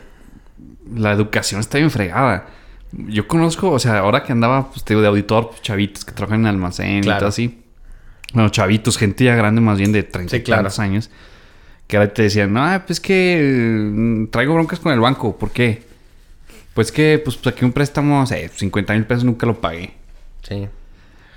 la 0.96 1.12
educación 1.12 1.60
está 1.60 1.78
bien 1.78 1.92
fregada. 1.92 2.48
Yo 2.94 3.28
conozco, 3.28 3.70
o 3.70 3.80
sea, 3.80 4.00
ahora 4.00 4.24
que 4.24 4.32
andaba, 4.32 4.70
pues 4.70 4.84
te 4.84 4.94
digo, 4.94 5.02
de 5.02 5.08
auditor, 5.10 5.50
pues, 5.50 5.62
chavitos 5.62 6.04
que 6.06 6.12
trabajan 6.14 6.42
en 6.42 6.48
almacén 6.48 7.00
y 7.00 7.02
Claro. 7.02 7.20
todo 7.20 7.30
así. 7.30 7.62
Bueno, 8.34 8.50
chavitos, 8.50 8.98
gente 8.98 9.26
ya 9.26 9.36
grande 9.36 9.60
más 9.62 9.78
bien 9.78 9.92
de 9.92 10.04
30 10.04 10.32
Sí, 10.32 10.38
y 10.38 10.42
claro. 10.44 10.64
tantos 10.64 10.80
años. 10.80 11.10
Que 11.92 11.98
ahora 11.98 12.14
te 12.14 12.22
decían, 12.22 12.54
no, 12.54 12.84
pues 12.88 13.02
que 13.02 13.92
mm, 13.94 14.28
traigo 14.28 14.54
broncas 14.54 14.80
con 14.80 14.94
el 14.94 15.02
banco. 15.02 15.38
¿Por 15.38 15.52
qué? 15.52 15.84
Pues 16.74 16.90
que, 16.90 17.20
pues 17.22 17.38
saqué 17.44 17.66
un 17.66 17.74
préstamo, 17.74 18.22
o 18.22 18.26
sea, 18.26 18.48
50 18.48 18.94
mil 18.94 19.06
pesos 19.06 19.26
nunca 19.26 19.46
lo 19.46 19.60
pagué. 19.60 19.92
Sí. 20.42 20.70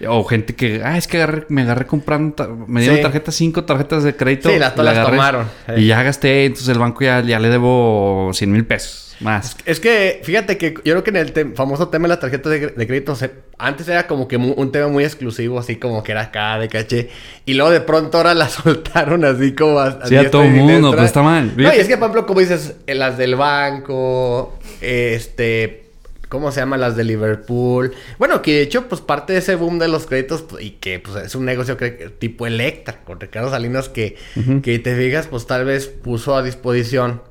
O 0.08 0.24
gente 0.24 0.54
que, 0.54 0.82
ah, 0.84 0.98
es 0.98 1.06
que 1.06 1.18
agarré- 1.22 1.46
me 1.48 1.62
agarré 1.62 1.86
comprando, 1.86 2.64
me 2.66 2.80
dieron 2.80 2.96
Sí. 2.98 3.02
tarjetas, 3.02 3.34
cinco 3.36 3.64
tarjetas 3.64 4.02
de 4.02 4.14
crédito. 4.16 4.50
Sí, 4.50 4.58
las- 4.58 4.74
todas 4.74 4.94
la 4.94 5.00
las 5.02 5.10
tomaron. 5.10 5.46
Y 5.76 5.86
ya 5.86 6.02
gasté, 6.02 6.46
entonces 6.46 6.68
el 6.68 6.78
banco 6.78 7.02
ya, 7.04 7.20
ya 7.22 7.38
le 7.38 7.48
debo 7.48 8.30
100 8.34 8.50
mil 8.52 8.66
pesos 8.66 9.16
más. 9.20 9.56
Es 9.64 9.78
que, 9.78 10.20
fíjate 10.24 10.58
que 10.58 10.74
yo 10.74 10.82
creo 10.82 11.04
que 11.04 11.10
en 11.10 11.16
el 11.16 11.32
te- 11.32 11.46
famoso 11.54 11.88
tema 11.88 12.02
de 12.04 12.08
las 12.08 12.20
tarjetas 12.20 12.50
de, 12.50 12.58
de 12.66 12.86
crédito, 12.86 13.14
se- 13.14 13.30
antes 13.56 13.86
era 13.88 14.08
como 14.08 14.26
que 14.26 14.36
un 14.36 14.72
tema 14.72 14.88
muy 14.88 15.04
exclusivo, 15.04 15.60
así 15.60 15.76
como 15.76 16.02
que 16.02 16.10
era 16.12 16.22
acá 16.22 16.58
de 16.58 16.68
caché. 16.68 17.08
Y 17.46 17.54
luego 17.54 17.70
de 17.70 17.80
pronto 17.80 18.18
ahora 18.18 18.34
la 18.34 18.48
soltaron 18.50 19.24
así 19.24 19.54
como 19.54 19.78
a, 19.78 19.92
Sí, 19.92 20.16
a 20.16 20.20
diestra 20.22 20.30
todo 20.32 20.44
y 20.44 20.48
mundo, 20.48 20.66
siniestra. 20.74 20.90
pues, 20.96 21.06
está 21.06 21.22
mal. 21.22 21.52
No, 21.56 21.72
y 21.72 21.76
es 21.78 21.86
que, 21.86 21.96
por 21.96 22.06
ejemplo, 22.10 22.26
como 22.26 22.40
dices, 22.40 22.74
las 22.88 23.16
del 23.16 23.36
banco, 23.36 24.58
este... 24.80 25.83
¿Cómo 26.34 26.50
se 26.52 26.60
llama? 26.60 26.76
Las 26.76 26.96
de 26.96 27.04
Liverpool. 27.04 27.92
Bueno, 28.18 28.42
que 28.42 28.54
de 28.56 28.62
hecho, 28.62 28.88
pues 28.88 29.00
parte 29.00 29.32
de 29.32 29.38
ese 29.38 29.54
boom 29.54 29.78
de 29.78 29.86
los 29.88 30.06
créditos 30.06 30.42
pues, 30.42 30.64
y 30.64 30.70
que 30.72 30.98
pues 30.98 31.24
es 31.24 31.34
un 31.34 31.44
negocio 31.44 31.76
tipo 32.18 32.46
Electra 32.46 33.00
con 33.04 33.20
Ricardo 33.20 33.50
Salinas 33.50 33.88
que, 33.88 34.16
que 34.62 34.78
te 34.80 34.96
fijas, 34.96 35.28
pues 35.28 35.46
tal 35.46 35.64
vez 35.64 35.86
puso 35.86 36.34
a 36.36 36.42
disposición 36.42 37.22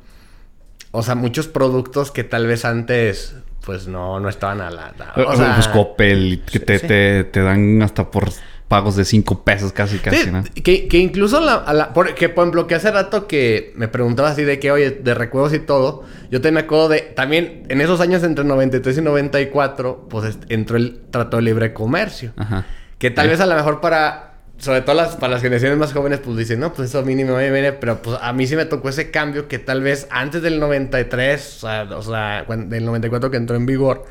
o 0.91 1.01
sea, 1.01 1.15
muchos 1.15 1.47
productos 1.47 2.11
que 2.11 2.23
tal 2.23 2.45
vez 2.45 2.65
antes, 2.65 3.35
pues 3.65 3.87
no, 3.87 4.19
no 4.19 4.29
estaban 4.29 4.61
a 4.61 4.69
la. 4.69 4.93
a- 5.15 5.21
o 5.23 5.35
sea, 5.35 5.55
pues 5.55 5.67
Coppel, 5.67 6.43
que 6.49 6.59
te, 6.59 6.77
sí. 6.79 6.87
te, 6.87 7.23
te 7.23 7.41
dan 7.41 7.81
hasta 7.81 8.11
por 8.11 8.29
pagos 8.73 8.95
de 8.95 9.05
5 9.05 9.43
pesos 9.43 9.71
casi, 9.71 9.99
casi, 9.99 10.17
sí, 10.17 10.31
¿no? 10.31 10.43
que, 10.63 10.87
que 10.87 10.97
incluso 10.97 11.39
la, 11.39 11.53
a 11.57 11.73
la- 11.73 11.93
por, 11.93 12.15
que 12.15 12.27
por 12.29 12.43
ejemplo, 12.45 12.65
que 12.65 12.73
hace 12.73 12.89
rato 12.89 13.27
que 13.27 13.71
me 13.75 13.87
preguntaba 13.87 14.29
así 14.29 14.43
de 14.43 14.57
que, 14.59 14.71
oye, 14.71 14.89
de 14.89 15.13
recuerdos 15.13 15.53
y 15.53 15.59
todo, 15.59 16.03
yo 16.31 16.41
te 16.41 16.51
me 16.51 16.61
acuerdo 16.61 16.89
de, 16.89 17.01
también 17.01 17.65
en 17.69 17.81
esos 17.81 18.01
años 18.01 18.23
entre 18.23 18.43
93 18.43 18.97
y 18.97 19.01
94, 19.01 20.07
pues 20.09 20.39
entró 20.49 20.77
el 20.77 21.01
Tratado 21.11 21.37
de 21.37 21.43
Libre 21.43 21.71
Comercio. 21.73 22.33
Ajá. 22.35 22.65
Que 22.97 23.11
tal 23.11 23.25
Sí. 23.25 23.29
vez 23.31 23.41
a 23.41 23.45
lo 23.45 23.53
mejor 23.55 23.79
para, 23.79 24.37
sobre 24.57 24.81
todo 24.81 24.95
las, 24.95 25.17
para 25.17 25.33
las 25.33 25.41
generaciones 25.43 25.77
más 25.77 25.93
jóvenes, 25.93 26.19
pues 26.23 26.35
dicen, 26.35 26.59
no, 26.59 26.73
pues 26.73 26.89
eso 26.89 27.03
mínimo 27.03 27.35
me 27.35 27.51
viene, 27.51 27.73
pero 27.73 28.01
pues 28.01 28.17
a 28.21 28.33
mí 28.33 28.47
sí 28.47 28.55
me 28.55 28.65
tocó 28.65 28.89
ese 28.89 29.11
cambio 29.11 29.47
que 29.47 29.59
tal 29.59 29.83
vez 29.83 30.07
antes 30.09 30.41
del 30.41 30.59
93, 30.59 31.57
o 31.57 31.59
sea, 31.67 31.83
o 31.95 32.01
sea, 32.01 32.45
del 32.47 32.85
94 32.85 33.29
que 33.29 33.37
entró 33.37 33.55
en 33.55 33.67
vigor, 33.67 34.05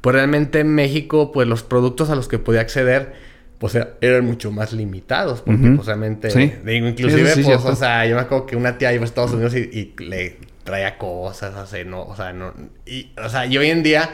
pues 0.00 0.14
realmente 0.14 0.60
en 0.60 0.72
México, 0.74 1.32
pues 1.32 1.48
los 1.48 1.64
productos 1.64 2.10
a 2.10 2.14
los 2.14 2.28
que 2.28 2.38
podía 2.38 2.60
acceder, 2.60 3.26
pues 3.58 3.74
era- 3.74 3.90
eran 4.00 4.24
mucho 4.24 4.50
más 4.52 4.72
limitados, 4.72 5.40
porque 5.42 5.66
Ujú. 5.68 5.76
pues 5.76 5.86
realmente, 5.86 6.30
Sí. 6.30 6.52
digo, 6.64 6.88
inclusive, 6.88 7.30
sí 7.34 7.42
pues, 7.42 7.64
o 7.64 7.74
sea, 7.76 8.06
yo 8.06 8.14
me 8.14 8.20
acuerdo 8.22 8.46
que 8.46 8.56
una 8.56 8.76
tía 8.78 8.92
iba 8.92 9.02
a 9.02 9.06
Estados 9.06 9.32
Unidos 9.32 9.54
y, 9.54 9.58
y 9.98 10.02
le 10.04 10.38
traía 10.64 10.98
cosas, 10.98 11.54
así, 11.54 11.84
no, 11.86 12.02
o 12.02 12.14
sea, 12.16 12.32
no, 12.32 12.52
y, 12.84 13.12
o 13.24 13.28
sea, 13.28 13.46
y 13.46 13.56
hoy 13.56 13.70
en 13.70 13.82
día, 13.82 14.10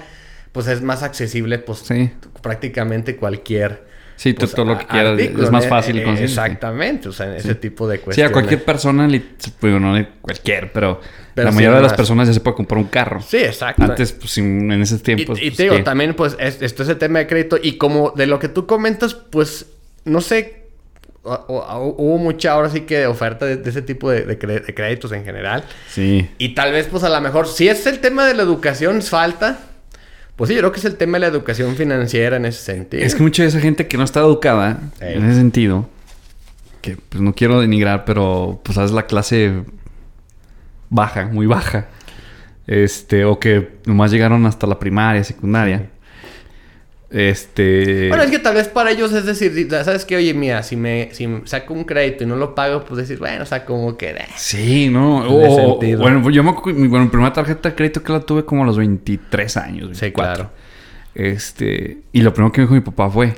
pues 0.53 0.67
es 0.69 0.83
más 0.83 1.03
accesible, 1.03 1.59
pues 1.59 1.85
prácticamente 2.43 3.17
cualquier 3.17 3.85
Sí, 4.17 4.33
pues, 4.35 4.53
todo 4.53 4.67
lo 4.67 4.79
que 4.79 4.87
quieras. 4.87 5.13
artículo, 5.13 5.45
es 5.45 5.51
más 5.51 5.65
¿no? 5.65 5.69
fácil 5.71 5.99
Eh, 5.99 6.05
conseguir. 6.05 6.29
Exactamente, 6.31 7.09
o 7.09 7.13
sea, 7.13 7.37
ese 7.37 7.55
tipo 7.55 7.89
de 7.89 7.97
Sí, 7.97 8.03
cuestiones. 8.05 8.31
a 8.31 8.33
cualquier 8.33 8.65
persona, 8.65 9.07
li- 9.09 9.25
pues, 9.59 9.81
no 9.81 10.07
cualquier, 10.21 10.73
pero, 10.73 11.01
Pero 11.35 11.47
la 11.47 11.51
sí, 11.53 11.57
mayoría 11.57 11.77
de 11.79 11.83
las 11.83 11.95
personas 11.95 12.29
ya 12.29 12.35
se 12.35 12.41
puede 12.41 12.57
comprar 12.57 12.79
un 12.79 12.89
carro. 12.89 13.21
Sí, 13.23 13.39
exacto. 13.39 13.83
Antes, 13.83 14.13
pues 14.13 14.37
en 14.39 14.71
esos 14.83 15.03
tiempos. 15.03 15.39
y 15.41 15.47
pues, 15.47 15.57
te 15.57 15.63
digo, 15.65 15.77
¿qué? 15.77 15.83
también, 15.83 16.15
pues, 16.15 16.37
es, 16.39 16.61
esto 16.63 16.83
ese 16.83 16.95
tema 16.95 17.19
de 17.21 17.27
crédito. 17.27 17.59
Y 17.61 17.79
como 17.79 18.11
de 18.13 18.27
lo 18.27 18.39
que 18.39 18.49
tú 18.49 18.67
comentas, 18.67 19.15
pues, 19.15 19.67
no 20.05 20.21
sé, 20.21 20.63
o- 21.25 21.33
o- 21.33 21.95
hubo 21.99 22.19
mucha 22.19 22.53
ahora 22.53 22.69
sí 22.69 22.81
que 22.83 23.07
oferta 23.07 23.47
de, 23.47 23.57
de 23.57 23.71
ese 23.71 23.81
tipo 23.83 24.11
de, 24.11 24.25
de 24.25 24.39
créditos 24.39 25.11
en 25.13 25.25
general. 25.25 25.65
Sí. 25.89 26.29
Y 26.39 26.55
tal 26.55 26.73
vez, 26.73 26.87
pues, 26.89 27.03
a 27.05 27.09
lo 27.09 27.21
mejor, 27.21 27.47
si 27.49 27.69
es 27.69 27.87
el 27.87 28.01
tema 28.01 28.27
de 28.27 28.35
la 28.35 28.43
educación, 28.43 29.01
falta. 29.03 29.59
Pues 30.43 30.49
sí, 30.49 30.55
yo 30.57 30.61
creo 30.61 30.73
que 30.73 30.81
es 30.81 30.85
el 30.87 30.97
tema 30.97 31.19
de 31.19 31.21
la 31.21 31.27
educación 31.29 31.77
financiera 31.77 32.37
en 32.37 32.47
ese 32.47 32.65
sentido. 32.65 33.05
Es 33.05 33.15
que 33.15 33.23
mucha 33.23 33.45
de 33.45 33.49
esa 33.49 33.61
gente 33.61 33.87
que 33.87 33.97
no 33.97 34.03
está 34.03 34.19
educada, 34.19 34.81
en 34.99 35.25
ese 35.25 35.37
sentido, 35.37 35.89
que 36.81 36.97
pues 36.97 37.23
no 37.23 37.33
quiero 37.33 37.61
denigrar, 37.61 38.05
pero 38.05 38.61
pues 38.65 38.77
es 38.77 38.91
la 38.91 39.07
clase 39.07 39.63
baja, 40.91 41.27
muy 41.27 41.47
baja. 41.47 41.87
Este, 42.67 43.25
o 43.25 43.39
que 43.39 43.77
nomás 43.87 44.11
llegaron 44.11 44.45
hasta 44.45 44.67
la 44.67 44.81
primaria, 44.81 45.23
secundaria. 45.23 45.91
Este. 47.13 48.09
Bueno, 48.09 48.23
es 48.25 48.31
que 48.31 48.39
tal 48.39 48.55
vez 48.55 48.69
para 48.69 48.91
ellos 48.91 49.13
es 49.13 49.27
decir, 49.27 49.69
¿sabes 49.85 50.05
qué? 50.05 50.17
Oye, 50.17 50.33
mira, 50.35 50.63
si 50.63 50.77
me 50.77 51.11
si 51.13 51.29
saco 51.45 51.75
un 51.75 51.85
crédito 51.85 52.25
y 52.25 52.27
no 52.27 52.37
lo 52.37 52.55
pago, 52.55 52.85
pues 52.85 52.99
decir, 52.99 53.19
bueno, 53.19 53.43
o 53.43 53.47
sea, 53.47 53.65
como 53.65 53.97
que... 53.99 54.11
eh. 54.11 54.27
Sí, 54.37 54.89
¿no? 54.89 55.25
Tiene 55.27 55.47
O- 55.49 55.57
sentido. 55.79 56.01
bueno, 56.03 56.23
pues 56.23 56.35
yo 56.35 56.43
me 56.43 56.53
bueno, 56.53 57.05
mi 57.05 57.11
primera 57.11 57.33
tarjeta 57.33 57.69
de 57.69 57.75
crédito 57.75 58.03
que 58.03 58.13
la 58.13 58.21
tuve 58.21 58.45
como 58.45 58.63
a 58.63 58.67
los 58.67 58.79
23 58.79 59.57
años. 59.59 59.91
Sí, 59.99 60.01
24. 60.07 60.35
claro. 60.35 60.51
Este, 61.15 61.99
y 62.13 62.23
lo 62.23 62.33
primero 62.33 62.53
que 62.53 62.61
me 62.63 62.65
dijo 62.67 62.75
mi 62.75 62.81
papá 62.81 63.11
fue, 63.11 63.35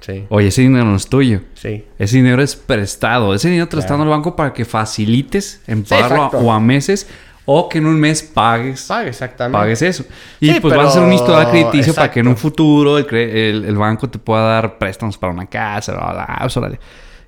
Sí, 0.00 0.24
oye, 0.30 0.46
ese 0.48 0.62
dinero 0.62 0.84
no 0.84 0.96
es 0.96 1.08
tuyo. 1.08 1.40
sí. 1.54 1.84
Ese 1.98 2.16
dinero 2.16 2.40
es 2.40 2.54
prestado. 2.56 3.34
Ese 3.34 3.48
dinero 3.48 3.68
te 3.68 3.76
lo 3.76 3.80
está 3.80 3.88
Claro. 3.94 4.04
dando 4.04 4.14
el 4.14 4.18
banco 4.18 4.36
para 4.36 4.52
que 4.54 4.64
facilites 4.64 5.60
en 5.66 5.84
Sí, 5.84 5.90
pagarlo 5.90 6.22
a- 6.22 6.28
o 6.28 6.52
a 6.52 6.60
meses 6.60 7.08
O 7.50 7.66
que 7.66 7.78
en 7.78 7.86
un 7.86 7.98
mes 7.98 8.22
pagues, 8.22 8.84
Pague, 8.86 9.08
exactamente. 9.08 9.58
pagues 9.58 9.80
eso. 9.80 10.04
Y 10.38 10.52
Sí, 10.52 10.60
pues 10.60 10.74
va 10.74 10.76
a 10.76 10.80
pero- 10.80 10.90
ser 10.92 11.02
un 11.02 11.12
historial 11.14 11.48
crediticio 11.50 11.94
para 11.94 12.10
que 12.10 12.20
en 12.20 12.26
un 12.26 12.32
exacto. 12.32 12.48
futuro 12.48 12.98
el, 12.98 13.06
el- 13.14 13.64
el 13.64 13.76
banco 13.76 14.10
te 14.10 14.18
pueda 14.18 14.42
dar 14.42 14.76
préstamos 14.76 15.16
para 15.16 15.32
una 15.32 15.46
casa, 15.46 15.92
bla, 15.94 16.12
bla, 16.12 16.26
bla, 16.26 16.48
pues. 16.68 16.78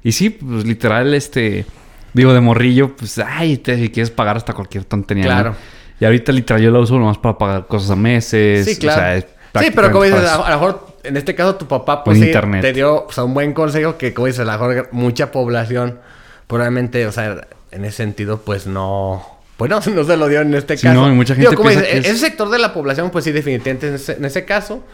Y 0.02 0.12
sí, 0.12 0.28
pues 0.30 0.64
literal, 0.66 1.14
este... 1.14 1.64
Digo, 2.12 2.34
de 2.34 2.40
morrillo, 2.40 2.96
pues, 2.96 3.18
ay, 3.18 3.56
te, 3.58 3.76
si 3.78 3.88
quieres 3.88 4.10
pagar 4.10 4.36
hasta 4.36 4.52
cualquier 4.52 4.84
tontería. 4.84 5.24
¿no? 5.24 5.30
Claro. 5.30 5.54
Y 6.00 6.04
ahorita 6.04 6.32
literal 6.32 6.60
yo 6.60 6.70
la 6.70 6.80
uso 6.80 6.98
nomás 6.98 7.16
para 7.18 7.38
pagar 7.38 7.66
cosas 7.66 7.90
a 7.90 7.96
meses. 7.96 8.66
Sí, 8.66 8.74
o 8.76 8.78
claro. 8.80 9.00
sea, 9.00 9.16
es 9.16 9.26
sí, 9.60 9.70
pero 9.74 9.90
como 9.92 10.04
dices, 10.04 10.24
a, 10.24 10.34
a 10.34 10.50
lo 10.50 10.58
mejor 10.60 10.86
en 11.02 11.16
este 11.16 11.34
caso 11.34 11.54
tu 11.54 11.66
papá 11.66 12.04
pues 12.04 12.18
sí, 12.18 12.30
te 12.60 12.72
dio 12.72 13.06
o 13.06 13.12
sea, 13.12 13.24
un 13.24 13.32
buen 13.32 13.52
consejo 13.54 13.96
que 13.96 14.12
como 14.12 14.26
dices, 14.26 14.40
a 14.40 14.44
lo 14.44 14.52
mejor 14.52 14.88
mucha 14.92 15.30
población 15.32 15.98
probablemente, 16.46 17.06
o 17.06 17.12
sea, 17.12 17.46
en 17.70 17.84
ese 17.84 17.96
sentido 17.98 18.40
pues 18.42 18.66
no... 18.66 19.39
Pues 19.60 19.70
no, 19.70 19.80
no 19.94 20.04
se 20.04 20.16
lo 20.16 20.26
dio 20.28 20.40
en 20.40 20.54
este 20.54 20.76
Sí, 20.76 20.86
caso. 20.86 21.00
no, 21.00 21.08
y 21.08 21.12
mucha 21.14 21.34
Digo, 21.34 21.50
gente 21.50 21.62
piensa 21.62 21.82
que 21.84 21.98
es- 21.98 22.06
Ese 22.06 22.16
sector 22.18 22.48
de 22.50 22.58
la 22.58 22.72
población 22.74 23.10
pues 23.10 23.24
sí 23.24 23.30
definitivamente 23.32 23.88
en 23.88 23.94
ese, 23.94 24.12
en 24.14 24.24
ese 24.24 24.44
caso. 24.44 24.84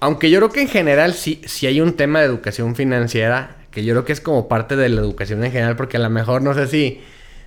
Aunque 0.00 0.28
yo 0.30 0.38
creo 0.40 0.50
que 0.50 0.60
en 0.60 0.68
general 0.68 1.14
sí, 1.14 1.40
sí 1.46 1.66
hay 1.66 1.80
un 1.80 1.94
tema 1.94 2.18
de 2.20 2.26
educación 2.26 2.74
financiera 2.76 3.56
que 3.70 3.84
yo 3.84 3.94
creo 3.94 4.04
que 4.04 4.12
es 4.12 4.20
como 4.20 4.48
parte 4.48 4.76
de 4.76 4.88
la 4.88 5.00
educación 5.00 5.42
en 5.44 5.50
general 5.52 5.76
porque 5.76 5.96
a 5.96 6.00
lo 6.00 6.10
mejor 6.10 6.42
no 6.42 6.52
sé 6.54 6.66
si... 6.66 7.00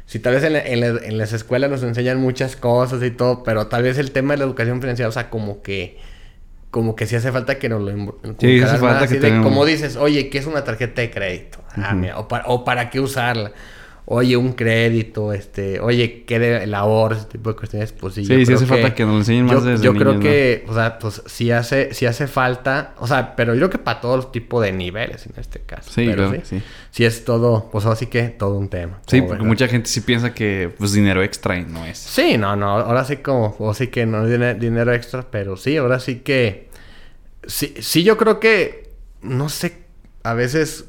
Si 0.05 0.19
tal 0.19 0.35
vez 0.35 0.43
en, 0.45 0.53
la- 0.53 0.65
en 0.65 0.79
la- 0.79 0.87
en 1.05 1.17
las 1.17 1.33
escuelas 1.33 1.69
nos 1.69 1.83
enseñan 1.83 2.17
muchas 2.21 2.55
cosas 2.55 3.03
y 3.03 3.11
todo, 3.11 3.43
pero 3.43 3.67
tal 3.67 3.83
vez 3.83 3.97
el 3.97 4.11
tema 4.11 4.33
de 4.33 4.37
la 4.37 4.45
educación 4.45 4.79
financiera, 4.79 5.09
o 5.09 5.11
sea, 5.11 5.29
como 5.29 5.61
que 5.61 5.97
como 6.71 6.95
que 6.95 7.05
sí 7.07 7.15
hace 7.17 7.31
falta 7.31 7.57
que 7.59 7.67
nos 7.69 7.81
lo 7.81 8.15
Sí, 8.39 8.61
hace 8.61 8.77
falta 8.77 8.99
así 9.05 9.15
que 9.15 9.19
de 9.19 9.27
tenemos- 9.27 9.43
como 9.45 9.65
dices, 9.65 9.95
oye, 9.97 10.29
¿qué 10.29 10.37
es 10.37 10.45
una 10.45 10.63
tarjeta 10.63 11.01
de 11.01 11.11
crédito? 11.11 11.59
Ah, 11.75 11.93
mira, 11.93 12.17
o, 12.19 12.27
para, 12.29 12.45
o 12.47 12.63
para 12.63 12.89
qué 12.89 12.99
usarla. 13.01 13.51
Oye, 14.09 14.37
un 14.37 14.53
crédito, 14.53 15.33
este, 15.33 15.81
oye, 15.81 16.23
¿qué 16.25 16.39
de 16.39 16.63
el 16.63 16.73
ahorro? 16.73 17.13
Ese 17.17 17.25
tipo 17.25 17.49
de 17.49 17.57
cuestiones, 17.57 17.91
pues 17.91 18.13
sí. 18.13 18.23
Sí, 18.23 18.45
sí 18.45 18.53
hace 18.53 18.65
falta 18.65 18.95
que 18.95 19.03
nos 19.03 19.11
lo 19.11 19.17
enseñen 19.19 19.43
más 19.43 19.55
yo, 19.55 19.61
desde 19.61 19.83
Yo 19.83 19.93
creo 19.95 20.17
que, 20.21 20.63
o 20.65 20.73
sea, 20.73 20.97
pues 20.97 21.21
sí 21.25 21.51
hace, 21.51 21.93
sí 21.93 22.05
hace 22.05 22.27
falta, 22.27 22.93
o 22.99 23.05
sea, 23.07 23.35
pero 23.35 23.53
yo 23.53 23.59
creo 23.59 23.69
que 23.71 23.77
para 23.79 23.99
todos 23.99 24.15
los 24.15 24.31
tipos 24.31 24.63
de 24.63 24.71
niveles 24.71 25.25
en 25.25 25.33
este 25.35 25.59
caso. 25.59 25.91
Sí, 25.91 26.05
pero 26.05 26.29
claro 26.29 26.31
que 26.39 26.45
sí. 26.45 26.61
Sí 26.89 27.03
es 27.03 27.25
todo, 27.25 27.69
pues 27.69 27.85
así 27.85 28.05
que 28.05 28.29
todo 28.29 28.57
un 28.57 28.69
tema. 28.69 29.01
Sí, 29.07 29.19
porque 29.19 29.33
verdad. 29.33 29.45
mucha 29.45 29.67
gente 29.67 29.89
sí 29.89 29.99
piensa 29.99 30.33
que 30.33 30.73
pues 30.77 30.93
dinero 30.93 31.21
extra 31.21 31.57
y 31.57 31.65
no 31.65 31.85
es. 31.85 31.97
Sí, 31.97 32.37
no, 32.37 32.55
no, 32.55 32.69
ahora 32.79 33.03
sí 33.03 33.17
como, 33.17 33.57
o 33.59 33.73
sí 33.73 33.87
que 33.87 34.05
no 34.05 34.25
es 34.25 34.31
dine- 34.31 34.55
dinero 34.57 34.93
extra, 34.93 35.29
pero 35.29 35.57
sí, 35.57 35.75
ahora 35.75 35.99
sí 35.99 36.19
que, 36.19 36.69
sí, 37.45 37.73
sí 37.81 38.03
yo 38.05 38.15
creo 38.15 38.39
que, 38.39 38.89
no 39.21 39.49
sé, 39.49 39.79
a 40.23 40.33
veces 40.33 40.85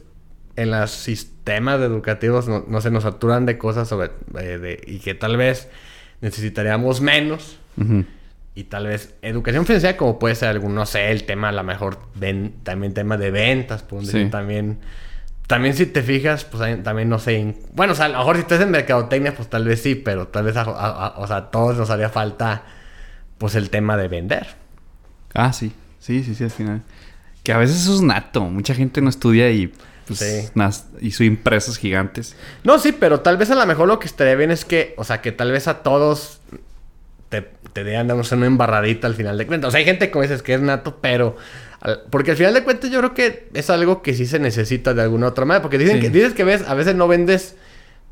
en 0.61 0.71
los 0.71 0.91
sistemas 0.91 1.81
educativos 1.81 2.49
no, 2.49 2.65
no 2.69 2.81
se 2.81 2.91
nos 2.91 3.05
saturan 3.05 3.47
de 3.47 3.59
cosas 3.59 3.89
sobre, 3.89 4.11
eh, 4.41 4.59
de- 4.59 4.81
y 4.87 4.99
que 4.99 5.15
tal 5.15 5.37
vez 5.37 5.69
necesitaríamos 6.21 7.01
menos. 7.01 7.59
Y 8.55 8.65
tal 8.65 8.89
vez 8.89 9.15
educación 9.23 9.65
financiera 9.67 9.97
como 9.97 10.19
puede 10.19 10.35
ser 10.35 10.49
algún, 10.49 10.75
no 10.75 10.85
sé, 10.85 11.13
el 11.13 11.23
tema 11.25 11.51
a 11.51 11.53
lo 11.53 11.63
mejor 11.63 12.01
ven, 12.17 12.55
también 12.65 12.93
tema 12.93 13.17
de 13.17 13.31
ventas, 13.31 13.85
decir, 13.89 14.25
Sí. 14.25 14.31
también 14.31 14.79
también 15.47 15.73
si 15.75 15.87
te 15.87 16.03
fijas, 16.03 16.45
pues 16.45 16.83
también 16.83 17.09
no 17.09 17.19
sé, 17.19 17.37
en- 17.39 17.57
bueno, 17.73 17.95
o 17.95 17.97
sea, 17.97 18.05
a 18.07 18.09
lo 18.11 18.19
mejor 18.19 18.37
si 18.37 18.43
estás 18.43 18.61
en 18.61 18.71
mercadotecnia, 18.71 19.35
pues 19.35 19.49
tal 19.49 19.65
vez 19.65 19.81
sí, 19.81 19.95
pero 19.95 20.27
tal 20.29 20.45
vez 20.45 20.57
a, 20.59 20.63
a- 20.63 21.07
a- 21.07 21.19
o 21.19 21.27
sea, 21.27 21.37
a 21.37 21.51
todos 21.51 21.77
nos 21.79 21.89
haría 21.89 22.11
falta 22.11 22.65
pues 23.39 23.55
el 23.55 23.71
tema 23.71 23.97
de 23.97 24.09
vender. 24.09 24.47
Ah, 25.35 25.53
sí. 25.55 25.73
Sí, 26.01 26.23
sí, 26.25 26.35
sí, 26.35 26.45
al 26.45 26.51
final. 26.51 26.83
Que 27.45 27.53
a 27.53 27.59
veces 27.59 27.77
eso 27.83 27.95
es 27.95 28.03
nato. 28.03 28.43
Mucha 28.43 28.75
gente 28.75 29.01
no 29.01 29.09
estudia 29.09 29.51
y 29.51 29.73
pues 30.09 30.19
Sí. 30.21 30.49
nas- 30.55 30.85
hizo 31.01 31.23
gigantes. 31.79 32.35
No, 32.65 32.79
sí, 32.79 32.93
pero 32.93 33.21
tal 33.21 33.37
vez 33.37 33.51
a 33.51 33.55
lo 33.55 33.65
mejor 33.67 33.87
lo 33.89 33.99
que 33.99 34.07
estaría 34.07 34.35
bien 34.35 34.51
es 34.51 34.65
que, 34.65 34.95
o 34.97 35.05
sea, 35.05 35.21
que 35.21 35.31
tal 35.33 35.53
vez 35.53 35.69
a 35.69 35.83
todos 35.83 36.41
te, 37.29 37.43
te 37.73 37.85
den, 37.85 38.07
no 38.09 38.25
sé, 38.25 38.35
una 38.35 38.47
embarradita 38.47 39.07
al 39.07 39.15
final 39.15 39.37
de 39.39 39.47
cuentas. 39.47 39.69
O 39.69 39.71
sea, 39.71 39.79
hay 39.79 39.85
gente 39.85 40.11
como 40.11 40.23
dices 40.23 40.43
que 40.43 40.55
es 40.55 40.61
nato, 40.61 40.99
pero... 41.01 41.37
al- 41.81 42.01
Porque 42.11 42.31
al 42.33 42.37
final 42.37 42.55
de 42.55 42.65
cuentas 42.65 42.91
yo 42.91 42.99
creo 42.99 43.15
que 43.15 43.49
es 43.55 43.71
algo 43.71 44.03
que 44.03 44.15
sí 44.15 44.27
se 44.27 44.39
necesita 44.39 44.95
de 44.95 45.03
alguna 45.03 45.29
otra 45.29 45.45
manera. 45.45 45.63
Porque 45.63 45.79
dicen 45.79 45.97
Sí. 45.97 46.03
que, 46.03 46.11
dices 46.11 46.33
que 46.33 46.45
ves, 46.45 46.63
a 46.67 46.75
veces 46.75 46.95
no 46.97 47.07
vendes 47.07 47.55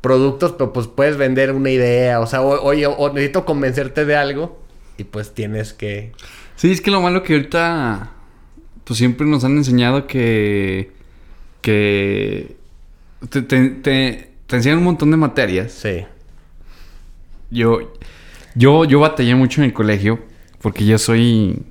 productos, 0.01 0.53
pero 0.57 0.71
pues 0.71 0.87
puedes 0.87 1.17
vender 1.17 1.51
una 1.51 1.71
idea. 1.71 2.19
O 2.19 2.27
sea, 2.27 2.41
oye, 2.43 2.85
o, 2.85 2.93
o 2.93 3.09
necesito 3.11 3.43
convencerte 3.45 4.05
de 4.05 4.15
algo 4.15 4.61
y 4.97 5.03
pues 5.03 5.33
tienes 5.33 5.73
que... 5.73 6.11
Sí, 6.55 6.71
es 6.71 6.81
que 6.81 6.91
lo 6.91 7.01
malo 7.01 7.23
que 7.23 7.33
ahorita 7.33 8.11
pues 8.83 8.97
siempre 8.99 9.27
nos 9.27 9.43
han 9.43 9.57
enseñado 9.57 10.07
que 10.07 10.91
que 11.71 12.55
te, 13.29 13.41
te, 13.41 13.69
te- 13.69 14.29
te 14.47 14.55
enseñan 14.55 14.77
un 14.77 14.85
montón 14.85 15.11
de 15.11 15.17
materias. 15.17 15.71
Sí. 15.73 16.05
Yo 17.51 17.93
yo 18.55 18.85
yo 18.85 18.99
batallé 19.01 19.35
mucho 19.35 19.61
en 19.61 19.65
el 19.65 19.73
colegio 19.73 20.19
porque 20.61 20.85
yo 20.85 20.97
soy 20.97 21.61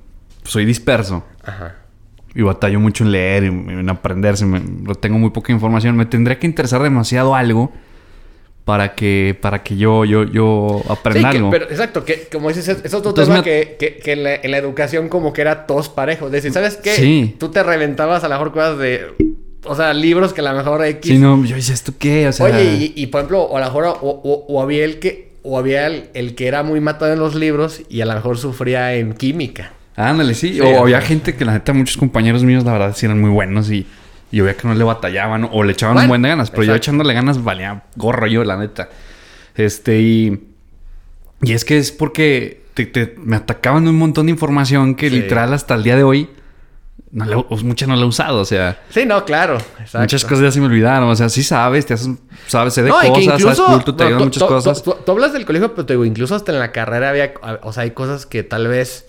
soy 0.43 0.65
disperso. 0.65 1.23
Ajá. 1.43 1.75
Y 2.35 2.43
batallo 2.43 2.79
mucho 2.79 3.03
en 3.03 3.11
leer, 3.11 3.43
en, 3.45 3.69
en 3.69 3.89
aprenderse. 3.89 4.45
Me, 4.45 4.61
tengo 5.01 5.17
muy 5.17 5.31
poca 5.31 5.51
información. 5.51 5.95
Me 5.97 6.05
tendría 6.05 6.37
que 6.37 6.45
interesar 6.45 6.83
demasiado 6.83 7.33
algo 7.33 7.71
para 8.63 8.93
que, 8.93 9.35
para 9.41 9.63
que 9.63 9.75
yo, 9.77 10.05
yo, 10.05 10.23
yo 10.25 10.83
aprenda 10.89 11.29
Sí, 11.29 11.31
que- 11.31 11.37
algo. 11.37 11.49
pero 11.49 11.65
exacto, 11.69 12.05
que 12.05 12.27
como 12.31 12.49
dices, 12.49 12.67
es, 12.67 12.85
es 12.85 12.93
otro 12.93 13.09
Entonces 13.11 13.27
tema 13.33 13.37
me- 13.39 13.43
que, 13.43 13.77
que, 13.79 13.97
que 13.97 14.11
en, 14.11 14.23
la, 14.23 14.35
en 14.35 14.51
la 14.51 14.57
educación 14.57 15.09
como 15.09 15.33
que 15.33 15.41
era 15.41 15.65
todos 15.65 15.89
parejos. 15.89 16.27
Es 16.27 16.31
decir, 16.33 16.51
¿sabes 16.51 16.77
qué? 16.77 16.91
Sí. 16.91 17.35
Tú 17.39 17.49
te 17.49 17.63
reventabas 17.63 18.23
a 18.23 18.27
lo 18.27 18.35
mejor 18.35 18.51
cosas 18.51 18.77
de... 18.77 19.07
O 19.67 19.75
sea, 19.75 19.93
libros 19.93 20.33
que 20.33 20.41
a 20.41 20.51
lo 20.51 20.57
mejor 20.57 20.83
X... 20.85 21.11
Sí, 21.11 21.17
no, 21.17 21.43
yo 21.45 21.55
decía, 21.55 21.73
¿esto 21.73 21.93
qué? 21.97 22.27
O 22.27 22.31
sea, 22.33 22.45
Oye, 22.47 22.63
y, 22.63 22.93
y, 22.95 23.07
por 23.07 23.19
ejemplo, 23.21 23.41
o 23.43 23.57
a 23.57 23.59
lo 23.59 23.65
mejor 23.67 23.85
o, 23.85 23.91
o- 24.01 24.45
o 24.47 24.61
había 24.61 24.83
el 24.85 24.99
que... 24.99 25.27
O 25.43 25.57
había 25.57 25.87
el, 25.87 26.09
el 26.13 26.35
que 26.35 26.47
era 26.47 26.61
muy 26.63 26.81
matado 26.81 27.13
en 27.13 27.19
los 27.19 27.33
libros 27.33 27.81
y 27.89 28.01
a 28.01 28.05
lo 28.05 28.13
mejor 28.13 28.37
sufría 28.37 28.93
en 28.95 29.13
química. 29.13 29.71
ándale, 29.95 30.33
sí. 30.33 30.53
Sí, 30.55 30.59
o 30.59 30.81
había 30.81 30.99
gente 30.99 31.35
que 31.35 31.45
la 31.45 31.53
neta, 31.53 31.71
muchos 31.71 31.95
compañeros 31.95 32.43
míos, 32.43 32.65
la 32.65 32.73
verdad, 32.73 32.93
sí 32.95 33.05
eran 33.05 33.21
muy 33.21 33.29
buenos 33.29 33.71
y, 33.71 33.87
y 34.31 34.37
yo 34.37 34.43
veía 34.43 34.57
que 34.57 34.67
no 34.67 34.73
le 34.75 34.83
batallaban 34.83 35.47
o 35.49 35.63
le 35.63 35.71
echaban 35.71 35.93
Bueno, 35.95 36.05
un 36.05 36.09
buen 36.09 36.21
de 36.23 36.29
ganas. 36.29 36.51
Pero 36.51 36.63
yo 36.63 36.75
echándole 36.75 37.13
ganas 37.13 37.41
valía 37.41 37.83
gorro 37.95 38.27
yo, 38.27 38.43
la 38.43 38.57
neta. 38.57 38.89
Este, 39.55 40.01
y. 40.01 40.39
Y 41.41 41.53
es 41.53 41.63
que 41.63 41.77
es 41.77 41.91
porque 41.93 42.63
te- 42.73 42.85
te- 42.87 43.15
me 43.17 43.35
atacaban 43.37 43.87
un 43.87 43.95
montón 43.97 44.25
de 44.25 44.31
información 44.33 44.95
que 44.95 45.09
Sí. 45.09 45.15
literal 45.21 45.53
hasta 45.53 45.75
el 45.75 45.83
día 45.83 45.95
de 45.95 46.03
hoy. 46.03 46.29
No 47.11 47.25
la- 47.25 47.37
mucha 47.63 47.87
no 47.87 47.95
la 47.95 48.01
he 48.01 48.05
usado, 48.05 48.39
o 48.41 48.45
sea. 48.45 48.81
Sí, 48.89 49.05
no, 49.05 49.23
claro. 49.23 49.57
Exacto. 49.79 49.99
Muchas 49.99 50.23
cosas 50.25 50.41
ya 50.41 50.51
se 50.51 50.59
me 50.59 50.65
olvidaron. 50.65 51.07
O 51.09 51.15
sea, 51.15 51.29
sí 51.29 51.41
sabes, 51.41 51.85
te 51.85 51.93
haces, 51.93 52.09
sabes 52.47 52.75
de 52.75 52.83
No, 52.83 52.95
cosas, 52.95 53.23
sabes 53.25 53.39
incluso- 53.41 53.65
culto, 53.65 53.95
te 53.95 54.03
ayudan 54.03 54.23
muchas 54.25 54.43
cosas. 54.43 54.83
Tú, 54.83 54.95
hablas 55.11 55.33
del 55.33 55.45
colegio, 55.45 55.73
pero 55.73 55.85
te 55.85 55.93
digo, 55.93 56.03
incluso 56.05 56.35
hasta 56.35 56.51
en 56.51 56.59
la 56.59 56.71
carrera 56.71 57.09
había, 57.09 57.33
o 57.63 57.71
sea, 57.71 57.83
hay 57.83 57.91
cosas 57.91 58.25
que 58.25 58.43
tal 58.43 58.67
vez 58.67 59.05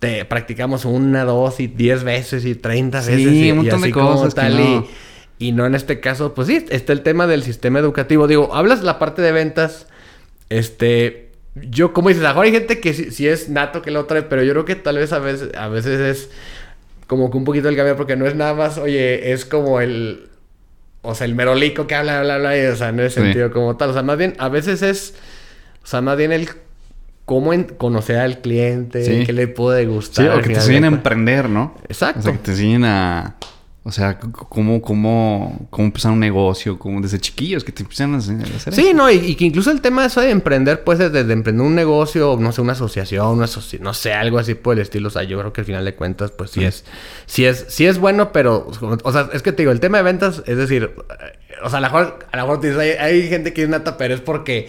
te 0.00 0.24
practicamos 0.26 0.84
una, 0.84 1.24
dos 1.24 1.60
y 1.60 1.66
diez 1.66 2.04
veces 2.04 2.44
y 2.44 2.54
treinta 2.54 3.02
Sí, 3.02 3.10
veces. 3.12 3.26
un 3.52 3.56
montón 3.58 3.64
y 3.64 3.82
de 3.82 3.84
así 3.86 3.92
como 3.92 4.12
cosas 4.14 4.34
que 4.34 4.40
tal, 4.40 4.56
no. 4.56 4.86
y, 5.38 5.48
y 5.48 5.52
no 5.52 5.66
en 5.66 5.74
este 5.74 5.98
caso, 6.00 6.34
pues 6.34 6.46
sí, 6.48 6.66
está 6.70 6.92
el 6.92 7.02
tema 7.02 7.26
del 7.26 7.42
sistema 7.42 7.78
educativo. 7.78 8.26
Digo, 8.26 8.54
hablas 8.54 8.82
la 8.82 8.98
parte 8.98 9.22
de 9.22 9.32
ventas, 9.32 9.86
este, 10.50 11.32
yo 11.54 11.92
como 11.92 12.08
dices, 12.08 12.22
a 12.24 12.28
lo 12.28 12.34
mejor 12.34 12.44
hay 12.46 12.52
gente 12.52 12.80
que 12.80 12.94
sí, 12.94 13.10
sí 13.10 13.26
es 13.26 13.48
nato 13.48 13.82
que 13.82 13.90
lo 13.90 14.04
trae, 14.06 14.22
pero 14.22 14.42
yo 14.42 14.52
creo 14.52 14.64
que 14.64 14.76
tal 14.76 14.96
vez 14.96 15.12
a 15.12 15.18
veces, 15.18 15.54
a 15.54 15.68
veces 15.68 16.00
es 16.00 16.30
como 17.10 17.28
que 17.28 17.36
un 17.38 17.42
poquito 17.44 17.68
el 17.68 17.74
cambio, 17.74 17.96
porque 17.96 18.14
no 18.14 18.24
es 18.24 18.36
nada 18.36 18.54
más, 18.54 18.78
oye, 18.78 19.32
es 19.32 19.44
como 19.44 19.80
el, 19.80 20.28
o 21.02 21.12
sea, 21.16 21.24
el 21.24 21.34
merolico 21.34 21.88
que 21.88 21.96
habla, 21.96 22.20
habla, 22.20 22.36
habla, 22.36 22.56
y, 22.56 22.64
o 22.66 22.76
sea, 22.76 22.92
no 22.92 23.02
es 23.02 23.14
Sí. 23.14 23.20
sentido 23.20 23.50
como 23.50 23.76
tal. 23.76 23.90
O 23.90 23.92
sea, 23.92 24.04
más 24.04 24.16
bien, 24.16 24.34
a 24.38 24.48
veces 24.48 24.80
es, 24.82 25.14
o 25.82 25.86
sea, 25.88 26.02
más 26.02 26.16
bien 26.16 26.30
el 26.30 26.48
cómo 27.24 27.50
conocer 27.78 28.18
al 28.18 28.40
cliente, 28.40 29.04
Sí. 29.04 29.26
qué 29.26 29.32
le 29.32 29.48
puede 29.48 29.86
gustar. 29.86 30.24
Sí, 30.24 30.30
o 30.30 30.40
que 30.40 30.50
te 30.50 30.54
enseñen 30.54 30.84
a 30.84 30.86
emprender, 30.86 31.48
¿no? 31.48 31.74
Exacto. 31.88 32.20
O 32.20 32.22
sea, 32.22 32.32
que 32.32 32.38
te 32.38 32.52
enseñen 32.52 32.84
a... 32.84 33.34
O 33.82 33.90
sea, 33.92 34.18
cómo, 34.20 34.82
cómo, 34.82 35.66
cómo 35.70 35.86
empezar 35.86 36.12
un 36.12 36.20
negocio, 36.20 36.78
como 36.78 37.00
desde 37.00 37.18
chiquillos, 37.18 37.64
que 37.64 37.72
te 37.72 37.82
empiezan 37.82 38.14
a 38.14 38.18
hacer 38.18 38.74
Sí, 38.74 38.88
eso. 38.88 38.94
no, 38.94 39.10
y, 39.10 39.14
y 39.16 39.34
que 39.36 39.46
incluso 39.46 39.70
el 39.70 39.80
tema 39.80 40.02
de 40.02 40.08
eso 40.08 40.20
de 40.20 40.28
emprender, 40.30 40.84
pues 40.84 40.98
desde 40.98 41.24
de 41.24 41.32
emprender 41.32 41.64
un 41.66 41.74
negocio, 41.74 42.36
no 42.38 42.52
sé, 42.52 42.60
una 42.60 42.72
asociación, 42.74 43.26
una 43.28 43.46
asoci- 43.46 43.80
no 43.80 43.94
sé, 43.94 44.12
algo 44.12 44.38
así 44.38 44.54
por 44.54 44.74
el 44.76 44.82
estilo. 44.82 45.08
O 45.08 45.10
sea, 45.10 45.22
yo 45.22 45.38
creo 45.38 45.54
que 45.54 45.62
al 45.62 45.64
final 45.64 45.84
de 45.86 45.94
cuentas, 45.94 46.30
pues 46.30 46.50
sí 46.50 46.60
Sí. 46.60 46.66
es, 46.66 46.84
sí 47.24 47.44
es, 47.46 47.64
sí 47.70 47.86
es 47.86 47.96
bueno, 47.98 48.32
pero, 48.32 48.68
o 49.02 49.12
sea, 49.12 49.30
es 49.32 49.40
que 49.40 49.52
te 49.52 49.62
digo, 49.62 49.72
el 49.72 49.80
tema 49.80 49.96
de 49.96 50.04
ventas, 50.04 50.42
es 50.46 50.58
decir, 50.58 50.90
eh, 50.94 51.02
o 51.64 51.70
sea, 51.70 51.78
a 51.78 51.80
lo 51.80 51.86
mejor, 51.86 52.18
a 52.30 52.36
lo 52.36 52.42
mejor 52.42 52.60
dices, 52.60 52.76
hay, 52.78 52.90
hay 52.90 53.28
gente 53.30 53.54
que 53.54 53.62
es 53.62 53.68
nata, 53.70 53.96
pero 53.96 54.12
es 54.14 54.20
porque, 54.20 54.68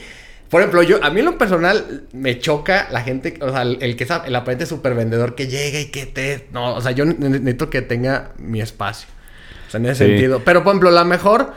por 0.52 0.62
ejemplo, 0.62 0.84
yo, 0.84 1.04
a 1.04 1.10
mí 1.10 1.22
en 1.22 1.26
lo 1.26 1.38
personal 1.40 2.04
me 2.14 2.38
choca 2.38 2.88
la 2.92 3.02
gente, 3.02 3.40
o 3.42 3.50
sea, 3.50 3.64
el, 3.64 3.78
el 3.82 3.96
que 3.96 4.04
es 4.04 4.10
el 4.26 4.36
aparente 4.36 4.68
super 4.68 4.94
vendedor 4.94 5.34
que 5.34 5.48
llega 5.48 5.80
y 5.80 5.86
que 5.86 6.06
te, 6.06 6.48
no, 6.52 6.76
o 6.76 6.82
sea, 6.82 6.92
yo 6.92 7.06
ne- 7.06 7.16
necesito 7.18 7.70
que 7.72 7.82
tenga 7.82 8.34
mi 8.38 8.62
espacio. 8.62 9.08
O 9.68 9.72
sea, 9.72 9.80
en 9.80 9.86
ese 9.88 10.06
Sí. 10.06 10.12
sentido. 10.12 10.42
Pero, 10.46 10.64
por 10.64 10.72
ejemplo, 10.72 10.92
la 10.92 11.04
mejor 11.06 11.54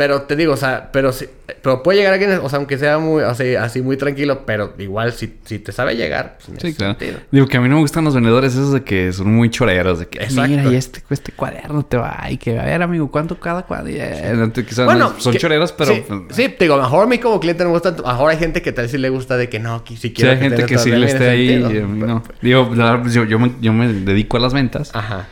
Pero 0.00 0.22
te 0.22 0.34
digo, 0.34 0.54
o 0.54 0.56
sea, 0.56 0.88
pero 0.92 1.12
si, 1.12 1.26
pero 1.60 1.82
puede 1.82 1.98
llegar 1.98 2.14
alguien, 2.14 2.30
o 2.42 2.48
sea, 2.48 2.56
aunque 2.56 2.78
sea 2.78 2.98
muy, 2.98 3.22
así, 3.22 3.54
así 3.54 3.82
muy 3.82 3.98
tranquilo, 3.98 4.46
pero 4.46 4.72
igual 4.78 5.12
si, 5.12 5.34
si 5.44 5.58
te 5.58 5.72
sabe 5.72 5.94
llegar, 5.94 6.38
pues, 6.38 6.48
en 6.48 6.58
Sí, 6.58 6.68
ese 6.68 6.76
claro. 6.78 6.94
sentido. 6.98 7.18
Digo 7.30 7.46
que 7.48 7.58
a 7.58 7.60
mí 7.60 7.68
no 7.68 7.74
me 7.74 7.80
gustan 7.82 8.04
los 8.04 8.14
vendedores 8.14 8.54
esos 8.54 8.72
de 8.72 8.82
que 8.82 9.12
son 9.12 9.30
muy 9.34 9.50
choreros, 9.50 9.98
de 9.98 10.06
que 10.08 10.20
Exacto. 10.20 10.48
mira, 10.48 10.72
y 10.72 10.74
este, 10.76 11.02
este 11.10 11.32
cuaderno 11.32 11.84
te 11.84 11.98
va, 11.98 12.18
y 12.30 12.38
que 12.38 12.58
a 12.58 12.64
ver, 12.64 12.80
amigo, 12.80 13.10
¿cuánto 13.10 13.38
cada 13.38 13.64
cuaderno? 13.64 13.90
Y, 13.90 14.00
eh, 14.00 14.32
no 14.34 14.50
te- 14.50 14.64
que 14.64 14.74
son, 14.74 14.86
Bueno, 14.86 15.14
que- 15.14 15.38
choreros, 15.38 15.72
pero 15.72 15.92
Sí, 15.94 16.02
sí, 16.30 16.48
te 16.48 16.64
digo, 16.64 16.78
mejor 16.78 17.04
a 17.04 17.06
mí 17.06 17.18
como 17.18 17.38
cliente 17.38 17.62
no 17.64 17.68
me 17.68 17.74
gusta. 17.78 17.90
Mejor 17.92 18.30
hay 18.30 18.38
gente 18.38 18.62
que 18.62 18.72
tal 18.72 18.84
vez 18.84 18.92
sí 18.92 18.96
le 18.96 19.10
gusta 19.10 19.36
de 19.36 19.50
que 19.50 19.58
no, 19.58 19.84
que 19.84 19.96
si 19.96 20.00
sí 20.08 20.12
quiero 20.14 20.30
hay 20.30 20.38
gente 20.38 20.64
que 20.64 20.78
sí 20.78 20.90
le 20.90 21.04
esté 21.04 21.28
ahí, 21.28 21.48
sentido. 21.60 21.72
y 21.74 21.78
a 21.78 21.86
mí 21.86 21.98
no. 21.98 22.22
Pero- 22.22 22.38
Digo, 22.40 22.74
la 22.74 22.84
verdad, 22.84 23.02
pues, 23.02 23.12
yo, 23.12 23.24
yo, 23.24 23.38
me, 23.38 23.52
yo 23.60 23.74
me 23.74 23.92
dedico 23.92 24.38
a 24.38 24.40
las 24.40 24.54
ventas 24.54 24.92
Ajá. 24.94 25.26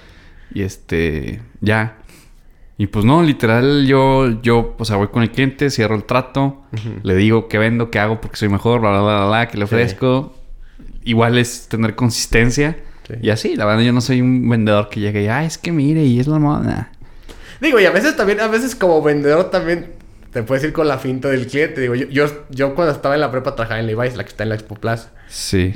y 0.53 0.61
este, 0.62 1.41
ya. 1.62 1.95
Y 2.81 2.87
pues 2.87 3.05
no, 3.05 3.22
literal, 3.24 3.87
yo, 3.87 4.41
yo, 4.41 4.76
o 4.79 4.85
sea, 4.85 4.97
voy 4.97 5.09
con 5.09 5.22
el 5.24 5.33
cliente, 5.33 5.68
cierro 5.68 5.97
el 5.97 6.05
trato, 6.05 6.62
le 7.03 7.16
digo 7.16 7.49
qué 7.49 7.59
vendo, 7.59 7.91
qué 7.91 7.99
hago 7.99 8.20
porque 8.20 8.37
soy 8.37 8.49
mejor, 8.49 8.81
bla, 8.81 8.91
bla, 8.91 9.03
bla, 9.03 9.26
bla, 9.26 9.49
que 9.49 9.59
le 9.59 9.66
Sí. 9.66 9.74
ofrezco. 9.74 10.33
Igual 11.03 11.39
es 11.39 11.68
tener 11.68 11.97
consistencia. 11.97 12.76
Sí. 13.09 13.14
Y 13.20 13.31
así, 13.31 13.57
la 13.57 13.64
verdad, 13.64 13.83
yo 13.83 13.93
no 13.93 14.01
soy 14.01 14.20
un 14.20 14.49
vendedor 14.49 14.89
que 14.91 15.01
llegue 15.01 15.24
y, 15.24 15.26
ah, 15.26 15.45
es 15.45 15.59
que 15.59 15.72
mire, 15.72 16.05
y 16.05 16.20
es 16.20 16.29
la 16.29 16.39
moda. 16.39 16.93
Digo, 17.61 17.81
y 17.81 17.85
a 17.87 17.91
veces 17.91 18.16
también, 18.16 18.39
a 18.41 18.47
veces 18.47 18.76
como 18.76 19.03
vendedor 19.03 19.51
también 19.51 19.95
te 20.33 20.45
puedes 20.45 20.62
ir 20.62 20.72
con 20.72 20.87
la 20.87 20.99
finta 20.99 21.29
del 21.29 21.49
cliente. 21.49 21.81
Digo, 21.81 21.97
yo, 21.97 22.07
yo, 22.09 22.26
yo 22.51 22.74
cuando 22.76 22.93
estaba 22.93 23.16
en 23.16 23.22
la 23.22 23.31
prepa 23.33 23.57
trabajaba 23.57 23.81
en 23.81 23.87
Levi's, 23.89 24.14
la 24.16 24.22
que 24.22 24.29
está 24.31 24.45
en 24.45 24.51
la 24.51 24.55
Expo 24.55 24.76
Plaza. 24.76 25.11
Sí. 25.29 25.74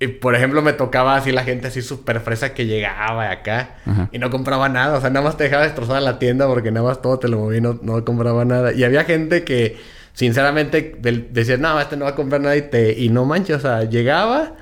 Y 0.00 0.08
por 0.08 0.34
ejemplo, 0.34 0.60
me 0.60 0.72
tocaba 0.72 1.16
así 1.16 1.30
la 1.32 1.44
gente 1.44 1.68
así 1.68 1.80
súper 1.80 2.20
fresa 2.20 2.52
que 2.52 2.66
llegaba 2.66 3.24
de 3.24 3.30
acá 3.30 3.76
Ajá. 3.86 4.08
y 4.12 4.18
no 4.18 4.28
compraba 4.30 4.68
nada. 4.68 4.98
O 4.98 5.00
sea, 5.00 5.08
nada 5.10 5.24
más 5.24 5.36
te 5.36 5.44
dejaba 5.44 5.62
destrozada 5.62 6.00
la 6.00 6.18
tienda 6.18 6.46
porque 6.46 6.70
nada 6.72 6.86
más 6.86 7.00
todo 7.00 7.18
te 7.18 7.28
lo 7.28 7.38
movía 7.38 7.58
y 7.58 7.60
no, 7.60 7.78
no 7.80 8.04
compraba 8.04 8.44
nada. 8.44 8.72
Y 8.72 8.82
había 8.84 9.04
gente 9.04 9.44
que, 9.44 9.78
sinceramente, 10.12 10.96
decía, 11.30 11.56
no, 11.58 11.80
este 11.80 11.96
no 11.96 12.04
va 12.06 12.10
a 12.12 12.14
comprar 12.16 12.40
nada 12.40 12.56
y 12.56 12.62
te... 12.62 12.98
Y 12.98 13.08
no 13.08 13.24
manches, 13.24 13.56
o 13.56 13.60
sea, 13.60 13.84
llegaba, 13.84 14.54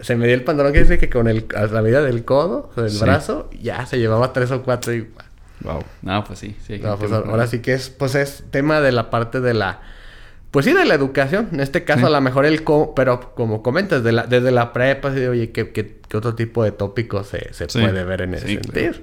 se 0.00 0.16
medía 0.16 0.34
el 0.34 0.42
pantalón 0.44 0.72
que 0.72 0.80
dice 0.80 0.98
que 0.98 1.10
con 1.10 1.28
el, 1.28 1.46
a 1.54 1.66
la 1.66 1.82
medida 1.82 2.02
del 2.02 2.24
codo, 2.24 2.68
o 2.70 2.74
sea, 2.74 2.84
del 2.84 2.92
Sí. 2.92 3.00
brazo, 3.00 3.50
ya 3.60 3.84
se 3.86 3.98
llevaba 3.98 4.32
tres 4.32 4.50
o 4.50 4.62
cuatro 4.62 4.94
y... 4.94 5.06
Wow. 5.60 5.84
No, 6.02 6.24
pues 6.24 6.38
sí. 6.38 6.56
sí 6.66 6.78
No, 6.82 6.96
pues 6.96 7.10
ahora 7.12 7.46
sí 7.46 7.58
que 7.60 7.74
es, 7.74 7.90
pues 7.90 8.14
es 8.14 8.44
tema 8.50 8.80
de 8.80 8.92
la 8.92 9.10
parte 9.10 9.40
de 9.40 9.54
la, 9.54 9.80
pues 10.50 10.64
sí, 10.66 10.72
de 10.72 10.84
la 10.84 10.94
educación. 10.94 11.48
En 11.52 11.60
este 11.60 11.84
caso, 11.84 12.00
Sí. 12.00 12.06
a 12.06 12.10
lo 12.10 12.20
mejor 12.20 12.46
el, 12.46 12.64
co- 12.64 12.94
pero 12.94 13.34
como 13.34 13.62
comentas, 13.62 14.02
de 14.02 14.12
la, 14.12 14.26
desde 14.26 14.50
la 14.50 14.72
prepa, 14.72 15.10
de, 15.10 15.28
oye, 15.28 15.50
¿qué, 15.52 15.70
qué, 15.72 15.98
qué 16.08 16.16
otro 16.16 16.34
tipo 16.34 16.64
de 16.64 16.72
tópicos 16.72 17.26
se, 17.28 17.52
se 17.52 17.68
Sí. 17.68 17.80
puede 17.80 18.04
ver 18.04 18.22
en 18.22 18.34
ese 18.34 18.46
Sí, 18.46 18.54
sentido? 18.54 18.94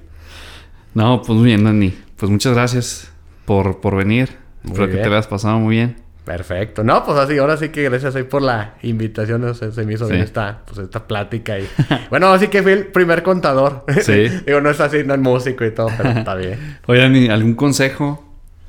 No, 0.93 1.21
pues 1.21 1.37
muy 1.37 1.45
bien, 1.47 1.63
Dani. 1.63 1.93
Pues 2.17 2.31
muchas 2.31 2.53
gracias 2.53 3.11
por, 3.45 3.81
por 3.81 3.95
venir. 3.95 4.29
Muy 4.63 4.71
Espero 4.73 4.87
que 4.87 4.93
bien. 4.93 5.03
te 5.03 5.09
lo 5.09 5.15
hayas 5.15 5.27
pasado 5.27 5.59
muy 5.59 5.75
bien. 5.75 5.97
Perfecto. 6.23 6.83
No, 6.83 7.05
pues 7.05 7.19
así, 7.19 7.37
ahora 7.37 7.55
sí 7.57 7.69
que 7.69 7.83
gracias 7.83 8.15
ahí 8.15 8.23
por 8.23 8.41
la 8.41 8.75
invitación. 8.81 9.43
o 9.43 9.53
sea, 9.53 9.71
se 9.71 9.85
me 9.85 9.93
hizo 9.93 10.05
Sí. 10.07 10.13
bien 10.13 10.23
esta, 10.23 10.61
pues, 10.65 10.79
esta 10.79 11.05
plática. 11.07 11.59
Y... 11.59 11.67
bueno, 12.09 12.29
así 12.33 12.47
que 12.47 12.63
fui 12.63 12.71
el 12.71 12.87
primer 12.87 13.21
contador. 13.21 13.83
Sí. 14.01 14.29
Digo, 14.47 14.61
no 14.61 14.71
es 14.71 14.79
así, 14.79 15.03
no 15.05 15.13
es 15.13 15.19
músico 15.19 15.63
y 15.65 15.71
todo, 15.71 15.89
pero 15.95 16.09
está 16.09 16.33
bien. 16.35 16.79
Oye, 16.87 17.01
Dani, 17.01 17.27
¿algún 17.29 17.53
consejo? 17.53 18.23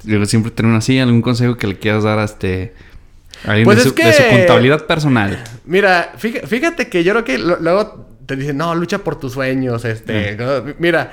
Yo 0.06 0.24
siempre 0.26 0.52
una 0.66 0.78
así, 0.78 0.98
¿algún 0.98 1.20
consejo 1.22 1.56
que 1.56 1.66
le 1.66 1.78
quieras 1.78 2.04
dar 2.04 2.18
a 2.18 2.24
este... 2.24 2.74
a 3.44 3.50
alguien 3.50 3.64
Pues 3.64 3.76
de, 3.78 3.82
es 3.82 3.88
su, 3.88 3.94
que- 3.94 4.06
de 4.06 4.12
su 4.12 4.22
contabilidad 4.30 4.86
personal? 4.86 5.42
Mira, 5.64 6.12
fíjate, 6.16 6.88
que 6.88 7.04
yo 7.04 7.12
creo 7.12 7.24
que 7.24 7.38
lo- 7.38 7.58
luego 7.60 8.06
te 8.24 8.36
dicen, 8.36 8.56
no, 8.56 8.74
lucha 8.74 8.98
por 8.98 9.18
tus 9.18 9.32
sueños, 9.34 9.84
este... 9.84 10.36
Mira, 10.78 11.12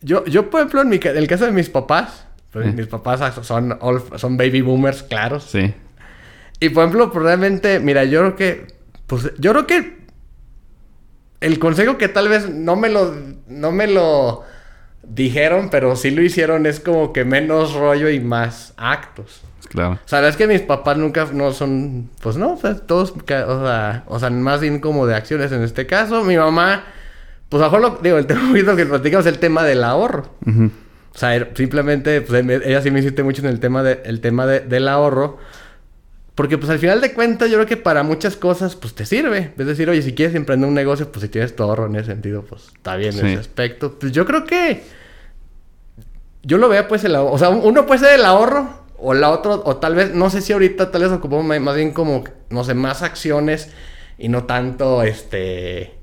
yo, 0.00 0.24
yo, 0.26 0.50
por 0.50 0.60
ejemplo, 0.60 0.82
en, 0.82 0.88
mi, 0.88 0.96
en 1.02 1.16
el 1.16 1.26
caso 1.28 1.44
de 1.46 1.52
mis 1.52 1.68
papás, 1.70 2.26
pues, 2.52 2.66
Eh. 2.68 2.72
mis 2.72 2.86
papás 2.86 3.34
son, 3.46 3.76
all- 3.80 4.02
son 4.16 4.36
baby 4.36 4.60
boomers, 4.62 5.02
claros. 5.02 5.44
Sí. 5.50 5.72
Y, 6.60 6.70
por 6.70 6.84
ejemplo, 6.84 7.12
probablemente, 7.12 7.80
mira, 7.80 8.04
yo 8.04 8.20
creo 8.20 8.36
que... 8.36 8.66
Pues, 9.06 9.30
yo 9.38 9.52
creo 9.52 9.66
que... 9.66 9.96
El 11.40 11.58
consejo 11.58 11.98
que 11.98 12.08
tal 12.08 12.28
vez 12.28 12.48
no 12.48 12.76
me 12.76 12.88
lo... 12.88 13.14
No 13.46 13.72
me 13.72 13.86
lo 13.86 14.42
dijeron, 15.02 15.68
pero 15.70 15.96
sí 15.96 16.10
lo 16.10 16.22
hicieron 16.22 16.66
es 16.66 16.80
como 16.80 17.12
que 17.12 17.24
menos 17.24 17.74
rollo 17.74 18.10
y 18.10 18.20
más 18.20 18.74
actos. 18.76 19.42
Claro. 19.68 19.94
O 20.04 20.08
sea, 20.08 20.26
es 20.28 20.36
que 20.36 20.46
mis 20.46 20.60
papás 20.62 20.96
nunca 20.96 21.26
no 21.32 21.52
son, 21.52 22.08
pues 22.22 22.36
no, 22.36 22.52
o 22.54 22.56
sea, 22.56 22.76
todos, 22.76 23.12
o 23.12 23.24
sea, 23.26 24.04
o 24.06 24.18
sea, 24.18 24.30
más 24.30 24.60
bien 24.60 24.78
como 24.80 25.06
de 25.06 25.14
acciones 25.14 25.50
en 25.52 25.62
este 25.62 25.86
caso. 25.86 26.22
Mi 26.24 26.36
mamá, 26.36 26.84
pues 27.48 27.62
a 27.62 27.66
lo 27.66 27.72
mejor 27.72 27.92
lo, 27.96 27.98
digo, 28.02 28.18
el 28.18 28.26
tema 28.28 28.48
poquito 28.48 28.76
que 28.76 28.86
platicamos 28.86 29.26
es 29.26 29.32
el 29.32 29.38
tema 29.38 29.64
del 29.64 29.82
ahorro. 29.84 30.30
O 30.46 31.18
sea, 31.18 31.48
simplemente, 31.54 32.20
pues 32.20 32.44
ella 32.64 32.80
sí 32.82 32.90
me 32.90 32.98
insiste 33.00 33.22
mucho 33.22 33.42
en 33.42 33.48
el 33.48 33.58
tema, 33.58 33.82
de, 33.82 34.02
el 34.04 34.20
tema 34.20 34.46
de- 34.46 34.60
del 34.60 34.86
ahorro. 34.88 35.38
Porque 36.36 36.58
pues 36.58 36.70
al 36.70 36.78
final 36.78 37.00
de 37.00 37.14
cuentas 37.14 37.50
yo 37.50 37.56
creo 37.56 37.66
que 37.66 37.78
para 37.78 38.02
muchas 38.02 38.36
cosas 38.36 38.76
pues 38.76 38.94
te 38.94 39.06
sirve. 39.06 39.54
Es 39.56 39.66
decir, 39.66 39.88
oye, 39.88 40.02
si 40.02 40.14
quieres 40.14 40.36
emprender 40.36 40.68
un 40.68 40.74
negocio, 40.74 41.10
pues 41.10 41.22
si 41.22 41.28
tienes 41.28 41.56
tu 41.56 41.62
ahorro 41.62 41.86
en 41.86 41.96
ese 41.96 42.12
sentido, 42.12 42.42
pues 42.42 42.66
está 42.68 42.94
bien 42.96 43.18
en 43.18 43.26
ese 43.26 43.40
aspecto. 43.40 43.98
Pues 43.98 44.12
yo 44.12 44.26
creo 44.26 44.44
que 44.44 44.82
yo 46.42 46.58
lo 46.58 46.68
veo 46.68 46.86
pues 46.86 47.02
el 47.04 47.16
ahorro. 47.16 47.32
O 47.32 47.38
sea, 47.38 47.48
uno 47.48 47.86
puede 47.86 48.00
ser 48.00 48.20
el 48.20 48.24
ahorro 48.26 48.68
o 48.98 49.14
la 49.14 49.30
otra, 49.30 49.52
o 49.52 49.76
tal 49.76 49.94
vez, 49.94 50.14
no 50.14 50.28
sé 50.28 50.42
si 50.42 50.52
ahorita 50.52 50.90
tal 50.90 51.02
vez 51.02 51.10
ocupamos 51.10 51.44
más 51.58 51.74
bien 51.74 51.92
como, 51.92 52.24
no 52.50 52.64
sé, 52.64 52.74
más 52.74 53.02
acciones 53.02 53.70
y 54.18 54.28
no 54.28 54.44
tanto 54.44 55.02
este... 55.02 55.95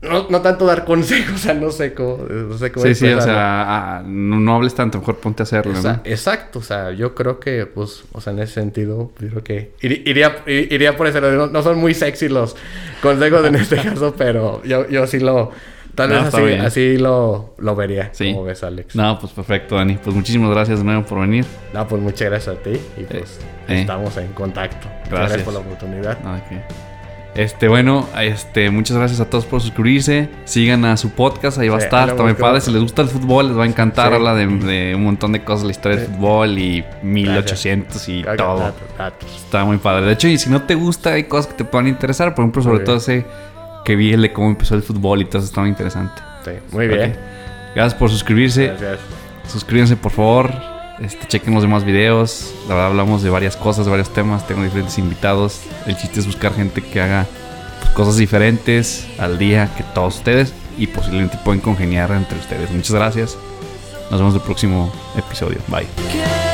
No, 0.00 0.28
no 0.30 0.40
tanto 0.40 0.64
dar 0.64 0.84
consejos, 0.84 1.34
o 1.34 1.38
sea, 1.38 1.54
no 1.54 1.70
sé 1.70 1.92
cómo... 1.92 2.18
No 2.28 2.56
sé 2.56 2.70
cómo 2.70 2.86
Sí, 2.86 2.94
sí, 2.94 3.08
o 3.08 3.20
sea, 3.20 3.96
ah, 3.96 4.02
no, 4.06 4.38
no 4.38 4.54
hables 4.54 4.74
tanto, 4.74 4.98
mejor 4.98 5.16
ponte 5.16 5.42
a 5.42 5.44
hacerlo, 5.44 5.72
¿no? 5.72 6.00
Exacto, 6.04 6.60
o 6.60 6.62
sea, 6.62 6.92
yo 6.92 7.14
creo 7.14 7.40
que, 7.40 7.66
pues, 7.66 8.04
o 8.12 8.20
sea, 8.20 8.32
en 8.32 8.38
ese 8.38 8.54
sentido, 8.54 9.10
yo 9.18 9.28
creo 9.28 9.44
que 9.44 9.72
iría, 9.80 10.44
iría 10.46 10.96
por 10.96 11.08
ese 11.08 11.20
lado. 11.20 11.48
No, 11.48 11.62
son 11.62 11.78
muy 11.78 11.94
sexy 11.94 12.28
los 12.28 12.54
consejos 13.02 13.44
en 13.44 13.56
este 13.56 13.76
caso, 13.82 14.14
pero 14.16 14.62
yo, 14.62 14.88
yo 14.88 15.06
sí 15.08 15.18
lo, 15.18 15.50
tal 15.96 16.10
vez 16.10 16.32
así, 16.32 16.52
así 16.54 16.96
lo, 16.96 17.54
lo 17.58 17.74
vería. 17.74 18.10
Sí. 18.12 18.32
Como 18.32 18.44
ves, 18.44 18.62
Alex? 18.62 18.94
No, 18.94 19.18
pues 19.18 19.32
perfecto, 19.32 19.74
Dani. 19.74 19.98
Pues 20.02 20.14
muchísimas 20.14 20.50
gracias 20.50 20.78
de 20.78 20.84
nuevo 20.84 21.04
por 21.04 21.20
venir. 21.20 21.44
No, 21.74 21.88
pues 21.88 22.00
muchas 22.00 22.30
gracias 22.30 22.56
a 22.56 22.62
ti 22.62 22.78
y 22.96 23.02
pues 23.02 23.40
eh. 23.66 23.80
estamos 23.80 24.16
en 24.16 24.32
contacto. 24.32 24.86
Muchas 25.06 25.10
Gracias. 25.10 25.42
por 25.42 25.54
la 25.54 25.60
oportunidad. 25.60 26.18
Qué. 26.48 26.87
Este, 27.38 27.68
bueno, 27.68 28.04
este, 28.20 28.68
muchas 28.68 28.96
gracias 28.96 29.20
a 29.20 29.30
todos 29.30 29.46
por 29.46 29.60
suscribirse. 29.60 30.28
Sigan 30.44 30.84
a 30.84 30.96
su 30.96 31.10
podcast, 31.10 31.56
ahí 31.58 31.68
va 31.68 31.76
a 31.76 31.78
estar. 31.78 32.16
También 32.16 32.34
padre, 32.34 32.60
si 32.60 32.72
les 32.72 32.82
gusta 32.82 33.02
el 33.02 33.08
fútbol, 33.08 33.46
les 33.46 33.56
va 33.56 33.62
a 33.62 33.66
encantar. 33.68 34.08
Sí. 34.08 34.14
Habla 34.16 34.34
de, 34.34 34.46
de 34.48 34.96
un 34.96 35.04
montón 35.04 35.30
de 35.30 35.44
cosas, 35.44 35.64
la 35.64 35.70
historia 35.70 35.98
del 35.98 36.08
fútbol 36.08 36.58
y 36.58 36.84
1800 37.00 38.08
y 38.08 38.22
todo. 38.36 38.58
datos, 38.58 38.88
datos. 38.98 39.36
Está 39.36 39.64
muy 39.64 39.76
padre. 39.76 40.06
De 40.06 40.14
hecho, 40.14 40.26
y 40.26 40.36
si 40.36 40.50
no 40.50 40.62
te 40.62 40.74
gusta, 40.74 41.12
hay 41.12 41.24
cosas 41.24 41.46
que 41.46 41.58
te 41.58 41.64
puedan 41.64 41.86
interesar. 41.86 42.34
Por 42.34 42.42
ejemplo, 42.42 42.60
sobre 42.60 42.80
todo 42.80 42.96
ese 42.96 43.24
que 43.84 43.94
vi 43.94 44.12
el 44.12 44.22
de 44.22 44.32
cómo 44.32 44.48
empezó 44.48 44.74
el 44.74 44.82
fútbol 44.82 45.22
y 45.22 45.26
todo 45.26 45.38
eso 45.38 45.46
está 45.46 45.60
muy 45.60 45.70
interesante. 45.70 46.20
Sí, 46.44 46.50
muy 46.72 46.88
bien. 46.88 47.16
Gracias 47.72 47.94
por 47.94 48.10
suscribirse. 48.10 48.66
Gracias. 48.66 48.98
Suscríbanse, 49.46 49.94
por 49.94 50.10
favor. 50.10 50.77
Este, 51.00 51.26
chequen 51.26 51.54
los 51.54 51.62
demás 51.62 51.84
videos. 51.84 52.52
La 52.68 52.74
verdad, 52.74 52.90
hablamos 52.90 53.22
de 53.22 53.30
varias 53.30 53.56
cosas, 53.56 53.88
varios 53.88 54.12
temas. 54.12 54.46
Tengo 54.46 54.62
diferentes 54.62 54.98
invitados. 54.98 55.60
El 55.86 55.96
chiste 55.96 56.20
es 56.20 56.26
buscar 56.26 56.54
gente 56.54 56.82
que 56.82 57.00
haga 57.00 57.26
pues, 57.80 57.92
cosas 57.92 58.16
diferentes 58.16 59.06
al 59.18 59.38
día 59.38 59.70
que 59.76 59.82
todos 59.82 60.16
ustedes 60.16 60.52
y 60.76 60.86
posiblemente 60.86 61.38
pueden 61.44 61.60
congeniar 61.60 62.10
entre 62.12 62.38
ustedes. 62.38 62.70
Muchas 62.70 62.94
gracias. 62.94 63.36
Nos 64.10 64.20
vemos 64.20 64.34
en 64.34 64.40
el 64.40 64.46
próximo 64.46 64.92
episodio. 65.16 65.58
Bye. 65.68 66.47